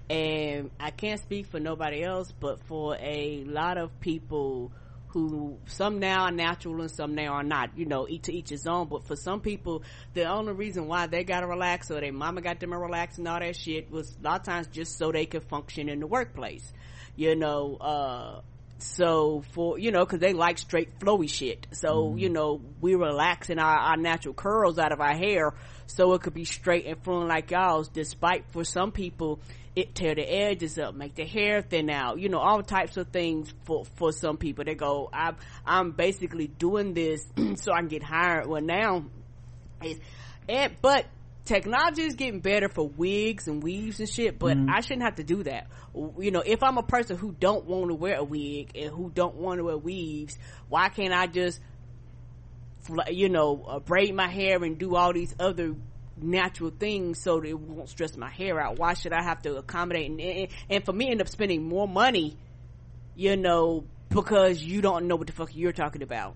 And 0.09 0.71
I 0.79 0.89
can't 0.89 1.21
speak 1.21 1.45
for 1.45 1.59
nobody 1.59 2.03
else, 2.03 2.31
but 2.31 2.63
for 2.63 2.97
a 2.99 3.43
lot 3.43 3.77
of 3.77 3.99
people 3.99 4.71
who 5.09 5.59
some 5.67 5.99
now 5.99 6.23
are 6.23 6.31
natural 6.31 6.81
and 6.81 6.89
some 6.89 7.13
now 7.13 7.33
are 7.33 7.43
not. 7.43 7.77
You 7.77 7.85
know, 7.85 8.07
each 8.09 8.23
to 8.23 8.33
each 8.33 8.49
his 8.49 8.65
own. 8.65 8.87
But 8.87 9.05
for 9.05 9.15
some 9.15 9.39
people, 9.39 9.83
the 10.15 10.25
only 10.25 10.53
reason 10.53 10.87
why 10.87 11.05
they 11.05 11.23
gotta 11.23 11.45
relax 11.45 11.91
or 11.91 12.01
their 12.01 12.11
mama 12.11 12.41
got 12.41 12.59
them 12.59 12.71
to 12.71 12.77
relax 12.79 13.19
and 13.19 13.27
all 13.27 13.39
that 13.39 13.55
shit 13.55 13.91
was 13.91 14.17
a 14.19 14.23
lot 14.23 14.39
of 14.39 14.45
times 14.47 14.65
just 14.65 14.97
so 14.97 15.11
they 15.11 15.27
could 15.27 15.43
function 15.43 15.89
in 15.89 15.99
the 15.99 16.07
workplace. 16.07 16.73
You 17.15 17.35
know, 17.35 17.77
uh, 17.79 18.41
so 18.77 19.43
for 19.53 19.79
you 19.79 19.91
know 19.91 20.05
because 20.05 20.19
they 20.19 20.33
like 20.33 20.57
straight 20.57 20.99
flowy 20.99 21.29
shit. 21.29 21.67
So 21.71 22.09
Mm-hmm. 22.09 22.17
you 22.17 22.29
know 22.29 22.61
we 22.81 22.95
relaxing 22.95 23.59
our, 23.59 23.77
our 23.77 23.97
natural 23.97 24.33
curls 24.33 24.77
out 24.77 24.91
of 24.91 24.99
our 24.99 25.15
hair 25.15 25.53
so 25.87 26.13
it 26.13 26.21
could 26.21 26.33
be 26.33 26.45
straight 26.45 26.85
and 26.85 27.01
flowing 27.03 27.27
like 27.27 27.51
y'all's 27.51 27.87
despite 27.89 28.45
for 28.51 28.63
some 28.63 28.91
people 28.91 29.39
it 29.75 29.93
tear 29.93 30.15
the 30.15 30.21
edges 30.23 30.77
up 30.79 30.95
make 30.95 31.15
the 31.15 31.25
hair 31.25 31.61
thin 31.61 31.89
out 31.89 32.19
you 32.19 32.29
know 32.29 32.39
all 32.39 32.61
types 32.63 32.97
of 32.97 33.07
things 33.09 33.53
for 33.65 33.85
for 33.95 34.11
some 34.11 34.37
people. 34.37 34.63
They 34.65 34.75
go 34.75 35.09
i'm 35.13 35.35
i'm 35.65 35.91
basically 35.91 36.47
doing 36.47 36.93
this 36.93 37.25
so 37.55 37.71
i 37.73 37.79
can 37.79 37.87
get 37.87 38.03
hired. 38.03 38.45
Well 38.47 38.61
now 38.61 39.05
it's 39.81 39.99
and 40.47 40.75
but 40.81 41.05
technology 41.45 42.01
is 42.01 42.15
getting 42.15 42.39
better 42.39 42.67
for 42.67 42.87
wigs 42.87 43.47
and 43.47 43.61
weaves 43.61 43.99
and 43.99 44.09
shit 44.09 44.37
but 44.39 44.57
i 44.69 44.81
shouldn't 44.81 45.03
have 45.03 45.15
to 45.15 45.23
do 45.23 45.43
that. 45.43 45.67
You 45.93 46.31
know 46.31 46.41
if 46.45 46.63
i'm 46.63 46.77
a 46.77 46.83
person 46.83 47.17
who 47.17 47.31
don't 47.39 47.65
want 47.65 47.89
to 47.89 47.95
wear 47.95 48.15
a 48.15 48.23
wig 48.23 48.71
and 48.75 48.89
who 48.89 49.11
don't 49.13 49.35
want 49.35 49.59
to 49.59 49.63
wear 49.63 49.77
weaves 49.77 50.37
why 50.67 50.89
can't 50.89 51.13
i 51.13 51.27
just 51.27 51.61
you 53.09 53.29
know 53.29 53.63
uh, 53.67 53.79
braid 53.79 54.13
my 54.13 54.27
hair 54.27 54.63
and 54.63 54.77
do 54.77 54.95
all 54.95 55.13
these 55.13 55.33
other 55.39 55.75
natural 56.17 56.71
things 56.71 57.21
so 57.21 57.39
that 57.39 57.47
it 57.47 57.59
won't 57.59 57.89
stress 57.89 58.15
my 58.15 58.29
hair 58.29 58.59
out? 58.59 58.79
Why 58.79 58.93
should 58.93 59.13
i 59.13 59.23
have 59.23 59.41
to 59.43 59.57
accommodate 59.57 60.09
and, 60.09 60.21
and, 60.21 60.47
and 60.69 60.85
for 60.85 60.93
me 60.93 61.11
end 61.11 61.21
up 61.21 61.29
spending 61.29 61.63
more 61.63 61.87
money 61.87 62.37
you 63.15 63.37
know 63.37 63.85
because 64.09 64.61
you 64.61 64.81
don't 64.81 65.07
know 65.07 65.15
what 65.15 65.27
the 65.27 65.33
fuck 65.33 65.55
you're 65.55 65.73
talking 65.73 66.01
about? 66.01 66.35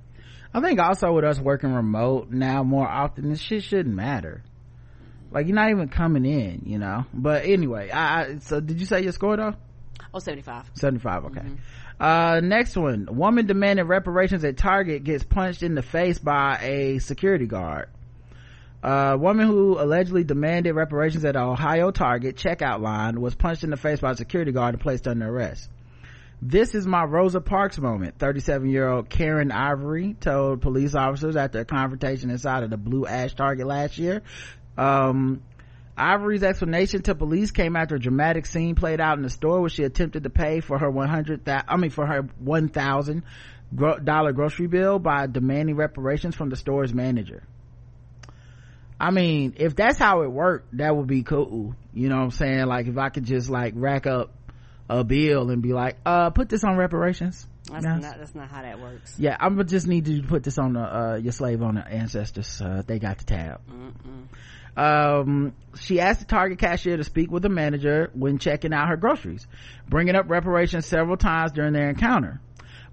I 0.53 0.61
think 0.61 0.79
also 0.79 1.11
with 1.13 1.25
us 1.25 1.39
working 1.39 1.73
remote 1.73 2.31
now 2.31 2.63
more 2.63 2.87
often, 2.87 3.29
this 3.29 3.39
shit 3.39 3.63
shouldn't 3.63 3.93
matter. 3.93 4.43
Like 5.31 5.47
you're 5.47 5.55
not 5.55 5.69
even 5.69 5.89
coming 5.89 6.25
in, 6.25 6.63
you 6.65 6.79
know. 6.79 7.05
But 7.13 7.45
anyway, 7.45 7.91
I, 7.91 8.21
I 8.21 8.37
so 8.39 8.59
did 8.59 8.79
you 8.79 8.85
say 8.85 9.01
your 9.03 9.11
score 9.11 9.37
though? 9.37 9.55
oh 10.13 10.19
75 10.19 10.71
75 10.73 11.25
okay. 11.25 11.41
Uh 11.99 12.39
next 12.41 12.75
one. 12.75 13.07
Woman 13.11 13.45
demanding 13.45 13.85
reparations 13.85 14.43
at 14.43 14.57
target 14.57 15.03
gets 15.03 15.23
punched 15.23 15.63
in 15.63 15.75
the 15.75 15.81
face 15.81 16.17
by 16.17 16.57
a 16.61 16.99
security 16.99 17.45
guard. 17.45 17.89
A 18.81 19.17
woman 19.17 19.45
who 19.45 19.77
allegedly 19.79 20.23
demanded 20.23 20.73
reparations 20.73 21.25
at 21.25 21.35
ohio 21.35 21.91
target 21.91 22.37
checkout 22.37 22.79
line 22.81 23.19
was 23.19 23.35
punched 23.35 23.63
in 23.63 23.69
the 23.71 23.77
face 23.77 23.99
by 23.99 24.11
a 24.11 24.15
security 24.15 24.53
guard 24.53 24.75
and 24.75 24.81
placed 24.81 25.07
under 25.07 25.27
arrest. 25.27 25.69
This 26.41 26.73
is 26.73 26.87
my 26.87 27.03
rosa 27.03 27.41
parks 27.41 27.77
moment 27.77 28.17
37 28.17 28.69
year 28.69 28.87
old 28.87 29.09
karen 29.09 29.51
ivory 29.51 30.15
told 30.21 30.61
police 30.61 30.95
officers 30.95 31.35
after 31.35 31.59
a 31.59 31.65
confrontation 31.65 32.29
inside 32.29 32.63
of 32.63 32.69
the 32.69 32.77
blue 32.77 33.05
ash 33.05 33.33
target 33.33 33.67
last 33.67 33.97
year 33.97 34.21
um 34.77 35.41
Ivory's 35.97 36.43
explanation 36.43 37.01
to 37.03 37.15
police 37.15 37.51
came 37.51 37.75
after 37.75 37.95
a 37.95 37.99
dramatic 37.99 38.45
scene 38.45 38.75
played 38.75 39.01
out 39.01 39.17
in 39.17 39.23
the 39.23 39.29
store 39.29 39.59
where 39.59 39.69
she 39.69 39.83
attempted 39.83 40.23
to 40.23 40.29
pay 40.29 40.61
for 40.61 40.77
her 40.77 40.89
100 40.89 41.41
I 41.47 41.75
mean 41.75 41.89
for 41.89 42.05
her 42.05 42.21
1000 42.39 43.23
dollar 44.03 44.31
grocery 44.31 44.67
bill 44.67 44.97
by 44.99 45.27
demanding 45.27 45.75
reparations 45.75 46.35
from 46.35 46.49
the 46.49 46.55
store's 46.55 46.93
manager. 46.93 47.43
I 48.99 49.11
mean, 49.11 49.53
if 49.57 49.75
that's 49.75 49.97
how 49.97 50.23
it 50.23 50.31
worked, 50.31 50.75
that 50.77 50.95
would 50.95 51.07
be 51.07 51.23
cool. 51.23 51.75
You 51.93 52.09
know 52.09 52.17
what 52.17 52.23
I'm 52.23 52.31
saying? 52.31 52.65
Like 52.65 52.87
if 52.87 52.97
I 52.97 53.09
could 53.09 53.25
just 53.25 53.49
like 53.49 53.73
rack 53.75 54.07
up 54.07 54.33
a 54.89 55.03
bill 55.03 55.49
and 55.51 55.61
be 55.61 55.71
like, 55.73 55.97
uh, 56.05 56.31
put 56.31 56.49
this 56.49 56.63
on 56.63 56.75
reparations. 56.77 57.45
that's 57.71 57.85
Yes. 57.85 58.01
not 58.01 58.17
that's 58.17 58.35
not 58.35 58.49
how 58.49 58.63
that 58.63 58.79
works 58.79 59.15
Yeah, 59.19 59.37
I'm 59.39 59.53
gonna 59.53 59.65
just 59.65 59.85
need 59.87 60.07
you 60.07 60.21
to 60.23 60.27
put 60.27 60.43
this 60.43 60.57
on 60.57 60.73
the, 60.73 60.79
uh, 60.81 61.15
your 61.17 61.31
slave 61.31 61.61
owner 61.61 61.85
ancestors. 61.87 62.59
Uh, 62.61 62.81
they 62.85 62.97
got 62.99 63.19
the 63.19 63.25
tab. 63.25 63.61
Um, 64.79 65.55
she 65.77 65.99
asked 65.99 66.21
the 66.21 66.25
Target 66.25 66.57
cashier 66.57 66.95
to 66.95 67.03
speak 67.03 67.29
with 67.29 67.43
the 67.43 67.49
manager 67.49 68.11
when 68.13 68.37
checking 68.37 68.71
out 68.71 68.87
her 68.87 68.95
groceries, 68.95 69.45
bringing 69.89 70.15
up 70.15 70.29
reparations 70.29 70.85
several 70.85 71.17
times 71.17 71.51
during 71.51 71.73
their 71.73 71.89
encounter. 71.89 72.39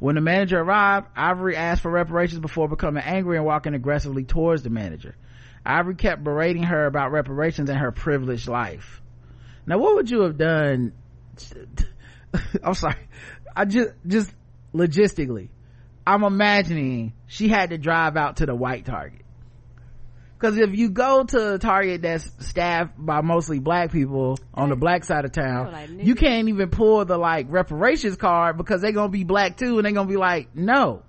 When 0.01 0.17
the 0.17 0.21
manager 0.21 0.59
arrived, 0.59 1.07
Ivory 1.15 1.55
asked 1.55 1.83
for 1.83 1.91
reparations 1.93 2.41
before 2.41 2.69
becoming 2.69 3.05
angry 3.05 3.37
and 3.37 3.47
walking 3.47 3.75
aggressively 3.75 4.25
towards 4.25 4.65
the 4.65 4.71
manager. 4.71 5.15
Ivory 5.65 5.95
kept 5.95 6.25
berating 6.25 6.65
her 6.65 6.87
about 6.87 7.13
reparations 7.13 7.71
and 7.71 7.79
her 7.79 7.93
privileged 7.93 8.49
life. 8.49 9.01
Now, 9.65 9.79
what 9.79 9.95
would 9.95 10.11
you 10.11 10.23
have 10.23 10.37
done? 10.37 10.93
I'm 12.65 12.75
sorry. 12.75 13.09
I 13.55 13.65
just, 13.65 13.91
just 14.05 14.33
logistically, 14.75 15.51
I'm 16.05 16.25
imagining 16.25 17.13
she 17.29 17.49
had 17.49 17.71
to 17.71 17.79
drive 17.79 18.17
out 18.17 18.39
to 18.39 18.47
the 18.47 18.57
white 18.57 18.85
Target. 18.85 19.26
Cause 20.39 20.59
if 20.59 20.75
you 20.77 20.91
go 20.91 21.25
to 21.25 21.55
a 21.55 21.59
Target 21.59 22.03
that's 22.03 22.31
staffed 22.47 22.93
by 22.99 23.23
mostly 23.23 23.59
black 23.59 23.91
people 23.91 24.39
on 24.53 24.69
the 24.69 24.77
black 24.77 25.05
side 25.05 25.25
of 25.25 25.33
town, 25.33 25.75
you 26.03 26.15
can't 26.15 26.49
even 26.51 26.69
pull 26.69 27.05
the 27.07 27.17
like 27.17 27.47
reparations 27.49 28.17
card 28.17 28.59
because 28.59 28.83
they're 28.83 28.93
gonna 28.93 29.09
be 29.09 29.25
black 29.25 29.57
too 29.57 29.79
and 29.79 29.85
they're 29.87 29.93
gonna 29.93 30.09
be 30.09 30.17
like, 30.19 30.55
no. 30.55 31.03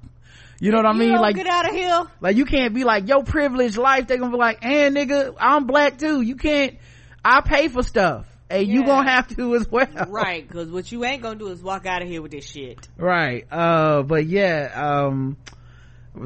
You 0.60 0.72
know 0.72 0.78
what 0.78 0.86
I 0.88 0.94
mean? 0.94 1.20
Like, 1.20 1.36
get 1.36 1.46
out 1.46 1.70
of 1.70 1.76
here 1.76 2.08
like 2.22 2.36
you 2.38 2.46
can't 2.46 2.74
be 2.74 2.84
like, 2.86 3.08
your 3.08 3.24
privileged 3.24 3.78
life, 3.78 4.08
they're 4.08 4.18
gonna 4.18 4.32
be 4.32 4.38
like, 4.38 4.60
and 4.64 4.96
nigga, 4.96 5.36
I'm 5.40 5.68
black 5.68 5.98
too. 5.98 6.22
You 6.22 6.36
can't, 6.36 6.78
I 7.24 7.42
pay 7.42 7.68
for 7.68 7.84
stuff. 7.84 8.26
And 8.50 8.66
you 8.66 8.80
Yeah. 8.80 8.86
gonna 8.86 9.10
have 9.12 9.28
to 9.36 9.56
as 9.56 9.70
well. 9.70 9.88
right 10.08 10.48
because 10.48 10.72
what 10.72 10.90
you 10.90 11.04
ain't 11.04 11.22
gonna 11.22 11.38
do 11.38 11.50
is 11.50 11.62
walk 11.62 11.86
out 11.86 12.02
of 12.02 12.08
here 12.08 12.22
with 12.22 12.32
this 12.32 12.50
shit 12.50 12.88
right 12.96 13.46
uh 13.52 14.04
but 14.04 14.26
yeah 14.26 14.72
um 14.74 15.36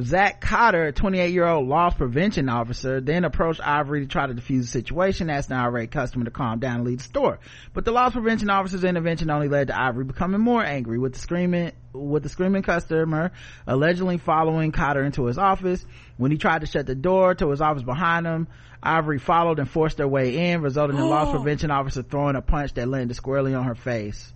Zach 0.02 0.40
Cotter, 0.42 0.88
a 0.88 0.92
28 0.92 1.32
year 1.32 1.46
old 1.46 1.68
loss 1.68 1.96
prevention 1.96 2.50
officer, 2.50 3.02
then 3.02 3.26
approached 3.26 3.60
Ivory 3.62 4.02
to 4.02 4.08
try 4.08 4.28
to 4.28 4.34
defuse 4.34 4.62
the 4.62 4.68
situation, 4.68 5.30
asking 5.30 5.58
the 5.58 5.62
irate 5.62 5.92
customer 5.92 6.26
to 6.26 6.32
calm 6.32 6.60
down 6.60 6.78
and 6.78 6.86
leave 6.86 7.00
the 7.00 7.04
store. 7.04 7.40
But 7.74 7.86
the 7.86 7.92
loss 7.92 8.14
prevention 8.14 8.50
officer's 8.50 8.84
intervention 8.84 9.30
only 9.30 9.50
led 9.50 9.68
to 9.68 9.80
Ivory 9.80 10.06
becoming 10.06 10.42
more 10.42 10.64
angry 10.64 10.98
with 10.98 11.14
the 11.14 11.20
screaming, 11.20 11.74
with 11.94 12.24
the 12.24 12.30
screaming 12.30 12.64
customer 12.64 13.32
allegedly 13.68 14.18
following 14.18 14.72
Cotter 14.72 15.04
into 15.04 15.26
his 15.26 15.38
office. 15.38 15.86
When 16.18 16.32
he 16.32 16.38
tried 16.38 16.62
to 16.62 16.68
shut 16.68 16.86
the 16.86 16.96
door 16.96 17.36
to 17.36 17.50
his 17.50 17.62
office 17.62 17.84
behind 17.84 18.26
him, 18.26 18.48
Ivory 18.82 19.20
followed 19.20 19.60
and 19.60 19.70
forced 19.70 19.98
their 19.98 20.08
way 20.08 20.52
in, 20.52 20.62
resulting 20.62 20.98
in 20.98 21.08
loss 21.08 21.32
prevention 21.36 21.72
officer 21.72 22.02
throwing 22.02 22.36
a 22.36 22.42
punch 22.42 22.74
that 22.76 22.88
landed 22.88 23.16
squarely 23.16 23.54
on 23.54 23.66
her 23.66 23.76
face 23.76 24.34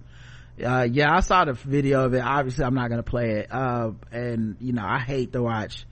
uh 0.64 0.88
yeah 0.90 1.14
i 1.16 1.20
saw 1.20 1.44
the 1.46 1.54
video 1.54 2.06
of 2.06 2.14
it. 2.14 2.20
Obviously 2.22 2.64
i'm 2.64 2.76
not 2.76 2.90
gonna 2.90 3.04
play 3.04 3.40
it. 3.40 3.48
Uh 3.52 3.92
and 4.12 4.58
you 4.60 4.74
know 4.74 4.86
i 4.86 5.00
hate 5.00 5.34
to 5.34 5.42
watch 5.42 5.86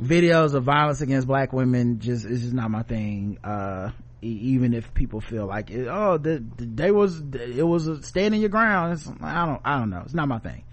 videos 0.00 0.54
of 0.54 0.64
violence 0.64 1.00
against 1.00 1.26
black 1.28 1.52
women. 1.52 2.00
Just 2.00 2.24
it's 2.24 2.42
just 2.42 2.54
not 2.54 2.70
my 2.70 2.82
thing. 2.82 3.38
Uh 3.44 3.90
e- 4.22 4.26
even 4.26 4.74
if 4.74 4.92
people 4.94 5.20
feel 5.20 5.46
like 5.46 5.70
it, 5.70 5.86
oh 5.88 6.18
the, 6.18 6.44
the, 6.56 6.64
they 6.64 6.90
was 6.90 7.20
it 7.20 7.66
was 7.66 7.86
a 7.86 8.02
standing 8.02 8.40
your 8.40 8.50
ground. 8.50 8.94
It's, 8.94 9.08
i 9.20 9.46
don't 9.46 9.60
i 9.64 9.78
don't 9.78 9.90
know. 9.90 10.02
It's 10.04 10.14
not 10.14 10.28
my 10.28 10.38
thing. 10.38 10.64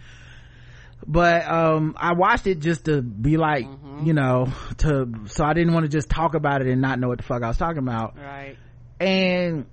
But 1.05 1.47
um 1.47 1.95
i 1.97 2.13
watched 2.13 2.47
it 2.47 2.59
just 2.59 2.85
to 2.85 3.01
be 3.01 3.37
like 3.37 3.67
you 4.03 4.13
know 4.13 4.51
to 4.79 5.07
so 5.27 5.43
i 5.45 5.53
didn't 5.53 5.73
want 5.73 5.83
to 5.85 5.89
just 5.89 6.09
talk 6.09 6.33
about 6.35 6.61
it 6.61 6.67
and 6.67 6.81
not 6.81 6.99
know 6.99 7.09
what 7.09 7.17
the 7.17 7.23
fuck 7.23 7.43
i 7.43 7.47
was 7.47 7.57
talking 7.57 7.79
about. 7.79 8.15
Right. 8.17 8.57
And 8.99 9.65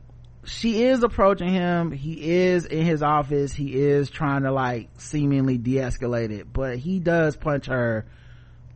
she 0.47 0.85
is 0.85 1.03
approaching 1.03 1.49
him. 1.49 1.91
He 1.93 2.33
is 2.33 2.65
in 2.65 2.85
his 2.87 3.03
office. 3.03 3.53
He 3.53 3.75
is 3.75 4.11
trying 4.11 4.43
to 4.43 4.53
like 4.53 4.89
seemingly 4.99 5.59
de-escalate 5.59 6.31
it. 6.31 6.53
But 6.53 6.79
he 6.79 7.01
does 7.01 7.37
punch 7.37 7.67
her 7.67 8.07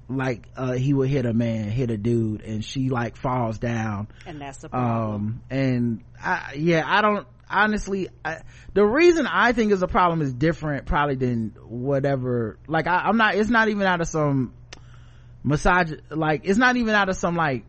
like 0.09 0.49
uh 0.57 0.73
he 0.73 0.93
would 0.93 1.09
hit 1.09 1.25
a 1.25 1.33
man 1.33 1.71
hit 1.71 1.89
a 1.91 1.97
dude 1.97 2.43
and 2.43 2.65
she 2.65 2.89
like 2.91 3.17
falls 3.17 3.59
down. 3.59 4.09
And 4.27 4.41
that's 4.41 4.59
the 4.59 4.69
problem. 4.69 5.15
um 5.15 5.43
and 5.51 6.05
i 6.21 6.55
yeah 6.57 6.83
i 6.85 7.01
don't 7.01 7.29
honestly 7.49 8.09
I, 8.25 8.39
the 8.75 8.85
reason 8.85 9.29
i 9.29 9.53
think 9.53 9.71
is 9.71 9.83
a 9.83 9.87
problem 9.89 10.21
is 10.21 10.33
different 10.33 10.87
probably 10.87 11.15
than 11.15 11.55
whatever 11.65 12.59
like 12.67 12.89
I, 12.89 13.03
i'm 13.07 13.19
not 13.19 13.37
it's 13.37 13.51
not 13.51 13.69
even 13.69 13.87
out 13.87 14.01
of 14.01 14.09
some 14.09 14.53
massage 15.45 15.93
like 16.11 16.43
it's 16.45 16.59
not 16.59 16.77
even 16.77 16.95
out 16.95 17.09
of 17.09 17.17
some 17.17 17.37
like 17.37 17.65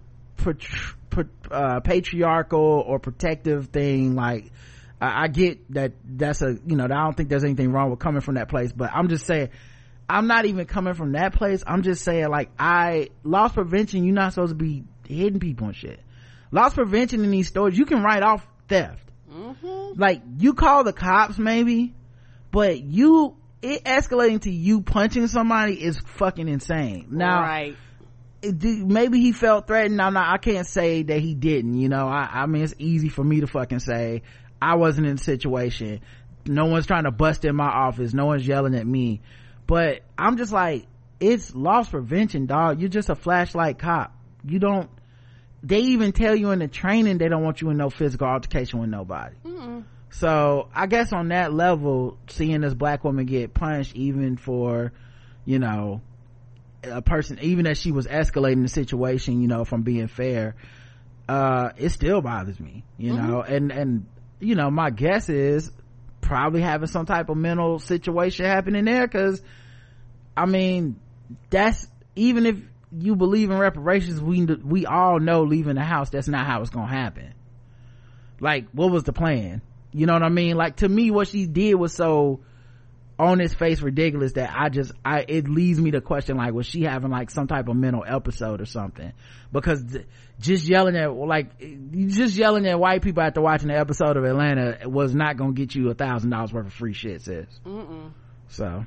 uh, 1.49 1.79
patriarchal 1.81 2.59
or 2.59 2.99
protective 2.99 3.67
thing 3.67 4.15
like 4.15 4.51
I, 4.99 5.23
I 5.23 5.27
get 5.27 5.71
that 5.73 5.93
that's 6.05 6.41
a 6.41 6.57
you 6.65 6.75
know 6.75 6.85
i 6.85 6.87
don't 6.87 7.15
think 7.15 7.29
there's 7.29 7.43
anything 7.43 7.71
wrong 7.71 7.89
with 7.89 7.99
coming 7.99 8.21
from 8.21 8.35
that 8.35 8.49
place 8.49 8.71
but 8.71 8.91
i'm 8.93 9.07
just 9.09 9.25
saying 9.25 9.49
i'm 10.11 10.27
not 10.27 10.45
even 10.45 10.65
coming 10.65 10.93
from 10.93 11.13
that 11.13 11.33
place. 11.33 11.63
I'm 11.65 11.83
just 11.83 12.03
saying 12.03 12.29
like 12.29 12.49
i 12.59 13.09
loss 13.23 13.53
prevention 13.53 14.03
you're 14.03 14.13
not 14.13 14.33
supposed 14.33 14.51
to 14.51 14.55
be 14.55 14.83
hitting 15.07 15.39
people 15.39 15.67
and 15.67 15.75
shit. 15.75 15.99
Loss 16.51 16.73
prevention 16.73 17.23
in 17.23 17.31
these 17.31 17.47
stores 17.47 17.77
you 17.77 17.85
can 17.85 18.03
write 18.03 18.23
off 18.23 18.45
theft. 18.67 19.03
Like 19.95 20.21
you 20.37 20.53
call 20.53 20.83
the 20.83 20.93
cops 20.93 21.37
maybe 21.37 21.93
but 22.51 22.81
you 22.81 23.37
it 23.61 23.83
escalating 23.83 24.41
to 24.41 24.51
you 24.51 24.81
punching 24.81 25.27
somebody 25.27 25.81
is 25.81 25.99
fucking 25.99 26.47
insane. 26.47 27.07
Now 27.11 27.41
right 27.41 27.75
maybe 28.43 29.19
he 29.19 29.31
felt 29.31 29.67
threatened. 29.67 30.01
I'm 30.01 30.13
not 30.13 30.33
i 30.33 30.37
can't 30.37 30.67
say 30.67 31.03
that 31.03 31.19
he 31.19 31.33
didn't 31.33 31.75
you 31.75 31.89
know. 31.89 32.07
I 32.07 32.29
i 32.31 32.45
mean 32.45 32.63
it's 32.63 32.75
easy 32.77 33.09
for 33.09 33.23
me 33.23 33.41
to 33.41 33.47
fucking 33.47 33.79
say 33.79 34.23
i 34.61 34.75
wasn't 34.75 35.07
in 35.07 35.15
the 35.17 35.21
situation. 35.23 36.01
No 36.45 36.65
one's 36.65 36.87
trying 36.87 37.03
to 37.03 37.11
bust 37.11 37.45
in 37.45 37.55
my 37.55 37.69
office. 37.69 38.13
No 38.13 38.25
one's 38.25 38.47
yelling 38.47 38.75
at 38.75 38.85
me. 38.85 39.21
But 39.67 40.01
i'm 40.17 40.37
just 40.37 40.51
like 40.51 40.87
it's 41.19 41.53
loss 41.53 41.89
prevention 41.89 42.47
dog. 42.47 42.79
You're 42.79 42.89
just 42.89 43.09
a 43.09 43.15
flashlight 43.15 43.77
cop. 43.77 44.15
You 44.43 44.59
don't 44.59 44.89
they 45.63 45.79
even 45.79 46.11
tell 46.11 46.35
you 46.35 46.49
in 46.51 46.59
the 46.59 46.67
training 46.67 47.19
they 47.19 47.29
don't 47.29 47.43
want 47.43 47.61
you 47.61 47.69
in 47.69 47.77
no 47.77 47.89
physical 47.89 48.27
altercation 48.27 48.79
with 48.79 48.89
nobody. 48.89 49.35
Mm 49.45 49.83
so 50.11 50.67
i 50.75 50.85
guess 50.85 51.13
on 51.13 51.29
that 51.29 51.53
level 51.53 52.17
seeing 52.27 52.61
this 52.61 52.73
black 52.73 53.03
woman 53.03 53.25
get 53.25 53.53
punched 53.53 53.95
even 53.95 54.37
for 54.37 54.91
you 55.45 55.57
know 55.57 56.01
a 56.83 57.01
person 57.01 57.39
even 57.41 57.67
as 57.67 57.77
she 57.77 57.91
was 57.91 58.07
escalating 58.07 58.63
the 58.63 58.69
situation 58.69 59.41
you 59.41 59.47
know 59.47 59.65
from 59.65 59.83
being 59.83 60.07
fair 60.07 60.55
uh 61.29 61.69
it 61.77 61.89
still 61.89 62.21
bothers 62.21 62.59
me 62.59 62.83
you 62.97 63.13
mm-hmm. 63.13 63.27
know? 63.27 63.41
And 63.41 63.71
and 63.71 64.05
you 64.39 64.55
know 64.55 64.71
my 64.71 64.89
guess 64.89 65.29
is 65.29 65.71
probably 66.21 66.61
having 66.61 66.87
some 66.87 67.05
type 67.05 67.29
of 67.29 67.37
mental 67.37 67.79
situation 67.79 68.45
happening 68.45 68.85
there 68.85 69.05
because 69.07 69.41
i 70.35 70.45
mean 70.45 70.99
that's 71.49 71.87
even 72.15 72.45
if 72.45 72.57
you 72.97 73.15
believe 73.15 73.49
in 73.49 73.57
reparations 73.57 74.21
we 74.21 74.45
we 74.45 74.85
all 74.85 75.19
know 75.19 75.43
leaving 75.43 75.75
the 75.75 75.83
house 75.83 76.09
that's 76.09 76.27
not 76.27 76.45
how 76.45 76.61
it's 76.61 76.69
gonna 76.69 76.87
happen. 76.87 77.33
Like 78.39 78.67
what 78.71 78.91
was 78.91 79.03
the 79.03 79.13
plan? 79.13 79.61
You 79.93 80.05
know 80.05 80.13
what 80.13 80.23
i 80.23 80.29
mean? 80.29 80.57
Like 80.57 80.77
to 80.77 80.89
me 80.89 81.11
what 81.11 81.27
she 81.27 81.45
did 81.45 81.75
was 81.75 81.93
so 81.93 82.41
on 83.21 83.39
its 83.39 83.53
face 83.53 83.81
ridiculous 83.81 84.33
that 84.33 84.51
i 84.57 84.67
just 84.69 84.91
i 85.05 85.23
it 85.27 85.47
leads 85.47 85.79
me 85.79 85.91
to 85.91 86.01
question 86.01 86.37
like 86.37 86.53
was 86.53 86.65
she 86.65 86.81
having 86.81 87.11
like 87.11 87.29
some 87.29 87.45
type 87.45 87.67
of 87.67 87.75
mental 87.75 88.03
episode 88.05 88.59
or 88.61 88.65
something? 88.65 89.13
Because 89.51 89.83
th- 89.83 90.07
just 90.39 90.67
yelling 90.67 90.95
at 90.95 91.13
like 91.13 91.59
just 92.07 92.35
yelling 92.35 92.65
at 92.65 92.79
white 92.79 93.03
people 93.03 93.21
after 93.21 93.39
watching 93.39 93.67
the 93.67 93.77
episode 93.77 94.17
of 94.17 94.23
atlanta 94.23 94.89
was 94.89 95.13
not 95.13 95.37
gonna 95.37 95.53
get 95.53 95.75
you 95.75 95.91
a 95.91 95.93
thousand 95.93 96.31
dollars 96.31 96.51
worth 96.51 96.65
of 96.65 96.73
free 96.73 96.93
shit 96.93 97.21
sis. 97.21 97.45
Mm-mm. 97.63 98.11
so 98.47 98.85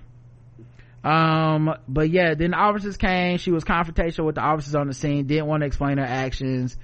um 1.09 1.73
but 1.87 2.11
yeah 2.11 2.35
then 2.35 2.51
the 2.51 2.57
officers 2.57 2.97
came. 2.97 3.39
She 3.39 3.53
was 3.53 3.63
confrontational 3.63 4.27
with 4.27 4.35
the 4.35 4.41
officers 4.41 4.75
on 4.75 4.89
the 4.89 4.95
scene. 4.95 5.27
Didn't 5.27 5.47
want 5.47 5.61
to 5.61 5.67
explain 5.67 5.99
her 5.99 6.05
actions. 6.05 6.77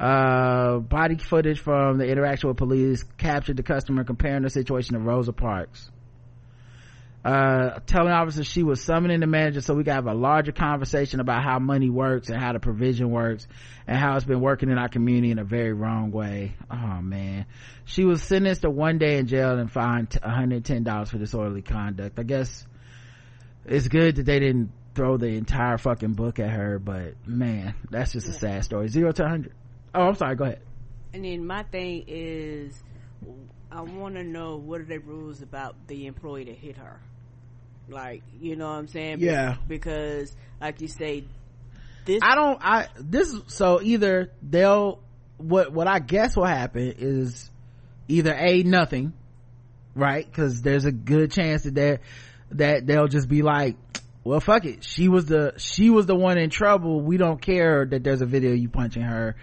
Uh 0.00 0.78
body 0.78 1.16
footage 1.18 1.60
from 1.60 1.98
the 1.98 2.06
interaction 2.06 2.48
with 2.48 2.56
police 2.56 3.04
captured 3.18 3.58
the 3.58 3.62
customer 3.62 4.04
comparing 4.04 4.42
the 4.42 4.50
situation 4.50 4.94
to 4.94 5.00
rosa 5.00 5.32
parks 5.34 5.90
uh 7.24 7.78
telling 7.86 8.12
officers 8.12 8.46
she 8.46 8.62
was 8.62 8.82
summoning 8.82 9.20
the 9.20 9.26
manager 9.26 9.62
so 9.62 9.72
we 9.72 9.82
could 9.82 9.94
have 9.94 10.06
a 10.06 10.12
larger 10.12 10.52
conversation 10.52 11.20
about 11.20 11.42
how 11.42 11.58
money 11.58 11.88
works 11.88 12.28
and 12.28 12.38
how 12.38 12.52
the 12.52 12.60
provision 12.60 13.10
works 13.10 13.48
and 13.86 13.96
how 13.96 14.16
it's 14.16 14.26
been 14.26 14.42
working 14.42 14.68
in 14.70 14.76
our 14.76 14.88
community 14.88 15.30
in 15.30 15.38
a 15.38 15.44
very 15.44 15.72
wrong 15.72 16.10
way. 16.10 16.54
Oh 16.70 17.00
man. 17.00 17.46
She 17.86 18.04
was 18.04 18.22
sentenced 18.22 18.62
to 18.62 18.70
one 18.70 18.98
day 18.98 19.16
in 19.16 19.26
jail 19.26 19.58
and 19.58 19.72
fined 19.72 20.10
$110 20.10 21.08
for 21.08 21.18
disorderly 21.18 21.62
conduct. 21.62 22.18
I 22.18 22.24
guess 22.24 22.66
it's 23.64 23.88
good 23.88 24.16
that 24.16 24.26
they 24.26 24.38
didn't 24.38 24.72
throw 24.94 25.16
the 25.16 25.28
entire 25.28 25.78
fucking 25.78 26.12
book 26.12 26.38
at 26.38 26.50
her 26.50 26.78
but 26.78 27.14
man 27.26 27.74
that's 27.90 28.12
just 28.12 28.28
a 28.28 28.32
sad 28.34 28.64
story. 28.64 28.88
Zero 28.88 29.12
to 29.12 29.22
100 29.22 29.52
oh 29.94 30.08
i'm 30.08 30.14
sorry. 30.14 30.36
Go 30.36 30.44
ahead. 30.44 30.60
And 31.14 31.24
then 31.24 31.46
my 31.46 31.62
thing 31.62 32.04
is 32.06 32.82
i 33.72 33.80
want 33.80 34.14
to 34.16 34.22
know 34.22 34.56
what 34.56 34.82
are 34.82 34.84
the 34.84 34.98
rules 34.98 35.40
about 35.40 35.74
the 35.86 36.06
employee 36.06 36.44
that 36.44 36.56
hit 36.56 36.76
her 36.76 37.00
like 37.88 38.22
you 38.40 38.56
know 38.56 38.66
what 38.66 38.74
i'm 38.74 38.88
saying? 38.88 39.18
Yeah. 39.20 39.56
because 39.68 40.34
like 40.60 40.80
you 40.80 40.88
say 40.88 41.24
this 42.04 42.20
i 42.22 42.34
don't 42.34 42.58
i 42.62 42.88
this 42.98 43.34
so 43.48 43.80
either 43.82 44.30
they'll 44.42 45.00
what 45.38 45.72
what 45.72 45.86
i 45.86 45.98
guess 45.98 46.36
will 46.36 46.44
happen 46.44 46.94
is 46.98 47.50
either 48.08 48.34
a 48.34 48.62
nothing 48.62 49.12
right? 49.94 50.26
Because 50.26 50.62
there's 50.62 50.84
a 50.84 50.92
good 50.92 51.30
chance 51.30 51.62
that 51.62 51.74
they're 51.74 52.00
that 52.52 52.86
they'll 52.86 53.08
just 53.08 53.28
be 53.28 53.42
like 53.42 53.76
well 54.22 54.40
fuck 54.40 54.64
it. 54.64 54.84
She 54.84 55.08
was 55.08 55.26
the 55.26 55.54
she 55.56 55.90
was 55.90 56.06
the 56.06 56.14
one 56.14 56.38
in 56.38 56.50
trouble. 56.50 57.00
We 57.00 57.16
don't 57.16 57.40
care 57.40 57.84
that 57.86 58.02
there's 58.04 58.20
a 58.20 58.26
video 58.26 58.52
you 58.52 58.68
punching 58.68 59.02
her. 59.02 59.36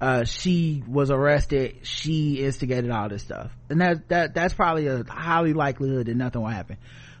Uh, 0.00 0.22
she 0.24 0.82
was 0.86 1.10
arrested. 1.10 1.80
She 1.82 2.34
instigated 2.34 2.90
all 2.90 3.08
this 3.08 3.22
stuff. 3.22 3.50
And 3.68 3.80
that 3.80 4.08
that 4.08 4.34
that's 4.34 4.54
probably 4.54 4.86
a 4.86 5.04
highly 5.04 5.54
likelihood 5.54 6.06
that 6.06 6.16
nothing 6.16 6.42
will 6.42 6.48
happen 6.48 6.76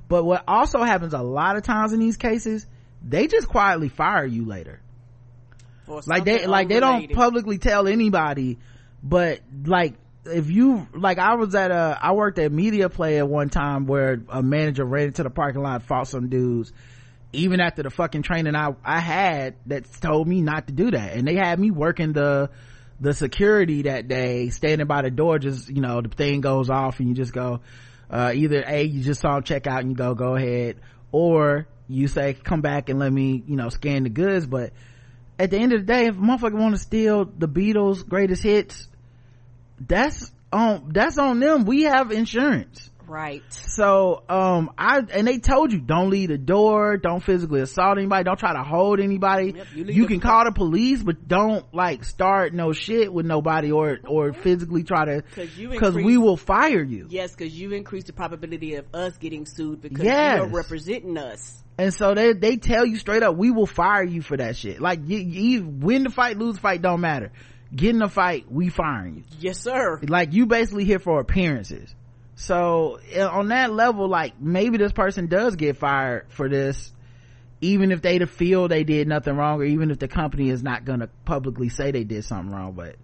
but 0.08 0.24
what 0.24 0.42
also 0.48 0.82
happens 0.82 1.12
a 1.12 1.22
lot 1.22 1.56
of 1.56 1.62
times 1.62 1.92
in 1.92 2.00
these 2.00 2.16
cases 2.16 2.66
they 3.06 3.26
just 3.26 3.48
quietly 3.48 3.88
fire 3.88 4.26
you 4.26 4.44
later. 4.44 4.80
Like 6.06 6.24
they 6.24 6.46
like 6.46 6.68
they 6.68 6.80
don't 6.80 7.12
publicly 7.12 7.58
tell 7.58 7.88
anybody 7.88 8.58
but 9.02 9.40
like 9.64 9.94
if 10.26 10.50
you 10.50 10.86
like 10.92 11.18
i 11.18 11.34
was 11.34 11.54
at 11.54 11.70
a 11.70 11.98
i 12.02 12.12
worked 12.12 12.38
at 12.38 12.52
media 12.52 12.90
play 12.90 13.16
at 13.16 13.26
one 13.26 13.48
time 13.48 13.86
where 13.86 14.20
a 14.28 14.42
manager 14.42 14.84
ran 14.84 15.06
into 15.06 15.22
the 15.22 15.30
parking 15.30 15.62
lot 15.62 15.82
fought 15.82 16.06
some 16.08 16.28
dudes. 16.28 16.72
Even 17.32 17.60
after 17.60 17.82
the 17.82 17.90
fucking 17.90 18.22
training 18.22 18.54
i 18.54 18.74
i 18.84 19.00
had 19.00 19.54
that 19.66 19.90
told 20.00 20.26
me 20.28 20.42
not 20.42 20.66
to 20.66 20.72
do 20.72 20.90
that. 20.90 21.14
And 21.14 21.26
they 21.26 21.36
had 21.36 21.58
me 21.58 21.70
working 21.70 22.12
the 22.12 22.50
the 23.00 23.14
security 23.14 23.82
that 23.82 24.08
day 24.08 24.50
standing 24.50 24.86
by 24.86 25.02
the 25.02 25.10
door 25.10 25.38
just 25.38 25.68
you 25.68 25.80
know 25.80 26.02
the 26.02 26.08
thing 26.08 26.40
goes 26.40 26.68
off 26.68 26.98
and 27.00 27.08
you 27.08 27.14
just 27.14 27.32
go 27.32 27.60
uh, 28.10 28.32
either 28.34 28.64
a 28.66 28.82
you 28.82 29.02
just 29.02 29.20
saw 29.20 29.40
check 29.40 29.66
out 29.66 29.80
and 29.80 29.90
you 29.90 29.96
go 29.96 30.14
go 30.14 30.34
ahead 30.36 30.76
or 31.12 31.66
you 31.88 32.08
say 32.08 32.34
come 32.34 32.60
back 32.60 32.88
and 32.88 32.98
let 32.98 33.12
me 33.12 33.42
you 33.46 33.56
know 33.56 33.68
scan 33.68 34.04
the 34.04 34.10
goods. 34.10 34.46
But 34.46 34.72
at 35.38 35.50
the 35.50 35.58
end 35.58 35.72
of 35.72 35.80
the 35.80 35.86
day 35.86 36.06
if 36.06 36.14
a 36.14 36.18
motherfucker 36.18 36.58
want 36.58 36.74
to 36.74 36.80
steal 36.80 37.24
the 37.24 37.48
beatles 37.48 38.06
greatest 38.06 38.42
hits 38.42 38.88
that's 39.80 40.32
on 40.52 40.90
that's 40.92 41.18
on 41.18 41.40
them. 41.40 41.64
We 41.64 41.82
have 41.82 42.10
insurance 42.10 42.90
right. 43.08 43.42
So 43.50 44.22
um 44.28 44.70
i 44.76 44.98
and 44.98 45.26
they 45.26 45.38
told 45.38 45.72
you 45.72 45.80
don't 45.80 46.10
leave 46.10 46.28
the 46.28 46.38
door 46.38 46.96
don't 46.96 47.22
physically 47.22 47.60
assault 47.60 47.98
anybody 47.98 48.24
don't 48.24 48.38
try 48.38 48.52
to 48.52 48.62
hold 48.62 49.00
anybody. 49.00 49.54
Yep, 49.56 49.66
you, 49.74 49.84
you 49.84 50.06
can 50.06 50.20
call 50.20 50.44
the 50.44 50.52
police 50.52 51.02
but 51.02 51.26
don't 51.26 51.64
like 51.74 52.04
start 52.04 52.54
no 52.54 52.72
shit 52.72 53.12
with 53.12 53.26
nobody 53.26 53.72
or 53.72 53.98
or 54.06 54.32
physically 54.32 54.84
try 54.84 55.04
to 55.04 55.22
because 55.56 55.94
we 55.94 56.16
will 56.18 56.36
fire 56.36 56.82
you. 56.82 57.06
Yes 57.10 57.34
because 57.34 57.58
you 57.58 57.72
increase 57.72 58.04
the 58.04 58.12
probability 58.12 58.74
of 58.74 58.86
us 58.94 59.16
getting 59.18 59.46
sued 59.46 59.80
because 59.80 60.04
yes. 60.04 60.38
you're 60.38 60.46
representing 60.46 61.16
us. 61.16 61.62
And 61.78 61.94
so 61.94 62.14
they 62.14 62.32
they 62.32 62.56
tell 62.56 62.84
you 62.84 62.96
straight 62.96 63.22
up 63.22 63.36
we 63.36 63.50
will 63.50 63.66
fire 63.66 64.04
you 64.04 64.22
for 64.22 64.36
that 64.36 64.56
shit. 64.56 64.80
Like 64.80 65.00
you, 65.04 65.18
you 65.18 65.64
win 65.64 66.04
the 66.04 66.10
fight 66.10 66.36
lose 66.36 66.56
the 66.56 66.60
fight 66.60 66.82
don't 66.82 67.00
matter. 67.00 67.32
Get 67.74 67.94
in 67.94 68.02
a 68.02 68.08
fight 68.08 68.50
we 68.50 68.70
firing 68.70 69.16
you. 69.16 69.24
Yes 69.38 69.60
sir. 69.60 70.00
Like 70.02 70.32
you 70.32 70.46
basically 70.46 70.84
here 70.84 70.98
for 70.98 71.20
appearances 71.20 71.94
so 72.38 73.00
on 73.18 73.48
that 73.48 73.72
level 73.72 74.08
like 74.08 74.40
maybe 74.40 74.78
this 74.78 74.92
person 74.92 75.26
does 75.26 75.56
get 75.56 75.76
fired 75.76 76.24
for 76.28 76.48
this 76.48 76.92
even 77.60 77.90
if 77.90 78.00
they 78.00 78.16
feel 78.26 78.68
they 78.68 78.84
did 78.84 79.08
nothing 79.08 79.36
wrong 79.36 79.60
or 79.60 79.64
even 79.64 79.90
if 79.90 79.98
the 79.98 80.06
company 80.06 80.48
is 80.48 80.62
not 80.62 80.84
gonna 80.84 81.08
publicly 81.24 81.68
say 81.68 81.90
they 81.90 82.04
did 82.04 82.24
something 82.24 82.54
wrong 82.54 82.74
but 82.74 82.94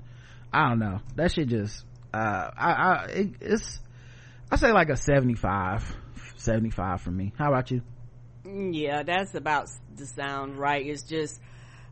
i 0.52 0.69
don't 0.69 0.78
know. 0.78 1.01
That 1.16 1.32
should 1.32 1.48
just 1.48 1.85
uh 2.12 2.51
i 2.56 2.73
i 2.73 3.05
it, 3.06 3.31
it's 3.40 3.81
i 4.52 4.56
say 4.56 4.70
like 4.70 4.89
a 4.89 4.97
75 4.97 5.97
75 6.36 7.01
for 7.01 7.11
me. 7.11 7.32
How 7.36 7.48
about 7.48 7.73
you? 7.73 7.82
Yeah 8.44 9.02
that's 9.02 9.35
about 9.35 9.69
the 9.97 10.06
sound 10.06 10.59
right? 10.59 10.86
It's 10.86 11.02
just 11.02 11.40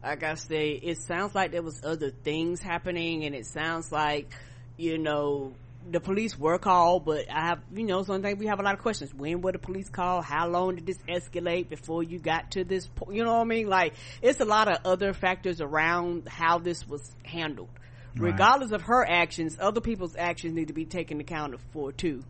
like 0.01 0.23
i 0.23 0.35
say 0.35 0.71
it 0.71 0.99
sounds 0.99 1.35
like 1.35 1.51
there 1.51 1.63
was 1.63 1.81
other 1.83 2.11
things 2.11 2.63
happening 2.63 3.25
and 3.25 3.35
it 3.35 3.47
sounds 3.47 3.91
like 3.91 4.33
you 4.77 4.97
know 4.97 5.55
the 5.91 6.01
police 6.01 6.39
were 6.39 6.59
called, 6.59 7.05
but 7.05 7.31
I 7.31 7.47
have, 7.47 7.61
you 7.73 7.85
know, 7.85 8.03
sometimes 8.03 8.39
we 8.39 8.47
have 8.47 8.61
a 8.61 8.63
lot 8.63 8.75
of 8.75 8.81
questions. 8.81 9.13
When 9.15 9.41
were 9.41 9.53
the 9.53 9.59
police 9.59 9.89
called? 9.89 10.25
How 10.25 10.49
long 10.49 10.77
did 10.77 10.87
this 10.87 10.99
escalate 11.09 11.69
before 11.69 12.03
you 12.03 12.19
got 12.19 12.53
to 12.53 12.65
this 12.65 12.87
point? 12.87 13.17
You 13.17 13.25
know 13.25 13.35
what 13.35 13.41
I 13.41 13.45
mean? 13.45 13.69
Like, 13.69 13.95
it's 14.21 14.41
a 14.41 14.45
lot 14.45 14.69
of 14.69 14.79
other 14.85 15.13
factors 15.13 15.61
around 15.61 16.29
how 16.29 16.59
this 16.59 16.87
was 16.87 17.09
handled. 17.25 17.71
Right. 18.17 18.33
Regardless 18.33 18.73
of 18.73 18.83
her 18.83 19.09
actions, 19.09 19.57
other 19.59 19.81
people's 19.81 20.17
actions 20.17 20.55
need 20.55 20.69
to 20.69 20.75
be 20.75 20.85
taken 20.85 21.21
account 21.21 21.55
for 21.73 21.93
too. 21.93 22.23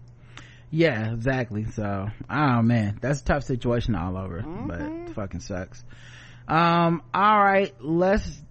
Yeah, 0.70 1.12
exactly. 1.12 1.66
So, 1.66 2.08
oh 2.30 2.62
man, 2.62 2.98
that's 3.00 3.20
a 3.20 3.24
tough 3.24 3.44
situation 3.44 3.94
all 3.94 4.16
over, 4.16 4.40
mm-hmm. 4.40 4.66
but 5.06 5.14
fucking 5.14 5.40
sucks. 5.40 5.84
Um, 6.48 7.02
all 7.12 7.38
right, 7.38 7.74
let's 7.80 8.42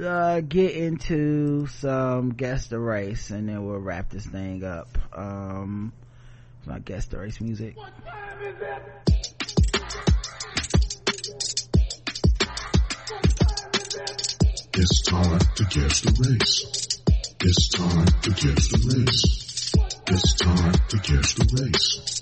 uh, 0.00 0.40
get 0.40 0.72
into 0.72 1.66
some 1.66 2.30
guest 2.30 2.70
the 2.70 2.78
race 2.78 3.30
and 3.30 3.48
then 3.48 3.66
we'll 3.66 3.78
wrap 3.78 4.10
this 4.10 4.26
thing 4.26 4.64
up 4.64 4.88
um 5.12 5.92
it's 6.58 6.66
not 6.68 6.84
guest 6.84 7.10
the 7.10 7.18
race 7.18 7.40
music 7.40 7.76
what 7.76 7.92
time 8.04 8.42
is 8.42 8.60
it? 8.60 8.98
It's 14.80 15.02
time 15.02 15.38
to 15.56 15.64
guess 15.64 16.00
the 16.02 16.12
race. 16.22 16.78
It's 17.40 17.68
time 17.70 18.06
to 18.06 18.30
guess 18.30 18.68
the 18.68 18.78
race. 18.94 19.72
It's 20.06 20.34
time 20.34 20.72
to 20.72 20.96
guess 20.98 21.34
the 21.34 21.62
race. 21.62 22.17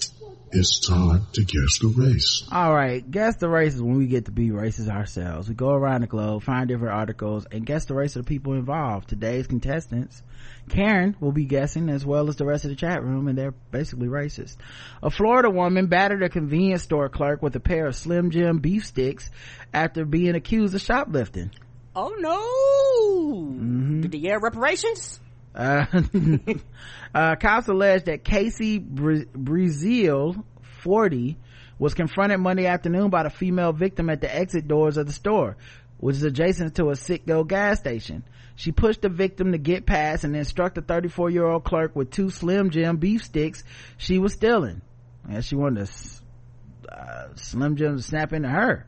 It's 0.53 0.79
time 0.87 1.27
to 1.33 1.43
guess 1.43 1.81
the 1.81 1.89
race. 1.89 2.47
All 2.53 2.73
right, 2.73 3.09
guess 3.11 3.37
the 3.37 3.49
race 3.49 3.75
is 3.75 3.83
when 3.83 3.97
we 3.97 4.07
get 4.07 4.27
to 4.27 4.31
be 4.31 4.51
racist 4.51 4.89
ourselves. 4.89 5.49
We 5.49 5.57
go 5.57 5.71
around 5.71 6.03
the 6.03 6.07
globe, 6.07 6.45
find 6.45 6.69
different 6.69 6.95
articles, 6.95 7.47
and 7.51 7.67
guess 7.67 7.87
the 7.87 7.95
race 7.95 8.15
of 8.15 8.25
the 8.25 8.29
people 8.29 8.53
involved. 8.53 9.09
Today's 9.09 9.49
contestants, 9.49 10.23
Karen 10.69 11.17
will 11.19 11.33
be 11.33 11.47
guessing 11.47 11.89
as 11.89 12.07
well 12.07 12.29
as 12.29 12.37
the 12.37 12.47
rest 12.47 12.65
of 12.65 12.71
the 12.71 12.77
chat 12.77 13.03
room, 13.03 13.27
and 13.27 13.37
they're 13.37 13.55
basically 13.73 14.07
racist. 14.07 14.57
A 15.03 15.11
Florida 15.11 15.51
woman 15.51 15.89
battered 15.89 16.23
a 16.23 16.29
convenience 16.29 16.85
store 16.85 17.09
clerk 17.09 17.43
with 17.43 17.57
a 17.57 17.61
pair 17.61 17.87
of 17.87 17.97
Slim 17.97 18.31
Jim 18.31 18.59
beef 18.59 18.87
sticks 18.87 19.31
after 19.75 20.05
being 20.05 20.37
accused 20.37 20.75
of 20.77 20.81
shoplifting. 20.81 21.51
Oh 21.95 22.15
no! 22.19 23.53
Mm-hmm. 23.53 24.03
Did 24.03 24.15
he 24.15 24.21
get 24.21 24.43
reparations? 24.43 25.19
Uh, 25.57 25.87
uh, 27.15 27.37
cops 27.37 27.69
allege 27.69 28.05
that 28.05 28.25
Casey 28.25 28.79
Breziel, 28.79 30.45
40, 30.83 31.39
was 31.79 31.95
confronted 31.95 32.41
Monday 32.41 32.67
afternoon 32.67 33.11
by 33.11 33.23
the 33.23 33.31
female 33.31 33.73
victim 33.73 34.11
at 34.11 34.21
the 34.21 34.35
exit 34.35 34.69
doors 34.69 34.97
of 34.97 35.07
the 35.07 35.13
store, 35.13 35.57
which 35.99 36.17
is 36.17 36.23
adjacent 36.23 36.75
to 36.77 36.91
a 36.91 36.93
Citgo 36.93 37.47
gas 37.47 37.79
station. 37.79 38.23
She 38.55 38.73
pushed 38.73 39.03
the 39.03 39.09
victim 39.09 39.53
to 39.53 39.59
get 39.59 39.87
past 39.87 40.25
and 40.25 40.35
then 40.35 40.45
struck 40.45 40.75
the 40.75 40.83
34 40.83 41.31
year 41.31 41.47
old 41.47 41.65
clerk 41.65 41.95
with 41.95 42.11
two 42.11 42.31
Slim 42.31 42.71
Jim 42.71 42.97
beef 42.97 43.25
sticks 43.25 43.65
she 43.99 44.19
was 44.19 44.33
stealing. 44.33 44.81
And 45.29 45.45
she 45.45 45.57
wanted 45.57 45.87
to, 45.87 46.93
uh, 46.95 47.35
Slim 47.35 47.77
Jim 47.77 47.97
to 47.97 48.03
snap 48.03 48.33
into 48.33 48.49
her. 48.49 48.87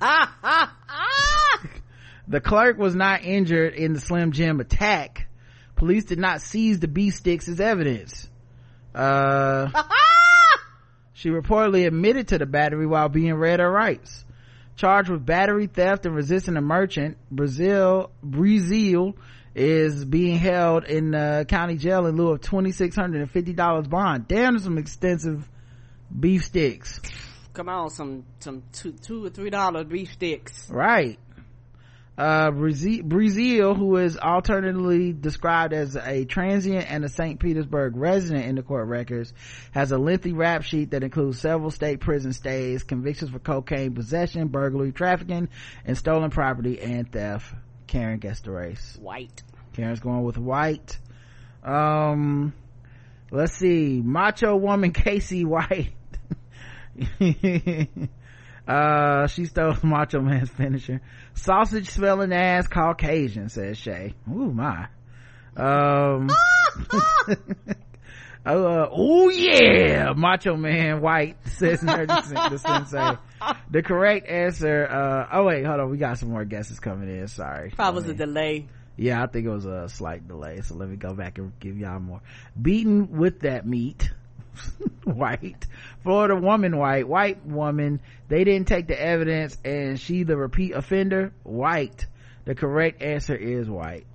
The 2.28 2.40
clerk 2.40 2.78
was 2.78 2.94
not 2.94 3.24
injured 3.24 3.74
in 3.74 3.94
the 3.94 4.00
Slim 4.00 4.32
Jim 4.32 4.60
attack. 4.60 5.28
Police 5.82 6.04
did 6.04 6.20
not 6.20 6.40
seize 6.40 6.78
the 6.78 6.86
beef 6.86 7.16
sticks 7.16 7.48
as 7.48 7.58
evidence. 7.58 8.28
Uh, 8.94 9.68
she 11.12 11.28
reportedly 11.28 11.88
admitted 11.88 12.28
to 12.28 12.38
the 12.38 12.46
battery 12.46 12.86
while 12.86 13.08
being 13.08 13.34
read 13.34 13.58
her 13.58 13.68
rights. 13.68 14.24
Charged 14.76 15.10
with 15.10 15.26
battery 15.26 15.66
theft 15.66 16.06
and 16.06 16.14
resisting 16.14 16.56
a 16.56 16.60
merchant, 16.60 17.16
Brazil, 17.32 18.12
Brazil 18.22 19.16
is 19.56 20.04
being 20.04 20.38
held 20.38 20.84
in 20.84 21.16
uh, 21.16 21.42
county 21.48 21.76
jail 21.76 22.06
in 22.06 22.14
lieu 22.14 22.28
of 22.28 22.40
$2,650 22.42 23.90
bond. 23.90 24.28
Damn, 24.28 24.60
some 24.60 24.78
extensive 24.78 25.48
beef 26.16 26.44
sticks. 26.44 27.00
Come 27.54 27.68
on, 27.68 27.90
some 27.90 28.24
some 28.38 28.62
two 28.72 28.92
two 28.92 29.24
or 29.24 29.30
three 29.30 29.50
dollar 29.50 29.82
beef 29.82 30.12
sticks. 30.12 30.70
Right. 30.70 31.18
Uh, 32.16 32.50
Breziel, 32.50 33.74
who 33.74 33.96
is 33.96 34.18
alternatively 34.18 35.14
described 35.14 35.72
as 35.72 35.96
a 35.96 36.26
transient 36.26 36.90
and 36.90 37.04
a 37.04 37.08
St. 37.08 37.40
Petersburg 37.40 37.96
resident 37.96 38.44
in 38.44 38.54
the 38.54 38.62
court 38.62 38.86
records, 38.86 39.32
has 39.70 39.92
a 39.92 39.98
lengthy 39.98 40.34
rap 40.34 40.62
sheet 40.62 40.90
that 40.90 41.02
includes 41.02 41.40
several 41.40 41.70
state 41.70 42.00
prison 42.00 42.34
stays, 42.34 42.82
convictions 42.82 43.30
for 43.30 43.38
cocaine 43.38 43.94
possession, 43.94 44.48
burglary, 44.48 44.92
trafficking, 44.92 45.48
and 45.86 45.96
stolen 45.96 46.30
property 46.30 46.80
and 46.80 47.10
theft. 47.10 47.54
Karen 47.86 48.18
gets 48.18 48.40
the 48.40 48.50
race. 48.50 48.98
White. 49.00 49.42
Karen's 49.72 50.00
going 50.00 50.22
with 50.22 50.36
white. 50.36 50.98
Um, 51.64 52.52
let's 53.30 53.54
see. 53.54 54.02
Macho 54.04 54.54
woman 54.56 54.92
Casey 54.94 55.46
White. 55.46 55.92
uh, 58.66 59.26
she 59.26 59.46
stole 59.46 59.74
Macho 59.82 60.20
Man's 60.20 60.50
finisher. 60.50 61.00
Sausage 61.34 61.90
smelling 61.90 62.32
ass 62.32 62.68
Caucasian, 62.68 63.48
says 63.48 63.78
Shay. 63.78 64.14
Ooh, 64.28 64.52
my. 64.52 64.88
Um, 65.56 66.30
uh, 68.46 68.86
oh 68.90 69.28
yeah, 69.28 70.12
Macho 70.16 70.56
Man 70.56 71.02
White, 71.02 71.36
says 71.46 71.80
Nerdy 71.80 72.50
the 72.50 72.58
Sensei. 72.58 73.18
The 73.70 73.82
correct 73.82 74.28
answer, 74.28 74.86
uh, 74.86 75.28
oh 75.32 75.44
wait, 75.44 75.66
hold 75.66 75.80
on, 75.80 75.90
we 75.90 75.98
got 75.98 76.18
some 76.18 76.30
more 76.30 76.44
guesses 76.44 76.80
coming 76.80 77.08
in, 77.08 77.28
sorry. 77.28 77.70
Probably 77.70 78.02
was 78.02 78.10
a 78.10 78.14
delay. 78.14 78.66
Yeah, 78.96 79.22
I 79.22 79.26
think 79.26 79.46
it 79.46 79.50
was 79.50 79.66
a 79.66 79.88
slight 79.88 80.26
delay. 80.28 80.60
So 80.62 80.74
let 80.74 80.88
me 80.88 80.96
go 80.96 81.14
back 81.14 81.38
and 81.38 81.52
give 81.58 81.78
y'all 81.78 81.98
more. 81.98 82.20
Beaten 82.60 83.18
with 83.18 83.40
that 83.40 83.66
meat. 83.66 84.10
white. 85.04 85.66
Florida 86.02 86.36
woman 86.36 86.76
white. 86.76 87.08
White 87.08 87.44
woman. 87.46 88.00
They 88.28 88.44
didn't 88.44 88.68
take 88.68 88.86
the 88.86 89.00
evidence 89.00 89.56
and 89.64 89.98
she 89.98 90.22
the 90.24 90.36
repeat 90.36 90.72
offender. 90.72 91.32
White. 91.42 92.06
The 92.44 92.54
correct 92.54 93.02
answer 93.02 93.36
is 93.36 93.68
white. 93.68 94.06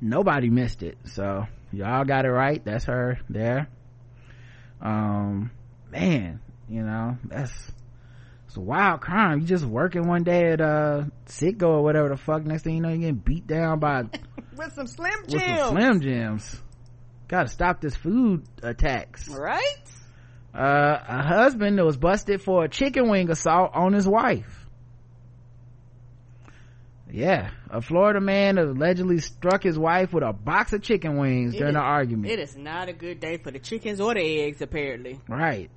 Nobody 0.00 0.48
missed 0.48 0.82
it. 0.82 0.96
So 1.04 1.46
y'all 1.72 2.04
got 2.04 2.24
it 2.24 2.30
right. 2.30 2.64
That's 2.64 2.84
her 2.84 3.18
there. 3.28 3.68
Um, 4.80 5.50
man, 5.90 6.40
you 6.68 6.82
know, 6.82 7.16
that's, 7.24 7.52
it's 8.46 8.56
a 8.56 8.60
wild 8.60 9.00
crime. 9.00 9.40
You 9.40 9.46
just 9.46 9.64
working 9.64 10.06
one 10.08 10.22
day 10.24 10.52
at, 10.52 10.60
uh, 10.60 11.04
Citgo 11.26 11.64
or 11.68 11.82
whatever 11.82 12.08
the 12.10 12.16
fuck. 12.16 12.44
Next 12.44 12.62
thing 12.62 12.76
you 12.76 12.80
know, 12.80 12.88
you're 12.88 12.98
getting 12.98 13.16
beat 13.16 13.46
down 13.46 13.78
by, 13.78 14.04
With 14.56 14.72
some 14.72 14.86
Slim 14.86 15.12
jims 15.28 15.32
with 15.34 15.42
some 15.58 15.76
Slim 15.76 16.00
Jims. 16.00 16.62
Gotta 17.28 17.48
stop 17.48 17.80
this 17.80 17.94
food 17.94 18.44
attacks. 18.62 19.28
Right? 19.28 19.62
Uh, 20.54 20.98
a 21.06 21.22
husband 21.22 21.78
that 21.78 21.84
was 21.84 21.96
busted 21.96 22.42
for 22.42 22.64
a 22.64 22.68
chicken 22.68 23.08
wing 23.10 23.30
assault 23.30 23.70
on 23.74 23.92
his 23.92 24.08
wife. 24.08 24.66
Yeah, 27.10 27.50
a 27.70 27.80
Florida 27.80 28.20
man 28.20 28.58
allegedly 28.58 29.18
struck 29.20 29.62
his 29.62 29.78
wife 29.78 30.12
with 30.12 30.22
a 30.22 30.32
box 30.34 30.74
of 30.74 30.82
chicken 30.82 31.16
wings 31.16 31.54
It 31.54 31.58
during 31.58 31.74
is- 31.74 31.76
an 31.76 31.82
argument. 31.82 32.32
It 32.32 32.38
is 32.38 32.56
not 32.56 32.88
a 32.88 32.92
good 32.92 33.18
day 33.20 33.38
for 33.38 33.50
the 33.50 33.58
chickens 33.58 34.00
or 34.00 34.12
the 34.14 34.40
eggs, 34.42 34.60
apparently. 34.60 35.18
Right. 35.28 35.70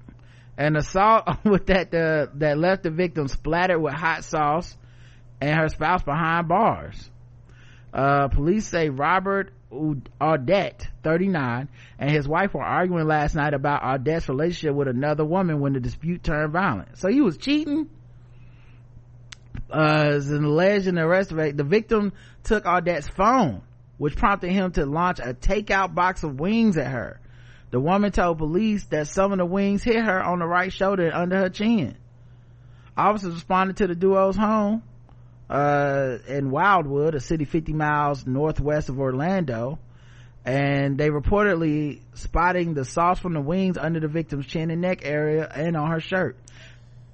An 0.57 0.75
assault 0.75 1.27
with 1.45 1.67
that 1.67 1.93
uh, 1.93 2.27
that 2.35 2.57
left 2.57 2.83
the 2.83 2.91
victim 2.91 3.27
splattered 3.27 3.81
with 3.81 3.93
hot 3.93 4.23
sauce 4.23 4.77
and 5.39 5.59
her 5.59 5.69
spouse 5.69 6.03
behind 6.03 6.47
bars. 6.47 7.09
Uh, 7.93 8.27
police 8.29 8.67
say 8.67 8.89
Robert 8.89 9.51
Ud- 9.71 10.09
Audette, 10.19 10.87
39, 11.03 11.67
and 11.99 12.11
his 12.11 12.27
wife 12.27 12.53
were 12.53 12.63
arguing 12.63 13.07
last 13.07 13.35
night 13.35 13.53
about 13.53 13.81
Audette's 13.81 14.29
relationship 14.29 14.75
with 14.75 14.87
another 14.87 15.25
woman 15.25 15.59
when 15.59 15.73
the 15.73 15.79
dispute 15.79 16.23
turned 16.23 16.53
violent. 16.53 16.97
So 16.97 17.09
he 17.09 17.21
was 17.21 17.37
cheating? 17.37 17.89
Uh, 19.69 20.11
as 20.15 20.29
an 20.29 20.43
alleged 20.43 20.85
the 20.85 21.01
arrest 21.01 21.29
the 21.29 21.65
victim 21.65 22.13
took 22.43 22.65
Audette's 22.65 23.07
phone, 23.07 23.61
which 23.97 24.15
prompted 24.15 24.51
him 24.51 24.71
to 24.73 24.85
launch 24.85 25.19
a 25.19 25.33
takeout 25.33 25.93
box 25.95 26.23
of 26.23 26.39
wings 26.39 26.77
at 26.77 26.87
her. 26.87 27.19
The 27.71 27.79
woman 27.79 28.11
told 28.11 28.37
police 28.37 28.85
that 28.85 29.07
some 29.07 29.31
of 29.31 29.37
the 29.37 29.45
wings 29.45 29.81
hit 29.81 30.03
her 30.03 30.21
on 30.21 30.39
the 30.39 30.45
right 30.45 30.71
shoulder 30.71 31.05
and 31.05 31.13
under 31.13 31.37
her 31.37 31.49
chin. 31.49 31.97
Officers 32.97 33.33
responded 33.33 33.77
to 33.77 33.87
the 33.87 33.95
duo's 33.95 34.35
home, 34.35 34.83
uh, 35.49 36.17
in 36.27 36.49
Wildwood, 36.49 37.13
a 37.13 37.19
city 37.19 37.45
50 37.45 37.73
miles 37.73 38.25
northwest 38.25 38.89
of 38.89 38.99
Orlando, 38.99 39.79
and 40.45 40.97
they 40.97 41.09
reportedly 41.09 42.01
spotting 42.13 42.73
the 42.73 42.85
sauce 42.85 43.19
from 43.19 43.33
the 43.33 43.41
wings 43.41 43.77
under 43.77 43.99
the 43.99 44.07
victim's 44.07 44.47
chin 44.47 44.71
and 44.71 44.81
neck 44.81 45.01
area 45.03 45.47
and 45.53 45.75
on 45.75 45.91
her 45.91 45.99
shirt. 45.99 46.37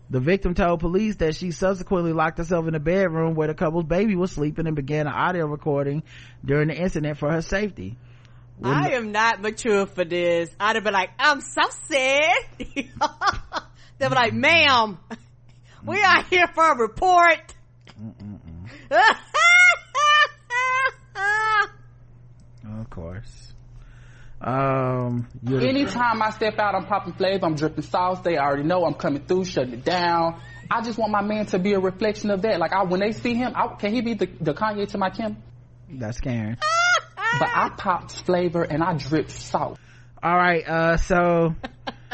The 0.09 0.19
victim 0.19 0.53
told 0.53 0.79
police 0.79 1.17
that 1.17 1.35
she 1.35 1.51
subsequently 1.51 2.13
locked 2.13 2.37
herself 2.37 2.65
in 2.67 2.73
the 2.73 2.79
bedroom 2.79 3.33
where 3.33 3.47
the 3.47 3.53
couple's 3.53 3.83
baby 3.83 4.15
was 4.15 4.31
sleeping 4.31 4.65
and 4.65 4.75
began 4.75 5.07
an 5.07 5.13
audio 5.13 5.45
recording 5.47 6.03
during 6.45 6.69
the 6.69 6.75
incident 6.75 7.17
for 7.17 7.29
her 7.29 7.41
safety. 7.41 7.97
When 8.57 8.73
I 8.73 8.91
am 8.91 9.11
not 9.11 9.41
mature 9.41 9.85
for 9.85 10.03
this. 10.03 10.49
I'd 10.59 10.75
have 10.75 10.83
been 10.83 10.93
like, 10.93 11.11
I'm 11.19 11.41
so 11.41 11.61
sad. 11.87 12.33
They'd 12.57 14.09
be 14.09 14.15
like, 14.15 14.33
ma'am, 14.33 14.97
we 15.85 16.01
are 16.01 16.23
here 16.23 16.47
for 16.47 16.71
a 16.71 16.77
report. 16.77 17.53
Of 22.79 22.89
course. 22.89 23.53
Um, 24.39 25.27
you're 25.41 25.61
Anytime 25.61 26.21
I 26.21 26.29
step 26.31 26.59
out, 26.59 26.75
I'm 26.75 26.85
popping 26.85 27.13
flavor, 27.13 27.45
I'm 27.45 27.55
dripping 27.55 27.83
sauce. 27.83 28.19
They 28.21 28.37
already 28.37 28.63
know 28.63 28.85
I'm 28.85 28.93
coming 28.93 29.25
through, 29.25 29.45
shutting 29.45 29.73
it 29.73 29.83
down. 29.83 30.39
I 30.69 30.81
just 30.81 30.97
want 30.97 31.11
my 31.11 31.21
man 31.21 31.45
to 31.47 31.59
be 31.59 31.73
a 31.73 31.79
reflection 31.79 32.29
of 32.29 32.41
that. 32.43 32.59
Like, 32.59 32.73
I, 32.73 32.83
when 32.83 32.99
they 32.99 33.13
see 33.13 33.33
him, 33.33 33.53
I, 33.55 33.75
can 33.75 33.93
he 33.93 34.01
be 34.01 34.13
the, 34.13 34.27
the 34.41 34.53
Kanye 34.53 34.87
to 34.89 34.97
my 34.97 35.09
Kim? 35.09 35.37
that's 35.89 36.19
Karen. 36.19 36.57
But 37.39 37.49
I 37.53 37.69
popped 37.77 38.23
flavor 38.23 38.63
and 38.63 38.83
I 38.83 38.93
dripped 38.97 39.31
salt. 39.31 39.79
All 40.21 40.35
right. 40.35 40.67
Uh, 40.67 40.97
so 40.97 41.55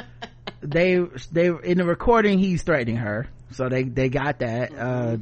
they 0.62 1.00
they 1.32 1.48
in 1.48 1.78
the 1.78 1.86
recording 1.86 2.40
he's 2.40 2.64
threatening 2.64 2.98
her. 2.98 3.28
So 3.52 3.70
they 3.70 3.84
they 3.84 4.10
got 4.10 4.40
that. 4.40 4.72
Uh, 4.78 5.18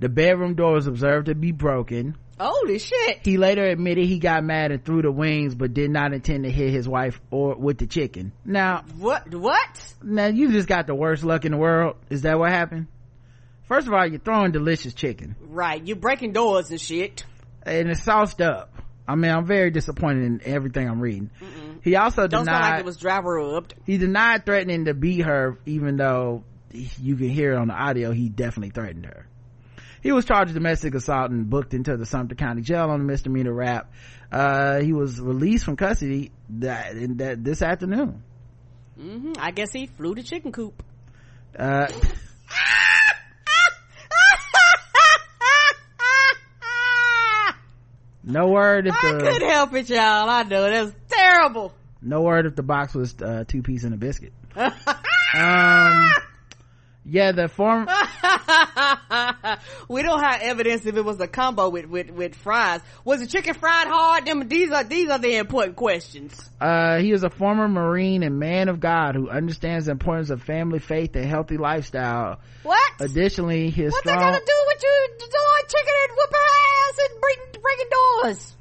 the 0.00 0.08
bedroom 0.08 0.54
door 0.54 0.72
was 0.72 0.86
observed 0.86 1.26
to 1.26 1.34
be 1.34 1.52
broken. 1.52 2.16
Holy 2.38 2.78
shit. 2.78 3.20
He 3.24 3.38
later 3.38 3.64
admitted 3.64 4.06
he 4.06 4.18
got 4.18 4.44
mad 4.44 4.70
and 4.70 4.84
threw 4.84 5.00
the 5.00 5.10
wings, 5.10 5.54
but 5.54 5.72
did 5.72 5.90
not 5.90 6.12
intend 6.12 6.44
to 6.44 6.50
hit 6.50 6.70
his 6.70 6.86
wife 6.86 7.18
or 7.30 7.54
with 7.54 7.78
the 7.78 7.86
chicken. 7.86 8.32
Now, 8.44 8.84
what? 8.98 9.34
What? 9.34 9.94
Now 10.02 10.26
you 10.26 10.52
just 10.52 10.68
got 10.68 10.86
the 10.86 10.94
worst 10.94 11.24
luck 11.24 11.44
in 11.46 11.52
the 11.52 11.58
world. 11.58 11.96
Is 12.10 12.22
that 12.22 12.38
what 12.38 12.50
happened? 12.50 12.88
First 13.68 13.86
of 13.86 13.94
all, 13.94 14.06
you're 14.06 14.20
throwing 14.20 14.52
delicious 14.52 14.94
chicken. 14.94 15.34
Right. 15.40 15.84
You're 15.84 15.96
breaking 15.96 16.32
doors 16.32 16.70
and 16.70 16.80
shit. 16.80 17.24
And 17.62 17.88
it's 17.90 18.02
sauced 18.02 18.40
up. 18.40 18.70
I 19.08 19.14
mean, 19.14 19.30
I'm 19.30 19.46
very 19.46 19.70
disappointed 19.70 20.24
in 20.24 20.40
everything 20.44 20.88
I'm 20.88 21.00
reading. 21.00 21.30
Mm-mm. 21.40 21.78
He 21.82 21.94
also 21.96 22.26
Don't 22.26 22.44
denied. 22.44 22.60
sound 22.60 22.72
like 22.72 22.80
it 22.80 22.86
was 22.86 22.96
driver 22.96 23.34
rubbed. 23.34 23.74
He 23.84 23.98
denied 23.98 24.44
threatening 24.44 24.86
to 24.86 24.94
beat 24.94 25.20
her, 25.20 25.58
even 25.66 25.96
though 25.96 26.44
you 26.72 27.16
can 27.16 27.28
hear 27.28 27.52
it 27.52 27.56
on 27.58 27.68
the 27.68 27.74
audio. 27.74 28.10
He 28.12 28.28
definitely 28.28 28.70
threatened 28.70 29.06
her. 29.06 29.26
He 30.02 30.12
was 30.12 30.24
charged 30.24 30.48
with 30.48 30.54
domestic 30.56 30.94
assault 30.94 31.30
and 31.30 31.48
booked 31.48 31.74
into 31.74 31.96
the 31.96 32.06
Sumter 32.06 32.34
County 32.34 32.62
Jail 32.62 32.90
on 32.90 33.00
a 33.00 33.04
misdemeanor 33.04 33.52
rap. 33.52 33.92
Uh, 34.30 34.80
he 34.80 34.92
was 34.92 35.20
released 35.20 35.64
from 35.64 35.76
custody 35.76 36.32
that, 36.50 36.94
that 37.18 37.42
this 37.42 37.62
afternoon. 37.62 38.22
Mm-hmm. 39.00 39.32
I 39.38 39.50
guess 39.52 39.72
he 39.72 39.86
flew 39.86 40.14
the 40.14 40.22
chicken 40.22 40.52
coop. 40.52 40.82
Uh, 41.58 41.86
no 48.26 48.48
word 48.48 48.88
if 48.88 48.94
the 49.00 49.08
I 49.08 49.12
the, 49.12 49.18
couldn't 49.20 49.48
help 49.48 49.72
it, 49.74 49.88
y'all. 49.88 50.28
I 50.28 50.42
know 50.42 50.68
that's 50.68 50.92
terrible. 51.08 51.72
No 52.02 52.22
word 52.22 52.46
if 52.46 52.56
the 52.56 52.62
box 52.64 52.92
was 52.92 53.14
uh, 53.22 53.44
two 53.46 53.62
piece 53.62 53.84
and 53.84 53.94
a 53.94 53.96
biscuit. 53.96 54.32
um, 54.56 54.72
yeah, 57.04 57.32
the 57.32 57.48
form. 57.48 57.88
we 59.88 60.02
don't 60.02 60.22
have 60.22 60.40
evidence 60.42 60.86
if 60.86 60.96
it 60.96 61.04
was 61.04 61.20
a 61.20 61.26
combo 61.26 61.68
with, 61.68 61.86
with, 61.86 62.10
with 62.10 62.34
fries. 62.34 62.80
Was 63.04 63.20
the 63.20 63.26
chicken 63.26 63.54
fried 63.54 63.86
hard? 63.86 64.26
Them, 64.26 64.48
these 64.48 64.70
are, 64.70 64.84
these 64.84 65.08
are 65.08 65.18
the 65.18 65.36
important 65.36 65.76
questions. 65.76 66.50
Uh, 66.60 66.98
he 66.98 67.12
is 67.12 67.22
a 67.24 67.30
former 67.30 67.68
Marine 67.68 68.22
and 68.22 68.38
man 68.38 68.68
of 68.68 68.80
God 68.80 69.14
who 69.14 69.28
understands 69.28 69.86
the 69.86 69.92
importance 69.92 70.30
of 70.30 70.42
family, 70.42 70.78
faith, 70.78 71.14
and 71.16 71.24
healthy 71.24 71.56
lifestyle. 71.56 72.40
What? 72.62 72.92
Additionally, 73.00 73.70
his 73.70 73.92
What's 73.92 74.00
strong. 74.00 74.18
that 74.18 74.32
got 74.32 74.38
to 74.38 74.44
do 74.44 74.64
with 74.66 74.82
you 74.82 75.08
doing 75.18 75.64
chicken 75.68 75.94
and 76.02 76.16
whooping 76.16 76.40
ass 76.40 76.98
and 77.10 77.20
breaking, 77.20 77.62
breaking 77.62 77.86
doors? 77.90 78.56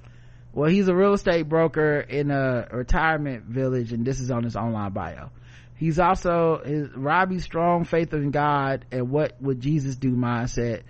Well, 0.54 0.70
he's 0.70 0.88
a 0.88 0.96
real 0.96 1.14
estate 1.14 1.50
broker 1.50 2.00
in 2.00 2.32
a 2.32 2.68
retirement 2.72 3.44
village, 3.44 3.92
and 3.92 4.06
this 4.06 4.20
is 4.20 4.32
on 4.32 4.44
his 4.44 4.56
online 4.56 4.92
bio. 4.94 5.30
He's 5.76 6.00
also 6.00 6.62
his 6.64 6.90
Robbie's 6.96 7.44
strong 7.44 7.84
faith 7.84 8.14
in 8.14 8.32
God 8.32 8.86
and 8.92 9.10
what 9.10 9.42
would 9.42 9.60
Jesus 9.60 9.96
do 9.96 10.12
mindset 10.12 10.84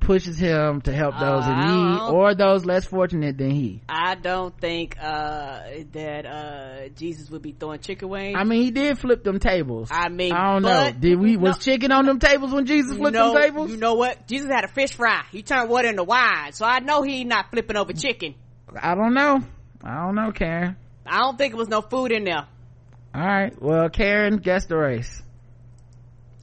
pushes 0.00 0.38
him 0.38 0.80
to 0.82 0.92
help 0.92 1.14
those 1.18 1.44
uh, 1.44 1.50
in 1.50 1.58
need 1.58 2.00
or 2.12 2.34
those 2.34 2.64
less 2.64 2.84
fortunate 2.84 3.36
than 3.36 3.50
he. 3.50 3.82
I 3.88 4.14
don't 4.14 4.58
think 4.58 4.96
uh, 5.00 5.60
that 5.92 6.26
uh, 6.26 6.88
Jesus 6.90 7.30
would 7.30 7.42
be 7.42 7.52
throwing 7.52 7.80
chicken 7.80 8.08
wings. 8.08 8.36
I 8.38 8.44
mean, 8.44 8.62
he 8.62 8.70
did 8.70 8.98
flip 8.98 9.24
them 9.24 9.38
tables. 9.38 9.88
I 9.90 10.08
mean, 10.08 10.32
I 10.32 10.52
don't 10.52 10.62
know. 10.62 10.90
Did 10.92 11.18
we 11.18 11.36
was 11.36 11.58
chicken 11.58 11.92
on 11.92 12.06
them 12.06 12.18
tables 12.18 12.52
when 12.52 12.66
Jesus 12.66 12.96
flipped 12.96 13.14
know, 13.14 13.32
them 13.32 13.42
tables? 13.42 13.70
You 13.70 13.76
know 13.76 13.94
what? 13.94 14.26
Jesus 14.26 14.50
had 14.50 14.64
a 14.64 14.68
fish 14.68 14.92
fry. 14.92 15.24
He 15.30 15.42
turned 15.42 15.68
water 15.68 15.88
into 15.88 16.04
wine, 16.04 16.52
so 16.52 16.64
I 16.64 16.80
know 16.80 17.02
he 17.02 17.24
not 17.24 17.50
flipping 17.50 17.76
over 17.76 17.92
chicken. 17.92 18.34
I 18.80 18.94
don't 18.94 19.14
know. 19.14 19.42
I 19.82 20.04
don't 20.04 20.14
know, 20.14 20.32
Karen. 20.32 20.76
I 21.06 21.18
don't 21.18 21.38
think 21.38 21.54
it 21.54 21.56
was 21.56 21.68
no 21.68 21.80
food 21.80 22.12
in 22.12 22.24
there. 22.24 22.46
All 23.14 23.26
right. 23.26 23.60
Well, 23.60 23.88
Karen, 23.88 24.36
guess 24.36 24.66
the 24.66 24.76
race. 24.76 25.22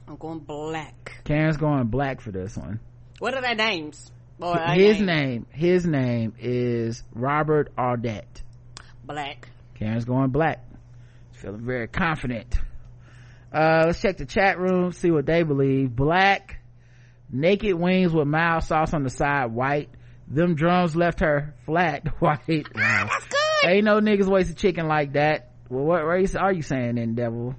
I'm 0.08 0.18
going 0.18 0.40
black. 0.40 1.22
Karen's 1.24 1.58
going 1.58 1.88
black 1.88 2.22
for 2.22 2.32
this 2.32 2.56
one. 2.56 2.80
What 3.20 3.34
are 3.34 3.42
their 3.42 3.56
names? 3.56 4.12
Boy, 4.38 4.56
his 4.74 5.00
name. 5.00 5.06
name, 5.06 5.46
his 5.52 5.86
name 5.86 6.34
is 6.38 7.04
Robert 7.14 7.74
Audette. 7.78 8.42
Black. 9.04 9.48
Karen's 9.76 10.06
going 10.06 10.32
black. 10.32 10.64
Feeling 11.34 11.66
very 11.66 11.88
confident. 11.88 12.56
Uh, 13.54 13.84
let's 13.86 14.02
check 14.02 14.18
the 14.18 14.26
chat 14.26 14.60
room, 14.60 14.92
see 14.92 15.12
what 15.12 15.26
they 15.26 15.44
believe. 15.44 15.96
Black, 15.96 16.60
naked 17.32 17.74
wings 17.76 18.14
with 18.14 18.28
mild 18.28 18.64
sauce 18.64 18.94
on 18.94 19.04
the 19.04 19.10
side, 19.10 19.52
white. 19.52 19.90
Them 20.28 20.56
drums 20.56 20.96
left 20.96 21.22
her 21.22 21.56
flat, 21.66 22.08
white. 22.20 22.68
Wow. 22.76 23.08
That's 23.10 23.28
good. 23.28 23.70
Ain't 23.70 23.86
no 23.86 24.00
niggas 24.00 24.28
wasting 24.28 24.56
chicken 24.56 24.88
like 24.88 25.14
that. 25.14 25.52
Well, 25.70 25.86
what 25.86 26.06
race 26.06 26.36
are 26.36 26.54
you 26.54 26.62
saying 26.62 26.96
then, 26.96 27.16
devil? 27.16 27.56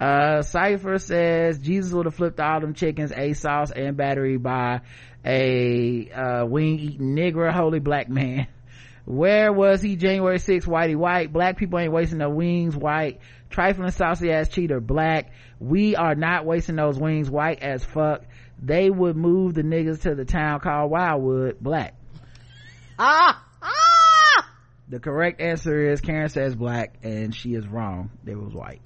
Uh, 0.00 0.42
Cypher 0.42 0.98
says 0.98 1.58
Jesus 1.58 1.92
would 1.92 2.06
have 2.06 2.14
flipped 2.14 2.38
all 2.38 2.60
them 2.60 2.74
chickens, 2.74 3.12
a 3.14 3.32
sauce 3.32 3.72
and 3.72 3.96
battery 3.96 4.36
by 4.36 4.82
a, 5.24 6.10
uh, 6.10 6.46
wing 6.46 6.78
eating 6.78 7.16
nigger, 7.16 7.52
holy 7.52 7.80
black 7.80 8.08
man. 8.08 8.46
Where 9.04 9.52
was 9.52 9.80
he 9.80 9.96
January 9.96 10.38
6th, 10.38 10.66
whitey 10.66 10.94
white? 10.94 11.32
Black 11.32 11.56
people 11.56 11.78
ain't 11.78 11.92
wasting 11.92 12.18
their 12.18 12.28
wings, 12.28 12.76
white. 12.76 13.20
Trifling 13.48 13.90
saucy 13.90 14.30
ass 14.30 14.50
cheater, 14.50 14.80
black. 14.80 15.32
We 15.58 15.96
are 15.96 16.14
not 16.14 16.44
wasting 16.44 16.76
those 16.76 16.98
wings, 16.98 17.30
white 17.30 17.62
as 17.62 17.82
fuck. 17.82 18.24
They 18.62 18.90
would 18.90 19.16
move 19.16 19.54
the 19.54 19.62
niggas 19.62 20.02
to 20.02 20.14
the 20.14 20.26
town 20.26 20.60
called 20.60 20.90
Wildwood, 20.90 21.58
black. 21.58 21.94
Ah! 22.98 23.47
The 24.90 25.00
correct 25.00 25.40
answer 25.42 25.90
is 25.90 26.00
Karen 26.00 26.30
says 26.30 26.56
black 26.56 26.94
and 27.02 27.34
she 27.34 27.54
is 27.54 27.68
wrong. 27.68 28.10
It 28.24 28.36
was 28.36 28.54
white. 28.54 28.80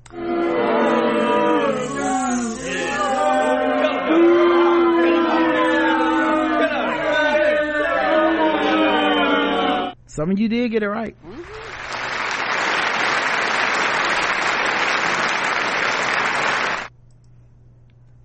Some 10.08 10.30
of 10.30 10.40
you 10.40 10.48
did 10.48 10.72
get 10.72 10.82
it 10.82 10.88
right. 10.88 11.16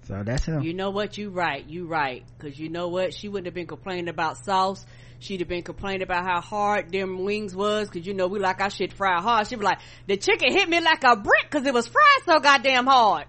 So 0.07 0.23
that's 0.25 0.45
him. 0.45 0.63
You 0.63 0.73
know 0.73 0.89
what? 0.89 1.17
You 1.17 1.29
right. 1.29 1.63
You 1.67 1.85
right. 1.85 2.23
Cause 2.39 2.57
you 2.57 2.69
know 2.69 2.87
what? 2.87 3.13
She 3.13 3.27
wouldn't 3.27 3.45
have 3.45 3.53
been 3.53 3.67
complaining 3.67 4.07
about 4.07 4.37
sauce. 4.43 4.85
She'd 5.19 5.39
have 5.39 5.49
been 5.49 5.63
complaining 5.63 6.03
about 6.03 6.25
how 6.25 6.41
hard 6.41 6.91
them 6.91 7.23
wings 7.23 7.55
was. 7.55 7.89
Cause 7.89 8.05
you 8.05 8.13
know, 8.13 8.27
we 8.27 8.39
like 8.39 8.61
our 8.61 8.69
shit 8.69 8.93
fried 8.93 9.21
hard. 9.21 9.47
She'd 9.47 9.59
be 9.59 9.65
like, 9.65 9.79
the 10.05 10.17
chicken 10.17 10.51
hit 10.51 10.69
me 10.69 10.79
like 10.79 11.03
a 11.03 11.15
brick 11.15 11.49
cause 11.49 11.65
it 11.65 11.73
was 11.73 11.87
fried 11.87 12.23
so 12.25 12.39
goddamn 12.39 12.85
hard. 12.85 13.25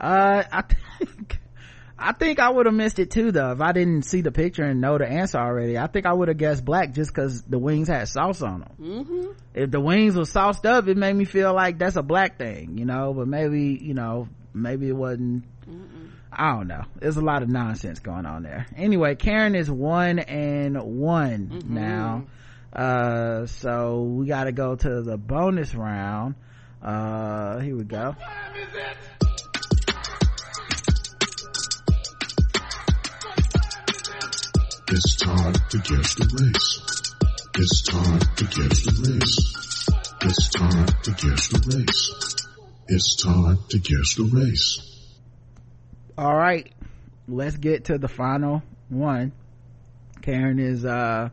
Uh, 0.00 0.44
I 0.50 0.62
think, 0.62 1.40
I 1.98 2.12
think 2.12 2.38
I 2.38 2.48
would 2.48 2.66
have 2.66 2.74
missed 2.74 2.98
it 2.98 3.10
too 3.10 3.32
though 3.32 3.52
if 3.52 3.60
I 3.60 3.72
didn't 3.72 4.02
see 4.02 4.22
the 4.22 4.32
picture 4.32 4.64
and 4.64 4.80
know 4.80 4.96
the 4.98 5.06
answer 5.06 5.38
already. 5.38 5.76
I 5.76 5.88
think 5.88 6.06
I 6.06 6.12
would 6.12 6.28
have 6.28 6.38
guessed 6.38 6.64
black 6.64 6.92
just 6.94 7.12
cause 7.12 7.42
the 7.42 7.58
wings 7.58 7.88
had 7.88 8.08
sauce 8.08 8.40
on 8.40 8.60
them. 8.60 8.72
Mm-hmm. 8.80 9.32
If 9.54 9.70
the 9.70 9.80
wings 9.80 10.16
were 10.16 10.24
sauced 10.24 10.64
up, 10.64 10.88
it 10.88 10.96
made 10.96 11.14
me 11.14 11.24
feel 11.24 11.52
like 11.52 11.78
that's 11.78 11.96
a 11.96 12.02
black 12.02 12.38
thing, 12.38 12.78
you 12.78 12.84
know, 12.84 13.12
but 13.12 13.26
maybe, 13.26 13.78
you 13.82 13.94
know, 13.94 14.28
maybe 14.54 14.88
it 14.88 14.96
wasn't. 14.96 15.44
I 16.32 16.52
don't 16.52 16.68
know. 16.68 16.84
There's 16.96 17.16
a 17.16 17.22
lot 17.22 17.42
of 17.42 17.48
nonsense 17.48 17.98
going 17.98 18.24
on 18.24 18.42
there. 18.42 18.66
Anyway, 18.76 19.14
Karen 19.16 19.54
is 19.54 19.70
one 19.70 20.18
and 20.18 20.80
one 20.80 21.48
mm-hmm. 21.48 21.74
now. 21.74 22.26
Uh, 22.72 23.46
so 23.46 24.02
we 24.02 24.26
gotta 24.26 24.52
go 24.52 24.76
to 24.76 25.02
the 25.02 25.18
bonus 25.18 25.74
round. 25.74 26.36
Uh, 26.82 27.58
here 27.58 27.76
we 27.76 27.84
go. 27.84 28.14
It's 34.92 35.16
time 35.16 35.52
to 35.52 35.78
guess 35.78 36.14
the 36.14 36.26
race. 36.40 37.14
It's 37.58 37.82
time 37.82 38.20
to 38.36 38.44
guess 38.44 38.82
the 38.82 38.92
race. 39.10 39.60
It's 40.22 40.48
time 40.50 40.86
to 41.02 41.10
guess 41.10 41.48
the 41.48 41.76
race. 41.76 42.46
It's 42.88 43.16
time 43.22 43.58
to 43.68 43.78
guess 43.78 44.14
the 44.14 44.24
race 44.24 44.89
all 46.16 46.34
right 46.34 46.72
let's 47.28 47.56
get 47.56 47.84
to 47.86 47.98
the 47.98 48.08
final 48.08 48.62
one. 48.88 49.32
Karen 50.22 50.58
is 50.58 50.84
uh 50.84 51.30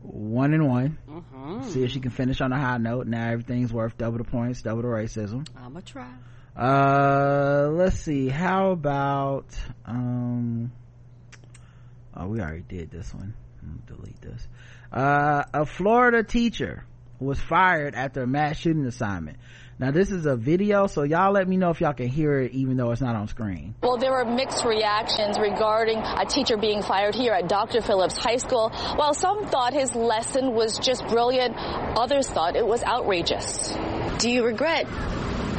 one 0.00 0.54
and 0.54 0.66
one. 0.68 0.98
Mm-hmm. 1.08 1.68
see 1.68 1.84
if 1.84 1.90
she 1.90 2.00
can 2.00 2.10
finish 2.10 2.40
on 2.40 2.52
a 2.52 2.58
high 2.58 2.78
note. 2.78 3.06
Now 3.06 3.30
everything's 3.30 3.72
worth 3.72 3.96
double 3.98 4.18
the 4.18 4.24
points 4.24 4.62
double 4.62 4.82
the 4.82 4.88
racism. 4.88 5.46
I'm 5.56 5.72
gonna 5.72 5.82
try. 5.82 6.12
Uh 6.56 7.68
let's 7.72 7.98
see. 7.98 8.28
How 8.28 8.70
about 8.70 9.46
um 9.84 10.72
oh 12.16 12.28
we 12.28 12.40
already 12.40 12.62
did 12.62 12.90
this 12.90 13.12
one. 13.12 13.34
Delete 13.86 14.20
this. 14.20 14.46
Uh 14.90 15.44
a 15.52 15.66
florida 15.66 16.22
teacher 16.22 16.84
was 17.18 17.38
fired 17.38 17.94
after 17.94 18.22
a 18.22 18.26
mass 18.26 18.56
shooting 18.56 18.84
assignment 18.86 19.38
now 19.82 19.90
this 19.90 20.12
is 20.12 20.26
a 20.26 20.36
video, 20.36 20.86
so 20.86 21.02
y'all 21.02 21.32
let 21.32 21.48
me 21.48 21.56
know 21.56 21.70
if 21.70 21.80
y'all 21.80 21.92
can 21.92 22.06
hear 22.06 22.38
it 22.38 22.52
even 22.52 22.76
though 22.76 22.92
it's 22.92 23.00
not 23.00 23.16
on 23.16 23.26
screen. 23.26 23.74
Well, 23.82 23.96
there 23.96 24.12
were 24.12 24.24
mixed 24.24 24.64
reactions 24.64 25.40
regarding 25.40 25.98
a 25.98 26.24
teacher 26.24 26.56
being 26.56 26.82
fired 26.82 27.16
here 27.16 27.32
at 27.32 27.48
Dr. 27.48 27.80
Phillips 27.80 28.16
High 28.16 28.36
School. 28.36 28.70
While 28.94 29.12
some 29.12 29.48
thought 29.48 29.72
his 29.72 29.92
lesson 29.96 30.54
was 30.54 30.78
just 30.78 31.04
brilliant, 31.08 31.56
others 31.56 32.30
thought 32.30 32.54
it 32.54 32.64
was 32.64 32.84
outrageous. 32.84 33.76
Do 34.18 34.30
you 34.30 34.44
regret 34.44 34.86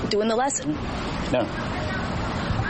doing 0.10 0.30
the 0.30 0.38
lesson? 0.38 0.72
No. 1.34 1.74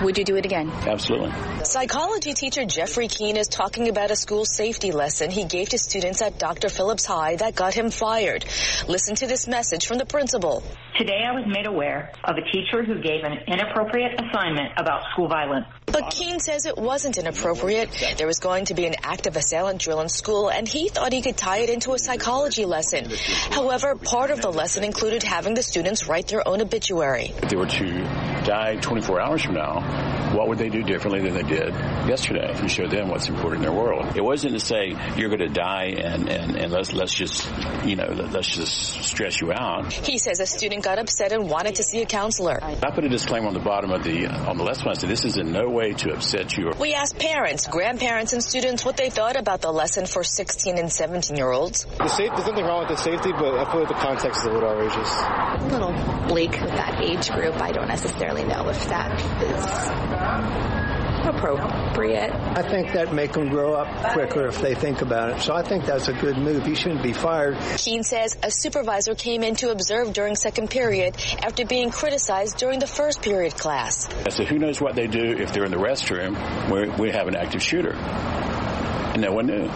Would 0.01 0.17
you 0.17 0.25
do 0.25 0.35
it 0.37 0.45
again? 0.45 0.71
Absolutely. 0.71 1.31
Psychology 1.65 2.33
teacher 2.33 2.65
Jeffrey 2.65 3.07
Keene 3.07 3.37
is 3.37 3.47
talking 3.47 3.89
about 3.89 4.09
a 4.09 4.15
school 4.15 4.43
safety 4.43 4.91
lesson 4.91 5.29
he 5.29 5.45
gave 5.45 5.69
to 5.69 5.77
students 5.77 6.23
at 6.23 6.39
Dr. 6.39 6.69
Phillips 6.69 7.05
High 7.05 7.35
that 7.35 7.53
got 7.53 7.75
him 7.75 7.91
fired. 7.91 8.43
Listen 8.87 9.13
to 9.17 9.27
this 9.27 9.47
message 9.47 9.85
from 9.85 9.99
the 9.99 10.05
principal. 10.07 10.63
Today 10.97 11.25
I 11.27 11.31
was 11.31 11.45
made 11.47 11.65
aware 11.65 12.11
of 12.23 12.37
a 12.37 12.41
teacher 12.51 12.83
who 12.83 13.01
gave 13.01 13.23
an 13.23 13.33
inappropriate 13.47 14.13
assignment 14.13 14.73
about 14.77 15.01
school 15.11 15.27
violence. 15.27 15.65
But 15.87 16.11
Keene 16.11 16.39
says 16.39 16.67
it 16.67 16.77
wasn't 16.77 17.17
inappropriate. 17.17 18.15
There 18.17 18.27
was 18.27 18.39
going 18.39 18.65
to 18.65 18.75
be 18.75 18.85
an 18.85 18.95
active 19.03 19.35
assailant 19.35 19.81
drill 19.81 20.01
in 20.01 20.09
school 20.09 20.49
and 20.49 20.67
he 20.67 20.89
thought 20.89 21.11
he 21.11 21.21
could 21.21 21.35
tie 21.35 21.59
it 21.59 21.71
into 21.71 21.93
a 21.93 21.99
psychology 21.99 22.65
lesson. 22.65 23.09
However, 23.49 23.95
part 23.95 24.29
of 24.29 24.41
the 24.41 24.51
lesson 24.51 24.83
included 24.83 25.23
having 25.23 25.55
the 25.55 25.63
students 25.63 26.07
write 26.07 26.27
their 26.27 26.47
own 26.47 26.61
obituary. 26.61 27.33
If 27.41 27.49
they 27.49 27.55
were 27.55 27.65
to 27.65 28.03
die 28.45 28.75
24 28.75 29.19
hours 29.19 29.43
from 29.43 29.55
now, 29.55 30.33
what 30.35 30.47
would 30.47 30.59
they 30.59 30.69
do 30.69 30.83
differently 30.83 31.21
than 31.21 31.33
they 31.33 31.55
did 31.55 31.73
yesterday 32.07 32.51
if 32.51 32.61
you 32.61 32.67
showed 32.67 32.91
them 32.91 33.09
what's 33.09 33.29
important 33.29 33.63
in 33.65 33.71
their 33.71 33.79
world? 33.79 34.15
It 34.15 34.23
wasn't 34.23 34.53
to 34.53 34.59
say 34.59 34.95
you're 35.17 35.29
going 35.29 35.39
to 35.39 35.47
die 35.47 35.95
and, 35.97 36.29
and, 36.29 36.55
and 36.55 36.71
let's, 36.71 36.93
let's 36.93 37.13
just, 37.13 37.47
you 37.83 37.95
know, 37.95 38.07
let's 38.07 38.49
just 38.49 39.03
stress 39.03 39.41
you 39.41 39.51
out. 39.51 39.91
He 39.91 40.17
says 40.17 40.39
a 40.39 40.45
student 40.45 40.82
got 40.83 40.99
upset 40.99 41.31
and 41.31 41.49
wanted 41.49 41.75
to 41.75 41.83
see 41.83 42.01
a 42.01 42.05
counselor. 42.05 42.59
I 42.61 42.91
put 42.93 43.05
a 43.05 43.09
disclaimer 43.09 43.47
on 43.47 43.53
the 43.53 43.59
bottom 43.59 43.91
of 43.91 44.03
the, 44.03 44.27
uh, 44.27 44.49
on 44.49 44.57
the 44.57 44.63
lesson. 44.63 44.89
I 44.89 44.93
said, 44.93 45.09
this 45.09 45.25
is 45.25 45.37
in 45.37 45.51
no 45.51 45.69
way 45.69 45.93
to 45.93 46.13
upset 46.13 46.55
you. 46.57 46.71
We 46.79 46.93
asked 46.93 47.17
parents, 47.17 47.67
grandparents, 47.67 48.33
and 48.33 48.43
students 48.43 48.85
what 48.85 48.97
they 48.97 49.09
thought 49.09 49.37
about 49.37 49.61
the 49.61 49.71
lesson 49.71 50.05
for 50.05 50.23
16 50.23 50.77
and 50.77 50.91
17 50.91 51.37
year 51.37 51.51
olds. 51.51 51.85
The 51.85 52.07
safe, 52.07 52.29
there's 52.35 52.47
nothing 52.47 52.65
wrong 52.65 52.81
with 52.81 52.89
the 52.89 52.97
safety, 52.97 53.31
but 53.31 53.55
I 53.55 53.71
feel 53.71 53.79
like 53.81 53.89
the 53.89 53.95
context 53.95 54.41
is 54.41 54.45
a 54.45 54.51
little 54.51 54.69
outrageous. 54.69 55.09
A 55.09 55.67
little 55.71 56.27
bleak 56.27 56.51
with 56.51 56.71
that 56.71 57.01
age 57.01 57.29
group. 57.31 57.55
I 57.61 57.71
don't 57.71 57.87
necessarily 57.87 58.43
know 58.43 58.67
if 58.69 58.87
that 58.89 59.21
is 59.41 60.82
appropriate. 61.25 62.31
I 62.31 62.61
think 62.61 62.93
that 62.93 63.13
make 63.13 63.33
them 63.33 63.49
grow 63.49 63.73
up 63.73 64.13
quicker 64.13 64.47
if 64.47 64.61
they 64.61 64.75
think 64.75 65.01
about 65.01 65.29
it. 65.29 65.41
So 65.41 65.53
I 65.53 65.63
think 65.63 65.85
that's 65.85 66.07
a 66.07 66.13
good 66.13 66.37
move. 66.37 66.65
He 66.65 66.75
shouldn't 66.75 67.03
be 67.03 67.13
fired. 67.13 67.57
Keene 67.77 68.03
says 68.03 68.37
a 68.43 68.51
supervisor 68.51 69.15
came 69.15 69.43
in 69.43 69.55
to 69.55 69.71
observe 69.71 70.13
during 70.13 70.35
second 70.35 70.69
period 70.69 71.15
after 71.43 71.65
being 71.65 71.89
criticized 71.89 72.57
during 72.57 72.79
the 72.79 72.87
first 72.87 73.21
period 73.21 73.55
class. 73.57 74.07
So 74.29 74.43
who 74.43 74.59
knows 74.59 74.81
what 74.81 74.95
they 74.95 75.07
do 75.07 75.37
if 75.37 75.53
they're 75.53 75.65
in 75.65 75.71
the 75.71 75.77
restroom 75.77 76.35
where 76.69 76.91
we 76.97 77.11
have 77.11 77.27
an 77.27 77.35
active 77.35 77.61
shooter? 77.63 77.93
And 77.93 79.21
no 79.21 79.31
one 79.31 79.47
knew. 79.47 79.69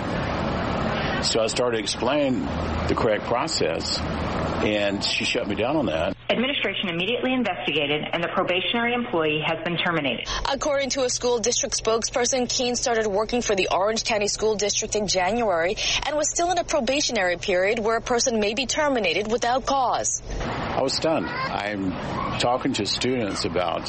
So 1.24 1.42
I 1.42 1.48
started 1.48 1.78
to 1.78 1.84
explain 1.84 2.42
the 2.88 2.94
correct 2.96 3.26
process, 3.26 4.00
and 4.00 5.04
she 5.04 5.26
shut 5.26 5.48
me 5.48 5.56
down 5.56 5.76
on 5.76 5.88
that. 5.88 6.16
Administration 6.30 6.90
immediately 6.90 7.34
investigated, 7.34 8.04
and 8.14 8.24
the 8.24 8.28
probationary 8.28 8.94
employee 8.94 9.42
has 9.46 9.58
been 9.64 9.78
terminated. 9.78 10.28
According 10.52 10.92
to 10.92 11.04
a 11.04 11.10
school 11.10 11.40
district 11.40 11.84
spokesperson, 11.84 12.48
Keene 12.48 12.76
started 12.76 13.08
working 13.08 13.42
for 13.42 13.56
the 13.56 13.70
Orange 13.72 14.04
County 14.04 14.28
School 14.28 14.56
District 14.56 14.96
in 14.96 15.08
January 15.08 15.76
and 16.06 16.16
was 16.16 16.30
still 16.30 16.52
in 16.52 16.60
a 16.60 16.64
probationary 16.64 17.38
period 17.38 17.80
where 17.80 17.98
a 17.98 18.02
person 18.02 18.40
may 18.40 18.54
be 18.54 18.66
terminated 18.66 19.32
without 19.32 19.66
cause. 19.66 20.22
I 20.40 20.82
was 20.82 20.94
stunned. 20.94 21.26
I'm 21.28 21.92
talking 22.40 22.74
to 22.74 22.86
students 22.86 23.46
about 23.46 23.88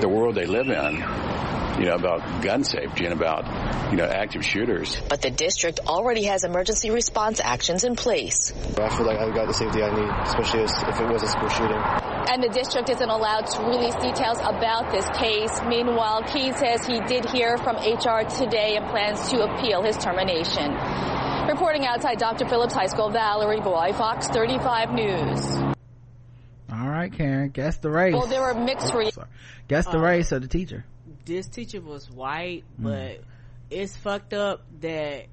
the 0.00 0.08
world 0.08 0.36
they 0.36 0.46
live 0.46 0.68
in 0.68 1.63
you 1.78 1.86
know, 1.86 1.94
about 1.94 2.42
gun 2.42 2.62
safety 2.64 3.04
and 3.04 3.12
about, 3.12 3.44
you 3.90 3.96
know, 3.96 4.04
active 4.04 4.44
shooters. 4.44 5.00
But 5.08 5.22
the 5.22 5.30
district 5.30 5.80
already 5.86 6.24
has 6.24 6.44
emergency 6.44 6.90
response 6.90 7.40
actions 7.40 7.84
in 7.84 7.96
place. 7.96 8.52
I 8.78 8.88
feel 8.96 9.06
like 9.06 9.18
I've 9.18 9.34
got 9.34 9.46
the 9.48 9.54
safety 9.54 9.82
I 9.82 9.90
need, 9.94 10.10
especially 10.28 10.62
if 10.62 11.00
it 11.00 11.08
was 11.12 11.22
a 11.22 11.28
school 11.28 11.48
shooting. 11.48 11.80
And 12.30 12.42
the 12.42 12.48
district 12.48 12.88
isn't 12.90 13.08
allowed 13.08 13.46
to 13.46 13.62
release 13.62 13.94
details 13.96 14.38
about 14.40 14.90
this 14.92 15.06
case. 15.18 15.60
Meanwhile, 15.66 16.22
Keene 16.32 16.54
says 16.54 16.86
he 16.86 17.00
did 17.00 17.28
hear 17.30 17.58
from 17.58 17.76
HR 17.76 18.24
today 18.28 18.76
and 18.76 18.88
plans 18.90 19.28
to 19.30 19.42
appeal 19.42 19.82
his 19.82 19.96
termination. 19.96 20.72
Reporting 21.48 21.84
outside 21.86 22.18
Dr. 22.18 22.48
Phillips 22.48 22.72
High 22.72 22.86
School, 22.86 23.10
Valerie 23.10 23.60
Boey, 23.60 23.94
Fox 23.94 24.28
35 24.28 24.92
News. 24.92 25.74
All 26.72 26.88
right, 26.88 27.12
Karen, 27.12 27.50
guess 27.50 27.76
the 27.78 27.90
race. 27.90 28.14
Well, 28.14 28.26
there 28.26 28.40
were 28.40 28.54
mixed 28.54 28.92
reactions. 28.94 29.26
Guess 29.68 29.84
the 29.86 29.98
Um, 29.98 30.02
race 30.02 30.32
of 30.32 30.42
the 30.42 30.48
teacher. 30.48 30.84
This 31.24 31.48
teacher 31.48 31.80
was 31.80 32.10
white, 32.10 32.64
mm. 32.80 32.84
but 32.84 33.24
it's 33.70 33.96
fucked 33.96 34.34
up 34.34 34.64
that 34.80 35.26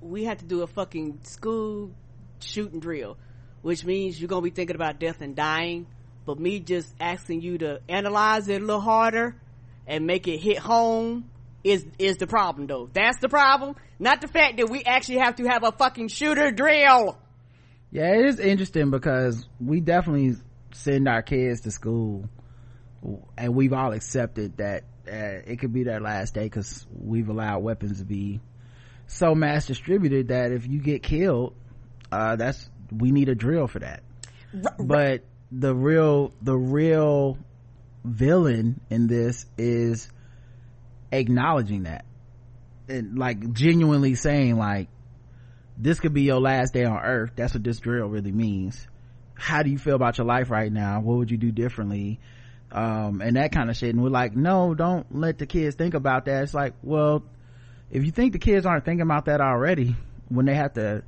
we 0.00 0.24
had 0.24 0.38
to 0.40 0.44
do 0.44 0.62
a 0.62 0.66
fucking 0.66 1.20
school 1.22 1.90
shooting 2.40 2.80
drill, 2.80 3.16
which 3.62 3.84
means 3.84 4.20
you're 4.20 4.28
gonna 4.28 4.42
be 4.42 4.50
thinking 4.50 4.76
about 4.76 4.98
death 4.98 5.20
and 5.20 5.36
dying. 5.36 5.86
But 6.26 6.38
me 6.38 6.60
just 6.60 6.94
asking 7.00 7.42
you 7.42 7.58
to 7.58 7.80
analyze 7.88 8.48
it 8.48 8.62
a 8.62 8.64
little 8.64 8.80
harder 8.80 9.36
and 9.86 10.06
make 10.06 10.28
it 10.28 10.38
hit 10.38 10.58
home 10.58 11.30
is 11.64 11.84
is 11.98 12.16
the 12.16 12.26
problem 12.26 12.66
though. 12.66 12.88
That's 12.92 13.18
the 13.18 13.28
problem, 13.28 13.76
not 13.98 14.20
the 14.20 14.28
fact 14.28 14.56
that 14.58 14.70
we 14.70 14.82
actually 14.84 15.18
have 15.18 15.36
to 15.36 15.46
have 15.46 15.64
a 15.64 15.72
fucking 15.72 16.08
shooter 16.08 16.50
drill. 16.50 17.18
Yeah, 17.90 18.14
it 18.14 18.26
is 18.26 18.38
interesting 18.38 18.90
because 18.90 19.46
we 19.58 19.80
definitely 19.80 20.36
send 20.72 21.08
our 21.08 21.22
kids 21.22 21.62
to 21.62 21.70
school 21.70 22.28
and 23.36 23.54
we've 23.54 23.72
all 23.72 23.92
accepted 23.92 24.56
that 24.58 24.84
uh, 25.08 25.42
it 25.46 25.58
could 25.58 25.72
be 25.72 25.84
their 25.84 26.00
last 26.00 26.34
day 26.34 26.44
because 26.44 26.86
we've 26.92 27.28
allowed 27.28 27.60
weapons 27.60 27.98
to 27.98 28.04
be 28.04 28.40
so 29.06 29.34
mass 29.34 29.66
distributed 29.66 30.28
that 30.28 30.52
if 30.52 30.66
you 30.66 30.80
get 30.80 31.02
killed 31.02 31.54
uh, 32.12 32.36
that's 32.36 32.68
we 32.90 33.12
need 33.12 33.28
a 33.28 33.34
drill 33.34 33.66
for 33.66 33.80
that. 33.80 34.02
But 34.78 35.24
the 35.52 35.74
real 35.74 36.32
the 36.42 36.56
real 36.56 37.38
villain 38.04 38.80
in 38.90 39.06
this 39.06 39.46
is 39.58 40.08
acknowledging 41.12 41.84
that 41.84 42.04
and 42.88 43.18
like 43.18 43.52
genuinely 43.52 44.14
saying 44.14 44.56
like 44.56 44.88
this 45.76 46.00
could 46.00 46.12
be 46.12 46.22
your 46.22 46.40
last 46.40 46.74
day 46.74 46.84
on 46.84 46.98
earth. 46.98 47.32
That's 47.36 47.54
what 47.54 47.64
this 47.64 47.78
drill 47.78 48.08
really 48.08 48.32
means. 48.32 48.86
How 49.34 49.62
do 49.62 49.70
you 49.70 49.78
feel 49.78 49.96
about 49.96 50.18
your 50.18 50.26
life 50.26 50.50
right 50.50 50.70
now? 50.70 51.00
What 51.00 51.16
would 51.16 51.30
you 51.30 51.38
do 51.38 51.52
differently 51.52 52.20
um, 52.72 53.20
and 53.20 53.36
that 53.36 53.52
kind 53.52 53.70
of 53.70 53.76
shit 53.76 53.90
and 53.90 54.02
we're 54.02 54.10
like 54.10 54.34
no 54.36 54.74
don't 54.74 55.14
let 55.14 55.38
the 55.38 55.46
kids 55.46 55.76
think 55.76 55.94
about 55.94 56.26
that 56.26 56.42
it's 56.42 56.54
like 56.54 56.74
well 56.82 57.22
if 57.90 58.04
you 58.04 58.10
think 58.12 58.32
the 58.32 58.38
kids 58.38 58.66
aren't 58.66 58.84
thinking 58.84 59.02
about 59.02 59.24
that 59.24 59.40
already 59.40 59.96
when 60.28 60.46
they 60.46 60.54
have 60.54 60.72
to 60.74 61.02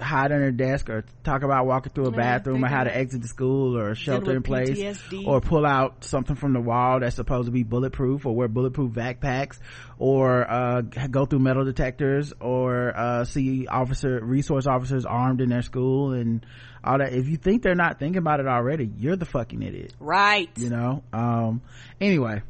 hide 0.00 0.32
under 0.32 0.48
a 0.48 0.52
desk 0.52 0.90
or 0.90 1.04
talk 1.24 1.42
about 1.42 1.66
walking 1.66 1.92
through 1.92 2.06
a 2.06 2.10
bathroom 2.10 2.62
or 2.64 2.68
how 2.68 2.84
to 2.84 2.94
exit 2.94 3.22
the 3.22 3.28
school 3.28 3.76
or 3.76 3.94
shelter 3.94 4.36
in 4.36 4.42
place 4.42 4.78
PTSD. 4.78 5.26
or 5.26 5.40
pull 5.40 5.64
out 5.64 6.04
something 6.04 6.36
from 6.36 6.52
the 6.52 6.60
wall 6.60 7.00
that's 7.00 7.16
supposed 7.16 7.46
to 7.46 7.52
be 7.52 7.62
bulletproof 7.62 8.26
or 8.26 8.34
wear 8.34 8.48
bulletproof 8.48 8.92
backpacks 8.92 9.58
or 9.98 10.48
uh, 10.50 10.82
go 10.82 11.24
through 11.24 11.38
metal 11.38 11.64
detectors 11.64 12.32
or 12.40 12.94
uh, 12.94 13.24
see 13.24 13.66
officer 13.66 14.20
resource 14.22 14.66
officers 14.66 15.06
armed 15.06 15.40
in 15.40 15.48
their 15.48 15.62
school 15.62 16.12
and 16.12 16.44
all 16.88 16.98
that. 16.98 17.12
If 17.12 17.28
you 17.28 17.36
think 17.36 17.62
they're 17.62 17.74
not 17.74 17.98
thinking 17.98 18.18
about 18.18 18.40
it 18.40 18.46
already 18.46 18.90
you're 18.98 19.16
the 19.16 19.26
fucking 19.26 19.62
idiot. 19.62 19.92
Right. 20.00 20.50
you 20.56 20.70
know? 20.70 21.02
Um 21.12 21.60
anyway 22.00 22.42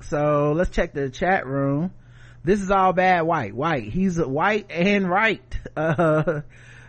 so 0.00 0.52
let's 0.52 0.70
check 0.70 0.94
the 0.94 1.10
chat 1.10 1.46
room. 1.46 1.92
This 2.42 2.60
is 2.60 2.70
all 2.70 2.92
bad 2.92 3.22
white. 3.22 3.54
White 3.54 3.84
he's 3.84 4.18
white 4.18 4.70
and 4.70 5.08
right. 5.08 5.42
Uh 5.76 6.40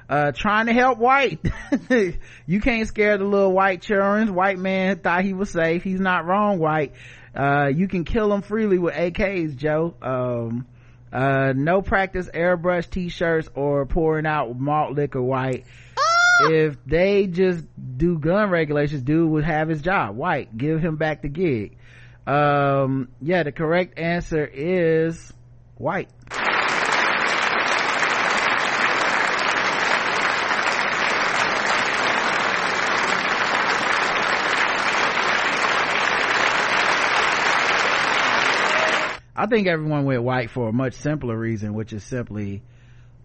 uh 0.10 0.32
trying 0.34 0.68
to 0.68 0.74
help 0.74 0.98
white. 0.98 1.40
You 2.46 2.62
can't 2.62 2.88
scare 2.88 3.18
the 3.18 3.26
little 3.26 3.52
white 3.52 3.82
children 3.82 4.34
white 4.34 4.58
man 4.58 5.00
thought 5.00 5.24
he 5.24 5.34
was 5.34 5.50
safe. 5.50 5.84
He's 5.84 6.00
not 6.00 6.26
wrong 6.26 6.58
white. 6.58 6.94
Uh 7.36 7.68
you 7.68 7.88
can 7.88 8.06
kill 8.06 8.30
them 8.30 8.42
freely 8.42 8.78
with 8.78 8.96
ak's 8.96 9.56
joe. 9.56 9.94
Um 10.02 10.68
uh 11.12 11.54
no 11.56 11.82
practice 11.82 12.30
airbrush 12.34 12.90
t-shirts 12.90 13.50
or 13.56 13.86
pouring 13.86 14.26
out 14.26 14.58
malt 14.58 14.94
liquor 14.94 15.22
white 15.22 15.66
if 16.42 16.78
they 16.86 17.28
just 17.28 17.66
do 17.98 18.18
gun 18.18 18.50
regulations 18.50 19.02
dude 19.04 19.30
would 19.30 19.44
have 19.44 19.70
his 19.70 19.82
job. 19.82 20.16
White 20.16 20.56
give 20.58 20.82
him 20.82 20.96
back 20.98 21.22
the 21.22 21.30
gig. 21.30 21.78
Um 22.26 23.10
yeah 23.22 23.44
the 23.44 23.52
correct 23.52 24.00
answer 24.00 24.46
is 24.46 25.32
white. 25.76 26.10
I 39.36 39.48
think 39.48 39.68
everyone 39.68 40.06
went 40.06 40.24
white 40.24 40.52
for 40.52 40.70
a 40.70 40.72
much 40.74 40.94
simpler 40.94 41.38
reason, 41.38 41.74
which 41.74 41.92
is 41.92 42.04
simply 42.04 42.64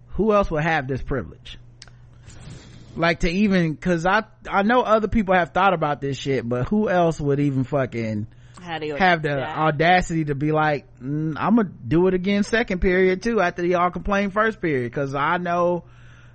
who 0.08 0.32
else 0.32 0.50
would 0.50 0.64
have 0.64 0.88
this 0.88 1.00
privilege? 1.00 1.58
Like 2.98 3.20
to 3.20 3.30
even, 3.30 3.76
cause 3.76 4.04
I, 4.04 4.24
I 4.50 4.62
know 4.62 4.80
other 4.82 5.06
people 5.08 5.34
have 5.34 5.50
thought 5.50 5.72
about 5.72 6.00
this 6.00 6.18
shit, 6.18 6.46
but 6.48 6.68
who 6.68 6.88
else 6.88 7.20
would 7.20 7.38
even 7.38 7.62
fucking 7.64 8.26
have 8.98 9.22
the 9.22 9.38
audacity 9.40 10.24
to 10.26 10.34
be 10.34 10.50
like, 10.52 10.84
mm, 11.00 11.34
I'm 11.38 11.56
gonna 11.56 11.70
do 11.86 12.08
it 12.08 12.14
again 12.14 12.42
second 12.42 12.80
period 12.80 13.22
too 13.22 13.40
after 13.40 13.64
y'all 13.64 13.90
complain 13.90 14.30
first 14.30 14.60
period, 14.60 14.92
cause 14.92 15.14
I 15.14 15.36
know 15.38 15.84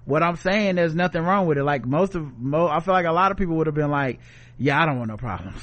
what 0.06 0.24
I'm 0.24 0.38
saying, 0.38 0.76
there's 0.76 0.96
nothing 0.96 1.22
wrong 1.24 1.48
with 1.48 1.58
it. 1.58 1.64
Like 1.64 1.86
most 1.86 2.16
of, 2.16 2.40
mo, 2.40 2.68
I 2.68 2.80
feel 2.80 2.94
like 2.94 3.06
a 3.06 3.12
lot 3.12 3.32
of 3.32 3.38
people 3.38 3.58
would 3.58 3.68
have 3.68 3.76
been 3.76 3.92
like, 3.92 4.20
yeah, 4.58 4.82
I 4.82 4.86
don't 4.86 4.98
want 4.98 5.10
no 5.10 5.18
problems. 5.18 5.62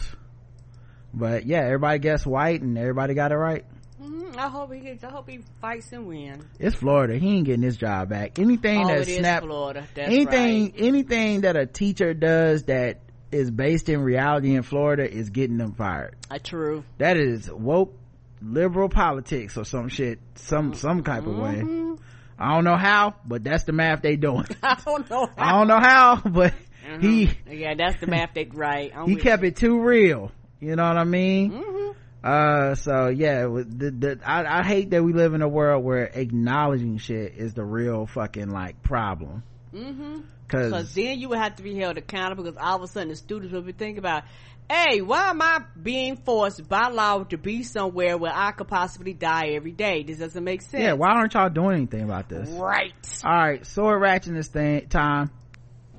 but 1.14 1.46
yeah 1.46 1.60
everybody 1.64 1.98
guessed 1.98 2.26
white 2.26 2.60
and 2.62 2.76
everybody 2.78 3.14
got 3.14 3.32
it 3.32 3.36
right 3.36 3.64
Mhm, 4.00 4.36
I 4.36 4.48
hope 4.48 4.72
he 4.72 4.80
gets, 4.80 5.04
I 5.04 5.10
hope 5.10 5.28
he 5.28 5.40
fights 5.60 5.92
and 5.92 6.06
wins. 6.06 6.42
it's 6.58 6.74
florida 6.76 7.18
he 7.18 7.36
ain't 7.36 7.44
getting 7.46 7.62
his 7.62 7.76
job 7.76 8.08
back 8.08 8.38
anything 8.38 8.84
Oh, 8.84 8.88
that 8.88 9.06
snap 9.06 9.42
Florida. 9.42 9.86
That's 9.94 10.10
anything 10.12 10.72
anything 10.78 11.42
that 11.42 11.56
a 11.56 11.66
teacher 11.66 12.14
does 12.14 12.64
that 12.64 13.00
is 13.30 13.50
based 13.50 13.88
in 13.88 14.00
reality 14.00 14.54
in 14.54 14.62
florida 14.62 15.08
is 15.10 15.30
getting 15.30 15.58
them 15.58 15.72
fired 15.74 16.16
Uh, 16.30 16.38
true. 16.42 16.82
that 16.98 17.16
is 17.16 17.50
woke 17.50 17.94
liberal 18.42 18.88
politics 18.88 19.56
or 19.58 19.64
some 19.64 19.88
shit 19.88 20.18
some 20.34 20.72
some 20.74 21.02
type 21.04 21.26
of 21.26 21.36
way 21.36 21.56
Mm-hmm. 21.62 21.94
i 22.38 22.54
don't 22.54 22.64
know 22.64 22.76
how 22.78 23.14
but 23.26 23.44
that's 23.44 23.64
the 23.64 23.72
math 23.72 24.00
they 24.02 24.16
doing 24.16 24.46
I 24.62 24.76
don't 24.84 25.08
know. 25.10 25.28
i 25.36 25.52
don't 25.52 25.68
know 25.68 25.78
how 25.80 26.16
but 26.24 26.54
he 27.00 27.26
Uh-huh. 27.26 27.34
Yeah, 27.52 27.74
that's 27.76 28.00
the 28.00 28.06
math 28.06 28.32
they 28.34 28.46
right. 28.46 28.90
I'm 28.96 29.06
he 29.06 29.16
kept 29.16 29.44
it 29.44 29.56
too 29.56 29.80
real 29.82 30.32
you 30.58 30.74
know 30.76 30.88
what 30.88 30.96
i 30.96 31.04
mean 31.04 31.50
Mm-hmm. 31.52 31.79
Uh 32.22 32.74
so 32.74 33.08
yeah 33.08 33.42
the, 33.46 33.90
the 33.90 34.20
I, 34.24 34.60
I 34.60 34.62
hate 34.62 34.90
that 34.90 35.02
we 35.02 35.12
live 35.14 35.32
in 35.34 35.40
a 35.42 35.48
world 35.48 35.82
where 35.84 36.04
acknowledging 36.04 36.98
shit 36.98 37.34
is 37.36 37.54
the 37.54 37.64
real 37.64 38.06
fucking 38.06 38.50
like 38.50 38.82
problem 38.82 39.42
Mm-hmm. 39.74 40.22
because 40.46 40.70
Because 40.72 40.94
then 40.94 41.18
you 41.20 41.28
would 41.28 41.38
have 41.38 41.54
to 41.56 41.62
be 41.62 41.76
held 41.76 41.96
accountable 41.96 42.42
because 42.42 42.58
all 42.60 42.76
of 42.76 42.82
a 42.82 42.88
sudden 42.88 43.08
the 43.08 43.14
students 43.16 43.52
will 43.54 43.62
be 43.62 43.70
thinking 43.70 43.98
about, 43.98 44.24
hey, 44.68 45.00
why 45.00 45.30
am 45.30 45.40
I 45.40 45.62
being 45.80 46.16
forced 46.16 46.68
by 46.68 46.88
law 46.88 47.22
to 47.22 47.38
be 47.38 47.62
somewhere 47.62 48.18
where 48.18 48.32
I 48.34 48.50
could 48.50 48.66
possibly 48.66 49.12
die 49.14 49.50
every 49.50 49.70
day? 49.70 50.02
This 50.02 50.18
doesn't 50.18 50.42
make 50.42 50.62
sense. 50.62 50.82
yeah 50.82 50.94
why 50.94 51.10
aren't 51.10 51.34
y'all 51.34 51.48
doing 51.50 51.76
anything 51.76 52.02
about 52.02 52.28
this 52.28 52.48
Right. 52.50 52.92
all 53.24 53.30
right 53.32 53.64
sword 53.64 54.02
ratchet 54.02 54.34
this 54.34 54.48
thing 54.48 54.88
time 54.88 55.30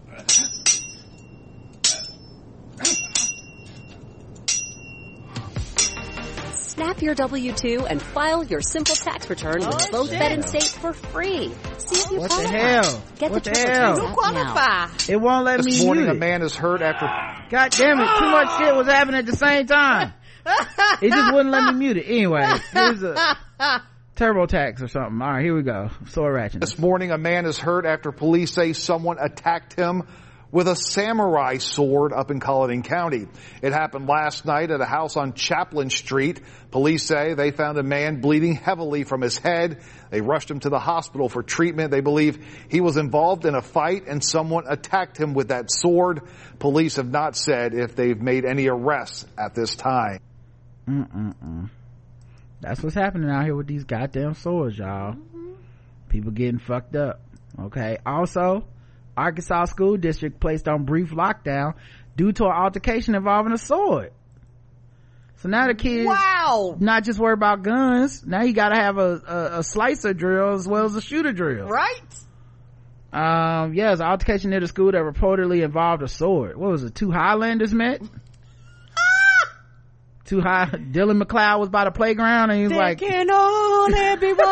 Snap 6.72 7.02
your 7.02 7.14
W-2 7.16 7.86
and 7.90 8.02
file 8.02 8.46
your 8.46 8.62
simple 8.62 8.96
tax 8.96 9.30
return 9.30 9.60
with 9.60 9.68
Oh, 9.76 9.92
both 9.92 10.10
shit. 10.10 10.20
Fed 10.20 10.32
and 10.32 10.46
State 10.46 10.64
for 10.64 10.94
free. 10.94 11.52
See 11.80 12.00
if 12.00 12.12
you 12.12 12.20
What 12.22 12.30
the 12.32 12.48
hell? 12.48 13.04
Get 13.20 13.32
What 13.32 13.44
the 13.44 13.50
the 13.52 13.60
hell? 13.60 13.96
tax 13.98 14.08
You 14.08 14.14
qualify. 14.16 14.88
it 15.14 15.18
won't 15.20 15.44
let 15.46 15.58
This 15.62 15.80
me 15.82 15.86
morning, 15.86 16.06
mute 16.06 16.16
a 16.16 16.20
man 16.20 16.42
is 16.44 16.56
hurt 16.56 16.82
after. 16.82 17.08
god 17.50 17.72
damn 17.72 18.00
it 18.00 18.08
too 18.18 18.30
much 18.30 18.58
shit 18.58 18.74
was 18.76 18.88
happening 18.88 19.20
at 19.20 19.26
the 19.26 19.36
same 19.36 19.66
time 19.68 20.14
it 21.02 21.10
just 21.12 21.34
wouldn't 21.34 21.52
let 21.52 21.74
me 21.74 21.80
mute 21.80 21.98
it 21.98 22.06
anyway 22.08 22.48
here's 22.72 23.04
a 23.04 23.36
turbotax 24.16 24.82
or 24.82 24.88
something 24.88 25.22
all 25.22 25.34
right 25.34 25.44
here 25.44 25.54
we 25.56 25.64
go 25.64 25.90
sword 26.08 26.34
ratchet 26.34 26.62
This 26.62 26.80
morning, 26.80 27.12
a 27.12 27.18
man 27.18 27.46
is 27.46 27.58
hurt 27.60 27.86
after 27.86 28.12
police 28.14 28.52
say 28.54 28.72
someone 28.74 29.18
attacked 29.20 29.74
him 29.74 30.04
with 30.52 30.68
a 30.68 30.76
samurai 30.76 31.58
sword 31.58 32.14
up 32.14 32.30
in 32.30 32.40
Cullman 32.40 32.84
County. 32.84 33.28
It 33.62 33.74
happened 33.74 34.08
last 34.08 34.46
night 34.46 34.72
at 34.72 34.82
a 34.82 34.86
house 34.86 35.16
on 35.16 35.34
Chaplin 35.34 35.90
Street. 35.90 36.42
Police 36.72 37.04
say 37.04 37.34
they 37.34 37.52
found 37.52 37.78
a 37.78 37.84
man 37.84 38.22
bleeding 38.22 38.56
heavily 38.56 39.04
from 39.04 39.22
his 39.22 39.38
head. 39.38 39.82
They 40.10 40.22
rushed 40.22 40.52
him 40.52 40.60
to 40.62 40.70
the 40.70 40.80
hospital 40.80 41.30
for 41.30 41.42
treatment. 41.42 41.92
They 41.92 42.02
believe 42.02 42.46
he 42.70 42.82
was 42.82 42.98
involved 42.98 43.46
in 43.46 43.56
a 43.56 43.62
fight 43.62 44.08
and 44.08 44.24
someone 44.24 44.66
attacked 44.68 45.18
him 45.18 45.34
with 45.34 45.50
that 45.50 45.72
sword. 45.72 46.22
Police 46.60 46.98
have 46.98 47.10
not 47.10 47.36
said 47.36 47.74
if 47.74 47.96
they've 47.96 48.20
made 48.20 48.46
any 48.46 48.68
arrests 48.68 49.26
at 49.38 49.56
this 49.56 49.76
time. 49.76 50.20
Mm-mm-mm. 50.88 51.70
That's 52.60 52.84
what's 52.84 52.96
happening 52.96 53.30
out 53.30 53.46
here 53.46 53.56
with 53.56 53.68
these 53.68 53.86
goddamn 53.86 54.36
swords, 54.36 54.78
y'all. 54.78 55.14
Mm-hmm. 55.14 55.54
People 56.10 56.32
getting 56.32 56.60
fucked 56.60 56.96
up. 56.96 57.22
Okay. 57.60 57.98
Also, 58.06 58.66
Arkansas 59.18 59.66
School 59.66 59.98
District 59.98 60.40
placed 60.40 60.68
on 60.68 60.86
brief 60.86 61.12
lockdown 61.12 61.74
due 62.16 62.32
to 62.34 62.46
an 62.46 62.52
altercation 62.52 63.16
involving 63.16 63.54
a 63.54 63.58
sword. 63.58 64.12
So 65.38 65.50
now 65.50 65.66
the 65.68 65.74
kids, 65.74 66.06
wow, 66.06 66.76
not 66.80 67.04
just 67.04 67.18
worry 67.20 67.34
about 67.34 67.64
guns. 67.64 68.24
Now 68.26 68.44
you 68.44 68.54
got 68.54 68.70
to 68.70 68.76
have 68.76 68.98
a, 69.00 69.22
a 69.28 69.60
a 69.60 69.64
slicer 69.64 70.14
drill 70.14 70.54
as 70.54 70.68
well 70.68 70.86
as 70.86 70.96
a 70.96 71.02
shooter 71.02 71.34
drill. 71.34 71.68
Right. 71.68 72.00
Um, 73.12 73.74
yes, 73.74 74.00
an 74.00 74.06
altercation 74.06 74.52
near 74.52 74.60
the 74.60 74.68
school 74.68 74.92
that 74.92 75.02
reportedly 75.02 75.64
involved 75.64 76.04
a 76.04 76.08
sword. 76.08 76.58
What 76.58 76.72
was 76.72 76.84
it? 76.84 76.94
Two 76.96 77.12
Highlanders 77.12 77.74
met. 77.74 78.02
Too 80.26 80.40
high. 80.40 80.68
Dylan 80.68 81.22
McLeod 81.22 81.60
was 81.60 81.70
by 81.70 81.84
the 81.86 81.92
playground 81.92 82.52
and 82.52 82.60
he 82.60 82.68
was 82.68 82.78
like, 82.78 83.00
Taking 83.00 83.30
on 83.30 83.94
everyone. 83.94 84.46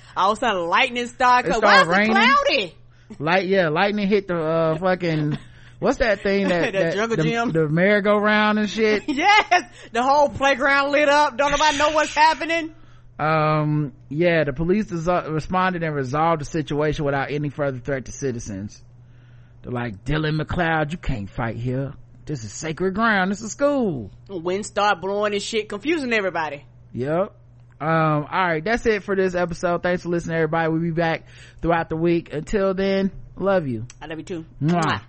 All 0.16 0.32
of 0.32 0.38
a 0.38 0.40
sudden 0.40 0.68
lightning 0.68 1.06
started 1.08 1.52
It. 1.56 1.62
Why 1.62 1.80
is 1.80 1.82
started 1.82 1.90
it 1.90 1.96
raining. 1.96 2.12
cloudy? 2.14 2.74
Light 3.18 3.46
yeah 3.46 3.68
lightning 3.68 4.08
hit 4.08 4.28
the 4.28 4.36
uh 4.36 4.78
fucking 4.78 5.38
what's 5.78 5.98
that 5.98 6.20
thing 6.22 6.48
that, 6.48 6.72
The 6.72 6.78
that 6.78 6.94
jungle 6.94 7.16
the, 7.16 7.22
gym. 7.22 7.50
the 7.52 7.68
merry-go-round 7.68 8.58
and 8.58 8.68
shit 8.70 9.04
yes. 9.08 9.64
The 9.92 10.02
whole 10.02 10.28
playground 10.28 10.92
lit 10.92 11.08
up. 11.08 11.36
Don't 11.36 11.50
nobody 11.50 11.76
know 11.78 11.90
what's 11.90 12.14
happening. 12.14 12.74
um 13.18 13.92
yeah 14.08 14.44
the 14.44 14.52
police 14.52 14.86
resol- 14.86 15.32
responded 15.32 15.82
and 15.82 15.94
resolved 15.94 16.40
the 16.40 16.44
situation 16.44 17.04
without 17.04 17.30
any 17.30 17.50
further 17.50 17.78
threat 17.78 18.06
to 18.06 18.12
citizens 18.12 18.82
they're 19.62 19.70
like 19.72 20.04
dylan 20.04 20.40
mcleod 20.40 20.90
you 20.92 20.98
can't 20.98 21.28
fight 21.30 21.56
here 21.56 21.92
this 22.24 22.42
is 22.42 22.52
sacred 22.52 22.94
ground 22.94 23.30
this 23.30 23.42
is 23.42 23.52
school 23.52 24.10
Wind 24.28 24.64
start 24.64 25.00
blowing 25.00 25.34
and 25.34 25.42
shit, 25.42 25.68
confusing 25.68 26.12
everybody. 26.12 26.64
Yep. 26.94 27.34
Um, 27.82 28.28
all 28.30 28.46
right, 28.46 28.62
that's 28.62 28.86
it 28.86 29.02
for 29.02 29.16
this 29.16 29.34
episode. 29.34 29.82
Thanks 29.82 30.04
for 30.04 30.08
listening, 30.08 30.36
everybody. 30.36 30.70
We'll 30.70 30.80
be 30.80 30.92
back 30.92 31.26
throughout 31.60 31.88
the 31.88 31.96
week. 31.96 32.32
Until 32.32 32.74
then, 32.74 33.10
love 33.36 33.66
you. 33.66 33.86
I 34.00 34.06
love 34.06 34.18
you 34.18 34.24
too. 34.24 34.44
Mwah. 34.62 35.02